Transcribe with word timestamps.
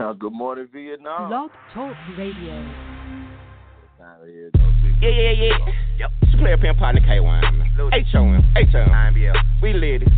Now, 0.00 0.14
good 0.14 0.32
morning, 0.32 0.66
Vietnam. 0.72 1.28
Blog 1.28 1.50
Talk 1.76 1.92
Radio. 2.16 2.56
Yeah, 4.96 5.12
yeah, 5.12 5.30
yeah. 5.36 5.52
Yep. 6.00 6.10
It's 6.22 6.34
player 6.40 6.56
pimp 6.56 6.78
partner 6.78 7.04
K1. 7.04 7.92
H-O-M. 7.92 8.40
H-O-M. 8.56 9.12
We 9.60 9.74
lit 9.74 10.00
it. 10.00 10.08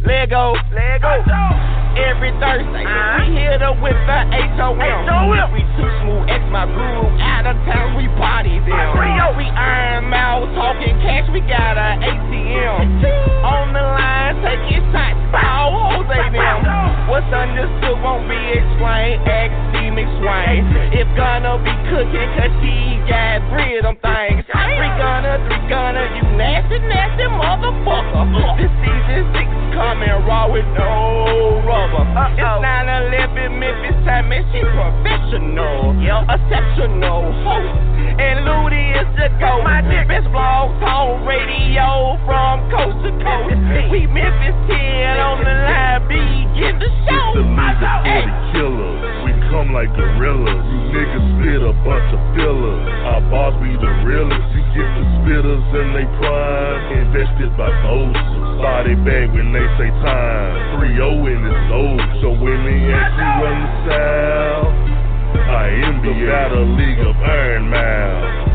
Let 0.00 0.32
go. 0.32 0.56
Let 0.72 1.04
go. 1.04 1.12
Every 2.00 2.32
Thursday, 2.40 2.88
uh-huh. 2.88 3.28
we 3.28 3.36
hit 3.36 3.60
up 3.60 3.76
with 3.84 4.00
the 4.08 4.18
H-O-M. 4.32 4.80
H-O-M. 4.80 5.52
We 5.52 5.60
too 5.76 5.92
smooth, 6.00 6.24
X 6.32 6.40
my 6.48 6.64
groove. 6.64 7.12
Out 7.20 7.52
of 7.52 7.60
town, 7.68 8.00
we 8.00 8.08
party 8.16 8.56
them. 8.64 8.96
We 9.36 9.44
iron 9.44 10.08
mouth, 10.08 10.48
talking 10.56 10.96
cash, 11.04 11.28
we 11.36 11.44
got 11.44 11.76
a 11.76 12.00
ATM. 12.00 13.44
On 13.44 13.76
the 13.76 13.84
line, 13.92 14.40
taking 14.40 14.88
shots, 14.88 15.20
all 15.36 16.00
Jose 16.00 16.32
them. 16.32 16.87
What's 17.08 17.24
understood 17.32 17.96
won't 18.04 18.28
be 18.28 18.36
explained. 18.36 19.24
X 19.24 19.48
D 19.72 19.88
McSwain. 19.88 20.60
If 20.92 21.08
gonna 21.16 21.56
be 21.64 21.72
cooking, 21.88 22.28
cause 22.36 22.52
she 22.60 23.00
got 23.08 23.40
bread, 23.48 23.80
them 23.80 23.96
things. 24.04 24.44
Three 24.44 24.92
gunner, 25.00 25.40
three 25.48 25.64
gunner, 25.72 26.04
you 26.04 26.22
nasty, 26.36 26.78
nasty 26.84 27.24
motherfucker. 27.32 28.60
This 28.60 28.68
season 28.84 29.24
six 29.32 29.48
coming 29.72 30.12
raw 30.28 30.52
with 30.52 30.68
no 30.76 31.64
rubber. 31.64 32.04
Uh-oh. 32.04 32.36
It's 32.36 32.60
9 32.60 32.88
11 33.08 33.56
Memphis 33.56 33.98
time, 34.04 34.28
and 34.28 34.44
she 34.52 34.60
professional. 34.60 35.96
Yep. 36.04 36.28
Exceptional 36.28 37.32
host. 37.40 37.87
And 38.18 38.44
Ludi 38.44 38.84
is 38.98 39.08
the 39.14 39.30
go. 39.38 39.62
My 39.62 39.78
Best 40.08 40.24
blog 40.32 40.72
talk 40.80 41.20
radio 41.28 42.16
from 42.24 42.64
coast 42.72 42.96
to 43.04 43.12
coast. 43.22 43.60
We 43.92 44.08
Memphis 44.08 44.56
10 44.66 45.20
on 45.20 45.44
the 45.44 45.54
line, 45.68 46.02
begin 46.08 46.80
the 46.80 46.90
show. 47.06 47.36
It's 47.36 47.38
the 47.38 47.46
music 47.46 47.92
for 48.02 48.22
the 48.24 48.34
killers. 48.56 48.98
We 49.22 49.30
come 49.52 49.70
like 49.76 49.92
gorillas. 49.94 50.64
You 50.64 50.80
niggas 50.96 51.26
spit 51.38 51.60
a 51.60 51.76
bunch 51.86 52.08
of 52.08 52.20
fillers. 52.34 52.82
Our 53.04 53.22
boss 53.28 53.52
be 53.60 53.76
the 53.76 53.92
realest. 54.08 54.48
You 54.56 54.64
get 54.74 54.88
the 54.96 55.04
spitters 55.20 55.66
and 55.76 55.88
they 55.92 56.08
prime. 56.18 56.80
Invested 57.04 57.52
by 57.54 57.68
Bosa. 57.84 58.64
Body 58.64 58.96
bag 59.06 59.28
when 59.36 59.52
they 59.52 59.68
say 59.76 59.92
time. 60.02 60.82
3 60.82 60.96
0 60.96 61.30
in 61.30 61.40
the 61.44 61.54
old. 61.70 62.00
So 62.24 62.32
when 62.32 62.58
they 62.64 62.80
actually 62.96 63.44
run 63.44 63.56
the 63.60 63.70
south, 63.86 64.87
I 65.36 65.68
am 65.84 66.00
the 66.00 66.14
battle 66.24 66.68
league 66.76 67.02
of 67.04 67.16
Iron 67.20 67.68
Mouth. 67.68 68.48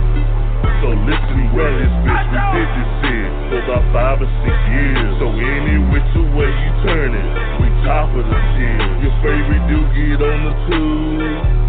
So 0.82 0.90
listen 1.06 1.44
well, 1.54 1.70
this 1.78 1.96
bitch, 2.02 2.26
we 2.34 2.40
did 2.58 2.70
this 2.74 2.92
shit 3.06 3.30
for 3.50 3.60
about 3.62 3.86
five 3.94 4.18
or 4.20 4.30
six 4.42 4.56
years. 4.74 5.12
So 5.22 5.30
any 5.30 5.78
which 5.94 6.12
way 6.34 6.50
you 6.50 6.72
turn 6.82 7.14
it, 7.14 7.30
we 7.62 7.68
top 7.86 8.10
of 8.10 8.26
the 8.26 8.40
shit. 8.58 8.82
Your 9.06 9.16
favorite 9.22 9.64
dude 9.70 9.92
get 9.94 10.20
on 10.26 10.40
the 10.50 10.54
tube. 10.66 11.64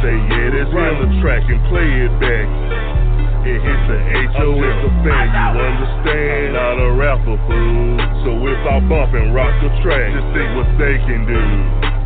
Say 0.00 0.16
yeah, 0.16 0.48
that's 0.56 0.72
on 0.72 0.94
the 1.04 1.08
track 1.20 1.44
and 1.46 1.60
play 1.68 1.88
it 2.08 2.14
back. 2.16 2.48
It 3.44 3.60
hits 3.60 3.84
the 3.88 3.98
H.O. 4.34 4.48
as 4.56 4.78
a 4.84 4.90
fan, 5.04 5.26
you 5.32 5.60
understand? 5.60 6.52
Not 6.56 6.76
a 6.80 6.90
rapper, 6.92 7.36
fool. 7.44 7.96
So 8.24 8.30
if 8.48 8.60
I 8.68 8.80
bump 8.88 9.12
and 9.12 9.34
rock 9.34 9.52
the 9.60 9.68
track, 9.84 10.12
just 10.12 10.28
think 10.32 10.48
what 10.56 10.68
they 10.80 10.96
can 11.04 11.28
do. 11.28 11.99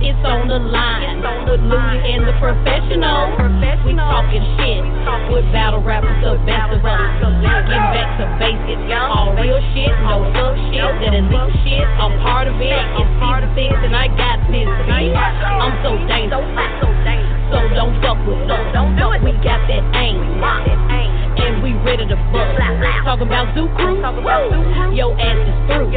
It's 0.00 0.16
on 0.24 0.48
the 0.48 0.56
line. 0.56 1.20
Louie 1.20 2.00
and 2.08 2.24
the 2.24 2.32
professional. 2.40 3.36
We 3.84 3.92
talking 3.96 4.44
shit 4.56 4.80
with 5.28 5.44
battle 5.52 5.82
rappers, 5.82 6.16
the 6.24 6.40
best 6.48 6.72
of 6.72 6.84
us. 6.84 7.20
Getting 7.20 7.86
back 7.92 8.16
to 8.16 8.26
basics. 8.40 8.80
All 8.92 9.36
real 9.36 9.60
shit, 9.76 9.92
no 10.04 10.24
sub 10.32 10.56
shit. 10.72 10.80
That 11.04 11.12
illegal 11.12 11.52
shit. 11.64 11.84
I'm 12.00 12.16
part 12.24 12.48
of 12.48 12.56
it. 12.60 12.72
It's 12.72 13.12
season 13.20 13.52
things, 13.54 13.80
and 13.84 13.94
I 13.96 14.08
got 14.08 14.40
this. 14.48 14.68
I'm 14.68 15.76
so 15.84 15.96
dangerous. 16.08 17.39
So 17.50 17.58
don't 17.74 17.98
fuck 17.98 18.18
with 18.26 18.46
us. 18.46 18.62
Don't 18.72 18.94
do 18.94 19.10
it. 19.10 19.22
We 19.26 19.32
got 19.42 19.58
that 19.66 19.82
aim. 19.98 20.38
And 21.40 21.62
we 21.62 21.74
ready 21.82 22.06
to 22.06 22.16
bust. 22.30 22.54
Talking 23.04 23.26
about 23.26 23.50
Zoo 23.54 23.66
Crew. 23.74 23.98
Your 24.94 25.18
ass 25.18 25.38
is 25.42 25.58
through. 25.66 25.90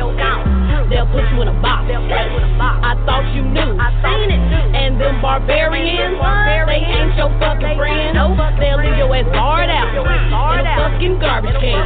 They'll 0.89 1.07
put 1.09 1.23
you 1.29 1.41
in 1.41 1.47
a 1.47 1.57
box. 1.61 1.89
I 1.89 2.97
thought 3.05 3.25
you 3.33 3.43
knew. 3.45 3.77
I 3.77 3.93
seen 4.01 4.29
it. 4.33 4.41
And 4.73 4.99
them 4.99 5.21
barbarians, 5.21 6.17
they 6.65 6.81
ain't 6.81 7.15
your 7.17 7.29
fucking 7.39 7.77
friends. 7.77 8.17
They'll 8.59 8.81
leave 8.81 8.97
your 8.97 9.13
ass 9.13 9.25
barred 9.29 9.69
out 9.69 9.93
in 9.93 10.65
a 10.65 10.73
fucking 10.77 11.19
garbage 11.21 11.57
can. 11.61 11.77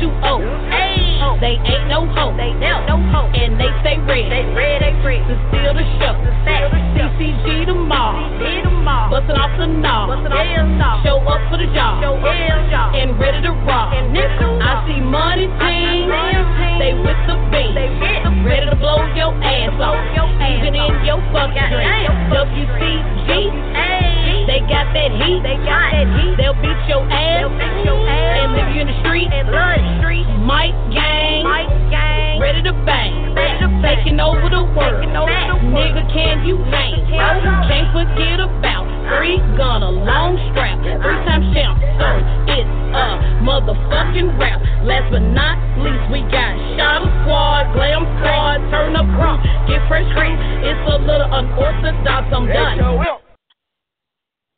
H2O. 0.00 1.40
They 1.40 1.56
ain't 1.56 1.88
no 1.88 2.04
hope. 2.12 2.36
They 2.36 2.52
ain't 2.52 2.84
no 2.84 3.00
hope. 3.08 3.32
And 3.32 3.56
they 3.56 3.72
stay 3.80 3.96
ready 4.04 4.28
to 4.28 5.34
steal 5.48 5.72
the 5.72 5.84
show. 5.96 6.12
CCG 7.20 7.66
tomorrow. 7.66 8.28
Bustin' 9.10 9.36
off 9.36 9.52
the 9.58 9.66
knob. 9.66 10.08
Show 11.04 11.18
up 11.26 11.40
for 11.50 11.58
the 11.58 11.66
job. 11.74 12.02
And 12.94 13.18
ready 13.18 13.42
to 13.42 13.52
rock. 13.66 13.92
I 14.62 14.86
see 14.86 15.00
money 15.00 15.46
team. 15.46 16.08
They 16.78 16.94
with 16.94 17.20
the 17.26 17.36
beat. 17.50 17.74
Ready 18.46 18.66
to 18.70 18.76
blow 18.76 19.02
your 19.14 19.34
ass 19.42 19.74
off. 19.78 19.98
Even 20.40 20.74
in 20.74 21.04
your 21.04 21.20
fucking 21.30 21.54
dream. 21.70 21.86
WCG. 22.30 23.30
They 24.46 24.60
got 24.66 24.86
that 24.94 25.10
heat. 25.14 25.42
They'll 26.38 26.54
beat 26.58 26.80
your 26.88 27.04
ass. 27.10 27.46
And 28.40 28.54
leave 28.54 28.74
you 28.74 28.80
in 28.82 28.88
the 28.88 28.96
street. 29.04 29.28
Mike 30.42 30.74
gang. 30.90 31.44
Ready 32.40 32.62
to 32.62 32.72
bang. 32.86 33.34
Taking 33.82 34.20
over 34.20 34.48
the 34.48 34.64
world. 34.74 35.04
Nigga, 35.70 36.02
can 36.12 36.44
you 36.46 36.56
hang? 36.72 37.04
Can't 37.68 37.92
forget 37.92 38.39
about 38.40 38.88
three 39.12 39.36
gun, 39.60 39.84
a 39.84 39.92
long 39.92 40.40
strap, 40.50 40.80
three 40.80 41.20
time 41.28 41.52
champ. 41.52 41.76
So 42.00 42.06
it's 42.48 42.74
a 42.96 43.06
motherfucking 43.44 44.40
rap. 44.40 44.58
Last 44.82 45.12
but 45.12 45.20
not 45.20 45.60
least, 45.84 46.08
we 46.08 46.24
got 46.32 46.56
Shot 46.80 47.04
Squad, 47.22 47.76
Glam 47.76 48.08
Squad, 48.18 48.58
Turn 48.72 48.96
Up 48.96 49.06
Crew, 49.12 49.36
Get 49.68 49.84
Fresh 49.86 50.08
Cream. 50.16 50.36
It's 50.64 50.82
a 50.88 50.96
little 51.04 51.28
unorthodox. 51.28 52.32
I'm 52.32 52.48
done. 52.48 52.80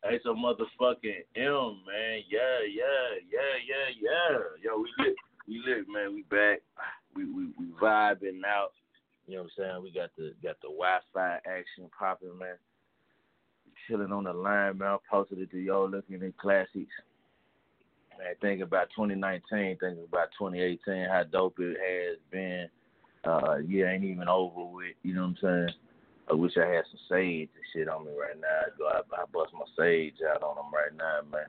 Hey, 0.05 0.19
so 0.25 0.35
motherfucking 0.35 1.27
M, 1.37 1.83
man. 1.87 2.23
Yeah, 2.27 2.63
yeah, 2.67 3.19
yeah, 3.31 3.55
yeah, 3.67 3.89
yeah. 4.01 4.39
Yo, 4.63 4.79
we 4.79 4.91
lit. 4.99 5.17
We 5.47 5.63
lit, 5.67 5.87
man. 5.89 6.15
We 6.15 6.23
back. 6.31 6.63
We 7.15 7.25
we 7.25 7.47
we 7.59 7.67
vibing 7.81 8.43
out. 8.47 8.73
You 9.27 9.37
know 9.37 9.43
what 9.43 9.53
I'm 9.59 9.81
saying? 9.81 9.83
We 9.83 9.93
got 9.93 10.11
the 10.17 10.35
got 10.43 10.61
the 10.61 10.69
Wi-Fi 10.69 11.39
action 11.47 11.89
popping, 11.97 12.37
man. 12.39 12.57
Chilling 13.87 14.13
on 14.13 14.25
the 14.25 14.33
line, 14.33 14.79
man. 14.79 14.89
I 14.89 14.97
posted 15.11 15.39
it 15.39 15.51
to 15.51 15.59
y'all 15.59 15.89
looking 15.89 16.23
at 16.23 16.37
classics. 16.37 16.93
Man, 18.19 18.35
thinking 18.41 18.63
about 18.63 18.89
2019, 18.91 19.43
thinking 19.51 20.05
about 20.09 20.29
2018, 20.39 21.09
how 21.09 21.25
dope 21.25 21.59
it 21.59 21.77
has 21.77 22.19
been. 22.31 22.69
Uh, 23.25 23.59
yeah, 23.67 23.91
ain't 23.91 24.05
even 24.05 24.29
over 24.29 24.65
with. 24.65 24.95
You 25.03 25.15
know 25.15 25.23
what 25.23 25.29
I'm 25.29 25.67
saying? 25.67 25.77
I 26.31 26.35
wish 26.35 26.53
I 26.57 26.67
had 26.67 26.85
some 26.91 27.01
sage 27.09 27.51
and 27.55 27.65
shit 27.73 27.89
on 27.89 28.05
me 28.05 28.13
right 28.13 28.39
now. 28.41 28.67
I 28.67 28.71
go, 28.79 28.87
I, 28.89 29.23
I 29.23 29.25
bust 29.33 29.53
my 29.53 29.67
sage 29.77 30.15
out 30.31 30.43
on 30.43 30.57
them 30.57 30.73
right 30.73 30.95
now, 30.97 31.21
man. 31.31 31.47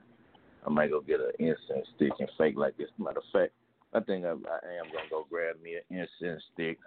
I 0.66 0.70
might 0.70 0.90
go 0.90 1.00
get 1.00 1.20
an 1.20 1.32
incense 1.38 1.86
stick 1.96 2.12
and 2.18 2.30
fake 2.38 2.56
like 2.56 2.76
this. 2.76 2.88
Matter 2.98 3.18
of 3.18 3.24
fact, 3.32 3.52
I 3.92 4.00
think 4.00 4.24
I, 4.24 4.30
I 4.30 4.76
am 4.80 4.90
gonna 4.90 5.10
go 5.10 5.26
grab 5.30 5.56
me 5.62 5.76
an 5.76 5.82
incense 5.90 6.42
stick 6.52 6.78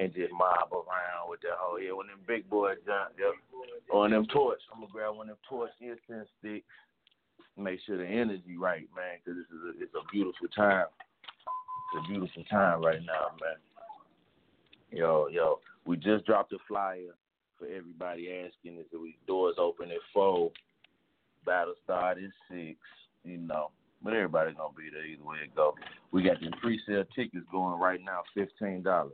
and 0.00 0.14
just 0.14 0.32
mob 0.32 0.72
around 0.72 1.28
with 1.28 1.40
that 1.42 1.60
whole 1.60 1.78
yeah. 1.78 1.92
When 1.92 2.06
them 2.06 2.24
big 2.26 2.48
boys 2.48 2.78
jump, 2.86 3.12
yep. 3.18 3.36
On 3.92 4.10
them 4.10 4.26
torch, 4.32 4.60
I'm 4.72 4.80
gonna 4.80 4.92
grab 4.92 5.16
one 5.16 5.28
of 5.28 5.36
them 5.36 5.44
torch 5.48 5.70
incense 5.80 6.28
sticks. 6.40 6.64
Make 7.58 7.80
sure 7.84 7.98
the 7.98 8.06
energy 8.06 8.56
right, 8.56 8.88
man, 8.96 9.20
because 9.20 9.36
this 9.36 9.50
is 9.52 9.62
a, 9.68 9.82
it's 9.82 9.94
a 9.94 10.04
beautiful 10.10 10.48
time. 10.56 10.86
It's 11.92 12.06
a 12.06 12.08
beautiful 12.08 12.44
time 12.44 12.82
right 12.82 13.02
now, 13.04 13.36
man. 13.40 13.60
Yo, 14.90 15.28
yo, 15.28 15.60
we 15.84 15.96
just 15.96 16.24
dropped 16.24 16.52
a 16.52 16.58
flyer 16.66 17.14
for 17.58 17.66
everybody 17.66 18.30
asking 18.30 18.78
if 18.78 18.90
the 18.90 18.98
doors 19.26 19.56
open 19.58 19.90
at 19.90 19.98
four, 20.14 20.50
battle 21.44 21.74
start 21.84 22.16
at 22.16 22.30
six, 22.50 22.78
you 23.24 23.36
know. 23.36 23.70
But 24.02 24.14
everybody's 24.14 24.56
gonna 24.56 24.72
be 24.72 24.88
there 24.90 25.04
either 25.04 25.24
way 25.24 25.36
it 25.44 25.54
go. 25.54 25.74
We 26.10 26.22
got 26.22 26.40
the 26.40 26.50
pre-sale 26.62 27.04
tickets 27.14 27.44
going 27.52 27.78
right 27.78 28.00
now, 28.02 28.22
fifteen 28.34 28.82
dollars. 28.82 29.12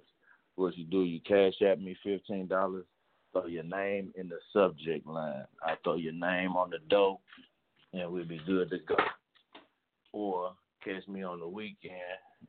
What 0.56 0.76
you 0.76 0.84
do, 0.84 1.02
you 1.02 1.20
cash 1.20 1.60
at 1.62 1.80
me 1.80 1.96
fifteen 2.02 2.46
dollars. 2.46 2.84
Throw 3.32 3.46
your 3.46 3.64
name 3.64 4.12
in 4.16 4.28
the 4.28 4.38
subject 4.52 5.06
line. 5.06 5.44
I 5.62 5.74
throw 5.84 5.96
your 5.96 6.14
name 6.14 6.56
on 6.56 6.70
the 6.70 6.78
dough, 6.88 7.20
and 7.92 8.10
we'll 8.10 8.24
be 8.24 8.40
good 8.46 8.70
to 8.70 8.78
go. 8.78 8.96
Or 10.12 10.52
catch 10.82 11.06
me 11.06 11.22
on 11.22 11.40
the 11.40 11.48
weekend 11.48 11.92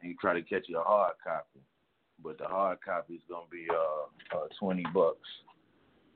and 0.02 0.18
try 0.20 0.34
to 0.34 0.42
catch 0.42 0.64
you 0.68 0.80
a 0.80 0.84
hard 0.84 1.16
copy. 1.22 1.60
But 2.24 2.38
the 2.38 2.46
hard 2.46 2.80
copy 2.84 3.16
is 3.16 3.22
gonna 3.30 3.46
be 3.52 3.68
uh, 3.70 4.38
uh 4.38 4.48
twenty 4.58 4.86
bucks. 4.94 5.28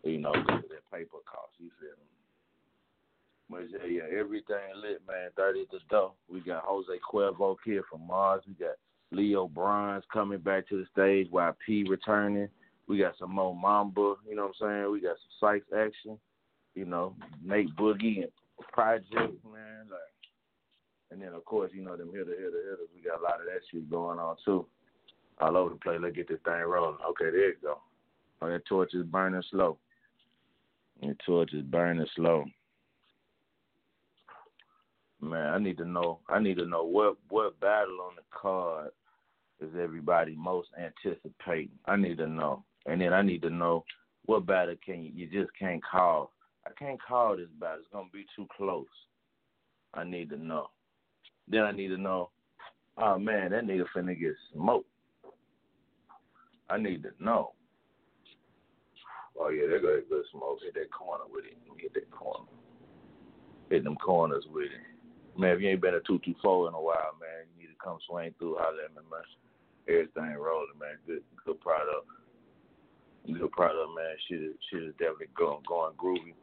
You 0.03 0.19
know, 0.19 0.31
that 0.31 0.91
paper 0.91 1.17
cost. 1.29 1.53
You 1.59 1.69
feel 1.79 1.89
me? 1.99 2.07
But 3.49 3.69
yeah, 3.69 4.03
yeah, 4.07 4.19
everything 4.19 4.57
lit, 4.81 5.01
man. 5.05 5.29
Thirty 5.35 5.63
at 5.63 5.67
the. 5.71 6.09
We 6.29 6.39
got 6.39 6.63
Jose 6.63 6.91
Cuervo 7.11 7.57
here 7.65 7.83
from 7.89 8.07
Mars. 8.07 8.43
We 8.47 8.53
got 8.53 8.75
Leo 9.11 9.47
Bronze 9.47 10.03
coming 10.11 10.39
back 10.39 10.67
to 10.69 10.77
the 10.77 10.85
stage. 10.91 11.31
YP 11.31 11.89
returning. 11.89 12.47
We 12.87 12.97
got 12.97 13.13
some 13.19 13.35
Mo 13.35 13.53
Mamba, 13.53 14.15
you 14.27 14.35
know 14.35 14.47
what 14.47 14.67
I'm 14.67 14.83
saying? 14.83 14.91
We 14.91 15.01
got 15.01 15.15
some 15.17 15.39
Sykes 15.39 15.67
action, 15.77 16.17
you 16.75 16.85
know, 16.85 17.15
Nate 17.43 17.75
Boogie 17.75 18.23
and 18.23 18.31
Project, 18.71 19.11
man. 19.15 19.87
Like, 19.89 20.11
and 21.11 21.21
then 21.21 21.29
of 21.33 21.45
course, 21.45 21.71
you 21.73 21.83
know, 21.83 21.95
them 21.95 22.11
hitter 22.11 22.31
hitter 22.31 22.63
hitters. 22.63 22.89
We 22.95 23.01
got 23.01 23.19
a 23.19 23.23
lot 23.23 23.39
of 23.39 23.45
that 23.45 23.61
shit 23.71 23.89
going 23.89 24.19
on 24.19 24.35
too. 24.43 24.65
All 25.39 25.57
over 25.57 25.71
the 25.71 25.75
place. 25.77 25.99
Let's 26.01 26.15
get 26.15 26.27
this 26.27 26.39
thing 26.43 26.53
rolling. 26.53 26.97
Okay, 27.09 27.31
there 27.31 27.49
you 27.49 27.55
go. 27.61 27.79
Oh, 28.41 28.49
that 28.49 28.65
torch 28.65 28.93
is 28.93 29.05
burning 29.05 29.43
slow. 29.51 29.77
That 31.01 31.17
torch 31.25 31.53
is 31.53 31.63
burning 31.63 32.05
slow. 32.15 32.45
Man, 35.21 35.53
I 35.53 35.59
need 35.59 35.77
to 35.77 35.85
know. 35.85 36.19
I 36.29 36.39
need 36.39 36.57
to 36.57 36.65
know 36.65 36.83
what 36.83 37.17
what 37.29 37.59
battle 37.59 37.99
on 38.01 38.15
the 38.15 38.23
card 38.31 38.91
is 39.61 39.75
everybody 39.79 40.35
most 40.35 40.69
anticipating. 40.79 41.77
I 41.85 41.95
need 41.95 42.17
to 42.17 42.27
know, 42.27 42.63
and 42.85 42.99
then 43.01 43.13
I 43.13 43.21
need 43.21 43.41
to 43.43 43.49
know 43.49 43.83
what 44.25 44.45
battle 44.45 44.75
can 44.83 45.03
you, 45.03 45.11
you 45.13 45.27
just 45.27 45.51
can't 45.57 45.81
call. 45.83 46.31
I 46.65 46.69
can't 46.77 46.99
call 47.01 47.37
this 47.37 47.47
battle. 47.59 47.79
It's 47.79 47.87
gonna 47.91 48.07
be 48.13 48.25
too 48.35 48.47
close. 48.55 48.85
I 49.93 50.03
need 50.03 50.29
to 50.29 50.37
know. 50.37 50.69
Then 51.47 51.61
I 51.61 51.71
need 51.71 51.89
to 51.89 51.97
know. 51.97 52.29
Oh 52.97 53.17
man, 53.17 53.51
that 53.51 53.65
nigga 53.65 53.85
finna 53.95 54.19
get 54.19 54.33
smoked. 54.53 54.87
I 56.69 56.77
need 56.77 57.03
to 57.03 57.11
know. 57.19 57.53
Oh 59.39 59.49
yeah, 59.49 59.67
they're 59.67 59.81
gonna 59.81 60.01
good 60.07 60.25
smoke. 60.31 60.59
Hit 60.63 60.75
that 60.75 60.91
corner 60.91 61.23
with 61.31 61.45
it. 61.45 61.57
Hit 61.77 61.93
that 61.95 62.11
corner. 62.11 62.45
Hit 63.69 63.83
them 63.83 63.95
corners 63.95 64.45
with 64.51 64.65
it. 64.65 65.39
Man, 65.39 65.55
if 65.55 65.61
you 65.61 65.69
ain't 65.69 65.81
been 65.81 65.95
a 65.95 65.99
two 66.01 66.19
two 66.23 66.35
four 66.41 66.67
in 66.67 66.73
a 66.73 66.81
while, 66.81 67.15
man, 67.19 67.47
you 67.55 67.63
need 67.63 67.73
to 67.73 67.79
come 67.83 67.97
swing 68.07 68.33
through, 68.37 68.57
holler 68.59 68.83
at 68.85 68.91
me, 68.91 69.01
man. 69.09 69.21
Everything 69.91 70.35
rolling, 70.39 70.79
man. 70.79 70.97
Good 71.05 71.23
good 71.45 71.59
product. 71.59 72.07
Good 73.27 73.51
product, 73.51 73.89
man. 73.95 74.15
Shit 74.27 74.41
is 74.41 74.55
shit 74.69 74.83
is 74.83 74.93
definitely 74.97 75.27
going 75.35 75.63
going 75.67 75.93
groovy. 75.95 76.33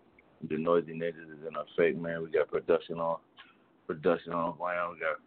The 0.49 0.56
noisy 0.56 0.93
niggas 0.93 1.33
is 1.33 1.43
in 1.47 1.56
effect, 1.56 1.99
man. 1.99 2.23
We 2.23 2.31
got 2.31 2.50
production 2.50 2.99
on 3.00 3.19
production 3.87 4.33
on 4.33 4.56
ground. 4.56 4.95
We 4.95 5.00
got 5.00 5.17
a 5.17 5.21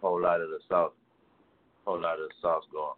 whole 0.00 0.22
lot 0.22 0.40
of 0.40 0.48
the 0.50 0.58
sauce 0.68 0.92
whole 1.84 2.00
lot 2.00 2.20
of 2.20 2.28
the 2.28 2.34
sauce 2.40 2.64
going. 2.72 2.96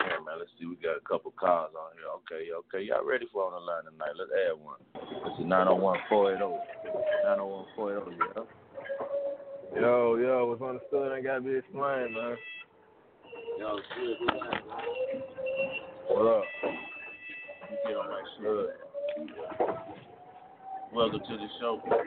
Yeah, 0.00 0.22
man, 0.24 0.38
let's 0.38 0.50
see. 0.58 0.66
We 0.66 0.76
got 0.76 0.96
a 0.96 1.08
couple 1.08 1.32
cars 1.32 1.72
on 1.74 1.96
here. 1.96 2.08
Okay, 2.22 2.52
okay. 2.52 2.86
Y'all 2.86 3.04
ready 3.04 3.26
for 3.32 3.44
on 3.44 3.52
the 3.52 3.60
line 3.60 3.84
tonight? 3.84 4.14
Let's 4.16 4.30
add 4.30 4.56
one. 4.56 4.78
Is 5.34 5.44
901 5.44 5.98
480. 6.08 6.38
901 7.24 7.64
480, 7.76 8.16
yeah. 8.16 8.61
Oh, 10.12 10.16
yo, 10.18 10.26
yo, 10.26 10.44
what's 10.44 10.60
understood 10.60 11.16
ain't 11.16 11.24
gotta 11.24 11.40
be 11.40 11.56
explained, 11.56 12.12
man. 12.12 12.36
Yo. 13.58 13.78
What 16.08 16.26
up? 16.26 16.44
You 17.70 17.78
get 17.86 17.96
on 17.96 18.10
my 18.10 18.20
slug. 18.36 18.66
Welcome 20.92 21.20
to 21.26 21.36
the 21.38 21.48
show. 21.58 21.80
There 21.88 22.04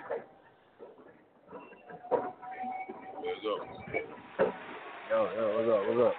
you 3.26 3.42
go. 3.42 3.56
Yo, 5.10 5.18
yo, 5.36 5.44
what's 5.56 5.70
up, 5.72 5.82
what's 5.88 6.02
up? 6.06 6.18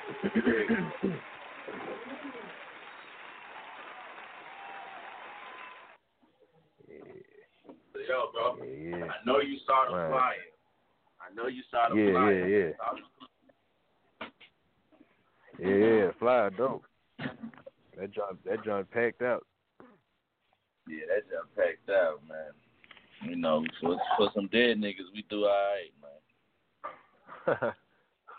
Yo, 8.09 8.19
bro. 8.33 8.59
yeah, 8.59 8.99
yeah. 8.99 9.05
I 9.05 9.25
know 9.25 9.39
you 9.39 9.59
saw 9.65 9.85
the 9.89 9.97
Right. 9.97 10.11
flyer. 10.11 10.56
Know 11.37 11.47
you 11.49 11.63
saw 11.71 11.89
the 11.91 11.97
Yeah, 12.01 12.13
flyer. 12.13 12.49
yeah, 12.49 12.59
yeah. 12.59 12.73
Yeah, 15.59 15.75
yeah, 16.05 16.11
fly 16.19 16.49
dope. 16.57 16.85
That 17.19 18.11
joint 18.13 18.45
that 18.45 18.63
joint 18.65 18.91
packed 18.91 19.23
out. 19.23 19.47
Yeah, 20.89 21.01
that 21.09 21.29
just 21.29 21.55
packed 21.57 21.91
out, 21.91 22.21
man. 22.29 22.53
You 23.29 23.37
know, 23.37 23.65
for 23.81 23.99
for 24.17 24.31
some 24.35 24.49
dead 24.49 24.79
niggas, 24.79 25.13
we 25.15 25.23
do 25.29 25.45
all 25.45 25.73
right, 25.73 25.93
man. 26.03 26.21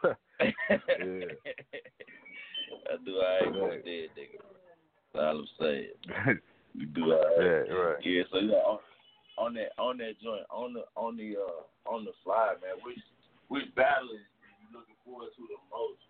Yeah. 0.03 0.13
I 0.39 0.41
do 3.05 3.15
all 3.15 3.21
right 3.21 3.53
for 3.53 3.69
Right. 3.69 3.85
dead 3.85 4.09
niggas. 4.17 4.45
That's 5.13 5.23
all 5.23 5.39
I'm 5.39 5.47
saying. 5.59 5.91
We 6.77 6.85
do 6.85 7.03
all 7.13 7.19
right. 7.19 7.38
yeah, 7.39 7.73
right. 7.73 8.05
Yeah, 8.05 8.23
so 8.31 8.38
yeah, 8.38 8.77
on, 9.38 9.54
that 9.54 9.72
on 9.78 9.98
that 9.98 10.19
joint, 10.22 10.44
on 10.50 10.74
the 10.74 10.84
on 10.95 11.18
the 11.18 11.36
uh 11.38 11.92
on 11.92 12.06
the 12.06 12.12
fly, 12.24 12.54
man, 12.62 12.75
which 12.84 13.00
which 13.50 13.74
battle 13.75 14.10
is 14.10 14.22
you 14.62 14.78
looking 14.78 14.95
forward 15.06 15.30
to 15.36 15.42
the 15.48 15.57
most? 15.72 16.01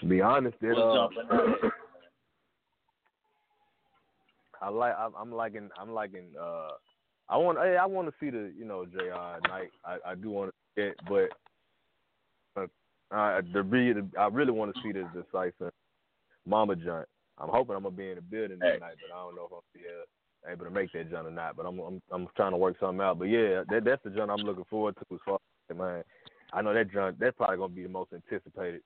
To 0.00 0.06
be 0.06 0.20
honest, 0.20 0.56
it 0.60 0.76
uh. 0.76 1.08
I 4.62 4.68
like 4.70 4.94
I'm, 4.98 5.12
I'm 5.18 5.32
liking 5.32 5.68
I'm 5.78 5.92
liking 5.92 6.28
uh 6.40 6.70
I 7.28 7.36
want 7.36 7.58
hey, 7.58 7.76
I 7.76 7.84
want 7.86 8.08
to 8.08 8.14
see 8.18 8.30
the 8.30 8.52
you 8.56 8.64
know 8.64 8.86
Jr. 8.86 9.46
night 9.48 9.70
I 9.84 9.98
I 10.06 10.14
do 10.14 10.30
want 10.30 10.50
to 10.50 10.54
see 10.74 10.88
it 10.88 10.96
but 11.06 11.28
uh, 12.60 12.66
uh 13.14 13.42
the 13.52 13.62
re 13.62 13.94
I 14.18 14.26
really 14.28 14.52
want 14.52 14.74
to 14.74 14.80
see 14.82 14.92
the 14.92 15.08
decisive 15.14 15.72
Mama 16.46 16.76
joint. 16.76 17.06
I'm 17.38 17.50
hoping 17.50 17.76
I'm 17.76 17.82
gonna 17.82 17.94
be 17.94 18.08
in 18.08 18.14
the 18.16 18.22
building 18.22 18.58
Hey. 18.62 18.74
tonight, 18.74 18.94
but 19.00 19.14
I 19.14 19.22
don't 19.22 19.36
know 19.36 19.46
if 19.46 19.52
I'm 19.52 19.60
be 19.74 19.80
uh, 19.80 20.04
able 20.50 20.64
to 20.64 20.70
make 20.70 20.92
that 20.92 21.10
joint 21.10 21.26
or 21.26 21.30
not. 21.30 21.56
But 21.56 21.66
I'm 21.66 21.78
I'm 21.78 22.02
I'm 22.10 22.28
trying 22.36 22.52
to 22.52 22.56
work 22.56 22.76
something 22.80 23.00
out. 23.00 23.18
But 23.18 23.26
yeah, 23.26 23.62
that 23.70 23.82
that's 23.84 24.02
the 24.04 24.10
joint 24.10 24.30
I'm 24.30 24.44
looking 24.44 24.64
forward 24.68 24.96
to 24.96 25.14
as 25.14 25.20
far 25.24 25.38
as 25.70 25.76
man. 25.76 26.04
I 26.52 26.62
know 26.62 26.74
that 26.74 26.92
joint 26.92 27.18
that's 27.18 27.36
probably 27.36 27.56
gonna 27.56 27.74
be 27.74 27.82
the 27.82 27.88
most 27.88 28.12
anticipated. 28.12 28.82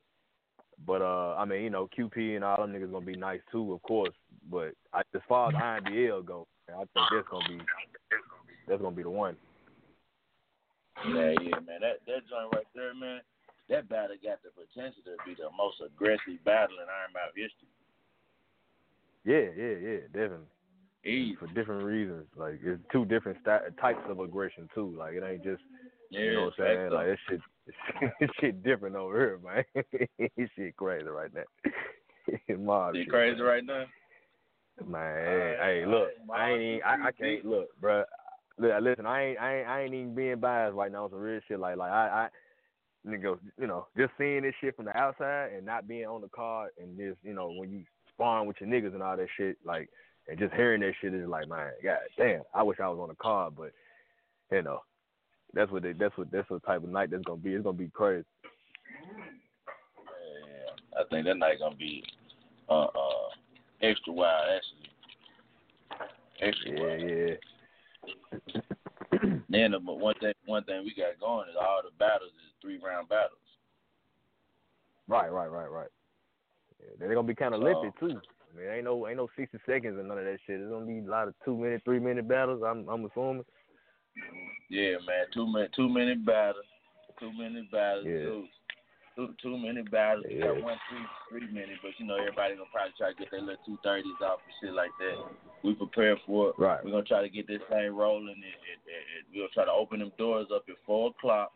But 0.86 1.02
uh, 1.02 1.34
I 1.36 1.44
mean, 1.44 1.62
you 1.62 1.70
know, 1.70 1.88
QP 1.96 2.36
and 2.36 2.44
all 2.44 2.62
them 2.62 2.72
niggas 2.72 2.90
gonna 2.90 3.04
be 3.04 3.16
nice 3.16 3.40
too, 3.52 3.72
of 3.72 3.82
course. 3.82 4.14
But 4.50 4.72
I, 4.92 5.00
as 5.14 5.20
far 5.28 5.48
as 5.48 5.54
IMBL 5.54 6.24
go, 6.24 6.46
I 6.68 6.78
think 6.78 7.06
that's 7.12 7.28
gonna 7.30 7.48
be 7.48 7.60
that's 8.66 8.80
gonna 8.80 8.96
be 8.96 9.02
the 9.02 9.10
one. 9.10 9.36
Yeah, 11.06 11.32
yeah, 11.40 11.60
man. 11.64 11.80
That 11.80 12.00
that 12.06 12.28
joint 12.28 12.52
right 12.54 12.66
there, 12.74 12.94
man. 12.94 13.20
That 13.68 13.88
battle 13.88 14.16
got 14.22 14.42
the 14.42 14.50
potential 14.50 15.02
to 15.04 15.14
be 15.24 15.34
the 15.34 15.48
most 15.56 15.80
aggressive 15.84 16.42
battle 16.44 16.76
in 16.82 16.88
Iron 16.90 17.14
Mouth 17.14 17.36
history. 17.36 17.70
Yeah, 19.24 19.52
yeah, 19.54 19.76
yeah, 19.78 20.00
definitely. 20.12 20.50
For 21.38 21.46
different 21.48 21.84
reasons, 21.84 22.26
like 22.36 22.60
it's 22.62 22.82
two 22.92 23.04
different 23.06 23.38
sta 23.40 23.60
types 23.80 24.02
of 24.08 24.20
aggression 24.20 24.68
too. 24.74 24.94
Like 24.98 25.14
it 25.14 25.22
ain't 25.24 25.42
just 25.42 25.62
Yeah, 26.10 26.20
you 26.20 26.32
know 26.34 26.40
what 26.42 26.54
I'm 26.58 26.64
saying. 26.66 26.90
facts, 26.90 26.92
Like 26.92 27.06
that 27.06 27.18
shit, 27.28 28.12
this 28.20 28.30
shit 28.40 28.62
different 28.62 28.96
over 28.96 29.16
here, 29.18 29.38
man. 29.42 30.08
this 30.36 30.50
shit 30.56 30.76
crazy 30.76 31.06
right 31.06 31.30
now. 31.32 32.56
Mob 32.58 32.94
You 32.94 33.02
shit, 33.04 33.10
crazy 33.10 33.36
man. 33.38 33.46
right 33.46 33.64
now? 33.64 33.84
Man, 34.86 35.56
hey, 35.60 35.84
look, 35.86 36.08
alright, 36.28 36.40
I 36.40 36.50
ain't 36.52 36.62
even, 36.62 36.82
I, 36.84 37.08
I 37.08 37.12
can't 37.12 37.44
look, 37.44 37.68
bruh. 37.80 38.04
Look, 38.58 38.72
listen, 38.82 39.06
I 39.06 39.22
ain't, 39.24 39.38
I 39.38 39.58
ain't, 39.58 39.68
I 39.68 39.82
ain't 39.82 39.94
even 39.94 40.14
being 40.14 40.38
biased 40.40 40.74
right 40.74 40.90
now 40.92 41.08
some 41.08 41.18
real 41.18 41.40
shit. 41.48 41.58
Like, 41.60 41.76
like 41.76 41.90
I, 41.90 42.28
I, 43.06 43.08
nigga, 43.08 43.38
you 43.58 43.66
know, 43.66 43.86
just 43.96 44.12
seeing 44.18 44.42
this 44.42 44.54
shit 44.60 44.76
from 44.76 44.86
the 44.86 44.96
outside 44.96 45.52
and 45.54 45.66
not 45.66 45.88
being 45.88 46.06
on 46.06 46.20
the 46.22 46.28
card 46.28 46.70
and 46.80 46.96
just, 46.96 47.18
you 47.22 47.34
know, 47.34 47.50
when 47.52 47.70
you 47.70 47.84
sparring 48.08 48.46
with 48.46 48.56
your 48.60 48.68
niggas 48.70 48.94
and 48.94 49.02
all 49.02 49.16
that 49.16 49.28
shit, 49.36 49.56
like, 49.64 49.88
and 50.30 50.38
just 50.38 50.54
hearing 50.54 50.80
that 50.82 50.92
shit 51.00 51.12
is 51.12 51.26
like, 51.28 51.48
man, 51.48 51.72
god 51.82 51.98
damn, 52.16 52.42
I 52.54 52.62
wish 52.62 52.78
I 52.80 52.88
was 52.88 53.00
on 53.00 53.08
the 53.08 53.16
car, 53.16 53.50
but, 53.50 53.72
you 54.52 54.62
know, 54.62 54.80
that's 55.52 55.70
what 55.72 55.82
they, 55.82 55.92
that's 55.92 56.16
what, 56.16 56.30
that's 56.30 56.48
what 56.48 56.62
type 56.64 56.84
of 56.84 56.88
night 56.88 57.10
that's 57.10 57.24
gonna 57.24 57.40
be. 57.40 57.52
It's 57.54 57.64
gonna 57.64 57.76
be 57.76 57.88
crazy. 57.88 58.24
Yeah, 60.06 61.00
I 61.00 61.02
think 61.10 61.26
that 61.26 61.36
night 61.36 61.58
gonna 61.58 61.74
be 61.74 62.04
uh 62.68 62.84
uh 62.84 63.28
extra 63.82 64.12
wild 64.12 64.44
actually. 64.56 64.90
Extra 66.40 66.70
Yeah, 66.70 66.86
wild. 66.86 67.10
yeah. 67.10 67.34
Then 69.50 69.72
but 69.84 69.98
one 69.98 70.14
thing 70.20 70.32
one 70.46 70.62
thing 70.64 70.84
we 70.84 70.94
got 70.94 71.18
going 71.18 71.48
is 71.48 71.56
all 71.60 71.80
the 71.82 71.90
battles 71.98 72.30
is 72.30 72.52
three 72.62 72.78
round 72.78 73.08
battles. 73.08 73.40
Right, 75.08 75.32
right, 75.32 75.50
right, 75.50 75.68
right. 75.70 75.88
Yeah, 76.80 76.90
they're 77.00 77.12
gonna 77.14 77.26
be 77.26 77.34
kind 77.34 77.54
of 77.54 77.60
So- 77.60 77.64
lengthy 77.64 77.90
too. 77.98 78.20
I 78.52 78.58
mean, 78.58 78.68
ain't 78.70 78.84
no 78.84 79.06
ain't 79.06 79.16
no 79.16 79.28
sixty 79.36 79.58
seconds 79.66 79.98
and 79.98 80.08
none 80.08 80.18
of 80.18 80.24
that 80.24 80.38
shit. 80.46 80.60
It's 80.60 80.70
gonna 80.70 80.86
be 80.86 80.98
a 80.98 81.10
lot 81.10 81.28
of 81.28 81.34
two 81.44 81.56
minute, 81.56 81.82
three 81.84 82.00
minute 82.00 82.26
battles. 82.28 82.62
I'm 82.66 82.88
I'm 82.88 83.04
assuming. 83.04 83.44
Yeah, 84.68 84.98
man, 85.06 85.26
two 85.32 85.46
minute 85.46 85.72
two 85.74 85.88
minute 85.88 86.24
battles. 86.24 86.66
Two 87.18 87.32
minute 87.32 87.70
battles, 87.70 88.06
Yeah. 88.06 88.22
two 88.24 88.46
two 89.16 89.34
two 89.42 89.58
minute 89.58 89.90
battles. 89.90 90.24
We 90.28 90.38
got 90.38 90.56
Yeah. 90.56 90.64
one 90.64 90.78
three 90.88 91.06
three 91.40 91.52
minute, 91.52 91.78
but 91.82 91.92
you 91.98 92.06
know 92.06 92.16
everybody 92.16 92.54
gonna 92.54 92.70
probably 92.72 92.92
try 92.98 93.12
to 93.12 93.18
get 93.18 93.30
their 93.30 93.40
little 93.40 93.62
two 93.64 93.78
thirties 93.82 94.20
off 94.22 94.40
and 94.44 94.54
shit 94.60 94.74
like 94.74 94.92
that. 94.98 95.16
We 95.62 95.74
prepare 95.74 96.16
for 96.26 96.50
it. 96.50 96.54
Right. 96.58 96.82
We're 96.84 96.90
gonna 96.92 97.04
try 97.04 97.22
to 97.22 97.28
get 97.28 97.46
this 97.46 97.62
thing 97.68 97.94
rolling. 97.94 98.28
And, 98.28 98.44
and, 98.44 98.80
and, 98.88 99.04
and 99.16 99.22
we're 99.34 99.42
gonna 99.42 99.54
try 99.54 99.64
to 99.66 99.72
open 99.72 100.00
them 100.00 100.12
doors 100.18 100.48
up 100.54 100.64
at 100.68 100.76
four 100.86 101.10
o'clock. 101.10 101.52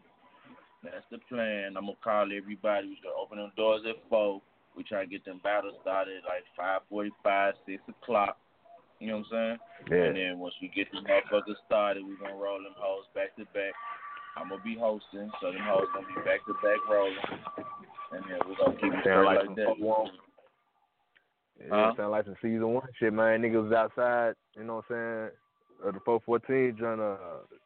That's 0.83 1.07
the 1.11 1.19
plan. 1.31 1.77
I'm 1.77 1.87
gonna 1.87 1.97
call 2.05 2.29
everybody. 2.31 2.89
We're 2.89 3.11
gonna 3.11 3.21
open 3.21 3.39
them 3.39 3.53
doors 3.57 3.83
at 3.89 3.97
four. 4.11 4.43
We 4.77 4.83
try 4.83 5.05
to 5.05 5.11
get 5.11 5.25
them 5.25 5.41
battles 5.45 5.75
started 5.83 6.23
like 6.27 6.43
five 6.57 6.81
forty 6.91 7.11
five, 7.23 7.55
six 7.67 7.83
o'clock. 7.89 8.37
You 9.01 9.09
know 9.09 9.19
what 9.19 9.27
I'm 9.27 9.31
saying? 9.31 9.59
Yeah. 9.91 10.05
And 10.09 10.17
then 10.17 10.39
once 10.39 10.55
we 10.63 10.69
get 10.69 10.91
the 10.93 10.99
motherfuckers 10.99 11.59
started, 11.67 12.03
we're 12.07 12.17
gonna 12.19 12.35
roll 12.41 12.59
them 12.63 12.75
hoes 12.77 13.05
back 13.15 13.35
to 13.37 13.45
back. 13.53 13.75
I'm 14.37 14.49
gonna 14.49 14.63
be 14.63 14.77
hosting, 14.79 15.31
so 15.41 15.53
them 15.53 15.63
hoes 15.63 15.87
gonna 15.95 16.07
be 16.09 16.21
back 16.27 16.41
to 16.47 16.55
back 16.63 16.79
rolling. 16.91 17.15
And 18.13 18.23
then 18.29 18.39
we're 18.49 18.57
gonna 18.59 18.79
keep 18.81 18.93
it 18.93 19.05
Sound 19.05 19.27
like 19.27 19.47
like 19.47 19.57
that. 19.57 19.79
one. 19.79 20.11
Yeah, 21.61 21.67
Huh? 21.71 21.93
sound 21.97 22.11
like 22.11 22.25
some 22.25 22.37
season 22.43 22.69
one 22.75 22.89
shit, 22.99 23.13
man. 23.13 23.43
Niggas 23.43 23.71
was 23.71 23.73
outside, 23.73 24.35
you 24.57 24.65
know 24.65 24.77
what 24.83 24.91
I'm 24.97 25.31
saying? 25.85 25.93
The 25.95 26.01
414 26.05 26.77
trying 26.79 26.99
to, 26.99 27.19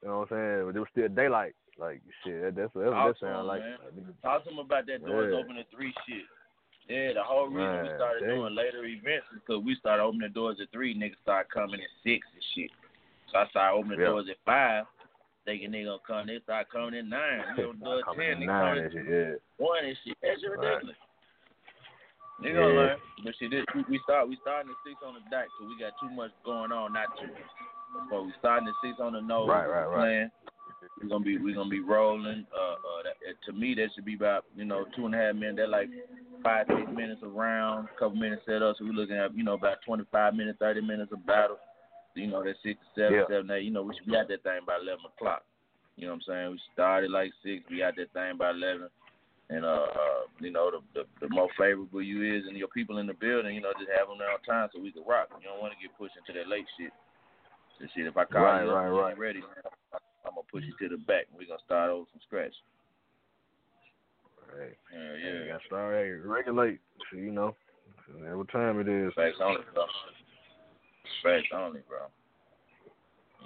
you 0.02 0.08
know 0.08 0.18
what 0.20 0.32
I'm 0.32 0.36
saying? 0.36 0.66
But 0.66 0.76
it 0.76 0.80
was 0.80 0.88
still 0.92 1.08
daylight. 1.08 1.54
Like, 1.78 2.02
shit, 2.24 2.42
that, 2.42 2.56
that's 2.56 2.74
what 2.74 2.90
that, 2.90 3.14
that 3.20 3.26
to 3.26 3.42
like. 3.42 3.60
man. 3.62 3.78
Uh, 3.80 4.26
Talk 4.26 4.44
to 4.44 4.50
them 4.50 4.58
about 4.58 4.86
that 4.86 5.06
doors 5.06 5.30
Yeah. 5.32 5.38
open 5.38 5.56
at 5.58 5.70
three 5.70 5.94
shit. 6.06 6.26
Yeah, 6.88 7.12
the 7.12 7.22
whole 7.22 7.48
reason 7.48 7.82
we 7.84 7.88
started 7.96 8.26
dang. 8.26 8.36
doing 8.36 8.54
later 8.54 8.84
events 8.84 9.26
is 9.34 9.40
because 9.44 9.62
we 9.62 9.76
started 9.76 10.02
opening 10.02 10.32
doors 10.32 10.56
at 10.60 10.72
three. 10.72 10.96
Niggas 10.96 11.20
started 11.22 11.50
coming 11.52 11.80
at 11.80 11.92
six 12.02 12.26
and 12.32 12.42
shit. 12.54 12.70
So 13.30 13.38
I 13.38 13.46
started 13.48 13.76
opening 13.76 14.00
Yeah. 14.00 14.06
doors 14.06 14.28
at 14.30 14.40
five. 14.44 14.86
Thinking 15.44 15.70
they 15.72 15.84
gonna 15.84 15.98
come, 16.06 16.26
they 16.26 16.40
start 16.40 16.68
coming 16.70 16.94
at 16.96 17.04
nine. 17.04 17.44
We 17.56 17.64
open 17.64 17.80
door 17.80 18.00
at 18.00 18.16
ten, 18.16 18.40
they 18.40 18.46
nine 18.46 18.78
and 18.78 18.86
at 18.86 18.92
shit, 18.92 19.04
yeah. 19.08 19.34
one 19.56 19.84
and 19.84 19.96
shit. 20.04 20.16
That's 20.20 20.42
Right. 20.44 20.58
ridiculous. 20.60 20.96
They 22.40 22.52
gonna 22.52 22.68
Yeah. 22.68 22.74
learn. 22.74 23.00
But 23.24 23.34
shit, 23.36 23.50
this, 23.50 23.64
we, 23.74 23.82
we 23.88 23.98
start 24.00 24.28
we 24.28 24.36
starting 24.36 24.70
at 24.70 24.76
six 24.84 24.96
on 25.02 25.14
the 25.14 25.20
dot 25.30 25.44
because 25.44 25.68
we 25.68 25.78
got 25.78 25.92
too 26.00 26.10
much 26.10 26.32
going 26.44 26.72
on 26.72 26.92
not 26.92 27.16
to. 27.18 27.28
But 28.10 28.24
we 28.24 28.32
starting 28.38 28.68
at 28.68 28.74
six 28.82 29.00
on 29.00 29.12
the 29.14 29.20
nose. 29.22 29.48
Right, 29.48 29.66
right, 29.68 29.86
right. 29.86 29.96
Playing. 29.96 30.30
We're 31.02 31.08
gonna 31.08 31.24
be 31.24 31.38
we're 31.38 31.54
gonna 31.54 31.70
be 31.70 31.80
rolling. 31.80 32.46
Uh, 32.54 32.72
uh, 32.72 33.02
that, 33.04 33.34
to 33.46 33.52
me, 33.52 33.74
that 33.74 33.88
should 33.94 34.04
be 34.04 34.14
about 34.14 34.44
you 34.56 34.64
know 34.64 34.84
two 34.96 35.06
and 35.06 35.14
a 35.14 35.18
half 35.18 35.34
minutes. 35.34 35.58
That 35.58 35.70
like 35.70 35.88
five 36.42 36.66
six 36.68 36.90
minutes 36.94 37.22
around, 37.22 37.34
round, 37.34 37.88
couple 37.98 38.16
minutes 38.16 38.42
set 38.46 38.62
up. 38.62 38.76
So 38.78 38.84
we're 38.84 38.92
looking 38.92 39.16
at 39.16 39.36
you 39.36 39.44
know 39.44 39.54
about 39.54 39.78
twenty 39.84 40.04
five 40.10 40.34
minutes, 40.34 40.58
thirty 40.58 40.80
minutes 40.80 41.12
of 41.12 41.24
battle. 41.26 41.58
You 42.14 42.26
know 42.28 42.42
that 42.42 42.56
six 42.62 42.78
seven, 42.94 43.14
Yeah. 43.14 43.24
seven 43.28 43.50
eight. 43.50 43.64
You 43.64 43.70
know 43.70 43.82
we 43.82 43.94
should 43.94 44.06
be 44.06 44.16
at 44.16 44.28
that 44.28 44.42
thing 44.42 44.60
by 44.66 44.76
eleven 44.76 45.06
o'clock. 45.06 45.44
You 45.96 46.06
know 46.06 46.14
what 46.14 46.22
I'm 46.28 46.34
saying? 46.34 46.50
We 46.52 46.60
started 46.72 47.10
like 47.10 47.32
six. 47.42 47.64
We 47.70 47.78
got 47.78 47.96
that 47.96 48.12
thing 48.12 48.38
by 48.38 48.50
eleven. 48.50 48.88
And 49.50 49.64
uh, 49.64 49.86
uh 49.90 50.22
you 50.40 50.50
know, 50.50 50.70
the, 50.70 50.80
the 50.94 51.26
the 51.26 51.34
more 51.34 51.48
favorable 51.58 52.02
you 52.02 52.22
is 52.22 52.44
and 52.46 52.56
your 52.56 52.68
people 52.68 52.98
in 52.98 53.06
the 53.06 53.14
building, 53.14 53.54
you 53.54 53.62
know, 53.62 53.72
just 53.78 53.90
have 53.96 54.08
them 54.08 54.18
there 54.18 54.30
on 54.30 54.42
time 54.42 54.68
so 54.74 54.80
we 54.80 54.92
can 54.92 55.02
rock. 55.08 55.28
You 55.40 55.48
don't 55.48 55.60
want 55.60 55.72
to 55.74 55.80
get 55.82 55.96
pushed 55.98 56.14
into 56.18 56.38
that 56.38 56.48
late 56.48 56.66
shit. 56.78 56.92
The 57.80 57.86
shit, 57.94 58.06
if 58.06 58.16
I 58.16 58.24
call 58.24 58.42
Right, 58.42 58.64
you 58.64 58.70
up 58.70 58.76
right, 58.76 58.88
you 58.88 59.00
right. 59.00 59.10
ain't 59.10 59.18
ready, 59.18 59.40
man, 59.40 59.62
I'm 59.64 59.70
gonna 59.92 60.07
push 60.50 60.64
you 60.64 60.74
to 60.88 60.96
the 60.96 61.00
back. 61.02 61.26
We're 61.32 61.46
gonna 61.46 61.58
start 61.64 61.90
over 61.90 62.04
from 62.10 62.20
scratch. 62.26 62.54
Hey, 64.56 64.72
Yeah, 64.92 64.98
yeah. 64.98 65.16
yeah. 65.34 65.42
You 65.44 65.48
got 65.52 65.60
to 65.60 65.66
start, 65.66 65.94
hey, 65.94 66.10
regulate. 66.10 66.80
So, 67.10 67.18
you 67.18 67.30
know, 67.30 67.54
what 68.34 68.48
time 68.50 68.80
it 68.80 68.88
is. 68.88 69.12
Facts 69.14 69.36
only, 69.42 69.60
bro. 69.74 69.84
Facts 71.22 71.48
only, 71.54 71.80
bro. 71.86 71.98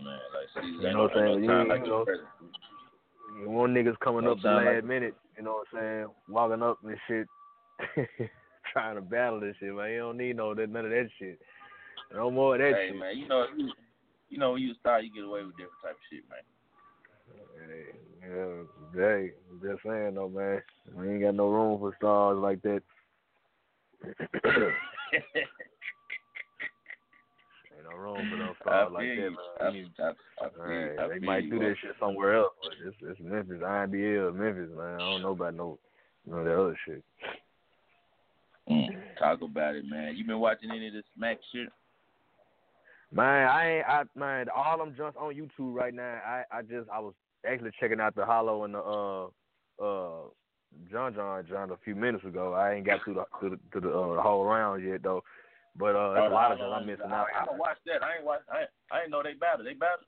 Man, 0.02 0.18
like, 0.32 0.64
see, 0.64 0.70
You 0.70 0.92
know 0.92 1.02
what 1.02 1.16
I'm 1.16 1.26
saying? 1.26 1.46
no 1.46 1.62
You 1.62 1.68
like 1.68 1.86
know- 1.86 2.04
present. 2.04 2.28
One 3.46 3.72
nigga's 3.74 3.96
coming 4.04 4.24
No 4.24 4.32
up 4.32 4.42
the 4.42 4.48
last 4.50 4.66
like- 4.66 4.84
minute, 4.84 5.14
you 5.36 5.42
know 5.42 5.62
what 5.64 5.66
I'm 5.72 5.80
saying? 5.80 6.06
Walking 6.28 6.62
up 6.62 6.78
and 6.84 6.96
shit, 7.08 7.26
trying 8.72 8.94
to 8.96 9.00
battle 9.00 9.40
this 9.40 9.56
shit, 9.58 9.74
man. 9.74 9.90
You 9.90 9.98
don't 10.00 10.18
need 10.18 10.36
no 10.36 10.54
that 10.54 10.68
none 10.70 10.84
of 10.84 10.90
that 10.90 11.08
shit. 11.18 11.40
No 12.14 12.30
more 12.30 12.54
of 12.54 12.60
that 12.60 12.74
Hey, 12.78 12.88
shit. 12.90 12.96
man, 12.98 13.16
you 13.18 13.26
know, 13.26 13.46
you, 13.56 13.72
you 14.28 14.38
know, 14.38 14.52
when 14.52 14.62
you 14.62 14.74
start, 14.74 15.02
you 15.04 15.10
get 15.12 15.24
away 15.24 15.42
with 15.44 15.56
different 15.56 15.80
type 15.82 15.92
of 15.92 16.04
shit, 16.10 16.22
man. 16.28 16.40
Hey, 17.68 17.84
yeah, 18.28 18.62
hey, 18.94 19.32
I'm 19.50 19.60
just 19.60 19.82
saying 19.84 20.14
though, 20.14 20.28
man. 20.28 20.62
We 20.94 21.10
ain't 21.10 21.22
got 21.22 21.34
no 21.34 21.48
room 21.48 21.78
for 21.78 21.94
stars 21.96 22.38
like 22.38 22.62
that. 22.62 22.82
Ain't 27.74 27.84
no 27.84 27.96
room 27.96 28.30
for 28.30 28.36
no 28.36 28.54
stars 28.60 28.88
feel 28.88 28.94
like 28.94 29.08
that, 29.16 29.30
man. 29.30 29.36
I, 29.60 29.70
need- 29.72 29.90
I, 29.98 30.10
I 30.44 30.48
Right. 30.56 30.98
I 30.98 31.08
They 31.08 31.18
might 31.20 31.50
do 31.50 31.58
this 31.58 31.78
shit 31.78 31.94
somewhere 32.00 32.34
else, 32.36 32.52
but 32.62 32.72
it's 32.86 32.96
it's 33.02 33.20
Memphis, 33.20 33.62
IMBL, 33.62 34.34
Memphis, 34.34 34.70
man. 34.76 34.94
I 34.94 34.98
don't 34.98 35.22
know 35.22 35.32
about 35.32 35.54
no 35.54 35.78
of 36.30 36.44
that 36.44 36.58
other 36.60 36.78
shit. 36.86 37.02
Mm, 38.70 38.90
talk 39.18 39.42
about 39.42 39.74
it, 39.74 39.84
man. 39.88 40.14
You 40.16 40.24
been 40.24 40.38
watching 40.38 40.70
any 40.70 40.88
of 40.88 40.94
this 40.94 41.04
Smack 41.16 41.38
shit? 41.52 41.68
Man, 43.12 43.48
I 43.48 43.76
ain't 43.78 43.86
I 43.86 44.04
man, 44.14 44.46
all 44.54 44.78
them 44.78 44.94
jumps 44.96 45.18
on 45.20 45.34
YouTube 45.34 45.74
right 45.74 45.92
now. 45.92 46.20
I 46.24 46.44
I 46.50 46.62
just 46.62 46.88
I 46.88 46.98
was 47.00 47.14
actually 47.46 47.70
checking 47.80 48.00
out 48.00 48.14
the 48.14 48.24
Hollow 48.24 48.64
and 48.64 48.74
the 48.74 48.78
uh 48.80 49.24
uh 49.82 50.28
John 50.90 51.14
John 51.14 51.44
John 51.48 51.70
a 51.70 51.76
few 51.84 51.94
minutes 51.94 52.24
ago. 52.24 52.54
I 52.54 52.74
ain't 52.74 52.86
got 52.86 53.02
through 53.04 53.14
the 53.14 53.24
to 53.40 53.50
the, 53.50 53.58
to 53.74 53.80
the, 53.80 53.92
uh, 53.92 54.14
the 54.16 54.22
whole 54.22 54.44
round 54.44 54.84
yet 54.84 55.02
though. 55.02 55.22
But 55.76 55.96
uh, 55.96 56.14
there's 56.14 56.30
a 56.30 56.34
lot 56.34 56.52
of 56.52 56.58
jumps 56.58 56.74
I'm 56.80 56.86
missing 56.86 57.06
out. 57.06 57.26
I, 57.34 57.42
I 57.42 57.44
don't 57.46 57.58
watch 57.58 57.78
that. 57.86 58.02
I 58.02 58.16
ain't 58.16 58.24
watch. 58.24 58.40
I, 58.52 58.60
ain't- 58.60 58.70
I 58.90 59.00
ain't 59.02 59.10
know 59.10 59.22
they 59.22 59.32
battle. 59.34 59.64
They 59.64 59.72
battle. 59.74 60.04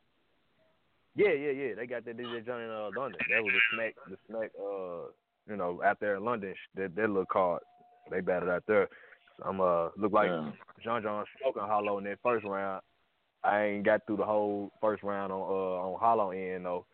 Yeah, 1.17 1.33
yeah, 1.33 1.53
yeah. 1.53 1.75
They 1.75 1.87
got 1.87 2.05
that 2.05 2.17
DJ 2.19 2.45
John 2.45 2.61
in 2.61 2.69
uh, 2.71 2.91
London. 2.97 3.21
That 3.31 3.43
was 3.43 3.53
the 3.55 3.77
smack, 3.77 3.95
the 4.11 4.17
smack. 4.29 4.51
Uh, 4.59 5.11
you 5.49 5.57
know, 5.57 5.81
out 5.85 6.01
there 6.01 6.17
in 6.17 6.25
London, 6.25 6.55
that 6.77 6.95
that 6.97 7.09
little 7.09 7.25
card. 7.27 7.63
They 8.11 8.21
battled 8.21 8.51
out 8.51 8.65
there. 8.69 8.89
So 9.39 9.45
I'm 9.49 9.61
uh 9.61 9.89
look 9.97 10.13
like 10.13 10.29
Yeah. 10.29 10.51
John 10.83 11.03
John 11.03 11.25
smoking 11.41 11.63
Hollow 11.63 11.99
in 11.99 12.05
that 12.05 12.19
first 12.23 12.45
round. 12.45 12.83
I 13.43 13.65
ain't 13.65 13.85
got 13.85 14.07
through 14.07 14.17
the 14.19 14.25
whole 14.25 14.71
first 14.81 15.03
round 15.03 15.33
on 15.33 15.41
uh 15.41 15.81
on 15.89 15.99
Hollow 16.01 16.31
end 16.31 16.65
though. 16.67 16.85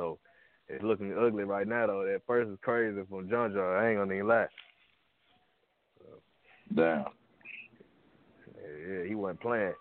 So 0.00 0.18
it's 0.68 0.82
looking 0.82 1.12
ugly 1.12 1.44
right 1.44 1.68
now 1.68 1.86
though. 1.86 2.04
That 2.06 2.22
first 2.26 2.48
is 2.48 2.56
crazy 2.62 2.98
from 3.10 3.28
John 3.28 3.52
John. 3.52 3.76
I 3.76 3.90
ain't 3.90 3.98
gonna 3.98 4.14
even 4.14 4.28
lie. 4.28 4.46
Damn. 6.74 7.04
Yeah, 8.56 8.88
yeah, 8.88 9.04
he 9.06 9.14
wasn't 9.14 9.40
playing. 9.40 9.74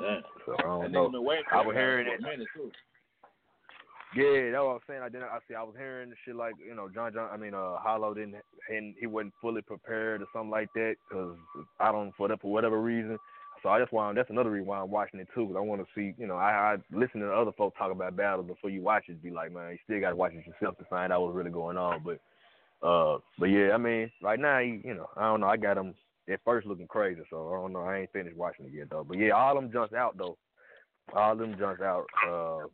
Damn. 0.00 0.22
So 0.46 0.54
I 0.58 0.62
don't 0.62 0.82
That 0.82 0.90
know. 0.92 1.08
nigga 1.08 1.12
been 1.12 1.24
waiting 1.24 1.44
for 1.50 1.56
I 1.56 1.66
was 1.66 1.74
hearing 1.74 2.06
for 2.06 2.14
it. 2.14 2.20
a 2.20 2.22
minute 2.22 2.48
too. 2.54 2.70
Yeah, 4.14 4.50
that's 4.52 4.60
what 4.62 4.70
I 4.70 4.74
was 4.74 4.82
saying. 4.86 5.02
I 5.02 5.08
didn't. 5.08 5.24
I 5.24 5.38
see. 5.48 5.54
I 5.54 5.62
was 5.62 5.74
hearing 5.76 6.10
the 6.10 6.16
shit 6.24 6.36
like 6.36 6.54
you 6.64 6.74
know, 6.76 6.88
John 6.94 7.12
John. 7.14 7.30
I 7.32 7.36
mean, 7.36 7.54
uh, 7.54 7.76
Hollow 7.78 8.14
didn't. 8.14 8.36
And 8.68 8.94
he 9.00 9.06
wasn't 9.06 9.32
fully 9.40 9.62
prepared 9.62 10.22
or 10.22 10.26
something 10.32 10.50
like 10.50 10.68
that. 10.74 10.94
Cause 11.10 11.34
I 11.80 11.90
don't 11.90 12.12
for 12.16 12.28
that 12.28 12.40
for 12.40 12.52
whatever 12.52 12.80
reason. 12.80 13.18
So 13.62 13.68
I 13.68 13.78
just 13.78 13.92
want. 13.92 14.16
That's 14.16 14.30
another 14.30 14.50
reason 14.50 14.66
why 14.66 14.80
I'm 14.80 14.90
watching 14.90 15.20
it 15.20 15.28
too. 15.34 15.46
Cause 15.46 15.56
I 15.56 15.60
want 15.60 15.80
to 15.80 15.86
see. 15.94 16.14
You 16.18 16.26
know, 16.26 16.36
I, 16.36 16.74
I 16.74 16.76
listen 16.90 17.20
to 17.20 17.32
other 17.32 17.52
folks 17.52 17.78
talk 17.78 17.92
about 17.92 18.16
battles 18.16 18.46
before 18.46 18.70
you 18.70 18.82
watch 18.82 19.04
it. 19.08 19.22
Be 19.22 19.30
like, 19.30 19.52
man, 19.52 19.70
you 19.72 19.78
still 19.84 20.00
got 20.00 20.10
to 20.10 20.16
watch 20.16 20.32
it 20.32 20.46
yourself 20.46 20.76
to 20.78 20.84
find 20.84 21.12
out 21.12 21.22
what's 21.22 21.36
really 21.36 21.50
going 21.50 21.76
on. 21.76 22.02
But, 22.04 22.86
uh, 22.86 23.18
but 23.38 23.46
yeah, 23.46 23.70
I 23.72 23.78
mean, 23.78 24.10
right 24.20 24.40
now, 24.40 24.58
he, 24.58 24.80
you 24.84 24.94
know, 24.94 25.08
I 25.16 25.22
don't 25.22 25.40
know. 25.40 25.46
I 25.46 25.56
got 25.56 25.76
them 25.76 25.94
at 26.30 26.40
first 26.44 26.66
looking 26.66 26.88
crazy. 26.88 27.20
So 27.30 27.48
I 27.52 27.60
don't 27.60 27.72
know. 27.72 27.82
I 27.82 27.98
ain't 27.98 28.12
finished 28.12 28.36
watching 28.36 28.66
it 28.66 28.72
yet 28.74 28.90
though. 28.90 29.04
But 29.06 29.18
yeah, 29.18 29.30
all 29.30 29.54
them 29.54 29.70
jumps 29.72 29.94
out 29.94 30.16
though. 30.18 30.36
All 31.14 31.36
them 31.36 31.56
jumps 31.58 31.82
out. 31.82 32.06
Uh, 32.28 32.66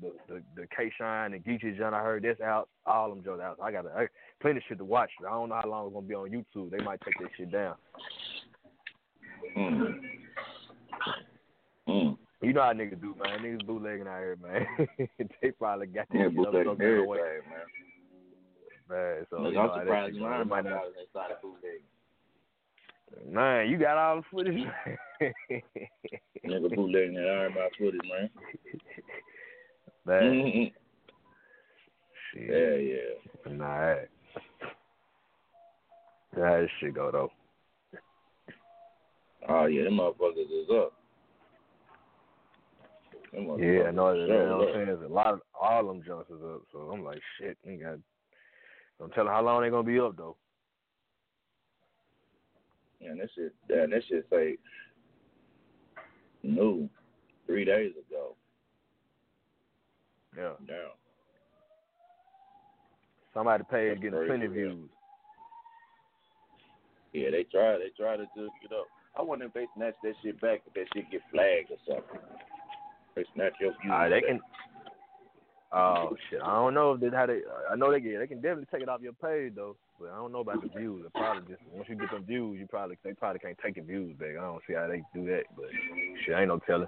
the 0.00 0.12
the, 0.28 0.42
the 0.56 0.66
K 0.76 0.92
Shine 0.96 1.32
and 1.32 1.44
Geechee 1.44 1.76
John 1.76 1.94
I 1.94 2.02
heard 2.02 2.22
that's 2.22 2.40
out. 2.40 2.68
All 2.84 3.08
them 3.08 3.22
jumps 3.24 3.42
out. 3.42 3.58
I 3.62 3.72
got 3.72 3.86
I, 3.86 4.06
plenty 4.40 4.58
of 4.58 4.62
shit 4.68 4.78
to 4.78 4.84
watch. 4.84 5.10
I 5.26 5.30
don't 5.30 5.48
know 5.48 5.60
how 5.62 5.68
long 5.68 5.86
it's 5.86 5.94
gonna 5.94 6.06
be 6.06 6.14
on 6.14 6.30
YouTube. 6.30 6.70
They 6.70 6.84
might 6.84 7.00
take 7.00 7.18
that 7.20 7.30
shit 7.36 7.50
down. 7.50 7.74
Mm. 9.56 10.00
Mm. 11.88 12.16
You 12.42 12.52
know 12.52 12.62
how 12.62 12.72
niggas 12.72 13.00
do, 13.00 13.14
man. 13.22 13.40
Niggas 13.40 13.66
bootlegging 13.66 14.06
out 14.06 14.18
here, 14.20 14.36
man. 14.42 14.66
they 15.42 15.50
probably 15.52 15.86
got 15.86 16.06
Yeah, 16.12 16.22
shit 16.28 16.38
up 16.38 16.52
bootleg 16.52 16.66
some 16.66 16.76
kind 16.76 16.98
of 16.98 17.06
way. 17.06 17.18
everything, 17.18 17.50
man. 17.50 17.66
Man, 18.88 19.26
so 19.30 19.36
Look, 19.40 19.52
you 19.52 19.54
know 19.58 19.70
I'm 19.70 19.80
surprised 19.80 20.14
you 20.14 20.22
learned 20.22 20.42
about. 20.50 20.64
They 20.64 21.34
bootlegging. 21.42 21.82
Man, 23.32 23.68
you 23.70 23.78
got 23.78 23.96
all 23.98 24.16
the 24.16 24.22
footage. 24.30 24.66
Nigga 26.46 26.74
bootlegging 26.74 27.14
that 27.14 27.28
Iron 27.28 27.54
Man 27.54 27.68
footage, 27.78 28.00
man. 28.08 28.30
man, 30.06 30.22
Mm-hmm. 30.22 30.64
shit. 32.32 32.50
Yeah, 32.50 32.76
yeah. 32.94 33.56
Nah, 33.56 33.94
that. 36.36 36.68
Shit 36.80 36.94
go 36.94 37.10
though? 37.10 37.30
Oh 39.48 39.66
yeah, 39.66 39.84
them 39.84 39.94
motherfuckers 39.94 40.50
is 40.50 40.70
up. 40.70 40.92
Yeah, 43.32 43.88
I 43.88 43.90
know 43.90 44.12
that. 44.12 44.26
motherfuckers 44.26 44.28
You 44.28 44.28
know 44.28 44.56
what 44.58 44.68
I'm 44.68 44.74
saying? 44.74 44.86
There's 44.86 45.10
a 45.10 45.12
lot 45.12 45.34
of 45.34 45.40
all 45.60 45.80
of 45.80 45.86
them 45.86 46.02
jumps 46.06 46.30
is 46.30 46.42
up. 46.42 46.62
So 46.72 46.78
I'm 46.78 47.04
like, 47.04 47.20
shit, 47.38 47.58
you 47.64 47.78
got. 47.78 47.98
Don't 48.98 49.12
tell 49.12 49.24
them 49.24 49.32
how 49.32 49.42
long 49.42 49.62
they 49.62 49.70
gonna 49.70 49.82
be 49.82 50.00
up 50.00 50.16
though. 50.16 50.36
Yeah, 53.00 53.12
this 53.20 53.30
shit. 53.34 53.54
Damn, 53.68 53.90
that 53.90 54.02
shit 54.08 54.26
say 54.30 54.56
new 56.42 56.88
three 57.46 57.64
days 57.64 57.92
ago. 58.08 58.34
Yeah. 60.36 60.52
Damn. 60.66 60.76
Somebody 63.34 63.64
paid 63.70 63.90
That's 63.90 64.00
getting 64.00 64.26
plenty 64.26 64.46
yeah. 64.46 64.52
views. 64.52 64.88
Yeah, 67.12 67.30
they 67.30 67.44
tried. 67.44 67.78
They 67.78 67.90
tried 67.96 68.16
to 68.16 68.24
just 68.36 68.52
get 68.62 68.72
up. 68.72 68.86
I 69.18 69.22
wonder 69.22 69.46
if 69.46 69.52
they 69.54 69.66
snatch 69.76 69.94
that 70.02 70.14
shit 70.22 70.40
back. 70.40 70.60
If 70.66 70.74
that 70.74 70.86
shit 70.94 71.10
get 71.10 71.22
flagged 71.32 71.70
or 71.70 71.78
something. 71.86 72.20
They 73.14 73.24
snatch 73.34 73.54
your 73.60 73.70
views. 73.80 73.92
Ah, 73.92 74.08
they 74.08 74.20
back. 74.20 74.28
can. 74.28 74.40
Oh 75.72 76.16
shit! 76.30 76.40
I 76.42 76.54
don't 76.54 76.74
know 76.74 76.92
if 76.92 77.00
they 77.00 77.08
how 77.10 77.26
they. 77.26 77.40
I 77.70 77.74
know 77.76 77.90
they 77.90 78.00
get. 78.00 78.18
They 78.20 78.26
can 78.28 78.40
definitely 78.40 78.66
take 78.72 78.82
it 78.82 78.88
off 78.88 79.00
your 79.02 79.14
page 79.14 79.52
though, 79.56 79.76
but 79.98 80.10
I 80.10 80.16
don't 80.16 80.30
know 80.32 80.40
about 80.40 80.62
the 80.62 80.68
views. 80.68 81.04
It 81.04 81.12
probably 81.12 81.42
just 81.52 81.60
once 81.72 81.88
you 81.88 81.96
get 81.96 82.10
them 82.10 82.24
views, 82.24 82.60
you 82.60 82.66
probably 82.66 82.96
they 83.02 83.14
probably 83.14 83.40
can't 83.40 83.58
take 83.62 83.76
your 83.76 83.84
views 83.84 84.14
back. 84.16 84.38
I 84.38 84.42
don't 84.42 84.62
see 84.66 84.74
how 84.74 84.86
they 84.86 85.02
do 85.12 85.26
that, 85.26 85.44
but 85.56 85.66
shit, 86.24 86.34
I 86.36 86.40
ain't 86.40 86.48
no 86.48 86.60
telling. 86.66 86.86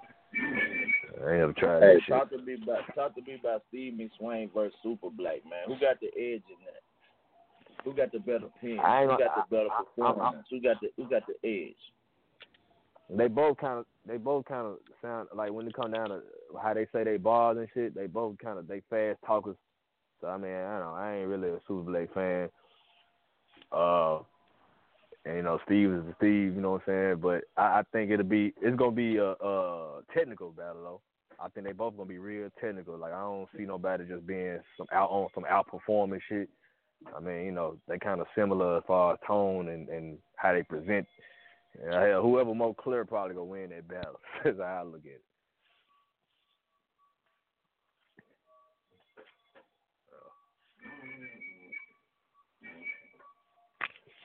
I 1.25 1.31
ain't 1.33 1.41
never 1.41 1.53
tried 1.55 1.81
Hey, 1.81 1.95
that 1.95 2.01
shit. 2.07 2.15
talk 2.15 2.31
to 2.31 2.39
me 2.39 2.55
about 2.63 2.95
talk 2.95 3.15
to 3.17 3.23
me 3.23 3.37
about 3.41 3.63
Steve 3.69 3.95
McSwain 3.99 4.53
versus 4.55 4.79
Super 4.83 5.11
Black 5.11 5.43
man. 5.45 5.67
Who 5.67 5.75
got 5.81 5.99
the 6.01 6.09
edge 6.15 6.45
in 6.47 6.61
that? 6.69 6.85
Who 7.85 7.95
got 7.95 8.13
the 8.13 8.21
better 8.21 8.47
pen? 8.61 8.79
Who 8.79 9.19
got 9.19 9.19
the 9.19 9.45
better 9.51 9.69
I- 9.73 9.81
I- 9.81 10.13
performance? 10.13 10.47
Who 10.51 10.61
got 10.61 10.81
the 10.81 10.89
Who 10.97 11.09
got 11.11 11.23
the 11.27 11.35
edge? 11.43 11.83
They 13.11 13.29
both 13.29 13.57
kind 13.59 13.79
of 13.79 13.87
they 14.07 14.19
both 14.19 14.45
kind 14.45 14.67
of 14.67 14.77
sound 15.01 15.29
like 15.35 15.53
when 15.53 15.67
it 15.67 15.75
come 15.75 15.93
down 15.93 16.11
to 16.11 16.21
how 16.63 16.75
they 16.75 16.87
say 16.93 17.05
they 17.05 17.17
bars 17.17 17.57
and 17.57 17.69
shit. 17.73 17.95
They 17.95 18.07
both 18.07 18.37
kind 18.39 18.59
of 18.59 18.69
they 18.69 18.83
fast 18.91 19.19
talkers. 19.27 19.57
So 20.21 20.29
I 20.29 20.37
mean, 20.37 20.53
I 20.53 20.79
don't 20.79 20.89
know. 20.89 20.95
I 20.95 21.15
ain't 21.17 21.29
really 21.29 21.49
a 21.49 21.61
Super 21.67 21.91
Blake 21.91 22.13
fan. 22.13 22.49
Uh, 23.73 24.19
and 25.25 25.37
you 25.37 25.43
know, 25.43 25.59
Steve 25.65 25.93
is 25.93 26.03
Steve. 26.19 26.55
You 26.55 26.61
know 26.61 26.73
what 26.73 26.83
I'm 26.87 26.93
saying? 26.93 27.21
But 27.21 27.45
I, 27.57 27.81
I 27.81 27.83
think 27.93 28.11
it'll 28.11 28.27
be 28.27 28.53
it's 28.61 28.77
gonna 28.77 28.93
be 28.93 29.17
a, 29.17 29.31
a 29.33 30.01
technical 30.15 30.51
battle 30.51 30.83
though. 30.83 31.01
I 31.41 31.49
think 31.49 31.67
they 31.67 31.73
both 31.73 31.97
gonna 31.97 32.09
be 32.09 32.19
real 32.19 32.51
technical. 32.61 32.99
Like 32.99 33.13
I 33.13 33.21
don't 33.21 33.49
see 33.57 33.65
nobody 33.65 34.05
just 34.07 34.27
being 34.27 34.59
some 34.77 34.87
out 34.93 35.11
on 35.11 35.29
some 35.35 35.45
outperforming 35.45 36.21
shit. 36.29 36.49
I 37.17 37.21
mean, 37.21 37.45
you 37.45 37.53
know, 37.53 37.77
they 37.89 37.99
kind 37.99 38.21
of 38.21 38.27
similar 38.35 38.79
as 38.79 38.83
far 38.87 39.15
as 39.15 39.19
tone 39.27 39.69
and 39.69 39.89
and 39.89 40.19
how 40.37 40.53
they 40.53 40.63
present. 40.63 41.07
Yeah, 41.83 42.07
hell, 42.09 42.23
whoever 42.23 42.55
more 42.55 42.75
clear 42.75 43.05
probably 43.05 43.35
gonna 43.35 43.47
win 43.47 43.71
that 43.71 43.89
battle. 43.89 44.21
That's 44.45 44.59
how 44.59 44.65
I 44.65 44.83
look 44.83 45.03
at 45.05 45.13
it. 45.13 45.23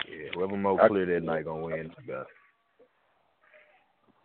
Yeah, 0.09 0.29
whoever 0.35 0.57
more 0.57 0.87
clear 0.87 1.05
that 1.05 1.23
night 1.23 1.45
gonna 1.45 1.63
win 1.63 1.91
the 1.95 2.01
battle. 2.11 2.25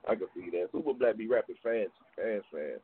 I 0.08 0.14
can 0.14 0.26
see 0.34 0.50
that. 0.50 0.68
Super 0.72 0.94
Black 0.94 1.16
be 1.18 1.26
rapping 1.26 1.56
fast, 1.62 1.90
fast, 2.16 2.44
fast. 2.50 2.82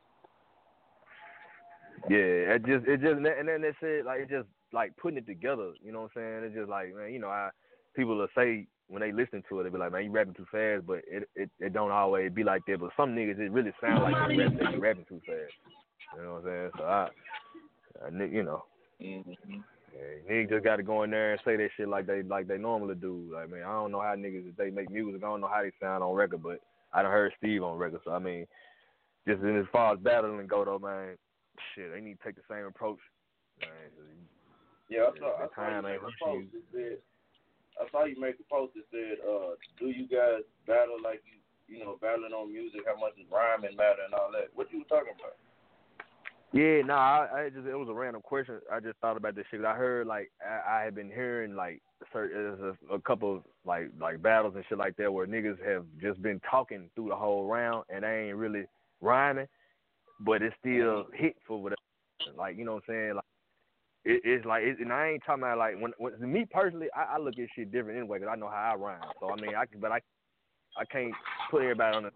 Yeah, 2.10 2.56
it 2.56 2.66
just 2.66 2.86
it 2.86 3.00
just 3.00 3.16
and 3.16 3.48
then 3.48 3.62
they 3.62 3.72
said 3.80 4.04
like 4.04 4.20
it 4.20 4.30
just 4.30 4.48
like 4.72 4.94
putting 4.96 5.18
it 5.18 5.26
together. 5.26 5.72
You 5.82 5.92
know 5.92 6.02
what 6.02 6.10
I'm 6.16 6.42
saying? 6.42 6.44
It's 6.44 6.54
just 6.54 6.68
like 6.68 6.94
man, 6.94 7.12
you 7.12 7.18
know, 7.18 7.28
I 7.28 7.50
people 7.94 8.16
will 8.16 8.28
say 8.36 8.66
when 8.88 9.00
they 9.00 9.12
listen 9.12 9.42
to 9.48 9.60
it, 9.60 9.64
they 9.64 9.70
be 9.70 9.78
like, 9.78 9.92
man, 9.92 10.04
you 10.04 10.10
rapping 10.10 10.34
too 10.34 10.46
fast, 10.52 10.86
but 10.86 11.00
it 11.06 11.28
it, 11.34 11.50
it 11.58 11.72
don't 11.72 11.90
always 11.90 12.32
be 12.32 12.44
like 12.44 12.62
that. 12.66 12.80
But 12.80 12.90
some 12.96 13.14
niggas 13.14 13.38
it 13.38 13.50
really 13.52 13.72
sound 13.80 14.02
like 14.02 14.28
they 14.28 14.36
rapping, 14.36 14.58
they 14.72 14.78
rapping 14.78 15.06
too 15.08 15.20
fast. 15.26 15.52
You 16.16 16.22
know 16.22 16.34
what 16.34 16.38
I'm 16.38 16.44
saying? 16.44 16.70
So 16.78 16.84
I, 16.84 17.08
I 18.06 18.24
you 18.24 18.42
know, 18.42 18.64
Mm-hmm. 19.02 19.58
yeah, 19.92 20.30
niggas 20.30 20.50
just 20.50 20.64
got 20.64 20.76
to 20.76 20.82
go 20.82 21.02
in 21.02 21.10
there 21.10 21.32
and 21.32 21.40
say 21.44 21.56
that 21.56 21.68
shit 21.76 21.88
like 21.88 22.06
they 22.06 22.22
like 22.22 22.46
they 22.46 22.58
normally 22.58 22.94
do. 22.94 23.28
Like 23.32 23.50
man, 23.50 23.62
I 23.64 23.72
don't 23.72 23.90
know 23.90 24.00
how 24.00 24.14
niggas 24.14 24.48
if 24.48 24.56
they 24.56 24.70
make 24.70 24.90
music, 24.90 25.22
I 25.22 25.26
don't 25.26 25.40
know 25.40 25.50
how 25.52 25.62
they 25.62 25.72
sound 25.80 26.04
on 26.04 26.14
record, 26.14 26.42
but 26.42 26.60
I 26.92 27.02
done 27.02 27.10
heard 27.10 27.32
Steve 27.38 27.62
on 27.62 27.76
record. 27.76 28.00
So 28.04 28.12
I 28.12 28.18
mean, 28.20 28.46
just 29.26 29.42
in 29.42 29.58
as 29.58 29.66
far 29.72 29.94
as 29.94 29.98
battling 30.00 30.46
go 30.46 30.64
though, 30.64 30.78
man, 30.78 31.16
shit, 31.74 31.92
they 31.92 32.00
need 32.00 32.18
to 32.18 32.24
take 32.24 32.36
the 32.36 32.42
same 32.48 32.66
approach. 32.66 33.00
Man, 33.60 33.70
Yeah, 34.88 35.10
I 35.14 35.18
saw. 35.18 35.42
I 35.42 35.46
saw 36.18 36.34
you 36.34 36.48
I 37.80 37.90
saw 37.90 38.04
you 38.04 38.20
make 38.20 38.38
a 38.38 38.46
post 38.46 38.74
that 38.74 38.86
said, 38.90 39.18
uh, 39.24 39.58
"Do 39.78 39.90
you 39.90 40.06
guys 40.06 40.46
battle 40.66 40.98
like 41.02 41.22
you, 41.26 41.38
you 41.66 41.84
know, 41.84 41.98
battling 42.00 42.32
on 42.32 42.52
music? 42.52 42.82
How 42.86 42.98
much 42.98 43.16
does 43.16 43.26
rhyming 43.30 43.76
matter 43.76 44.04
and 44.04 44.14
all 44.14 44.30
that?" 44.32 44.54
What 44.54 44.70
you 44.72 44.78
was 44.78 44.88
talking 44.88 45.14
about? 45.18 45.36
Yeah, 46.54 46.82
no, 46.86 46.94
I, 46.94 47.28
I 47.34 47.48
just 47.50 47.66
it 47.66 47.74
was 47.74 47.88
a 47.88 47.94
random 47.94 48.22
question. 48.22 48.60
I 48.72 48.78
just 48.78 48.96
thought 49.00 49.16
about 49.16 49.34
this 49.34 49.44
shit. 49.50 49.64
I 49.64 49.74
heard 49.74 50.06
like 50.06 50.30
I, 50.40 50.78
I 50.78 50.84
had 50.84 50.94
been 50.94 51.08
hearing 51.08 51.56
like 51.56 51.82
certain 52.12 52.76
a, 52.90 52.94
a 52.94 53.00
couple 53.00 53.36
of 53.36 53.42
like 53.64 53.90
like 54.00 54.22
battles 54.22 54.54
and 54.54 54.64
shit 54.68 54.78
like 54.78 54.96
that 54.98 55.12
where 55.12 55.26
niggas 55.26 55.58
have 55.66 55.84
just 56.00 56.22
been 56.22 56.40
talking 56.48 56.88
through 56.94 57.08
the 57.08 57.16
whole 57.16 57.48
round 57.48 57.86
and 57.88 58.04
they 58.04 58.28
ain't 58.28 58.36
really 58.36 58.66
rhyming, 59.00 59.48
but 60.20 60.42
it's 60.42 60.54
still 60.60 61.06
hit 61.12 61.34
for 61.44 61.60
whatever. 61.60 61.80
Like 62.36 62.56
you 62.56 62.64
know 62.64 62.74
what 62.74 62.84
I'm 62.88 62.94
saying? 62.94 63.14
Like 63.16 63.24
it, 64.04 64.20
it's 64.24 64.44
like 64.44 64.64
it, 64.64 64.78
and 64.80 64.92
I 64.92 65.08
ain't 65.10 65.22
talking 65.24 65.42
about 65.42 65.58
like 65.58 65.80
when, 65.80 65.92
when 65.98 66.32
me 66.32 66.46
personally, 66.50 66.88
I, 66.94 67.14
I 67.14 67.18
look 67.18 67.38
at 67.38 67.48
shit 67.56 67.72
different 67.72 67.98
anyway 67.98 68.18
because 68.18 68.32
I 68.32 68.38
know 68.38 68.48
how 68.48 68.72
I 68.72 68.76
rhyme. 68.76 69.00
So 69.20 69.30
I 69.30 69.36
mean, 69.36 69.54
I 69.56 69.66
can, 69.66 69.80
but 69.80 69.92
I 69.92 70.00
I 70.76 70.84
can't 70.84 71.12
put 71.50 71.62
everybody 71.62 71.96
on 71.96 72.02
the 72.04 72.10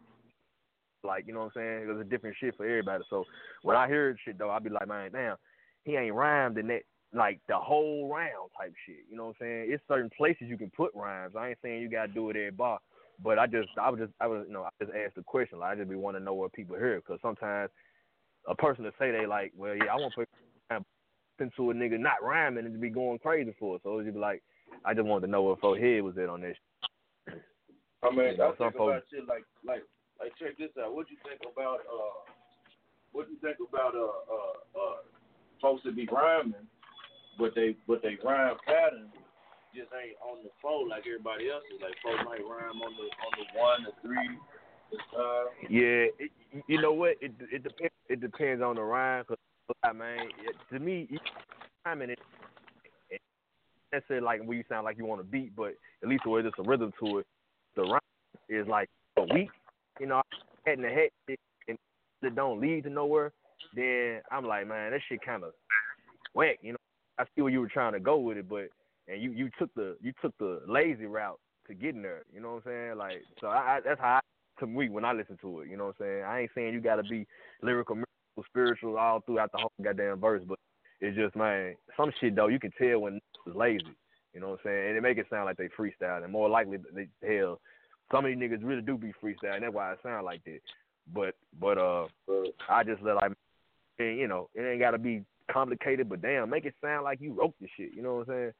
like 1.04 1.26
you 1.26 1.32
know 1.32 1.40
what 1.40 1.46
I'm 1.46 1.52
saying? 1.54 1.86
There's 1.86 2.00
a 2.00 2.08
different 2.08 2.36
shit 2.38 2.56
for 2.56 2.66
everybody. 2.66 3.04
So 3.08 3.24
when 3.62 3.76
I 3.76 3.86
hear 3.86 4.16
shit 4.24 4.38
though, 4.38 4.50
I 4.50 4.58
be 4.58 4.70
like, 4.70 4.88
man, 4.88 5.12
damn, 5.12 5.36
he 5.84 5.96
ain't 5.96 6.14
rhymed 6.14 6.58
in 6.58 6.68
that 6.68 6.82
like 7.14 7.40
the 7.48 7.56
whole 7.56 8.12
round 8.12 8.50
type 8.60 8.74
shit. 8.86 9.04
You 9.10 9.16
know 9.16 9.26
what 9.26 9.36
I'm 9.40 9.46
saying? 9.46 9.66
It's 9.72 9.82
certain 9.88 10.10
places 10.16 10.48
you 10.48 10.58
can 10.58 10.70
put 10.76 10.94
rhymes. 10.94 11.34
I 11.38 11.50
ain't 11.50 11.58
saying 11.62 11.80
you 11.80 11.88
gotta 11.88 12.12
do 12.12 12.28
it 12.30 12.36
every 12.36 12.50
bar, 12.50 12.80
but 13.22 13.38
I 13.38 13.46
just 13.46 13.68
I 13.80 13.90
was 13.90 14.00
just 14.00 14.12
I 14.20 14.26
was 14.26 14.44
you 14.46 14.52
know 14.52 14.64
I 14.64 14.84
just 14.84 14.94
asked 14.94 15.16
the 15.16 15.22
question. 15.22 15.60
Like 15.60 15.72
I 15.72 15.76
just 15.76 15.88
be 15.88 15.96
want 15.96 16.16
to 16.16 16.22
know 16.22 16.34
what 16.34 16.52
people 16.52 16.76
hear 16.76 16.96
because 16.96 17.20
sometimes 17.22 17.70
a 18.46 18.54
person 18.54 18.84
to 18.84 18.92
say 18.98 19.10
they 19.10 19.26
like, 19.26 19.52
well, 19.56 19.74
yeah, 19.74 19.92
I 19.92 19.96
want 19.96 20.12
to 20.14 20.20
put 20.20 20.28
into 21.40 21.70
a 21.70 21.74
nigga 21.74 21.98
not 21.98 22.22
rhyming 22.22 22.66
and 22.66 22.80
be 22.80 22.90
going 22.90 23.18
crazy 23.18 23.54
for 23.58 23.76
it. 23.76 23.82
So 23.84 23.98
it 23.98 24.04
just 24.04 24.14
be 24.14 24.20
like, 24.20 24.42
I 24.84 24.94
just 24.94 25.06
wanted 25.06 25.26
to 25.26 25.32
know 25.32 25.42
what 25.42 25.60
for 25.60 25.76
head 25.76 26.02
was 26.02 26.16
it 26.16 26.28
on 26.28 26.40
this. 26.40 26.56
I 28.02 28.10
mean, 28.10 28.32
You 28.32 28.36
know, 28.36 28.52
I 28.52 28.56
think 28.56 28.74
about 28.74 29.02
shit 29.10 29.26
like 29.26 29.44
like 29.66 29.82
like 30.20 30.32
check 30.38 30.58
this 30.58 30.70
out. 30.80 30.94
What 30.94 31.10
you 31.10 31.16
think 31.26 31.40
about 31.50 31.80
uh 31.86 32.30
what 33.12 33.28
you 33.28 33.36
think 33.42 33.56
about 33.66 33.94
uh 33.94 34.06
uh 34.30 34.80
uh 34.80 34.96
folks 35.60 35.82
that 35.84 35.96
be 35.96 36.06
rhyming 36.06 36.68
but 37.38 37.54
they 37.54 37.76
but 37.86 38.02
they 38.02 38.18
rhyme 38.22 38.56
pattern 38.66 39.08
just 39.74 39.88
ain't 39.94 40.18
on 40.26 40.42
the 40.42 40.50
flow 40.60 40.82
like 40.82 41.04
everybody 41.06 41.48
else 41.48 41.62
is. 41.72 41.80
Like 41.80 41.94
folks 42.02 42.26
might 42.26 42.42
rhyme 42.42 42.82
on 42.82 42.92
the 42.98 43.06
on 43.06 43.32
the 43.38 43.46
one, 43.54 43.80
the 43.86 43.94
three, 44.02 44.30
the 44.90 44.98
uh 45.16 45.44
Yeah, 45.70 46.10
it, 46.18 46.30
you 46.66 46.82
know 46.82 46.92
what? 46.92 47.14
It 47.22 47.32
it 47.52 47.62
depends. 47.62 47.94
It 48.08 48.20
depends 48.20 48.62
on 48.62 48.74
the 48.74 48.82
rhyme. 48.82 49.24
Cause 49.24 49.38
man, 49.94 50.28
it, 50.44 50.56
to 50.72 50.78
me, 50.78 51.08
rhyming 51.84 52.10
it. 52.10 52.18
it 53.10 53.20
it. 54.10 54.22
Like 54.22 54.40
when 54.44 54.56
you 54.56 54.64
sound 54.68 54.84
like 54.84 54.98
you 54.98 55.06
want 55.06 55.20
to 55.20 55.26
beat, 55.26 55.54
but 55.56 55.74
at 56.02 56.08
least 56.08 56.22
there's 56.24 56.52
a 56.58 56.62
rhythm 56.62 56.92
to 57.00 57.18
it. 57.18 57.26
The 57.76 57.82
rhyme 57.82 58.00
is 58.48 58.66
like 58.68 58.88
a 59.16 59.22
weak. 59.22 59.50
You 60.00 60.06
know, 60.06 60.22
head 60.64 60.78
in 60.78 60.82
the 60.82 60.88
head 60.88 61.08
and 61.68 61.78
that 62.22 62.34
don't 62.34 62.60
lead 62.60 62.84
to 62.84 62.90
nowhere. 62.90 63.32
Then 63.74 64.20
I'm 64.30 64.44
like, 64.44 64.66
man, 64.68 64.92
that 64.92 65.00
shit 65.08 65.20
kind 65.24 65.44
of 65.44 65.52
whack. 66.34 66.58
You 66.62 66.72
know, 66.72 66.78
I 67.18 67.24
see 67.24 67.42
where 67.42 67.52
you 67.52 67.60
were 67.60 67.68
trying 67.68 67.92
to 67.92 68.00
go 68.00 68.18
with 68.18 68.36
it, 68.36 68.48
but 68.48 68.68
and 69.08 69.20
you 69.22 69.32
you 69.32 69.50
took 69.58 69.74
the 69.74 69.96
you 70.00 70.12
took 70.22 70.36
the 70.38 70.60
lazy 70.68 71.06
route 71.06 71.40
to 71.66 71.74
getting 71.74 72.02
there. 72.02 72.22
You 72.32 72.40
know 72.40 72.54
what 72.54 72.66
I'm 72.66 72.72
saying? 72.72 72.98
Like, 72.98 73.22
so 73.40 73.48
I, 73.48 73.56
I 73.56 73.80
that's 73.84 74.00
how 74.00 74.20
I 74.20 74.20
to 74.60 74.66
me 74.66 74.88
when 74.88 75.04
I 75.04 75.12
listen 75.12 75.38
to 75.42 75.60
it. 75.60 75.68
You 75.68 75.76
know 75.76 75.86
what 75.86 75.96
I'm 76.00 76.06
saying? 76.06 76.24
I 76.24 76.40
ain't 76.40 76.50
saying 76.54 76.74
you 76.74 76.80
got 76.80 76.96
to 76.96 77.02
be 77.02 77.26
lyrical, 77.62 77.96
spiritual 78.46 78.98
all 78.98 79.20
throughout 79.20 79.52
the 79.52 79.58
whole 79.58 79.72
goddamn 79.82 80.20
verse, 80.20 80.42
but 80.46 80.58
it's 81.00 81.16
just 81.16 81.36
man, 81.36 81.74
some 81.96 82.12
shit 82.20 82.34
though 82.34 82.48
you 82.48 82.58
can 82.58 82.72
tell 82.78 83.00
when 83.00 83.20
it's 83.46 83.56
lazy. 83.56 83.84
You 84.34 84.40
know 84.40 84.50
what 84.50 84.60
I'm 84.64 84.70
saying? 84.70 84.88
And 84.88 84.96
it 84.96 85.02
make 85.02 85.18
it 85.18 85.26
sound 85.30 85.46
like 85.46 85.56
they 85.56 85.68
freestyle, 85.68 86.22
and 86.22 86.32
more 86.32 86.48
likely 86.48 86.78
they 86.94 87.08
hell 87.26 87.60
some 88.10 88.24
of 88.24 88.30
these 88.30 88.38
niggas 88.38 88.60
really 88.62 88.82
do 88.82 88.96
be 88.96 89.12
freestyle, 89.22 89.54
and 89.54 89.62
that's 89.62 89.74
why 89.74 89.92
it 89.92 89.98
sound 90.02 90.24
like 90.24 90.42
that. 90.44 90.60
But 91.12 91.34
but 91.60 91.78
uh, 91.78 92.06
I 92.68 92.84
just 92.84 93.02
let 93.02 93.16
like, 93.16 93.32
and, 93.98 94.18
you 94.18 94.28
know, 94.28 94.48
it 94.54 94.62
ain't 94.62 94.80
got 94.80 94.92
to 94.92 94.98
be 94.98 95.24
complicated, 95.50 96.08
but 96.08 96.22
damn, 96.22 96.50
make 96.50 96.64
it 96.64 96.74
sound 96.82 97.04
like 97.04 97.20
you 97.20 97.32
wrote 97.32 97.54
the 97.60 97.68
shit. 97.76 97.92
You 97.94 98.02
know 98.02 98.16
what 98.16 98.28
I'm 98.28 98.52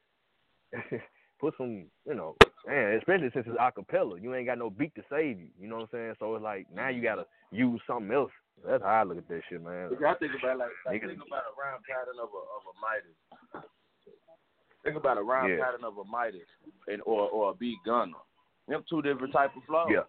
saying? 0.90 1.02
Put 1.40 1.54
some, 1.56 1.84
you 2.06 2.14
know, 2.14 2.34
man, 2.66 2.94
especially 2.94 3.30
since 3.32 3.46
it's 3.48 3.58
acapella, 3.58 4.20
you 4.20 4.34
ain't 4.34 4.46
got 4.46 4.58
no 4.58 4.70
beat 4.70 4.94
to 4.96 5.02
save 5.08 5.38
you. 5.38 5.48
You 5.60 5.68
know 5.68 5.76
what 5.76 5.82
I'm 5.82 5.88
saying? 5.92 6.14
So 6.18 6.34
it's 6.34 6.42
like 6.42 6.66
now 6.74 6.88
you 6.88 7.02
gotta 7.02 7.26
use 7.52 7.80
something 7.86 8.12
else. 8.12 8.32
That's 8.66 8.82
how 8.82 8.88
I 8.88 9.02
look 9.04 9.18
at 9.18 9.28
this 9.28 9.42
shit, 9.48 9.62
man. 9.62 9.90
I 9.94 10.14
think 10.14 10.32
about 10.38 10.58
like 10.58 10.68
I 10.86 10.90
think 10.98 11.04
about 11.04 11.44
a 11.46 11.54
rhyme 11.56 11.82
pattern 11.88 12.18
of 12.20 12.28
a 12.30 12.42
of 12.56 12.62
a 12.66 12.74
Midas. 12.80 13.66
Think 14.84 14.96
about 14.96 15.18
a 15.18 15.22
rhyme 15.22 15.50
Yeah. 15.50 15.64
pattern 15.64 15.84
of 15.84 15.98
a 15.98 16.04
Midas 16.04 16.48
and 16.86 17.02
or 17.06 17.28
or 17.30 17.50
a 17.50 17.54
B 17.54 17.76
Gunner. 17.84 18.12
Them 18.68 18.84
two 18.88 19.02
different 19.02 19.32
type 19.32 19.56
of 19.56 19.62
flows. 19.64 19.88
Yeah. 19.90 20.02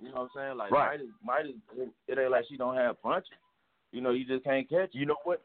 You 0.00 0.08
know 0.08 0.14
what 0.14 0.22
I'm 0.22 0.28
saying? 0.34 0.56
Like 0.58 0.70
Right. 0.72 1.00
Midas, 1.00 1.14
Midas, 1.24 1.90
it, 2.08 2.18
ain't 2.18 2.30
like 2.30 2.44
she 2.48 2.56
don't 2.56 2.76
have 2.76 3.00
punches. 3.02 3.30
You 3.92 4.00
know, 4.00 4.10
you 4.10 4.24
just 4.26 4.44
can't 4.44 4.68
catch. 4.68 4.90
You 4.92 5.06
know 5.06 5.16
what? 5.24 5.42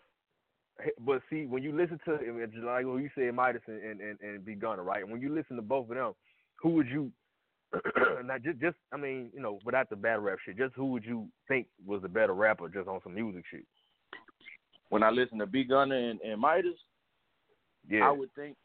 But 1.05 1.21
see, 1.29 1.45
when 1.45 1.61
you 1.63 1.75
listen 1.75 1.99
to 2.05 2.11
like 2.65 2.85
what 2.85 2.97
you 2.97 3.09
said, 3.15 3.33
Midas 3.35 3.61
and 3.67 3.81
and 3.81 4.01
and, 4.01 4.19
and 4.21 4.45
B 4.45 4.55
Gunner, 4.55 4.83
right? 4.83 5.07
When 5.07 5.21
you 5.21 5.33
listen 5.33 5.55
to 5.57 5.61
both 5.61 5.89
of 5.89 5.95
them, 5.95 6.13
who 6.55 6.69
would 6.71 6.87
you? 6.87 7.11
not 8.25 8.43
just 8.43 8.59
just 8.59 8.75
I 8.93 8.97
mean, 8.97 9.29
you 9.33 9.41
know, 9.41 9.59
without 9.65 9.89
the 9.89 9.95
battle 9.95 10.21
rap 10.21 10.39
shit, 10.45 10.57
just 10.57 10.75
who 10.75 10.87
would 10.87 11.05
you 11.05 11.27
think 11.47 11.67
was 11.85 12.01
the 12.01 12.09
better 12.09 12.33
rapper, 12.33 12.69
just 12.69 12.87
on 12.87 12.99
some 13.03 13.15
music 13.15 13.43
shit? 13.49 13.65
When 14.89 15.03
I 15.03 15.09
listen 15.09 15.39
to 15.39 15.45
B 15.45 15.63
Gunner 15.63 15.95
and, 15.95 16.19
and 16.21 16.39
Midas, 16.39 16.75
Yeah, 17.89 18.07
I 18.07 18.11
would 18.11 18.33
think 18.35 18.57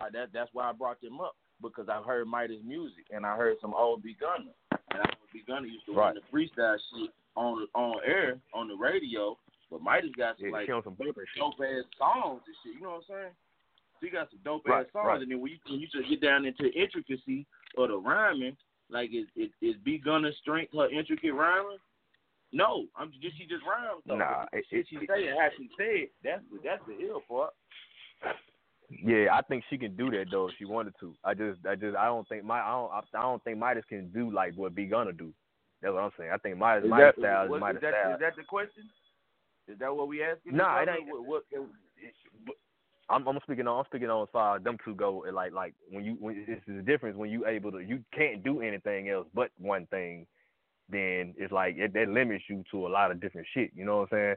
uh, 0.00 0.06
that 0.12 0.28
that's 0.32 0.50
why 0.52 0.70
I 0.70 0.72
brought 0.72 1.00
them 1.00 1.20
up 1.20 1.36
because 1.62 1.88
I 1.88 2.00
heard 2.02 2.26
Midas 2.26 2.60
music 2.64 3.04
and 3.10 3.26
I 3.26 3.36
heard 3.36 3.56
some 3.60 3.74
old 3.74 4.02
B 4.02 4.16
Gunner 4.18 4.52
and 4.90 5.02
I 5.02 5.10
B 5.32 5.42
Gunner 5.46 5.66
used 5.66 5.86
to 5.86 5.92
run 5.92 6.14
the 6.14 6.22
freestyle 6.34 6.76
shit 6.76 7.10
on 7.36 7.66
on 7.74 7.96
air 8.06 8.38
on 8.54 8.68
the 8.68 8.74
radio, 8.74 9.36
but 9.70 9.82
Midas 9.82 10.10
got 10.16 10.38
some 10.38 10.46
yeah, 10.46 10.52
like 10.52 10.68
some 10.68 10.94
dope 10.94 11.16
ass 11.60 11.84
songs 11.98 12.40
and 12.46 12.56
shit. 12.64 12.74
You 12.74 12.80
know 12.80 12.88
what 12.88 12.96
I'm 12.96 13.02
saying? 13.08 13.32
She 14.02 14.10
got 14.10 14.30
some 14.30 14.40
dope 14.44 14.66
Right, 14.66 14.86
ass 14.86 14.92
songs, 14.92 15.06
right. 15.06 15.22
and 15.22 15.30
then 15.30 15.40
when 15.40 15.52
you 15.52 15.58
when 15.68 15.80
you 15.80 15.86
just 15.88 16.08
get 16.08 16.20
down 16.20 16.44
into 16.44 16.66
intricacy 16.72 17.46
of 17.78 17.88
the 17.88 17.96
rhyming, 17.96 18.56
like 18.90 19.10
is 19.12 19.26
is, 19.36 19.50
is 19.62 19.74
B 19.84 19.98
Gunner's 19.98 20.36
strength 20.40 20.72
her 20.74 20.88
intricate 20.90 21.34
rhyming? 21.34 21.78
No, 22.52 22.86
I'm 22.96 23.10
just 23.20 23.36
she 23.38 23.44
just 23.46 23.64
rhymes 23.64 24.02
though. 24.06 24.16
Nah, 24.18 24.44
But 24.52 24.58
it- 24.60 24.66
shit 24.70 24.80
it- 24.80 24.86
she 24.88 24.96
say 25.06 25.28
and 25.28 25.38
how 25.38 25.48
she 25.56 25.68
say 25.78 25.96
it, 26.06 26.12
that's 26.22 26.42
the 26.52 26.58
that's 26.62 26.82
the 26.86 26.96
ill 27.06 27.22
part. 27.28 27.52
Yeah, 28.88 29.34
I 29.34 29.42
think 29.42 29.64
she 29.68 29.76
can 29.78 29.96
do 29.96 30.10
that 30.12 30.26
though 30.30 30.46
if 30.48 30.54
she 30.58 30.64
wanted 30.64 30.94
to. 31.00 31.12
I 31.24 31.34
just, 31.34 31.58
I 31.66 31.74
just, 31.74 31.96
I 31.96 32.04
don't 32.06 32.26
think 32.28 32.44
my, 32.44 32.60
I 32.60 32.70
don't, 32.70 32.92
I 32.92 33.22
don't 33.22 33.42
think 33.42 33.58
Midas 33.58 33.84
can 33.88 34.08
do 34.10 34.30
like 34.30 34.54
what 34.54 34.76
B 34.76 34.84
gonna 34.86 35.12
do. 35.12 35.32
That's 35.82 35.92
what 35.92 36.04
I'm 36.04 36.12
saying. 36.16 36.30
I 36.32 36.38
think 36.38 36.56
Midas, 36.56 36.84
Is 36.84 36.90
Midas 36.90 37.14
that, 37.16 37.20
style 37.20 37.54
is 37.54 37.60
Midas 37.60 37.76
is 37.76 37.82
that, 37.82 37.94
style. 38.00 38.14
is 38.14 38.20
that 38.20 38.36
the 38.36 38.44
question? 38.44 38.84
Is 39.68 39.78
that 39.80 39.94
what 39.94 40.06
we 40.06 40.22
asking? 40.22 40.56
Nah, 40.56 40.80
each 40.82 40.86
it 40.86 40.88
other? 40.88 40.98
ain't- 41.00 41.08
What, 41.10 41.26
what, 41.26 41.42
I'm, 43.08 43.26
I'm 43.26 43.38
speaking 43.42 43.66
on, 43.66 43.78
I'm 43.78 43.84
speaking 43.86 44.10
on 44.10 44.22
as 44.22 44.28
far 44.32 44.56
as 44.56 44.64
them 44.64 44.78
two 44.84 44.94
go. 44.94 45.24
Like, 45.32 45.52
like 45.52 45.74
when 45.90 46.04
you, 46.04 46.16
when 46.18 46.44
it's 46.48 46.62
the 46.66 46.82
difference 46.82 47.16
when 47.16 47.30
you 47.30 47.46
able 47.46 47.72
to, 47.72 47.80
you 47.80 48.00
can't 48.12 48.42
do 48.42 48.60
anything 48.60 49.08
else 49.08 49.26
but 49.34 49.50
one 49.58 49.86
thing. 49.86 50.26
Then 50.88 51.34
it's 51.36 51.52
like 51.52 51.76
it, 51.76 51.92
that 51.94 52.08
limits 52.08 52.44
you 52.48 52.62
to 52.70 52.86
a 52.86 52.88
lot 52.88 53.10
of 53.10 53.20
different 53.20 53.46
shit. 53.52 53.70
You 53.74 53.84
know 53.84 53.98
what 53.98 54.12
I'm 54.12 54.18
saying? 54.18 54.34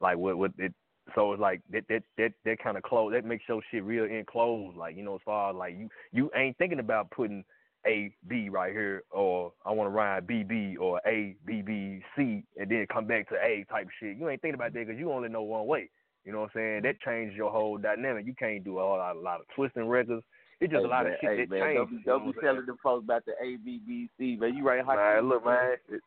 Like 0.00 0.18
what, 0.18 0.36
what 0.36 0.52
it. 0.58 0.74
So 1.14 1.32
it's 1.32 1.40
like 1.40 1.62
that, 1.70 1.84
that, 1.88 2.02
that, 2.18 2.32
that 2.44 2.58
kind 2.58 2.76
of 2.76 2.82
close. 2.82 3.12
That 3.12 3.24
makes 3.24 3.44
your 3.48 3.62
shit 3.70 3.84
real 3.84 4.04
enclosed. 4.04 4.76
Like 4.76 4.96
you 4.96 5.04
know, 5.04 5.14
as 5.14 5.20
far 5.24 5.50
as 5.50 5.56
like 5.56 5.74
you, 5.78 5.88
you 6.12 6.30
ain't 6.34 6.58
thinking 6.58 6.80
about 6.80 7.10
putting 7.12 7.44
A 7.86 8.12
B 8.28 8.48
right 8.50 8.72
here, 8.72 9.04
or 9.10 9.52
I 9.64 9.70
want 9.70 9.86
to 9.86 9.92
rhyme 9.92 10.24
B 10.26 10.42
B 10.42 10.76
or 10.76 11.00
A 11.06 11.36
B 11.46 11.62
B 11.62 12.02
C, 12.16 12.42
and 12.58 12.70
then 12.70 12.86
come 12.92 13.06
back 13.06 13.28
to 13.28 13.36
A 13.36 13.64
type 13.70 13.88
shit. 14.00 14.18
You 14.18 14.28
ain't 14.28 14.42
thinking 14.42 14.56
about 14.56 14.72
that 14.74 14.86
because 14.86 14.98
you 14.98 15.12
only 15.12 15.28
know 15.28 15.42
one 15.42 15.66
way. 15.66 15.88
You 16.26 16.32
know 16.32 16.40
what 16.40 16.50
I'm 16.56 16.58
saying? 16.58 16.82
That 16.82 17.00
changed 17.00 17.36
your 17.36 17.52
whole 17.52 17.78
dynamic. 17.78 18.26
You 18.26 18.34
can't 18.34 18.64
do 18.64 18.78
a 18.78 18.82
whole 18.82 18.98
lot, 18.98 19.14
a 19.14 19.20
lot 19.20 19.40
of 19.40 19.46
twisting 19.54 19.86
records. 19.86 20.24
It's 20.60 20.72
just 20.72 20.82
hey, 20.82 20.86
a 20.86 20.90
lot 20.90 21.04
man, 21.04 21.12
of 21.12 21.18
shit 21.20 21.30
hey, 21.30 21.36
that 21.36 21.50
man, 21.50 21.60
changes. 21.62 21.76
Don't 21.78 21.90
be, 21.90 21.94
you 21.94 22.02
know 22.06 22.18
don't 22.18 22.34
be 22.34 22.40
telling 22.40 22.66
them 22.66 22.76
folks 22.82 23.04
about 23.04 23.24
the 23.26 23.32
A 23.40 23.56
B 23.56 23.80
B 23.86 24.10
C, 24.18 24.36
man. 24.36 24.56
You 24.56 24.66
right. 24.66 24.84
Man, 24.84 25.28
look, 25.28 25.44
man. 25.46 25.76
It, 25.88 26.02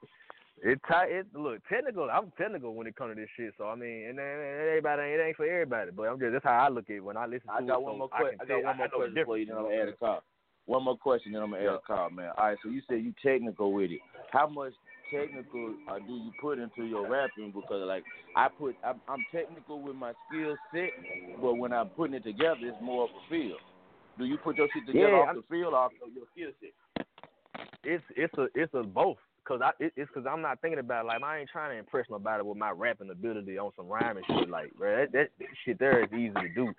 it, 0.61 0.79
it 0.91 1.25
look 1.33 1.61
technical. 1.69 2.09
I'm 2.11 2.33
technical 2.37 2.75
when 2.75 2.85
it 2.85 2.97
comes 2.97 3.15
to 3.15 3.21
this 3.21 3.29
shit. 3.37 3.53
So 3.57 3.69
I 3.69 3.75
mean, 3.75 4.09
and, 4.09 4.19
and 4.19 4.67
everybody, 4.67 5.03
it 5.03 5.21
ain't 5.25 5.37
for 5.37 5.45
everybody. 5.45 5.91
But 5.95 6.03
I'm 6.09 6.19
just 6.19 6.33
that's 6.33 6.43
how 6.43 6.65
I 6.65 6.67
look 6.67 6.89
at 6.89 6.97
it 6.97 7.03
when 7.03 7.15
I 7.15 7.25
listen 7.25 7.47
to 7.47 7.53
I 7.53 7.59
it. 7.59 7.67
got 7.67 7.81
one 7.81 7.93
so 7.93 7.97
more 7.99 8.09
I 8.11 8.19
question. 8.19 8.39
can 8.39 8.51
I 8.51 8.55
got 8.55 8.63
one 8.65 8.77
more 8.77 8.87
the 8.87 8.95
question 8.97 9.25
for 9.25 9.37
you, 9.37 9.45
then 9.45 9.55
I'm 9.55 9.63
gonna 9.63 9.75
add 9.75 9.87
a 9.87 9.93
call. 9.93 10.23
One 10.65 10.83
more 10.83 10.97
question, 10.97 11.31
then 11.31 11.41
I'm 11.41 11.51
gonna 11.51 11.63
add 11.63 11.65
Yeah. 11.65 11.75
a 11.75 11.79
call, 11.79 12.09
man. 12.09 12.31
All 12.37 12.45
right, 12.45 12.57
so 12.61 12.69
you 12.69 12.81
said 12.89 13.05
you 13.05 13.13
technical 13.23 13.71
with 13.71 13.91
it. 13.91 14.01
How 14.31 14.47
much 14.47 14.73
technical 15.13 15.73
uh, 15.87 15.99
do 15.99 16.13
you 16.13 16.31
put 16.39 16.59
into 16.59 16.85
your 16.85 17.09
rapping? 17.09 17.51
Because 17.51 17.83
like 17.87 18.03
I 18.35 18.47
put, 18.47 18.75
I'm, 18.83 19.01
I'm 19.07 19.25
difficult 19.31 19.83
with 19.83 19.95
my 19.95 20.13
skill 20.27 20.55
set, 20.73 20.91
but 21.41 21.55
when 21.55 21.73
I'm 21.73 21.89
putting 21.89 22.15
it 22.15 22.23
together, 22.23 22.59
it's 22.63 22.81
more 22.81 23.03
of 23.05 23.09
a 23.11 23.29
feel. 23.29 23.57
Do 24.17 24.25
you 24.25 24.37
put 24.37 24.57
your 24.57 24.67
shit 24.73 24.85
together 24.85 25.07
Yeah, 25.07 25.15
off 25.19 25.27
I'm- 25.27 25.35
the 25.37 25.43
feel 25.49 25.69
or 25.69 25.75
off 25.77 25.91
your 26.15 26.25
skill 26.35 26.51
set? 26.61 26.71
it's 27.83 28.03
it's 28.15 28.33
a 28.37 28.47
it's 28.55 28.73
a 28.73 28.83
both 28.83 29.17
because 29.43 29.61
I 29.63 29.71
it, 29.79 29.93
it's 29.95 30.09
because 30.13 30.27
I'm 30.29 30.41
not 30.41 30.59
thinking 30.61 30.79
about 30.79 31.05
like 31.05 31.23
I 31.23 31.39
ain't 31.39 31.49
trying 31.49 31.71
to 31.71 31.79
impress 31.79 32.05
nobody 32.09 32.43
with 32.43 32.57
my 32.57 32.71
rapping 32.71 33.09
ability 33.09 33.57
on 33.57 33.71
some 33.77 33.87
rhyming 33.87 34.23
shit 34.27 34.49
like 34.49 34.73
bro 34.77 34.97
that, 34.97 35.11
that, 35.13 35.29
that 35.39 35.47
shit 35.65 35.79
there 35.79 36.03
is 36.03 36.11
easy 36.11 36.33
to 36.33 36.49
do 36.53 36.73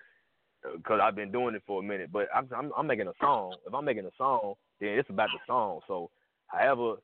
because 0.75 0.99
I've 1.01 1.15
been 1.15 1.31
doing 1.31 1.55
it 1.55 1.63
for 1.65 1.79
a 1.79 1.83
minute 1.83 2.11
but 2.11 2.27
I'm, 2.35 2.47
I'm 2.55 2.71
I'm 2.77 2.87
making 2.87 3.07
a 3.07 3.13
song 3.19 3.55
if 3.65 3.73
I'm 3.73 3.83
making 3.85 4.05
a 4.05 4.11
song 4.15 4.53
then 4.79 4.89
it's 4.89 5.09
about 5.09 5.29
the 5.33 5.39
song 5.47 5.79
so 5.87 6.11
however 6.47 6.97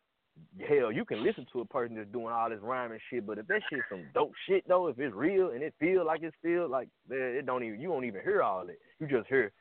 hell 0.67 0.91
you 0.91 1.06
can 1.06 1.23
listen 1.23 1.45
to 1.52 1.62
a 1.62 1.65
person 1.65 1.95
that's 1.95 2.12
doing 2.12 2.28
all 2.34 2.50
this 2.50 2.60
rhyming 2.62 3.00
shit 3.10 3.26
but 3.26 3.38
if 3.38 3.47
that 3.47 3.62
shit's 3.69 3.84
some 3.89 4.04
dope 4.13 4.34
shit 4.47 4.63
though 4.67 4.88
if 4.88 4.97
it's 5.00 5.13
real 5.15 5.50
and 5.52 5.62
it 5.62 5.73
feel 5.80 6.06
like 6.06 6.21
it's 6.23 6.36
feel 6.41 6.69
like 6.69 6.88
it 7.10 7.45
don't 7.45 7.63
even 7.63 7.80
you 7.80 7.89
won't 7.89 8.06
even 8.06 8.21
hear 8.21 8.41
all 8.41 8.65
that 8.65 8.78
you 9.00 9.08
just 9.08 9.28
hear 9.28 9.52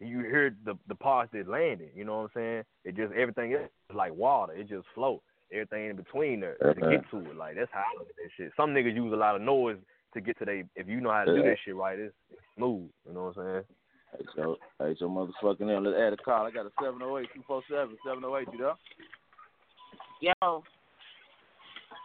you 0.00 0.20
hear 0.20 0.56
the 0.64 0.74
the 0.88 0.94
parts 0.94 1.30
that 1.32 1.48
landed. 1.48 1.90
You 1.94 2.04
know 2.04 2.16
what 2.16 2.22
I'm 2.22 2.30
saying? 2.34 2.62
It 2.84 2.96
just 2.96 3.12
everything 3.12 3.52
else 3.54 3.70
is 3.90 3.96
like 3.96 4.14
water. 4.14 4.52
It 4.52 4.68
just 4.68 4.86
flow. 4.94 5.22
Everything 5.52 5.90
in 5.90 5.96
between 5.96 6.40
there 6.40 6.56
to 6.56 6.68
Okay. 6.68 6.80
get 6.80 7.00
uh-huh. 7.00 7.20
to 7.22 7.30
it. 7.30 7.36
Like 7.36 7.56
that's 7.56 7.70
how 7.72 7.80
I 7.80 7.98
look 7.98 8.08
at 8.08 8.16
that 8.16 8.30
shit. 8.36 8.52
Some 8.56 8.70
niggas 8.70 8.94
use 8.94 9.12
a 9.12 9.16
lot 9.16 9.36
of 9.36 9.42
noise 9.42 9.76
to 10.14 10.20
get 10.20 10.38
to 10.38 10.44
they. 10.44 10.64
If 10.74 10.88
you 10.88 11.00
know 11.00 11.10
how 11.10 11.24
to 11.24 11.34
do 11.34 11.40
Yeah. 11.40 11.50
that 11.50 11.58
shit 11.64 11.76
right, 11.76 11.98
it's, 11.98 12.14
it's 12.30 12.40
smooth. 12.56 12.90
You 13.06 13.14
know 13.14 13.32
what 13.32 13.38
I'm 13.38 13.44
saying? 13.44 13.64
Hey, 14.16 14.24
so, 14.36 14.56
hey, 14.78 14.96
so 14.98 15.08
motherfucking 15.08 15.68
hell, 15.68 15.82
let's 15.82 15.98
add 15.98 16.12
a 16.12 16.16
call. 16.16 16.46
I 16.46 16.50
got 16.50 16.66
a 16.66 16.70
708-247, 16.80 17.96
708, 18.04 18.48
you 18.52 18.58
know? 18.58 18.74
Yo, 20.20 20.64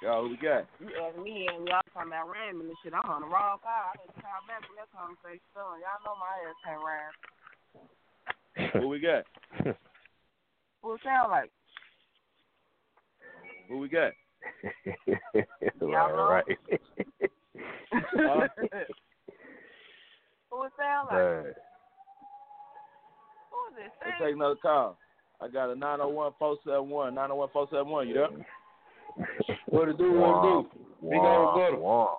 Yo, 0.01 0.23
who 0.23 0.29
we 0.29 0.37
got? 0.37 0.65
you 0.79 0.87
asked 0.95 1.17
me 1.19 1.47
and 1.53 1.63
we 1.63 1.71
all 1.71 1.81
talking 1.93 2.11
about 2.11 2.29
rhyming 2.29 2.67
and 2.67 2.77
shit. 2.83 2.93
I'm 2.93 3.09
on 3.09 3.21
the 3.21 3.27
wrong 3.27 3.59
call. 3.61 3.91
I 3.91 3.97
didn't 3.99 4.15
call 4.15 4.39
back 4.47 4.63
from 4.65 4.75
that 4.79 4.89
conversation. 4.95 5.43
So 5.53 5.59
y'all 5.77 5.99
know 6.03 6.15
my 6.15 6.39
ass 6.47 6.55
can't 6.63 6.83
rhyme. 6.83 7.15
Who 8.81 8.87
we 8.87 8.99
got? 8.99 9.25
What 10.81 10.95
it 10.95 11.01
sound 11.03 11.29
like? 11.29 11.51
Who 13.67 13.79
we 13.79 13.89
got? 13.89 14.13
Y'all 15.81 15.91
know? 15.91 16.29
right, 16.29 16.45
Who 20.49 20.63
it 20.63 20.71
sound 20.79 21.09
like? 21.11 21.19
right. 21.19 21.53
Who 23.51 23.59
is 23.67 23.75
it? 23.75 23.91
Let's 24.05 24.17
take 24.21 24.35
another 24.35 24.55
call. 24.55 24.97
I 25.41 25.47
got 25.47 25.71
a 25.71 25.75
901-471, 25.75 27.13
901-471, 27.13 28.07
you 28.07 28.13
there? 28.13 28.27
What 29.67 29.85
to 29.85 29.93
do, 29.93 30.11
what 30.13 30.41
to 30.41 30.63
do? 30.63 30.69
Big 31.01 31.19
old 31.19 31.55
gutter. 31.55 31.77
Womp. 31.77 32.17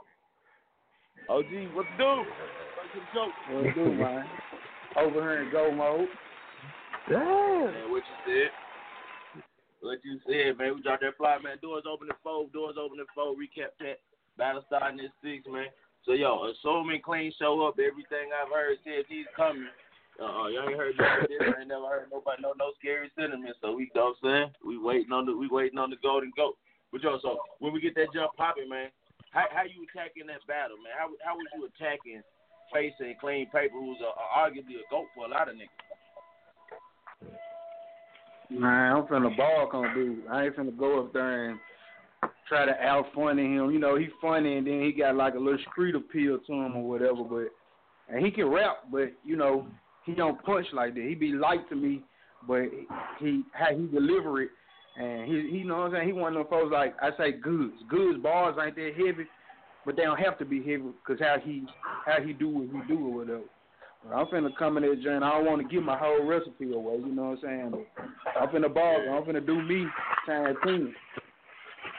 OG, 1.29 1.75
what 1.75 1.85
to 1.85 1.97
do? 1.99 2.25
Straight 2.73 2.93
to 2.95 3.01
the 3.01 3.07
show. 3.13 3.29
What 3.51 3.63
to 3.63 3.73
do, 3.75 3.93
man? 3.93 4.25
Over 4.97 5.21
here 5.21 5.43
in 5.43 5.53
go 5.53 5.71
mode. 5.71 6.09
Damn. 7.09 7.21
Man, 7.21 7.91
what 7.91 8.03
you 8.03 8.17
said? 8.27 8.51
What 9.81 9.99
you 10.03 10.19
said, 10.27 10.59
man. 10.59 10.75
We 10.75 10.83
dropped 10.83 11.03
that 11.03 11.17
fly, 11.17 11.39
man. 11.43 11.59
Doors 11.63 11.85
open 11.91 12.09
at 12.11 12.17
4, 12.23 12.47
doors 12.53 12.77
open 12.81 13.01
at 13.01 13.07
4. 13.15 13.35
Recap 13.35 13.77
that. 13.81 14.01
Battle 14.39 14.65
starting 14.67 15.01
at 15.01 15.13
6, 15.23 15.47
man. 15.53 15.67
So, 16.05 16.13
yo, 16.13 16.51
assuming 16.51 17.03
Clean 17.05 17.33
show 17.39 17.67
up, 17.67 17.79
everything 17.79 18.33
I've 18.33 18.53
heard 18.53 18.79
says 18.85 19.05
he's 19.09 19.27
coming. 19.37 19.69
Uh, 20.21 20.53
y'all 20.53 20.69
ain't 20.69 20.77
heard 20.77 20.93
this. 21.01 21.41
I 21.41 21.61
ain't 21.61 21.73
never 21.73 21.89
heard 21.89 22.13
nobody 22.13 22.43
no 22.43 22.53
no 22.61 22.77
scary 22.79 23.11
sentiments. 23.17 23.57
So 23.63 23.73
we, 23.73 23.91
know 23.95 24.13
what 24.13 24.21
I'm 24.21 24.53
saying? 24.53 24.53
We 24.61 24.77
waiting 24.77 25.13
on 25.13 25.25
the 25.25 25.33
we 25.33 25.49
waiting 25.49 25.79
on 25.79 25.89
the 25.89 25.97
golden 26.03 26.31
goat. 26.37 26.61
But 26.93 27.03
yo, 27.03 27.19
so 27.23 27.39
when 27.61 27.73
we 27.73 27.81
get 27.81 27.95
that 27.95 28.13
jump 28.13 28.37
popping, 28.37 28.69
man, 28.69 28.93
how 29.31 29.47
how 29.49 29.65
you 29.65 29.87
attacking 29.89 30.27
that 30.29 30.45
battle, 30.47 30.77
man? 30.77 30.93
How 30.93 31.09
how 31.25 31.37
was 31.41 31.47
you 31.57 31.65
attacking 31.73 32.21
facing 32.73 33.17
Clean 33.19 33.47
Paper, 33.49 33.75
who's 33.75 33.97
a, 34.01 34.13
a, 34.13 34.25
arguably 34.37 34.77
a 34.77 34.85
goat 34.91 35.07
for 35.15 35.25
a 35.25 35.29
lot 35.29 35.49
of 35.49 35.57
niggas? 35.57 35.81
Man, 38.51 38.97
I'm 38.97 39.07
finna 39.07 39.35
ball 39.37 39.71
on 39.73 39.95
dude. 39.95 40.27
I 40.29 40.45
ain't 40.45 40.57
finna 40.57 40.77
go 40.77 41.01
up 41.01 41.13
there 41.13 41.51
and 41.51 41.61
try 42.47 42.67
to 42.67 42.73
out 42.83 43.07
funny 43.15 43.45
him. 43.57 43.71
You 43.71 43.79
know, 43.79 43.97
he 43.97 44.09
funny 44.21 44.59
and 44.59 44.67
then 44.67 44.83
he 44.83 44.93
got 44.93 45.17
like 45.17 45.35
a 45.35 45.39
little 45.39 45.61
street 45.71 45.95
appeal 45.95 46.39
to 46.47 46.53
him 46.53 46.77
or 46.77 46.87
whatever, 46.87 47.25
but 47.25 47.49
and 48.15 48.25
he 48.25 48.31
can 48.31 48.47
rap, 48.47 48.85
but 48.91 49.13
you 49.25 49.37
know, 49.37 49.67
he 50.05 50.13
don't 50.15 50.43
punch 50.45 50.67
like 50.73 50.95
that. 50.95 51.05
He 51.09 51.15
be 51.15 51.33
light 51.33 51.69
to 51.69 51.77
me, 51.77 52.03
but 52.47 52.65
he 53.19 53.43
how 53.53 53.75
he 53.75 53.87
deliver 53.87 54.43
it 54.43 54.51
and 54.97 55.25
he 55.31 55.49
he 55.51 55.59
you 55.59 55.65
know 55.65 55.79
what 55.79 55.87
I'm 55.87 55.93
saying, 55.93 56.09
he 56.09 56.13
one 56.13 56.37
of 56.37 56.39
them 56.39 56.47
folks 56.51 56.73
like 56.73 56.95
I 57.01 57.11
say 57.17 57.33
goods. 57.33 57.75
Goods 57.89 58.23
bars 58.23 58.57
ain't 58.63 58.77
that 58.77 58.93
heavy, 58.97 59.27
but 59.87 59.97
they 59.97 60.03
don't 60.03 60.19
have 60.19 60.39
to 60.39 60.45
be 60.45 60.59
heavy 60.59 60.93
because 61.07 61.21
how 61.21 61.37
he 61.43 61.65
how 62.05 62.21
he 62.25 62.33
do 62.33 62.49
what 62.49 62.69
he 62.69 62.95
do 62.95 63.07
or 63.07 63.15
whatever. 63.15 63.43
But 64.05 64.15
I'm 64.15 64.27
finna 64.27 64.49
come 64.59 64.77
in 64.79 64.83
there, 64.83 64.97
joint. 64.97 65.23
I 65.23 65.31
don't 65.31 65.47
want 65.47 65.63
to 65.63 65.69
give 65.69 65.83
my 65.83 65.97
whole 65.97 66.25
recipe 66.25 66.73
away. 66.73 66.97
You 66.97 67.15
know 67.15 67.31
what 67.31 67.39
I'm 67.49 67.73
saying? 67.73 67.87
But 67.95 68.41
I'm 68.41 68.49
finna 68.49 68.73
ball. 68.73 68.97
I'm 69.11 69.23
finna 69.23 69.45
do 69.45 69.63
me 69.63 69.87
times 70.27 70.57
ten. 70.65 70.95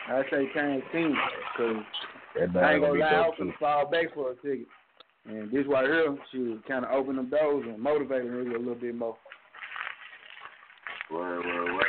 I 0.09 0.21
say 0.29 0.51
times 0.53 0.83
ten 0.91 1.13
because 1.57 1.83
I 2.57 2.73
ain't 2.73 2.81
gonna 2.81 2.99
lie. 2.99 3.07
I 3.07 3.11
dope 3.11 3.27
was 3.27 3.33
too. 3.37 3.43
finna 3.45 3.57
fall 3.59 3.89
back 3.89 4.13
for 4.13 4.31
a 4.31 4.35
second. 4.37 4.65
And 5.27 5.51
this 5.51 5.65
right 5.67 5.85
here, 5.85 6.17
she 6.31 6.57
kind 6.67 6.85
of 6.85 6.91
open 6.91 7.15
them 7.15 7.29
doors 7.29 7.65
and 7.67 7.79
motivate 7.79 8.25
me 8.25 8.55
a 8.55 8.57
little 8.57 8.75
bit 8.75 8.95
more. 8.95 9.15
Word, 11.11 11.45
word, 11.45 11.73
word. 11.73 11.85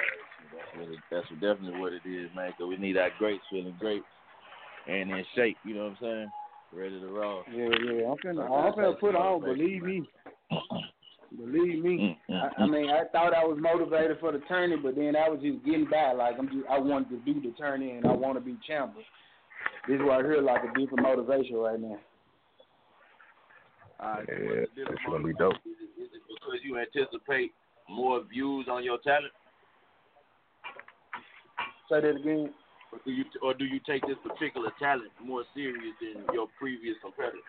That's 0.53 0.79
what 0.79 0.88
it, 0.88 0.99
that's 1.11 1.31
what 1.31 1.40
definitely 1.40 1.81
what 1.81 1.92
it 1.92 2.03
is, 2.09 2.29
man. 2.37 2.53
Cause 2.59 2.68
we 2.68 2.77
need 2.77 2.97
our 2.97 3.11
greats 3.18 3.42
feeling 3.51 3.75
great 3.79 4.03
and 4.87 5.11
in 5.11 5.25
shape. 5.35 5.57
You 5.64 5.75
know 5.75 5.85
what 5.85 5.90
I'm 5.90 5.97
saying? 6.01 6.31
Ready 6.75 7.01
to 7.01 7.07
roll. 7.07 7.42
Yeah, 7.51 7.68
yeah. 7.68 8.11
I'm 8.11 8.16
finna, 8.18 8.51
I'm 8.51 8.73
finna 8.73 8.99
put 8.99 9.14
on. 9.14 9.42
Believe 9.42 9.83
me. 9.83 10.03
Believe 11.37 11.83
me. 11.83 12.16
Mm, 12.31 12.35
mm, 12.35 12.51
I, 12.59 12.62
I 12.62 12.66
mean, 12.66 12.90
I 12.90 13.05
thought 13.11 13.33
I 13.35 13.45
was 13.45 13.59
motivated 13.61 14.18
for 14.21 14.33
the 14.33 14.40
tourney, 14.40 14.77
but 14.77 14.97
then 14.97 15.16
I 15.16 15.29
was 15.29 15.40
just 15.40 15.64
getting 15.64 15.88
by. 15.90 16.12
Like 16.12 16.37
I'm 16.38 16.49
just, 16.49 16.66
I 16.71 16.79
wanted 16.79 17.11
to 17.11 17.33
do 17.33 17.40
the 17.40 17.55
tourney 17.57 17.92
and 17.92 18.07
I 18.07 18.12
want 18.12 18.37
to 18.37 18.40
be 18.40 18.57
champion. 18.66 19.05
This 19.88 19.99
right 20.01 20.25
here 20.25 20.42
like 20.42 20.62
a 20.64 20.79
different 20.79 21.03
motivation 21.03 21.57
right 21.57 21.81
now. 21.81 21.99
All 24.03 24.09
right, 24.09 24.27
so 24.27 24.33
Yeah, 24.35 24.61
what's 24.61 24.75
the 24.75 24.81
difference 24.81 25.01
that's 25.01 25.11
gonna 25.12 25.25
be 25.25 25.35
dope. 25.35 25.55
Is 25.65 25.79
it, 25.79 26.03
is 26.03 26.11
it 26.12 26.23
because 26.27 26.59
you 26.65 26.79
anticipate 26.79 27.53
more 27.88 28.23
views 28.25 28.67
on 28.71 28.83
your 28.85 28.99
talent, 28.99 29.33
Say 31.88 32.01
that 32.01 32.17
again. 32.17 32.53
or 32.93 32.99
do 33.05 33.11
you 33.12 33.25
or 33.43 33.55
do 33.55 33.65
you 33.65 33.79
take 33.87 34.03
this 34.07 34.17
particular 34.27 34.71
talent 34.79 35.11
more 35.23 35.45
serious 35.55 35.95
than 36.01 36.25
your 36.35 36.49
previous 36.59 36.97
competitors? 37.03 37.43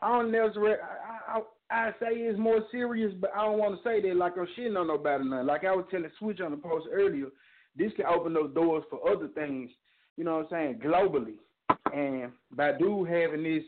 I 0.00 0.08
don't 0.08 0.32
necessarily. 0.32 0.76
I, 0.80 1.38
I 1.38 1.42
I 1.70 1.90
say 2.00 2.14
it's 2.16 2.38
more 2.38 2.60
serious, 2.70 3.12
but 3.20 3.30
I 3.36 3.44
don't 3.44 3.58
want 3.58 3.76
to 3.76 3.82
say 3.88 4.00
that 4.00 4.16
like 4.16 4.32
I'm 4.38 4.46
shitting 4.58 4.78
on 4.78 4.86
nobody. 4.88 5.24
Nothing. 5.24 5.46
Like 5.46 5.64
I 5.64 5.72
was 5.74 5.84
telling 5.90 6.10
Switch 6.18 6.40
on 6.40 6.52
the 6.52 6.56
post 6.56 6.86
earlier, 6.90 7.26
this 7.76 7.92
can 7.96 8.06
open 8.06 8.32
those 8.32 8.54
doors 8.54 8.84
for 8.90 9.06
other 9.08 9.28
things. 9.28 9.70
You 10.16 10.24
know 10.24 10.36
what 10.38 10.52
I'm 10.52 10.78
saying? 10.78 10.80
Globally, 10.84 11.34
and 11.92 12.32
by 12.56 12.72
dude 12.78 13.08
having 13.08 13.42
this 13.42 13.64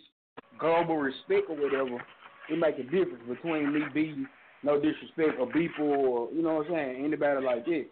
global 0.59 0.97
respect 0.97 1.49
or 1.49 1.57
whatever, 1.57 2.03
it 2.49 2.59
make 2.59 2.79
a 2.79 2.83
difference 2.85 3.23
between 3.29 3.73
me 3.73 3.81
beating 3.93 4.27
no 4.63 4.81
disrespect 4.81 5.39
or 5.39 5.47
people 5.49 5.87
or 5.87 6.33
you 6.33 6.43
know 6.43 6.57
what 6.57 6.67
I'm 6.67 6.73
saying, 6.73 7.05
anybody 7.05 7.45
like 7.45 7.67
this. 7.67 7.87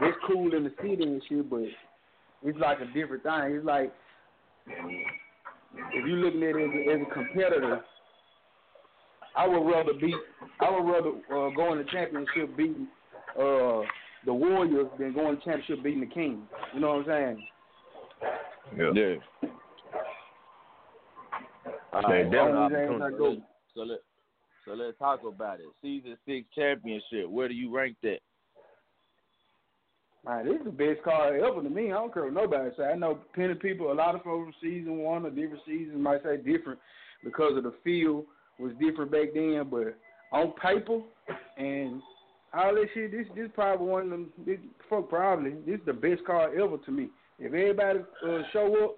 It's 0.00 0.18
cool 0.26 0.54
in 0.54 0.64
the 0.64 0.72
city 0.80 1.02
and 1.02 1.22
shit, 1.28 1.48
but 1.48 1.62
it's 2.42 2.58
like 2.58 2.78
a 2.80 2.86
different 2.86 3.22
thing. 3.22 3.56
It's 3.56 3.66
like 3.66 3.92
if 4.66 6.06
you 6.06 6.16
looking 6.16 6.42
at 6.42 6.56
it 6.56 6.64
as 6.64 6.70
a, 6.74 6.92
as 6.94 7.06
a 7.10 7.14
competitor, 7.14 7.80
I 9.36 9.46
would 9.46 9.70
rather 9.70 9.92
beat 10.00 10.14
I 10.60 10.70
would 10.70 10.90
rather 10.90 11.10
uh, 11.10 11.50
go 11.54 11.72
in 11.72 11.78
the 11.78 11.84
championship 11.90 12.56
beating 12.56 12.86
uh, 13.38 13.80
the 14.24 14.32
Warriors 14.32 14.88
than 14.98 15.12
going 15.12 15.36
to 15.36 15.36
the 15.36 15.44
championship 15.44 15.82
beating 15.82 16.00
the 16.00 16.06
Kings. 16.06 16.44
You 16.74 16.80
know 16.80 16.96
what 16.96 17.08
I'm 17.10 17.36
saying? 17.36 17.48
Yeah. 18.76 18.90
Yeah. 18.94 19.48
All 21.92 22.02
They 22.08 22.24
definitely 22.24 22.52
Only 22.52 22.74
James 22.74 23.02
opportunity. 23.02 23.42
So 23.74 23.80
let 23.82 23.98
so 24.64 24.74
let's 24.74 24.98
talk 24.98 25.20
about 25.26 25.58
it. 25.58 25.66
Season 25.82 26.16
six 26.26 26.46
championship. 26.54 27.28
Where 27.28 27.48
do 27.48 27.54
you 27.54 27.74
rank 27.74 27.96
that? 28.02 28.18
Man, 30.24 30.46
this 30.46 30.58
is 30.58 30.64
the 30.64 30.70
best 30.70 31.02
card 31.02 31.40
ever 31.40 31.62
to 31.62 31.68
me. 31.68 31.86
I 31.86 31.94
don't 31.94 32.14
care 32.14 32.24
what 32.24 32.34
nobody 32.34 32.70
say. 32.76 32.84
I 32.84 32.94
know 32.94 33.18
plenty 33.34 33.52
of 33.52 33.60
people, 33.60 33.90
a 33.90 33.92
lot 33.92 34.14
of 34.14 34.22
folks 34.22 34.44
from 34.44 34.54
season 34.62 34.98
one 34.98 35.26
or 35.26 35.30
different 35.30 35.64
seasons 35.66 35.98
might 35.98 36.22
say 36.22 36.36
different 36.36 36.78
because 37.24 37.56
of 37.56 37.64
the 37.64 37.74
feel 37.82 38.24
was 38.60 38.72
different 38.80 39.10
back 39.10 39.34
then, 39.34 39.66
but 39.68 39.96
on 40.32 40.52
paper 40.62 41.00
and 41.58 42.00
all 42.54 42.74
that 42.74 42.86
shit, 42.94 43.10
this 43.10 43.26
this 43.34 43.48
probably 43.54 43.86
one 43.86 44.04
of 44.04 44.10
them. 44.10 44.32
This, 44.46 44.58
fuck, 44.88 45.08
probably 45.08 45.52
this 45.66 45.80
is 45.80 45.86
the 45.86 45.92
best 45.92 46.24
card 46.24 46.54
ever 46.54 46.78
to 46.78 46.90
me. 46.92 47.08
If 47.38 47.46
everybody 47.46 48.00
uh, 48.24 48.42
show 48.52 48.84
up, 48.84 48.96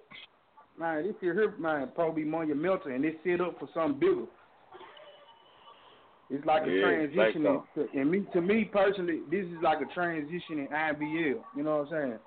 man, 0.79 1.03
this 1.05 1.15
here, 1.21 1.33
hip 1.33 1.59
man, 1.59 1.89
probably 1.95 2.23
monumental, 2.23 2.91
and 2.91 3.05
it's 3.05 3.17
set 3.23 3.41
up 3.41 3.59
for 3.59 3.69
something 3.73 3.99
bigger. 3.99 4.25
It's 6.29 6.45
like 6.45 6.63
a 6.63 6.81
transition, 6.81 7.43
like 7.43 7.61
in, 7.93 8.01
and 8.01 8.11
me 8.11 8.25
to 8.33 8.41
me 8.41 8.65
personally, 8.65 9.19
this 9.29 9.45
is 9.45 9.57
like 9.61 9.77
a 9.79 9.93
transition 9.93 10.59
in 10.59 10.67
IBL. 10.67 11.41
You 11.55 11.63
know 11.63 11.77
what 11.77 11.93
I'm 11.93 12.19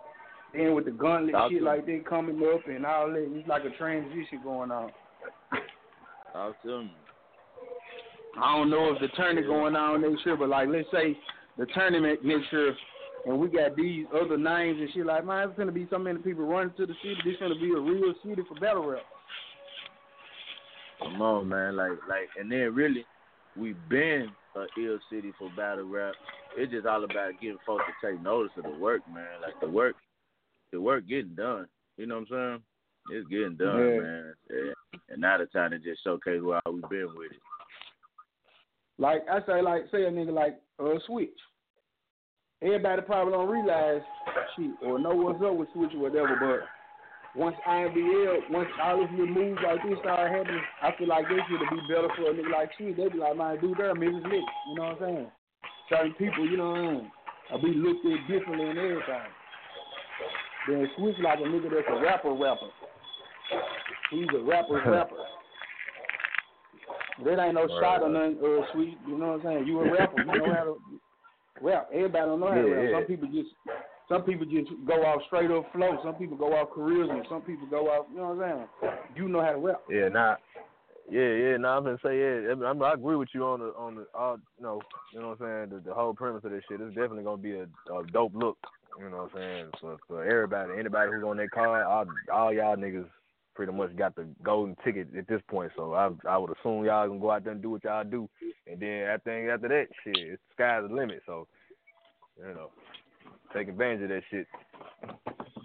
saying? 0.55 0.65
And 0.67 0.75
with 0.75 0.85
the 0.85 0.93
gauntlet 0.93 1.33
Talk 1.33 1.51
shit 1.51 1.63
like 1.63 1.85
that 1.87 2.05
coming 2.09 2.41
up 2.55 2.67
and 2.69 2.87
all 2.87 3.09
that, 3.09 3.29
it's 3.35 3.49
like 3.49 3.65
a 3.65 3.77
transition 3.77 4.41
going 4.45 4.71
on. 4.71 4.91
Talk 6.33 6.63
to 6.63 6.83
me. 6.85 6.93
I 8.41 8.57
don't 8.57 8.71
know 8.71 8.95
if 8.95 9.01
the 9.01 9.09
tournament 9.17 9.49
going 9.49 9.75
on 9.75 10.01
next 10.01 10.25
year, 10.25 10.37
but 10.37 10.49
like 10.49 10.69
let's 10.69 10.89
say 10.93 11.19
the 11.59 11.67
tournament 11.75 12.25
next 12.25 12.53
year, 12.53 12.75
and 13.27 13.39
we 13.39 13.49
got 13.49 13.77
these 13.77 14.07
other 14.15 14.37
names 14.39 14.79
and 14.81 14.89
shit. 14.95 15.07
Like 15.07 15.25
man, 15.25 15.49
it's 15.49 15.59
gonna 15.59 15.73
be 15.73 15.87
so 15.91 15.99
many 15.99 16.19
people 16.19 16.47
running 16.47 16.73
to 16.77 16.87
the 16.87 16.95
city. 17.03 17.17
This 17.25 17.37
gonna 17.41 17.55
be 17.55 17.71
a 17.71 17.81
real 17.81 18.15
city 18.25 18.43
for 18.49 18.59
battle 18.61 18.87
rap. 18.87 19.03
Come 21.01 21.23
on, 21.23 21.49
man. 21.49 21.77
Like, 21.77 21.93
like, 22.09 22.29
and 22.39 22.51
then 22.51 22.75
really, 22.75 23.05
we've 23.57 23.77
been 23.89 24.29
a 24.57 24.67
ill 24.81 24.99
city 25.11 25.33
for 25.39 25.51
battle 25.57 25.85
rap. 25.89 26.15
It's 26.57 26.73
just 26.73 26.87
all 26.87 27.05
about 27.05 27.41
getting 27.41 27.59
folks 27.67 27.85
to 27.87 28.11
take 28.11 28.21
notice 28.23 28.51
of 28.57 28.65
the 28.65 28.79
work, 28.79 29.03
man. 29.13 29.41
Like 29.43 29.61
the 29.61 29.69
work, 29.69 29.95
the 30.73 30.81
work 30.81 31.07
getting 31.09 31.35
done. 31.35 31.69
You 31.97 32.07
know 32.07 32.17
what 32.21 32.33
I'm 32.33 32.61
saying? 33.11 33.19
It's 33.21 33.29
getting 33.29 33.57
done, 33.57 33.79
Yeah. 33.79 34.01
man. 34.01 34.35
Yeah. 34.51 34.73
And 35.11 35.21
now 35.21 35.39
the 35.39 35.47
time 35.47 35.71
to 35.71 35.79
just 35.79 36.03
showcase 36.03 36.43
where 36.43 36.61
we've 36.67 36.89
been 36.89 37.09
with 37.17 37.33
it. 37.33 37.39
Like 38.99 39.25
I 39.31 39.41
say, 39.47 39.63
like 39.63 39.83
say 39.93 40.05
a 40.05 40.11
nigga 40.11 40.33
like 40.33 40.61
uh 40.81 40.99
Switch. 41.07 41.31
Everybody 42.61 43.03
probably 43.03 43.33
don't 43.33 43.49
realize 43.49 44.03
shit 44.57 44.75
or 44.83 44.99
know 44.99 45.15
what's 45.15 45.43
up 45.43 45.55
with 45.55 45.69
Switch 45.73 45.95
or 45.95 46.11
whatever, 46.11 46.35
but 46.41 47.39
once 47.39 47.55
IMBL, 47.69 48.51
once 48.51 48.69
all 48.83 48.99
these 48.99 49.11
little 49.13 49.35
moves 49.35 49.61
like 49.65 49.79
this 49.87 49.99
start 50.01 50.31
happening, 50.33 50.61
I 50.83 50.91
feel 50.99 51.07
like 51.07 51.29
this 51.29 51.39
would 51.51 51.61
be 51.71 51.81
better 51.87 52.09
for 52.17 52.31
a 52.31 52.35
nigga 52.35 52.51
like 52.51 52.71
Switch. 52.77 52.97
They 52.97 53.09
be 53.09 53.19
like, 53.19 53.37
man, 53.37 53.61
dude, 53.61 53.79
there, 53.79 53.95
Mrs. 53.95 54.25
Lit. 54.25 54.43
You 54.43 54.75
know 54.75 54.83
what 54.83 54.99
I'm 54.99 54.99
saying? 54.99 55.31
Certain 55.89 56.13
people, 56.15 56.51
you 56.51 56.57
know 56.57 56.71
what 56.71 56.79
I'm 56.79 56.95
mean? 56.95 57.11
I'll 57.53 57.63
be 57.63 57.73
looked 57.75 58.05
at 58.05 58.29
differently 58.29 58.69
and 58.69 58.79
everything. 58.79 59.31
Then 60.67 60.89
Switch 60.99 61.17
like 61.23 61.39
a 61.39 61.43
nigga 61.43 61.71
that's 61.71 61.87
a 61.89 62.03
rapper 62.03 62.33
rapper. 62.33 62.69
He's 64.11 64.27
a 64.35 64.43
rapper's 64.43 64.83
rapper. 64.87 65.17
That 67.25 67.39
ain't 67.43 67.55
no 67.55 67.67
Right, 67.67 67.81
shot 67.81 68.03
or 68.03 68.09
nothing, 68.11 68.39
uh, 68.43 68.67
sweet. 68.73 68.99
You 69.07 69.17
know 69.17 69.39
what 69.39 69.47
I'm 69.47 69.63
saying? 69.63 69.67
You 69.67 69.81
a 69.81 69.93
rapper. 69.93 70.21
You 70.21 70.27
know 70.27 70.55
how 70.55 70.65
to 70.65 70.77
rap. 71.63 71.89
Everybody 71.93 72.27
don't 72.27 72.41
know 72.41 72.49
how 72.49 72.55
to 72.55 72.69
Yeah, 72.69 72.75
rap. 72.75 72.93
Some 72.93 73.05
people 73.05 73.29
just 73.29 73.51
some 74.09 74.23
people 74.23 74.47
just 74.47 74.71
go 74.87 75.05
off 75.05 75.23
straight 75.27 75.51
up 75.51 75.71
flow. 75.73 75.99
Some 76.03 76.15
people 76.15 76.37
go 76.37 76.53
off 76.55 76.71
charisma. 76.71 77.29
Some 77.29 77.43
people 77.43 77.67
go 77.67 77.89
off. 77.89 78.07
You 78.11 78.19
know 78.19 78.35
what 78.35 78.45
I'm 78.45 78.69
saying? 78.83 78.99
You 79.17 79.29
know 79.29 79.43
how 79.43 79.53
to 79.53 79.59
rap. 79.59 79.83
Yeah, 79.91 80.09
nah. 80.09 80.37
Yeah, 81.11 81.33
yeah, 81.33 81.57
nah, 81.57 81.79
I'm 81.79 81.85
gonna 81.85 81.97
say 82.05 82.19
yeah. 82.21 82.53
I, 82.53 82.73
I 82.73 82.93
agree 82.93 83.17
with 83.17 83.31
you 83.33 83.45
on 83.45 83.61
the 83.61 83.73
on 83.79 83.95
the 83.95 84.07
all 84.15 84.37
you 84.59 84.63
know, 84.63 84.81
you 85.13 85.21
know 85.21 85.29
what 85.29 85.41
I'm 85.41 85.71
saying. 85.71 85.83
The, 85.83 85.89
the 85.89 85.95
whole 85.95 86.13
premise 86.13 86.45
of 86.45 86.51
this 86.51 86.63
shit 86.69 86.83
is 86.83 86.89
definitely 86.89 87.25
gonna 87.25 87.39
be 87.39 87.53
a, 87.53 87.63
a 87.63 88.05
dope 88.13 88.35
look. 88.35 88.59
You 88.99 89.09
know 89.09 89.29
what 89.33 89.33
I'm 89.35 89.39
saying 89.39 89.67
for 89.81 89.97
for 90.07 90.25
everybody, 90.25 90.73
anybody 90.79 91.11
who's 91.11 91.25
on 91.25 91.39
that 91.39 91.51
card, 91.51 91.85
all 91.87 92.05
all 92.31 92.53
y'all 92.53 92.77
niggas 92.77 93.07
pretty 93.59 93.73
much 93.73 93.95
got 93.97 94.15
the 94.15 94.25
golden 94.45 94.77
ticket 94.85 95.09
at 95.19 95.27
this 95.27 95.43
point. 95.49 95.73
So 95.75 95.93
I 95.93 96.11
I 96.29 96.39
would 96.39 96.53
assume 96.57 96.85
y'all 96.85 97.09
gonna 97.09 97.19
go 97.19 97.33
out 97.33 97.43
there 97.43 97.53
and 97.53 97.61
do 97.61 97.71
what 97.71 97.83
y'all 97.83 98.05
do, 98.05 98.29
and 98.69 98.79
then 98.79 99.09
I 99.09 99.17
think 99.17 99.49
after 99.51 99.67
that 99.67 99.89
shit, 100.05 100.17
it's 100.17 100.43
sky's 100.55 100.85
the 100.89 100.95
limit. 100.95 101.23
So 101.27 101.49
you 102.39 102.55
know, 102.55 102.71
take 103.53 103.67
advantage 103.67 104.03
of 104.05 104.11
that 104.11 104.23
shit. 104.31 104.47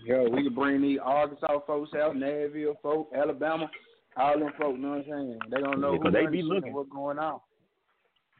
Yo, 0.07 0.27
we 0.27 0.41
can 0.41 0.55
bring 0.55 0.81
these 0.81 0.97
Arkansas 1.03 1.59
folks 1.67 1.91
out, 1.93 2.15
Nashville 2.17 2.73
folks, 2.81 3.15
Alabama, 3.15 3.69
all 4.17 4.39
them 4.39 4.49
folks. 4.59 4.77
You 4.77 4.81
know 4.81 4.89
what 4.89 4.97
I'm 4.97 5.03
saying? 5.03 5.39
They 5.51 5.61
don't 5.61 5.79
know 5.79 5.99
Yeah, 6.03 6.09
they 6.09 6.25
be 6.25 6.41
looking. 6.41 6.73
what's 6.73 6.89
going 6.89 7.19
on. 7.19 7.41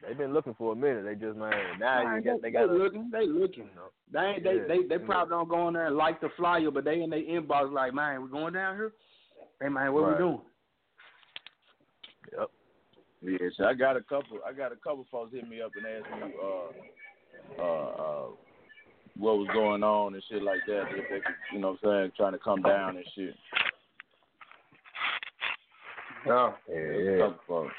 They've 0.02 0.18
been 0.18 0.34
looking 0.34 0.54
for 0.54 0.72
a 0.72 0.76
minute. 0.76 1.04
They 1.04 1.14
just 1.14 1.38
man 1.38 1.52
now 1.78 2.16
you 2.16 2.22
got 2.22 2.42
they 2.42 2.48
they, 2.48 2.50
got 2.50 2.66
they 2.66 2.76
looking. 2.76 3.08
They 3.12 3.26
looking. 3.28 3.66
You 3.66 3.76
know. 3.76 3.90
They 4.12 4.18
ain't, 4.18 4.42
they 4.42 4.54
Yeah, 4.54 4.62
they 4.66 4.88
they 4.88 5.00
yeah. 5.00 5.06
probably 5.06 5.30
don't 5.30 5.48
go 5.48 5.68
in 5.68 5.74
there 5.74 5.86
and 5.86 5.96
like 5.96 6.20
the 6.20 6.30
flyer, 6.36 6.72
but 6.72 6.84
they 6.84 7.02
in 7.02 7.10
their 7.10 7.22
inbox 7.22 7.72
like, 7.72 7.94
man, 7.94 8.20
we 8.20 8.28
going 8.28 8.54
down 8.54 8.74
here. 8.74 8.92
Hey 9.60 9.68
man, 9.68 9.92
what 9.92 10.02
Right. 10.04 10.12
we 10.12 10.18
doing? 10.18 10.40
Yep. 12.38 12.50
Yeah, 13.22 13.48
so 13.56 13.64
I 13.64 13.74
got 13.74 13.96
a 13.96 14.02
couple. 14.02 14.38
I 14.46 14.52
got 14.52 14.72
a 14.72 14.76
couple 14.76 15.06
folks 15.10 15.32
hit 15.32 15.48
me 15.48 15.60
up 15.62 15.70
and 15.76 15.86
ask 15.86 16.22
me, 16.22 16.34
uh, 16.42 17.62
uh, 17.62 17.88
uh, 17.88 18.26
what 19.16 19.38
was 19.38 19.48
going 19.52 19.82
on 19.82 20.14
and 20.14 20.22
shit 20.28 20.42
like 20.42 20.60
that. 20.66 20.88
If 20.90 21.08
they 21.08 21.20
could, 21.20 21.34
you 21.52 21.58
know, 21.60 21.76
what 21.80 21.90
I'm 21.90 22.02
saying, 22.02 22.12
trying 22.16 22.32
to 22.32 22.38
come 22.38 22.60
down 22.62 22.96
and 22.96 23.06
shit. 23.14 23.34
Yeah. 26.26 26.52
Yeah, 26.68 26.76
A 26.76 27.04
yeah. 27.16 27.18
couple 27.18 27.40
folks. 27.46 27.74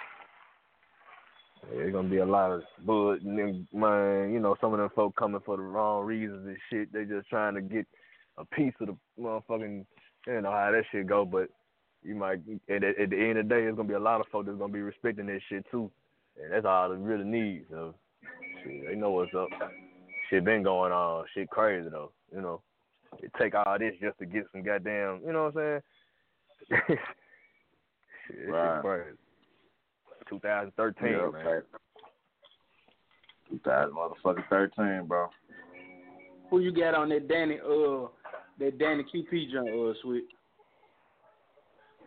Yeah, 1.64 1.78
There's 1.78 1.94
gonna 1.94 2.10
be 2.10 2.18
a 2.18 2.26
lot 2.26 2.52
of 2.52 2.64
bud, 2.86 3.22
and 3.24 3.38
then, 3.38 3.68
man. 3.74 4.32
You 4.32 4.40
know, 4.40 4.56
some 4.62 4.74
of 4.74 4.80
them 4.80 4.90
folk 4.96 5.16
coming 5.16 5.42
for 5.46 5.58
the 5.58 5.64
wrong 5.64 6.06
reasons 6.06 6.48
and 6.48 6.58
shit. 6.70 6.92
They 6.94 7.06
just 7.06 7.28
trying 7.30 7.56
to 7.56 7.62
get 7.62 7.86
a 8.38 8.46
piece 8.46 8.74
of 8.80 8.88
the 8.88 8.98
motherfucking. 9.20 9.86
You 10.28 10.42
know 10.42 10.52
how 10.52 10.72
that 10.72 10.84
shit 10.92 11.06
go, 11.08 11.24
but 11.26 11.50
you 12.06 12.16
might 12.16 12.40
at, 12.70 12.84
at, 12.84 13.00
at 13.00 13.10
the 13.10 13.18
end 13.18 13.38
of 13.40 13.48
the 13.48 13.56
day, 13.56 13.62
there's 13.62 13.76
gonna 13.76 13.88
be 13.88 13.94
a 13.96 14.00
lot 14.00 14.22
of 14.22 14.28
folks 14.32 14.48
that's 14.48 14.58
gonna 14.60 14.72
be 14.72 14.82
respecting 14.82 15.26
that 15.28 15.40
shit 15.50 15.66
too, 15.72 15.90
and 16.42 16.52
that's 16.54 16.66
all 16.66 16.90
they 16.90 16.96
really 16.96 17.24
need. 17.26 17.66
So, 17.70 17.96
shit, 18.64 18.88
they 18.88 18.96
know 18.96 19.12
what's 19.12 19.34
up. 19.34 19.48
Shit 20.30 20.44
been 20.46 20.64
going 20.64 20.92
on. 20.92 21.26
Shit 21.34 21.50
crazy 21.50 21.90
though. 21.90 22.12
You 22.34 22.42
know, 22.42 22.62
it 23.20 23.32
take 23.40 23.54
all 23.56 23.78
this 23.80 23.94
just 24.02 24.18
to 24.20 24.26
get 24.26 24.46
some 24.52 24.64
goddamn. 24.64 25.22
You 25.26 25.34
know 25.34 25.52
what 25.52 25.62
I'm 25.64 25.82
saying? 26.70 26.82
shit, 28.28 28.50
Right. 28.50 28.76
shit 28.76 28.82
crazy. 28.82 29.18
2013, 30.30 31.08
Yeah, 31.12 31.18
man. 31.18 31.26
okay. 31.48 31.68
2000 33.52 33.94
motherfucking 33.96 34.50
13, 34.50 35.06
bro. 35.08 35.28
Who 36.50 36.60
you 36.60 36.72
got 36.72 36.96
on 36.96 37.10
that 37.10 37.28
Danny 37.28 37.60
uh 37.60 38.08
that 38.60 38.78
Danny 38.80 39.04
QP 39.14 39.52
jump 39.52 39.68
uh 39.68 39.94
sweet? 40.02 40.26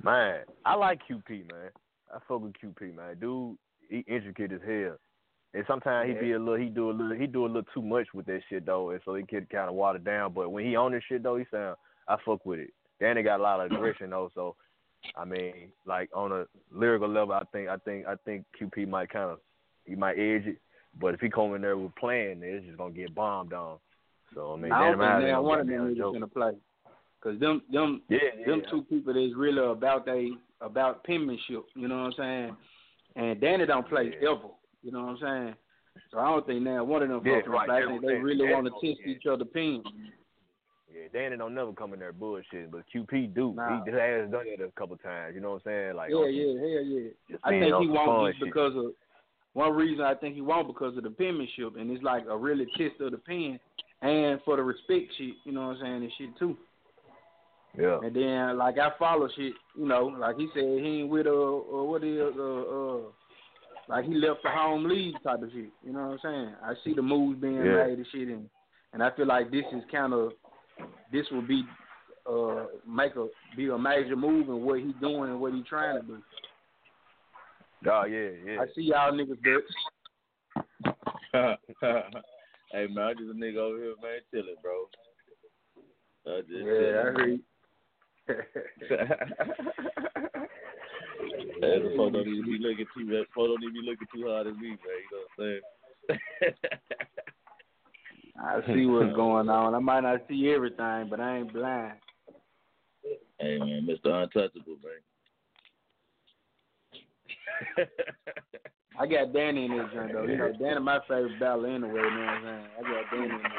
Man, 0.03 0.41
I 0.65 0.75
like 0.75 1.01
QP, 1.11 1.51
man. 1.51 1.71
I 2.15 2.19
fuck 2.27 2.43
with 2.43 2.55
QP, 2.63 2.97
man. 2.97 3.17
Dude, 3.21 3.57
he 3.89 4.05
intricate 4.07 4.53
as 4.53 4.61
hell. 4.67 4.97
And 5.55 5.65
sometimes 5.67 6.09
he 6.09 6.15
be 6.15 6.33
a 6.33 6.39
little, 6.39 6.57
he 6.57 6.67
do 6.67 6.91
a 6.91 6.93
little, 6.93 7.17
he 7.17 7.27
do 7.27 7.47
a 7.47 7.49
little 7.49 7.63
too 7.75 7.83
much 7.83 8.07
with 8.13 8.27
that 8.27 8.41
shit 8.49 8.67
though, 8.67 8.91
and 8.91 9.01
so 9.05 9.15
he 9.15 9.23
get 9.23 9.49
kind 9.49 9.69
of 9.69 9.75
watered 9.75 10.05
down. 10.05 10.33
But 10.35 10.51
when 10.51 10.65
he 10.65 10.77
on 10.77 10.93
this 10.93 11.03
shit 11.09 11.23
though, 11.23 11.37
he 11.37 11.45
sound, 11.51 11.77
I 12.07 12.17
fuck 12.25 12.45
with 12.45 12.61
it. 12.61 12.71
Danny 13.01 13.23
got 13.23 13.41
a 13.41 13.43
lot 13.43 13.61
of 13.61 13.73
aggression 13.73 14.11
though, 14.11 14.31
so 14.35 14.57
I 15.17 15.25
mean, 15.25 15.71
like 15.87 16.11
on 16.15 16.33
a 16.33 16.45
lyrical 16.71 17.09
level, 17.09 17.35
I 17.35 17.45
think, 17.51 17.69
I 17.69 17.77
think, 17.79 18.07
I 18.07 18.15
think 18.25 18.45
QP 18.61 18.89
might 18.89 19.11
kind 19.11 19.31
of, 19.31 19.39
he 19.87 19.95
might 19.95 20.19
edge 20.19 20.47
it. 20.47 20.59
But 21.01 21.15
if 21.15 21.21
he 21.21 21.31
come 21.31 21.55
in 21.55 21.63
there 21.63 21.79
with 21.79 21.95
playing, 21.97 22.41
it's 22.43 22.67
just 22.67 22.77
gonna 22.77 22.93
get 22.93 23.15
bombed 23.15 23.53
on. 23.53 23.79
So 24.35 24.53
I 24.53 24.57
mean, 24.57 24.73
I 24.73 24.91
don't 24.91 24.99
Danny 24.99 25.11
Miles 25.11 25.23
think 25.23 25.33
no 25.33 25.43
one 25.43 25.61
of 25.61 25.67
them 25.67 25.95
niggas 25.95 26.13
gonna 26.13 26.27
play. 26.27 26.53
Cause 27.21 27.39
them 27.41 27.63
them 27.73 28.03
Yeah, 28.09 28.19
them 28.47 28.63
yeah. 28.65 28.71
two 28.71 28.83
people 28.83 29.13
that's 29.13 29.35
really 29.35 29.65
about 29.65 30.07
they 30.07 30.31
about 30.61 31.05
penmanship, 31.05 31.65
you 31.75 31.89
know 31.89 32.05
what 32.05 32.05
I'm 32.07 32.13
saying? 32.17 32.57
And 33.17 33.41
Danny 33.41 33.67
don't 33.67 33.89
play 33.89 34.15
Yeah. 34.21 34.31
ever. 34.31 34.49
You 34.83 34.93
know 34.93 35.05
what 35.07 35.09
I'm 35.11 35.19
saying? 35.19 35.55
So 36.13 36.19
I 36.19 36.31
don't 36.31 36.47
think 36.47 36.63
now 36.63 36.85
one 36.85 37.03
of 37.03 37.09
them 37.09 37.23
Yeah, 37.25 37.41
right. 37.47 37.69
I 37.69 37.87
think 37.87 38.03
they 38.03 38.15
really 38.15 38.53
want 38.53 38.67
to 38.67 38.71
test 38.73 39.01
don't- 39.05 39.09
each 39.09 39.27
other 39.27 39.45
pins. 39.45 39.85
Yeah, 40.95 41.09
Danny 41.13 41.37
don't 41.37 41.55
never 41.55 41.73
come 41.73 41.93
in 41.93 41.99
there 42.01 42.13
bullshit, 42.13 42.71
but 42.71 42.85
QP 42.95 43.35
do. 43.35 43.53
Nah. 43.53 43.85
He 43.85 43.91
just 43.91 44.01
has 44.01 44.31
done 44.31 44.47
it 44.47 44.61
a 44.61 44.71
couple 44.79 44.97
times. 44.97 45.35
You 45.35 45.41
know 45.41 45.51
what 45.51 45.63
I'm 45.67 45.73
saying? 45.73 45.97
Like, 45.97 46.11
yeah, 46.11 46.17
oh, 46.17 46.23
on 46.25 46.35
yeah, 46.35 46.47
hell 46.47 46.85
yeah. 46.85 47.37
I 47.45 47.51
think 47.51 47.65
he 47.83 47.89
won't 47.89 48.37
shit. 48.37 48.45
because 48.45 48.75
of 48.77 48.95
one 49.53 49.75
reason. 49.75 50.05
I 50.05 50.15
think 50.15 50.35
he 50.35 50.41
won't 50.41 50.67
because 50.67 50.97
of 50.97 51.03
the 51.03 51.11
penmanship, 51.11 51.77
and 51.77 51.91
it's 51.91 52.03
like 52.03 52.25
a 52.29 52.37
really 52.37 52.67
test 52.77 53.01
of 53.01 53.11
the 53.11 53.19
pen, 53.19 53.61
and 54.03 54.41
for 54.45 54.57
the 54.57 54.63
respect 54.63 55.13
shit. 55.19 55.35
You 55.45 55.53
know 55.53 55.69
what 55.69 55.77
I'm 55.77 55.83
saying? 55.83 56.03
And 56.05 56.13
shit 56.17 56.37
too. 56.39 56.57
Yeah. 57.77 57.99
And 58.03 58.15
then 58.15 58.57
like 58.57 58.79
I 58.79 58.91
follow 58.99 59.29
shit. 59.37 59.53
You 59.77 59.87
know, 59.87 60.07
like 60.07 60.37
he 60.37 60.49
said 60.55 60.63
he 60.63 61.01
ain't 61.01 61.11
with 61.11 61.27
uh, 61.27 61.31
uh 61.31 61.85
what 61.85 62.05
is 62.05 62.21
uh 62.39 62.43
uh 62.43 62.99
like 63.89 64.05
he 64.05 64.15
left 64.15 64.43
the 64.43 64.51
home 64.51 64.89
league 64.89 65.23
type 65.23 65.43
of 65.43 65.51
shit. 65.53 65.71
You 65.85 65.93
know 65.93 66.01
what 66.01 66.13
I'm 66.13 66.19
saying? 66.23 66.55
I 66.63 66.75
see 66.85 66.95
the 66.95 67.03
moves 67.03 67.41
being 67.41 67.57
Yeah. 67.57 67.87
made 67.87 67.99
and 67.99 68.07
shit, 68.13 68.29
and 68.29 68.49
and 68.93 69.03
I 69.03 69.11
feel 69.17 69.27
like 69.27 69.51
this 69.51 69.65
is 69.73 69.83
kind 69.91 70.13
of 70.13 70.33
this 71.13 71.27
will 71.31 71.43
be 71.43 71.65
uh 72.29 72.67
make 72.87 73.17
a 73.17 73.29
be 73.57 73.69
a 73.69 73.79
major 73.79 74.17
move 74.17 74.49
in 74.49 74.63
what 74.63 74.81
he 74.81 74.93
doing 75.01 75.31
and 75.31 75.41
what 75.41 75.53
he 75.53 75.63
trying 75.63 76.01
to 76.01 76.07
do. 76.07 76.23
Oh 77.91 78.05
yeah, 78.05 78.31
yeah. 78.45 78.61
I 78.61 78.67
see 78.75 78.83
y'all 78.83 79.13
niggas 79.13 79.39
bitch. 79.41 79.61
hey 82.73 82.87
man, 82.89 83.05
I'm 83.05 83.17
just 83.17 83.31
a 83.31 83.35
nigga 83.35 83.57
over 83.57 83.79
here, 83.79 83.95
man, 84.03 84.21
chilling, 84.31 84.57
bro. 84.63 84.89
I 86.27 86.41
just 86.41 86.53
Yeah, 86.53 86.65
I 86.65 87.05
heard 87.13 87.41
the 88.29 88.37
phone 91.97 92.13
don't 92.13 92.27
need 92.27 92.41
to 92.41 92.47
be 92.47 92.59
looking 92.61 92.87
too. 92.95 93.07
That 93.07 93.25
don't 93.35 93.61
need 93.61 93.69
to 93.69 93.73
be 93.73 93.83
looking 93.89 94.09
too 94.15 94.27
hard 94.29 94.47
at 94.47 94.57
me, 94.57 94.69
man. 94.69 94.79
You 94.79 94.87
know 95.13 95.19
what 95.37 95.45
I'm 95.45 95.45
saying? 95.45 95.63
I 98.41 98.61
see 98.75 98.87
what's 98.87 99.17
going 99.17 99.49
on. 99.49 99.75
I 99.75 99.81
might 99.81 100.01
not 100.01 100.21
see 100.29 100.53
everything, 100.55 101.09
but 101.11 101.21
I 101.21 101.39
ain't 101.39 101.53
blind. 101.53 101.95
hey 103.41 103.59
man, 103.59 103.89
Mr. 103.89 104.11
Untouchable, 104.11 104.77
man. 104.83 105.01
I 109.01 109.07
got 109.07 109.33
Danny 109.33 109.65
in 109.67 109.77
this 109.77 109.87
joint 109.95 110.13
though. 110.13 110.25
You 110.25 110.37
know, 110.37 110.53
Danny 110.59 110.81
my 110.81 110.99
favorite 111.09 111.39
battler 111.41 111.69
anyway, 111.69 111.95
you 111.95 111.95
know 111.95 112.01
what 112.01 112.11
I'm 112.11 112.43
saying? 112.43 112.67
I 112.79 112.83
got 112.83 113.11
Danny 113.11 113.25
in 113.25 113.31
this 113.31 113.41
joint. 113.43 113.55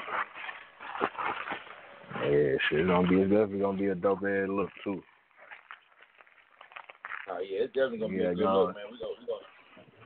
Yeah, 2.20 2.58
shit, 2.68 2.80
it's 2.84 2.88
gonna 2.88 3.08
be 3.08 3.22
it's 3.22 3.32
definitely 3.32 3.60
gonna 3.60 3.78
be 3.78 3.88
a 3.88 3.96
dope 3.96 4.24
ass 4.24 4.50
look 4.50 4.70
too. 4.84 5.02
Oh 7.32 7.40
yeah, 7.40 7.64
it's 7.64 7.74
definitely 7.74 8.00
gonna 8.00 8.18
be 8.18 8.26
a 8.26 8.36
good 8.36 8.44
no. 8.44 8.66
look, 8.66 8.76
man. 8.76 8.86
We 8.92 9.00
gonna, 9.00 9.16
we 9.20 9.26
gonna, 9.26 9.46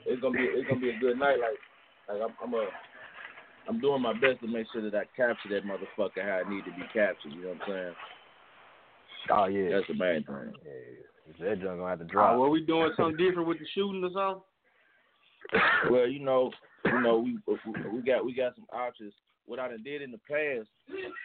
it's 0.06 0.22
gonna 0.22 0.38
be, 0.38 0.44
it's 0.44 0.68
gonna 0.68 0.82
be 0.82 0.90
a 0.92 1.00
good 1.00 1.18
night. 1.18 1.38
Like, 1.40 1.58
like 2.10 2.22
I'm, 2.22 2.36
I'm 2.44 2.54
a, 2.54 2.68
I'm 3.70 3.80
doing 3.80 4.02
my 4.02 4.14
best 4.14 4.42
to 4.42 4.48
make 4.48 4.68
sure 4.72 4.84
that 4.84 4.96
I 4.96 5.06
capture 5.16 5.50
that 5.50 5.66
motherfucker 5.66 6.22
how 6.22 6.42
it 6.42 6.50
need 6.50 6.66
to 6.66 6.72
be 6.72 6.86
captured. 6.94 7.32
You 7.34 7.44
know 7.44 7.56
what 7.58 7.62
I'm 7.64 7.68
saying? 7.68 7.96
Oh 9.32 9.46
yeah. 9.46 9.70
That's 9.76 9.88
the 9.88 9.96
main 9.96 10.24
thing. 10.24 10.54
Yeah. 10.66 11.46
That 11.50 11.62
junk 11.62 11.80
gonna 11.80 11.90
have 11.90 12.00
to 12.00 12.06
Uh, 12.06 12.08
drop. 12.10 12.40
well, 12.40 12.50
we 12.50 12.66
doing 12.66 12.92
something 12.98 13.18
different 13.18 13.48
with 13.48 13.60
the 13.60 13.66
shooting 13.74 14.04
or 14.04 14.12
something? 14.12 14.44
Well, 15.90 16.08
you 16.08 16.20
know, 16.20 16.52
you 16.86 17.02
know, 17.02 17.20
we 17.20 17.40
we 17.92 18.02
got 18.02 18.26
we 18.26 18.34
got 18.34 18.56
some 18.56 18.68
options. 18.74 19.14
What 19.46 19.60
I 19.60 19.68
done 19.68 19.84
did 19.84 20.02
in 20.02 20.12
the 20.12 20.20
past 20.20 20.70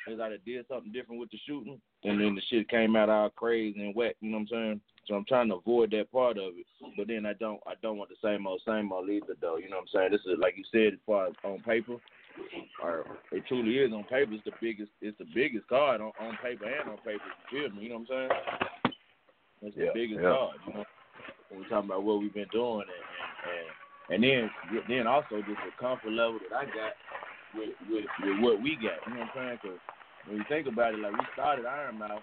is 0.09 0.21
I 0.21 0.29
done 0.29 0.39
did 0.45 0.67
something 0.69 0.93
different 0.93 1.21
with 1.21 1.31
the 1.31 1.39
shooting, 1.47 1.81
and 2.05 2.21
then 2.21 2.35
the 2.35 2.43
shit 2.51 2.69
came 2.69 2.97
out 2.97 3.09
all 3.09 3.31
crazy 3.31 3.81
and 3.81 3.95
wet. 3.95 4.17
You 4.21 4.31
know 4.31 4.39
what 4.39 4.43
I'm 4.43 4.49
saying? 4.49 4.81
So 5.07 5.15
I'm 5.15 5.25
trying 5.25 5.49
to 5.49 5.55
avoid 5.55 5.91
that 5.93 6.11
part 6.13 6.37
of 6.37 6.53
it. 6.59 6.67
But 6.97 7.09
then 7.09 7.25
I 7.25 7.33
don't 7.35 7.61
I 7.67 7.75
don't 7.81 7.97
want 7.97 8.11
the 8.11 8.17
same 8.23 8.47
old 8.47 8.61
same 8.67 8.93
old 8.93 9.09
either 9.09 9.37
though. 9.41 9.57
You 9.57 9.71
know 9.71 9.77
what 9.77 9.89
I'm 9.95 10.01
saying? 10.01 10.13
This 10.13 10.21
is 10.27 10.39
like 10.39 10.57
you 10.57 10.65
said, 10.71 10.95
as 10.95 10.99
far 11.07 11.29
as 11.29 11.35
on 11.45 11.61
paper, 11.61 11.97
or 12.83 13.07
it 13.33 13.45
truly 13.47 13.79
is 13.79 13.93
on 13.93 14.05
paper. 14.05 14.33
It's 14.33 14.45
the 14.45 14.53
biggest 14.61 14.91
it's 15.01 15.17
the 15.19 15.27
biggest 15.35 15.67
card 15.69 16.01
on, 16.01 16.13
on 16.21 16.37
paper 16.43 16.65
and 16.65 16.91
on 16.91 16.97
paper. 16.99 17.23
You 17.53 17.69
feel 17.69 17.77
me? 17.77 17.85
You 17.85 17.89
know 17.91 18.05
what 18.07 18.17
I'm 18.17 18.29
saying? 18.29 18.93
It's 19.63 19.77
the 19.77 19.85
Yeah, 19.85 19.91
biggest 19.95 20.21
yeah. 20.23 20.31
card. 20.31 20.57
You 20.67 20.75
know, 20.75 20.85
when 21.51 21.61
we're 21.61 21.69
talking 21.69 21.89
about 21.91 22.03
what 22.03 22.21
we've 22.21 22.35
been 22.35 22.51
doing 22.53 22.83
and 22.83 23.05
and, 24.11 24.25
and 24.25 24.25
and 24.25 24.25
then 24.25 24.51
then 24.89 25.07
also 25.07 25.37
just 25.39 25.63
the 25.65 25.73
comfort 25.81 26.11
level 26.13 26.39
that 26.51 26.57
I 26.57 26.65
got 26.67 26.93
with 27.55 27.71
with, 27.91 28.05
with 28.23 28.37
what 28.41 28.63
we 28.63 28.77
got. 28.77 29.01
You 29.07 29.15
know 29.15 29.27
what 29.27 29.37
I'm 29.37 29.59
saying? 29.59 29.59
Because 29.63 29.81
when 30.27 30.37
you 30.39 30.45
think 30.49 30.67
about 30.67 30.95
it, 30.95 31.01
like 31.01 31.13
we 31.13 31.25
started 31.33 31.67
Iron 31.67 31.99
Mouth, 31.99 32.23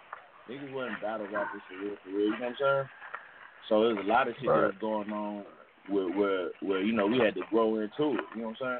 niggas 0.49 0.73
wasn't 0.73 1.01
battle 1.01 1.27
rappers 1.31 1.61
for 1.69 1.77
real, 1.81 1.95
for 2.03 2.09
real. 2.09 2.25
You 2.25 2.31
know 2.31 2.37
what 2.37 2.47
I'm 2.47 2.55
saying? 2.59 2.89
So 3.69 3.81
there's 3.81 4.05
a 4.05 4.07
lot 4.07 4.27
of 4.27 4.35
shit 4.39 4.47
that 4.47 4.73
was 4.73 4.81
going 4.81 5.11
on 5.11 5.45
where 5.89 6.09
where 6.09 6.49
where 6.61 6.81
you 6.81 6.93
know 6.93 7.07
we 7.07 7.19
had 7.19 7.35
to 7.35 7.41
grow 7.49 7.75
into 7.79 8.17
it. 8.17 8.25
You 8.35 8.41
know 8.41 8.53
what 8.53 8.61
I'm 8.61 8.79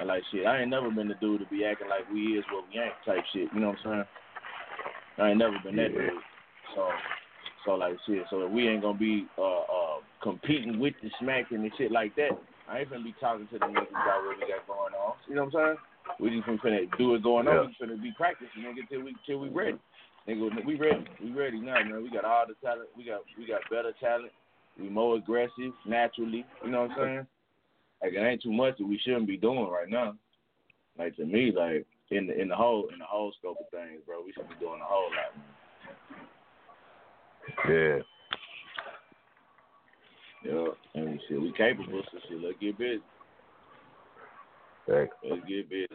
And 0.00 0.08
like 0.08 0.22
shit, 0.32 0.46
I 0.46 0.60
ain't 0.60 0.70
never 0.70 0.90
been 0.90 1.08
the 1.08 1.14
dude 1.14 1.40
to 1.40 1.46
be 1.46 1.64
acting 1.64 1.88
like 1.88 2.10
we 2.12 2.38
is 2.38 2.44
what 2.52 2.64
we 2.68 2.80
ain't 2.80 2.92
type 3.04 3.24
shit. 3.32 3.48
You 3.54 3.60
know 3.60 3.68
what 3.68 3.78
I'm 3.84 3.92
saying? 3.92 4.04
I 5.18 5.30
ain't 5.30 5.38
never 5.38 5.56
been 5.64 5.76
that 5.76 5.92
dude. 5.92 6.10
So 6.74 6.88
so 7.64 7.72
like 7.72 7.96
shit. 8.06 8.24
So 8.30 8.46
if 8.46 8.52
we 8.52 8.68
ain't 8.68 8.82
gonna 8.82 8.98
be 8.98 9.26
uh 9.38 9.60
uh 9.60 9.96
competing 10.22 10.78
with 10.78 10.94
the 11.02 11.10
smacking 11.20 11.58
and 11.58 11.72
shit 11.76 11.92
like 11.92 12.14
that, 12.16 12.30
I 12.72 12.80
ain't 12.80 12.90
finna 12.90 13.04
be 13.04 13.14
talking 13.20 13.46
to 13.48 13.58
the 13.58 13.66
niggas 13.66 13.90
about 13.90 14.24
what 14.24 14.38
we 14.40 14.48
got 14.48 14.66
going 14.66 14.94
on. 14.96 15.14
You 15.28 15.34
know 15.34 15.44
what 15.44 15.60
I'm 15.60 15.76
saying? 15.76 15.78
We 16.20 16.30
just 16.30 16.48
finna 16.48 16.88
do 16.96 17.14
it 17.14 17.22
going 17.22 17.46
Yeah. 17.46 17.58
on. 17.60 17.76
We 17.78 17.86
finna 17.86 18.02
be 18.02 18.12
practicing 18.16 18.62
nigga 18.62 18.88
till 18.88 19.02
we 19.02 19.14
till 19.26 19.40
we 19.40 19.50
ready. 19.50 19.78
Nigga, 20.26 20.64
we 20.64 20.76
ready. 20.76 21.04
We 21.20 21.32
ready 21.32 21.60
now, 21.60 21.74
man. 21.84 22.02
We 22.02 22.10
got 22.10 22.24
all 22.24 22.46
the 22.46 22.54
talent. 22.64 22.88
We 22.96 23.04
got 23.04 23.20
we 23.36 23.46
got 23.46 23.60
better 23.68 23.92
talent. 24.00 24.32
We 24.80 24.88
more 24.88 25.16
aggressive 25.16 25.72
naturally. 25.84 26.46
You 26.64 26.70
know 26.70 26.82
what 26.82 26.92
I'm 26.92 26.96
saying? 26.96 27.26
Like 28.02 28.14
it 28.14 28.24
ain't 28.26 28.42
too 28.42 28.52
much 28.52 28.78
that 28.78 28.86
we 28.86 28.98
shouldn't 28.98 29.26
be 29.26 29.36
doing 29.36 29.68
right 29.68 29.88
now. 29.88 30.14
Like 30.98 31.14
to 31.16 31.26
me, 31.26 31.52
like 31.52 31.84
in 32.10 32.26
the 32.26 32.40
in 32.40 32.48
the 32.48 32.56
whole 32.56 32.88
in 32.88 32.98
the 32.98 33.04
whole 33.04 33.32
scope 33.38 33.58
of 33.60 33.68
things, 33.70 34.00
bro, 34.06 34.22
we 34.24 34.32
should 34.32 34.48
be 34.48 34.54
doing 34.58 34.80
a 34.80 34.84
whole 34.84 35.10
lot. 35.12 35.36
Man. 35.36 35.44
Yeah. 37.68 37.98
Yeah, 40.44 40.66
and 40.94 41.20
shit, 41.28 41.40
we 41.40 41.52
capable, 41.52 42.02
so 42.10 42.18
shit, 42.28 42.42
let's 42.42 42.58
get 42.60 42.78
busy. 42.78 43.02
Thanks. 44.88 45.14
Let's 45.28 45.42
get 45.48 45.70
busy. 45.70 45.86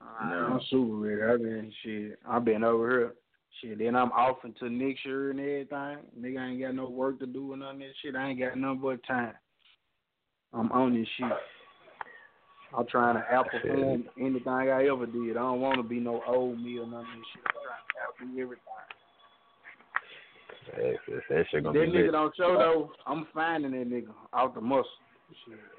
I'm 0.00 0.60
super 0.70 0.94
ready. 0.94 1.22
I've 1.22 1.42
been 1.42 1.72
shit. 1.82 2.18
I've 2.28 2.44
been 2.44 2.64
over 2.64 2.90
here. 2.90 3.14
Shit, 3.60 3.78
then 3.78 3.96
I'm 3.96 4.12
off 4.12 4.38
until 4.44 4.70
next 4.70 5.04
year 5.04 5.30
and 5.30 5.40
everything. 5.40 5.98
Nigga 6.18 6.38
I 6.40 6.48
ain't 6.50 6.60
got 6.60 6.74
no 6.74 6.88
work 6.88 7.18
to 7.18 7.26
do 7.26 7.52
and 7.52 7.62
none 7.62 7.74
of 7.74 7.80
that 7.80 7.92
shit. 8.02 8.14
I 8.14 8.28
ain't 8.28 8.38
got 8.38 8.56
nothing 8.56 8.80
but 8.80 9.04
time. 9.06 9.34
I'm 10.52 10.70
on 10.72 10.94
this 10.94 11.08
shit. 11.16 11.32
I'm 12.76 12.86
trying 12.86 13.16
to 13.16 13.24
outperform 13.32 14.04
anything 14.18 14.48
I 14.48 14.86
ever 14.86 15.06
did. 15.06 15.36
I 15.36 15.40
don't 15.40 15.60
want 15.60 15.76
to 15.76 15.82
be 15.82 15.98
no 15.98 16.22
old 16.26 16.62
me 16.62 16.78
or 16.78 16.86
none 16.86 17.00
of 17.00 17.06
this 17.06 17.26
shit. 17.34 17.42
I'm 17.46 17.52
trying 17.66 18.24
to 18.24 18.28
outdo 18.28 18.40
everything. 18.40 18.62
That, 20.76 20.94
that, 21.08 21.22
that 21.28 21.44
shit 21.50 21.64
gonna 21.64 21.78
be 21.78 21.86
nigga 21.86 22.04
lit. 22.04 22.12
don't 22.12 22.36
show 22.36 22.56
though. 22.58 22.92
I'm 23.06 23.26
finding 23.34 23.72
that 23.72 23.90
nigga 23.90 24.12
out 24.34 24.54
the 24.54 24.60
muscle. 24.60 24.86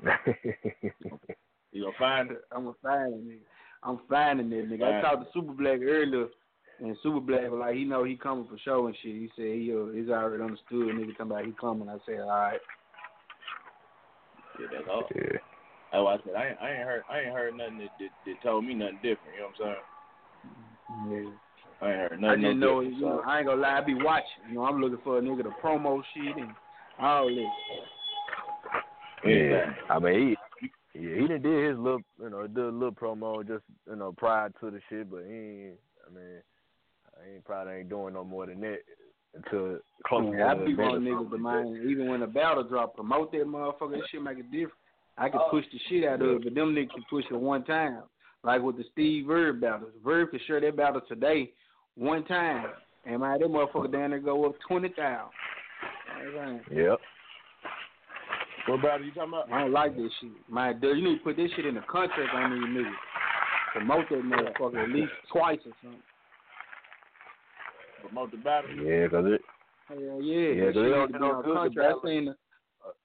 You 1.72 1.84
gonna 1.84 1.96
find 1.98 2.32
it? 2.32 2.42
I'm 2.52 2.68
a 2.68 2.74
finding 2.84 3.22
nigga. 3.22 3.48
I'm 3.84 4.00
finding 4.10 4.50
that 4.50 4.70
nigga. 4.70 4.84
I 4.84 5.02
talked 5.02 5.24
to 5.24 5.30
Super 5.34 5.54
Black 5.54 5.80
earlier, 5.82 6.28
and 6.80 6.98
Super 7.02 7.22
Black 7.22 7.50
was 7.50 7.60
like, 7.60 7.76
he 7.76 7.86
know 7.86 8.04
he 8.04 8.16
coming 8.16 8.46
for 8.50 8.58
show 8.60 8.88
and 8.88 8.96
shit. 9.02 9.16
He 9.16 9.30
said 9.36 9.56
he 9.56 9.72
uh, 9.74 9.92
he's 9.94 10.10
already 10.10 10.44
understood. 10.44 10.96
Nigga 10.96 11.12
talking 11.18 11.32
about 11.32 11.46
he 11.46 11.54
coming. 11.54 11.90
I 11.90 11.98
said, 12.06 12.20
all 12.20 12.28
right. 12.28 12.60
Yeah, 14.60 14.68
that's 14.72 14.88
all. 14.92 15.04
yeah. 15.16 15.40
That's 15.92 16.04
why 16.04 16.14
I 16.14 16.18
said 16.26 16.36
I 16.36 16.48
ain't, 16.50 16.58
I 16.62 16.70
ain't 16.72 16.84
heard 16.84 17.04
I 17.10 17.20
ain't 17.20 17.34
heard 17.34 17.58
nothing 17.58 17.78
that, 17.80 17.90
that, 18.00 18.10
that 18.26 18.44
told 18.44 18.66
me 18.66 18.74
nothing 18.74 19.00
different. 19.02 19.34
You 19.36 19.42
know 19.42 19.52
what 19.58 19.68
I'm 19.68 19.76
saying? 21.08 21.24
Yeah. 21.24 21.32
I 21.82 21.90
ain't 21.90 21.98
heard 21.98 22.14
I 22.14 22.16
nothing. 22.18 22.42
just 22.42 22.58
no 22.58 22.68
know, 22.68 22.82
different, 22.82 23.00
you 23.00 23.06
know. 23.06 23.24
I 23.26 23.38
ain't 23.40 23.48
gonna 23.48 23.62
lie. 23.62 23.78
I 23.78 23.82
be 23.82 23.96
watching. 23.96 24.44
You 24.50 24.56
know, 24.56 24.66
I'm 24.66 24.82
looking 24.82 25.00
for 25.04 25.18
a 25.18 25.22
nigga 25.22 25.44
to 25.44 25.50
promo 25.64 26.02
shit 26.14 26.38
and 26.38 26.52
all 27.00 27.28
that. 27.28 27.52
Yeah, 29.24 29.74
I 29.90 30.00
mean, 30.00 30.36
he, 30.60 31.00
yeah, 31.00 31.22
he 31.22 31.28
done 31.28 31.42
did 31.42 31.70
his 31.70 31.78
little, 31.78 32.02
you 32.22 32.30
know, 32.30 32.48
did 32.48 32.58
a 32.58 32.70
little 32.70 32.92
promo 32.92 33.48
just, 33.48 33.64
you 33.88 33.96
know, 33.96 34.14
prior 34.18 34.50
to 34.60 34.72
the 34.72 34.80
shit, 34.90 35.10
but 35.12 35.24
he, 35.28 35.34
ain't, 35.34 35.80
I 36.08 36.14
mean, 36.14 36.42
I 37.20 37.36
ain't 37.36 37.46
probably 37.46 37.74
ain't 37.74 37.90
doing 37.90 38.14
no 38.16 38.24
more 38.24 38.48
than 38.48 38.62
that 38.62 38.80
until 39.36 39.80
close 40.06 40.32
to 40.32 40.38
Yeah, 40.38 40.52
I 40.52 40.56
the 40.56 40.66
be 40.66 40.72
event 40.72 40.80
or 40.80 40.92
wanting 40.92 41.14
niggas 41.14 41.18
something 41.18 41.40
to 41.40 41.46
like 41.46 41.90
even 41.90 42.10
when 42.10 42.20
the 42.20 42.28
battle 42.28 42.64
drop, 42.64 42.96
promote 42.96 43.32
that 43.32 43.46
motherfucker. 43.46 43.92
That 43.92 44.02
shit 44.12 44.22
make 44.22 44.40
a 44.40 44.44
difference. 44.44 44.74
I 45.18 45.30
can 45.30 45.42
push 45.52 45.66
the 45.72 45.80
shit 45.88 46.08
out 46.08 46.22
of 46.22 46.28
it, 46.28 46.44
but 46.46 46.56
them 46.56 46.74
niggas 46.74 46.92
can 46.92 47.04
push 47.10 47.26
it 47.30 47.40
one 47.40 47.64
time. 47.64 48.04
Like 48.44 48.62
with 48.64 48.78
the 48.78 48.86
Steve 48.92 49.28
Verb 49.28 49.62
battles. 49.62 49.92
Verb 50.04 50.32
can 50.32 50.40
share 50.48 50.60
that 50.62 50.76
battle 50.76 51.02
today 51.08 51.52
one 51.96 52.24
time. 52.26 52.68
And 53.06 53.20
man, 53.22 53.40
that 53.40 53.48
motherfucker 53.50 53.92
down 53.92 54.12
there 54.12 54.20
go 54.20 54.46
up 54.46 54.56
20,000. 54.68 54.96
that. 56.36 56.62
Yep. 56.72 57.00
What 58.68 58.82
battle 58.84 59.06
you 59.06 59.12
talking 59.14 59.30
about? 59.30 59.52
I 59.52 59.62
don't 59.62 59.72
like 59.72 59.96
this 59.96 60.12
shit. 60.22 60.30
My 60.48 60.72
dude, 60.72 60.98
you 60.98 61.04
need 61.10 61.18
to 61.18 61.24
put 61.24 61.36
this 61.36 61.50
shit 61.56 61.66
in 61.66 61.76
the 61.76 61.82
contract 61.82 62.34
on 62.34 62.52
these 62.52 62.84
niggas. 62.86 62.94
Promote 63.74 64.06
that 64.10 64.22
motherfucker 64.24 64.84
at 64.84 64.90
least 64.90 65.12
twice 65.32 65.58
or 65.66 65.72
something. 65.82 66.00
Promote 68.02 68.32
the 68.32 68.38
battle. 68.38 68.70
Yeah, 68.76 69.08
cause 69.08 69.26
it, 69.28 69.42
Hell 69.88 70.22
yeah. 70.22 70.50
Yeah, 70.50 70.66
that 70.66 70.74
they 70.74 70.82
shit 70.82 70.92
don't- 70.94 71.12
they 71.12 71.18
don't 71.20 71.36
on 71.36 71.44
do 71.44 71.50
the 71.50 71.56
contract. 71.56 71.96
I 72.04 72.08
seen 72.08 72.26
the, 72.26 72.36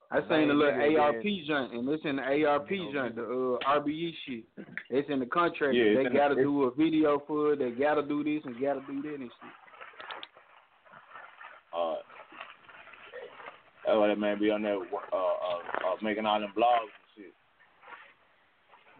I 0.09 0.21
seen 0.21 0.47
the 0.47 0.53
little 0.53 0.99
ARP 0.99 1.23
man. 1.23 1.43
joint, 1.45 1.73
and 1.73 1.89
it's 1.89 2.05
in 2.05 2.15
the 2.15 2.21
ARP 2.21 2.69
joint, 2.69 3.15
the 3.15 3.23
uh, 3.23 3.79
RBE 3.79 4.13
shit. 4.25 4.43
It's 4.89 5.09
in 5.09 5.19
the 5.19 5.25
contract. 5.25 5.75
Yeah, 5.75 5.95
they 5.97 6.03
gotta 6.05 6.31
it's- 6.33 6.45
do 6.45 6.63
a 6.63 6.71
video 6.71 7.21
for 7.27 7.53
it. 7.53 7.59
They 7.59 7.71
gotta 7.71 8.03
do 8.03 8.23
this 8.23 8.41
and 8.45 8.55
gotta 8.61 8.81
do 8.87 9.01
that 9.01 9.15
and 9.15 9.19
shit. 9.19 9.51
Uh, 11.77 11.95
that's 13.85 13.97
why 13.97 14.07
that 14.07 14.17
man 14.17 14.39
be 14.39 14.49
on 14.49 14.61
there 14.61 14.77
uh, 14.77 14.79
uh, 14.79 15.17
uh, 15.17 15.95
making 16.01 16.25
all 16.25 16.39
them 16.39 16.53
blogs 16.57 16.87
and 16.95 17.15
shit. 17.15 17.33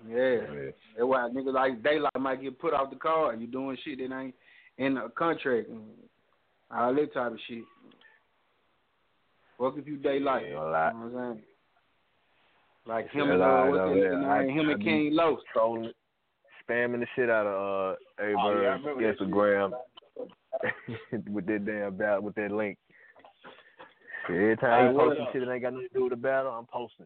Yeah. 0.09 0.65
That's 0.65 1.07
why 1.07 1.29
niggas 1.33 1.53
like 1.53 1.81
Daylyt 1.81 2.19
might 2.19 2.41
get 2.41 2.59
put 2.59 2.73
off 2.73 2.89
the 2.89 2.97
car. 2.97 3.33
You 3.33 3.47
doing 3.47 3.77
shit 3.83 3.99
that 3.99 4.13
ain't 4.15 4.35
in 4.77 4.95
the 4.95 5.09
contract 5.17 5.69
and 5.69 5.81
all 6.69 6.93
that 6.93 7.13
type 7.13 7.31
of 7.31 7.39
shit. 7.47 7.63
Fuck 9.59 9.75
if 9.77 9.87
you 9.87 9.97
Daylyt. 9.97 10.41
Yeah, 10.41 10.47
you 10.47 10.53
know 10.53 10.59
what 10.61 10.75
I'm 10.75 11.11
saying? 11.13 11.41
Like 12.85 13.09
him 13.11 13.31
and 13.31 13.43
I 13.43 13.45
uh, 13.45 13.65
know 13.65 13.71
what's 13.71 13.95
his 13.95 14.03
name? 14.03 14.25
I- 14.29 14.43
Him 14.45 14.69
I 14.69 14.71
and 14.73 14.79
be- 14.79 14.85
King 14.85 15.09
Los. 15.13 15.39
Trolling, 15.51 15.91
spamming 16.69 16.99
the 17.01 17.07
shit 17.15 17.29
out 17.29 17.45
of 17.47 17.93
uh, 17.93 17.95
Oh, 18.19 18.23
yeah, 18.23 18.25
I 18.25 18.31
Averb 18.33 18.85
remember 18.85 19.07
that 19.07 19.17
shit. 19.19 19.27
Instagram 19.29 19.71
with 21.33 21.45
that 21.47 21.65
damn 21.65 21.95
battle 21.97 22.21
with 22.23 22.35
that 22.35 22.51
link. 22.51 22.77
Every 24.29 24.57
time 24.57 24.87
Hey, 24.87 24.91
you 24.91 24.97
post 24.97 25.17
some 25.17 25.27
shit 25.31 25.45
that 25.45 25.51
ain't 25.53 25.61
got 25.63 25.73
nothing 25.73 25.87
to 25.87 25.93
do 25.93 26.03
with 26.03 26.11
the 26.11 26.17
battle, 26.17 26.51
I'm 26.51 26.65
posting. 26.65 27.05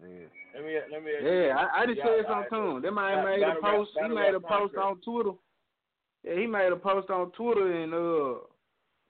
Yeah. 0.00 0.26
Let 0.54 0.64
me 0.64 0.78
let 0.92 1.02
me. 1.04 1.10
Yeah, 1.22 1.56
I, 1.56 1.82
I 1.82 1.86
just 1.86 1.98
Yeah, 1.98 2.04
said 2.04 2.24
something 2.28 2.58
right, 2.58 2.70
to 2.70 2.76
him. 2.76 2.82
That 2.82 2.92
man 2.92 3.24
made 3.24 3.42
a 3.42 3.54
post. 3.60 3.90
He 4.00 4.08
made 4.08 4.34
a 4.34 4.40
post 4.40 4.74
on 4.76 5.00
Twitter. 5.00 5.32
Yeah, 6.24 6.34
he 6.36 6.46
made 6.46 6.70
a 6.72 6.76
post 6.76 7.10
on 7.10 7.30
Twitter 7.32 7.82
and 7.82 7.92
uh, 7.92 8.38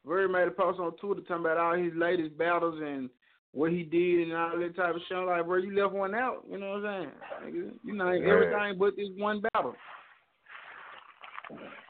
Verb 0.07 0.30
made 0.30 0.49
a 0.49 0.51
post 0.51 0.80
on 0.80 0.92
Twitter 0.96 1.20
talking 1.22 1.44
about 1.44 1.59
all 1.59 1.74
his 1.74 1.92
latest 1.94 2.36
battles 2.38 2.80
and 2.82 3.11
what 3.53 3.70
he 3.72 3.82
did 3.82 4.28
and 4.28 4.36
all 4.36 4.59
that 4.59 4.76
type 4.76 4.94
of 4.94 5.01
shit. 5.09 5.16
I'm 5.16 5.26
like, 5.26 5.44
bro, 5.46 5.57
you 5.57 5.74
left 5.74 5.94
one 5.94 6.14
out. 6.14 6.44
You 6.51 6.59
know 6.59 6.78
what 6.78 6.86
I'm 6.86 7.11
saying? 7.42 7.55
Nigga, 7.55 7.72
you 7.84 7.94
know 7.94 8.11
Yeah. 8.12 8.32
everything 8.32 8.78
but 8.78 8.96
this 8.96 9.09
one 9.16 9.42
battle. 9.53 9.74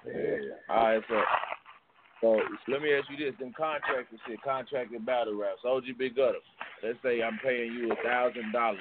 Yeah. 0.07 0.39
All 0.69 0.87
right, 0.87 1.03
so 1.09 1.21
so 2.21 2.41
let 2.69 2.83
me 2.83 2.95
ask 2.95 3.11
you 3.11 3.17
this: 3.19 3.35
in 3.41 3.53
contract 3.53 4.11
and 4.11 4.21
shit, 4.27 4.41
contracted 4.43 5.05
battle 5.05 5.35
raps, 5.35 5.61
OG 5.65 5.99
Big 5.99 6.17
Gutter. 6.17 6.39
Let's 6.83 6.99
say 7.03 7.23
I'm 7.23 7.39
paying 7.43 7.73
you 7.75 7.91
a 7.93 7.97
thousand 8.07 8.53
dollars, 8.53 8.81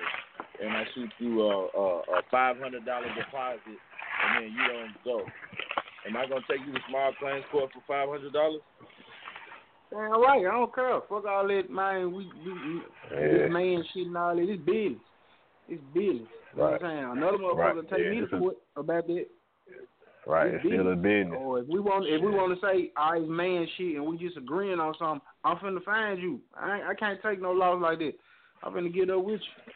and 0.62 0.70
I 0.72 0.84
shoot 0.94 1.10
you 1.20 1.42
a 1.42 1.68
a, 1.68 1.88
a 2.18 2.22
five 2.30 2.58
hundred 2.60 2.86
dollar 2.86 3.08
deposit, 3.18 3.62
and 3.66 4.30
then 4.38 4.52
you 4.54 4.68
don't 4.68 5.04
go. 5.04 5.26
Am 6.08 6.16
I 6.16 6.28
gonna 6.28 6.46
take 6.50 6.62
you 6.66 6.74
to 6.74 6.80
small 6.90 7.12
claims 7.20 7.44
court 7.52 7.72
for 7.74 7.82
five 7.88 8.08
hundred 8.08 8.34
dollars? 8.34 8.62
Damn 9.90 10.22
right, 10.22 10.40
I 10.46 10.52
don't 10.52 10.74
care. 10.76 11.00
Fuck 11.08 11.26
all 11.26 11.48
that, 11.48 11.70
man. 11.70 12.12
We, 12.12 12.26
we, 12.46 12.52
we 12.52 12.82
Yeah. 13.12 13.38
this 13.44 13.52
man 13.52 13.84
shit 13.94 14.08
and 14.08 14.18
all 14.18 14.36
that. 14.36 14.42
It's 14.50 14.62
business. 14.64 15.00
It's 15.70 15.84
business. 15.94 16.28
You 16.54 16.60
know 16.60 16.72
what 16.72 16.84
I'm 16.84 16.90
saying? 16.90 17.12
Another 17.12 17.38
motherfucker 17.38 17.76
Right. 17.76 17.90
take 17.90 18.04
Yeah, 18.06 18.10
me 18.10 18.20
to 18.22 18.28
court 18.28 18.56
about 18.76 19.08
that. 19.08 19.26
Right, 20.26 20.48
It's 20.48 20.66
it's 20.66 20.74
still 20.74 20.92
a 20.92 20.96
business. 20.96 21.38
Or 21.40 21.60
if 21.60 21.68
we 21.68 21.80
want, 21.80 22.06
if 22.06 22.22
we 22.22 22.30
want 22.30 22.54
to 22.54 22.66
say, 22.66 22.92
all 22.98 23.14
right, 23.14 23.28
man, 23.28 23.66
shit, 23.78 23.96
and 23.96 24.06
we 24.06 24.18
just 24.18 24.36
agreeing 24.36 24.80
on 24.80 24.94
something, 25.00 25.22
I'm 25.46 25.56
finna 25.58 25.82
find 25.86 26.22
you. 26.22 26.42
I 26.54 26.82
I 26.90 26.94
can't 26.96 27.22
take 27.22 27.42
no 27.42 27.52
loss 27.52 27.82
like 27.82 28.00
that. 28.00 28.14
I'm 28.62 28.74
finna 28.74 28.94
get 28.94 29.10
up 29.10 29.24
with 29.24 29.40
you. 29.40 29.74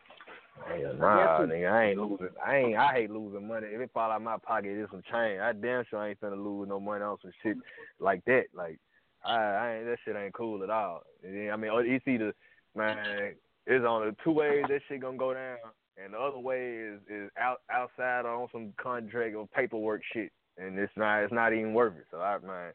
Hell 0.84 0.94
nah, 0.96 1.40
nigga, 1.40 1.72
I 1.72 1.86
ain't 1.86 2.00
losing. 2.00 2.30
I 2.46 2.56
ain't. 2.58 2.78
I 2.78 2.94
hate 2.94 3.12
losing 3.12 3.48
money. 3.48 3.68
If 3.72 3.80
it 3.80 3.92
fall 3.94 4.12
out 4.12 4.22
my 4.22 4.38
pocket, 4.38 4.72
it's 4.78 4.92
some 4.92 5.04
change. 5.12 5.40
I 5.40 5.54
damn 5.54 5.86
sure 5.90 6.06
ain't 6.06 6.20
finna 6.20 6.44
lose 6.44 6.68
no 6.68 6.80
money 6.80 7.04
on 7.04 7.18
some 7.22 7.32
shit 7.42 7.58
like 8.00 8.24
that. 8.26 8.46
Like, 8.54 8.78
I, 9.24 9.36
I 9.36 9.76
ain't. 9.76 9.86
That 9.86 9.98
shit 10.04 10.16
ain't 10.16 10.34
cool 10.34 10.64
at 10.64 10.70
all. 10.70 11.02
I 11.24 11.56
mean, 11.56 11.72
it's 11.86 12.08
either, 12.08 12.34
man, 12.76 13.34
it's 13.68 13.86
on 13.86 14.08
the 14.08 14.16
two 14.24 14.32
ways 14.32 14.64
that 14.68 14.82
shit 14.88 15.02
gonna 15.02 15.18
go 15.18 15.34
down, 15.34 15.58
and 16.04 16.14
the 16.14 16.20
other 16.20 16.40
way 16.40 16.76
is 16.76 17.00
is 17.10 17.30
out 17.40 17.62
outside 17.72 18.26
on 18.26 18.48
some 18.52 18.74
contract 18.82 19.36
or 19.36 19.48
paperwork 19.48 20.02
shit, 20.14 20.32
and 20.58 20.78
it's 20.80 20.94
not. 20.96 21.24
It's 21.24 21.34
not 21.34 21.54
even 21.54 21.74
worth 21.74 21.96
it. 21.98 22.06
So 22.10 22.18
I, 22.18 22.38
man, 22.40 22.74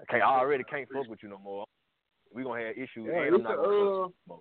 I 0.00 0.04
can't. 0.10 0.22
I 0.22 0.38
already 0.38 0.64
can't 0.64 0.88
fuck 0.92 1.08
with 1.08 1.22
you 1.22 1.28
no 1.28 1.38
more. 1.38 1.64
We 2.34 2.42
gonna 2.42 2.64
have 2.64 2.76
issues, 2.76 3.06
Yeah, 3.06 3.22
and 3.22 3.28
I'm 3.28 3.34
it's 3.34 3.44
not 3.44 3.52
a, 3.52 3.56
gonna 3.56 3.66
uh, 3.66 3.72
with 3.72 3.80
you 3.80 4.14
no 4.28 4.34
more. 4.34 4.40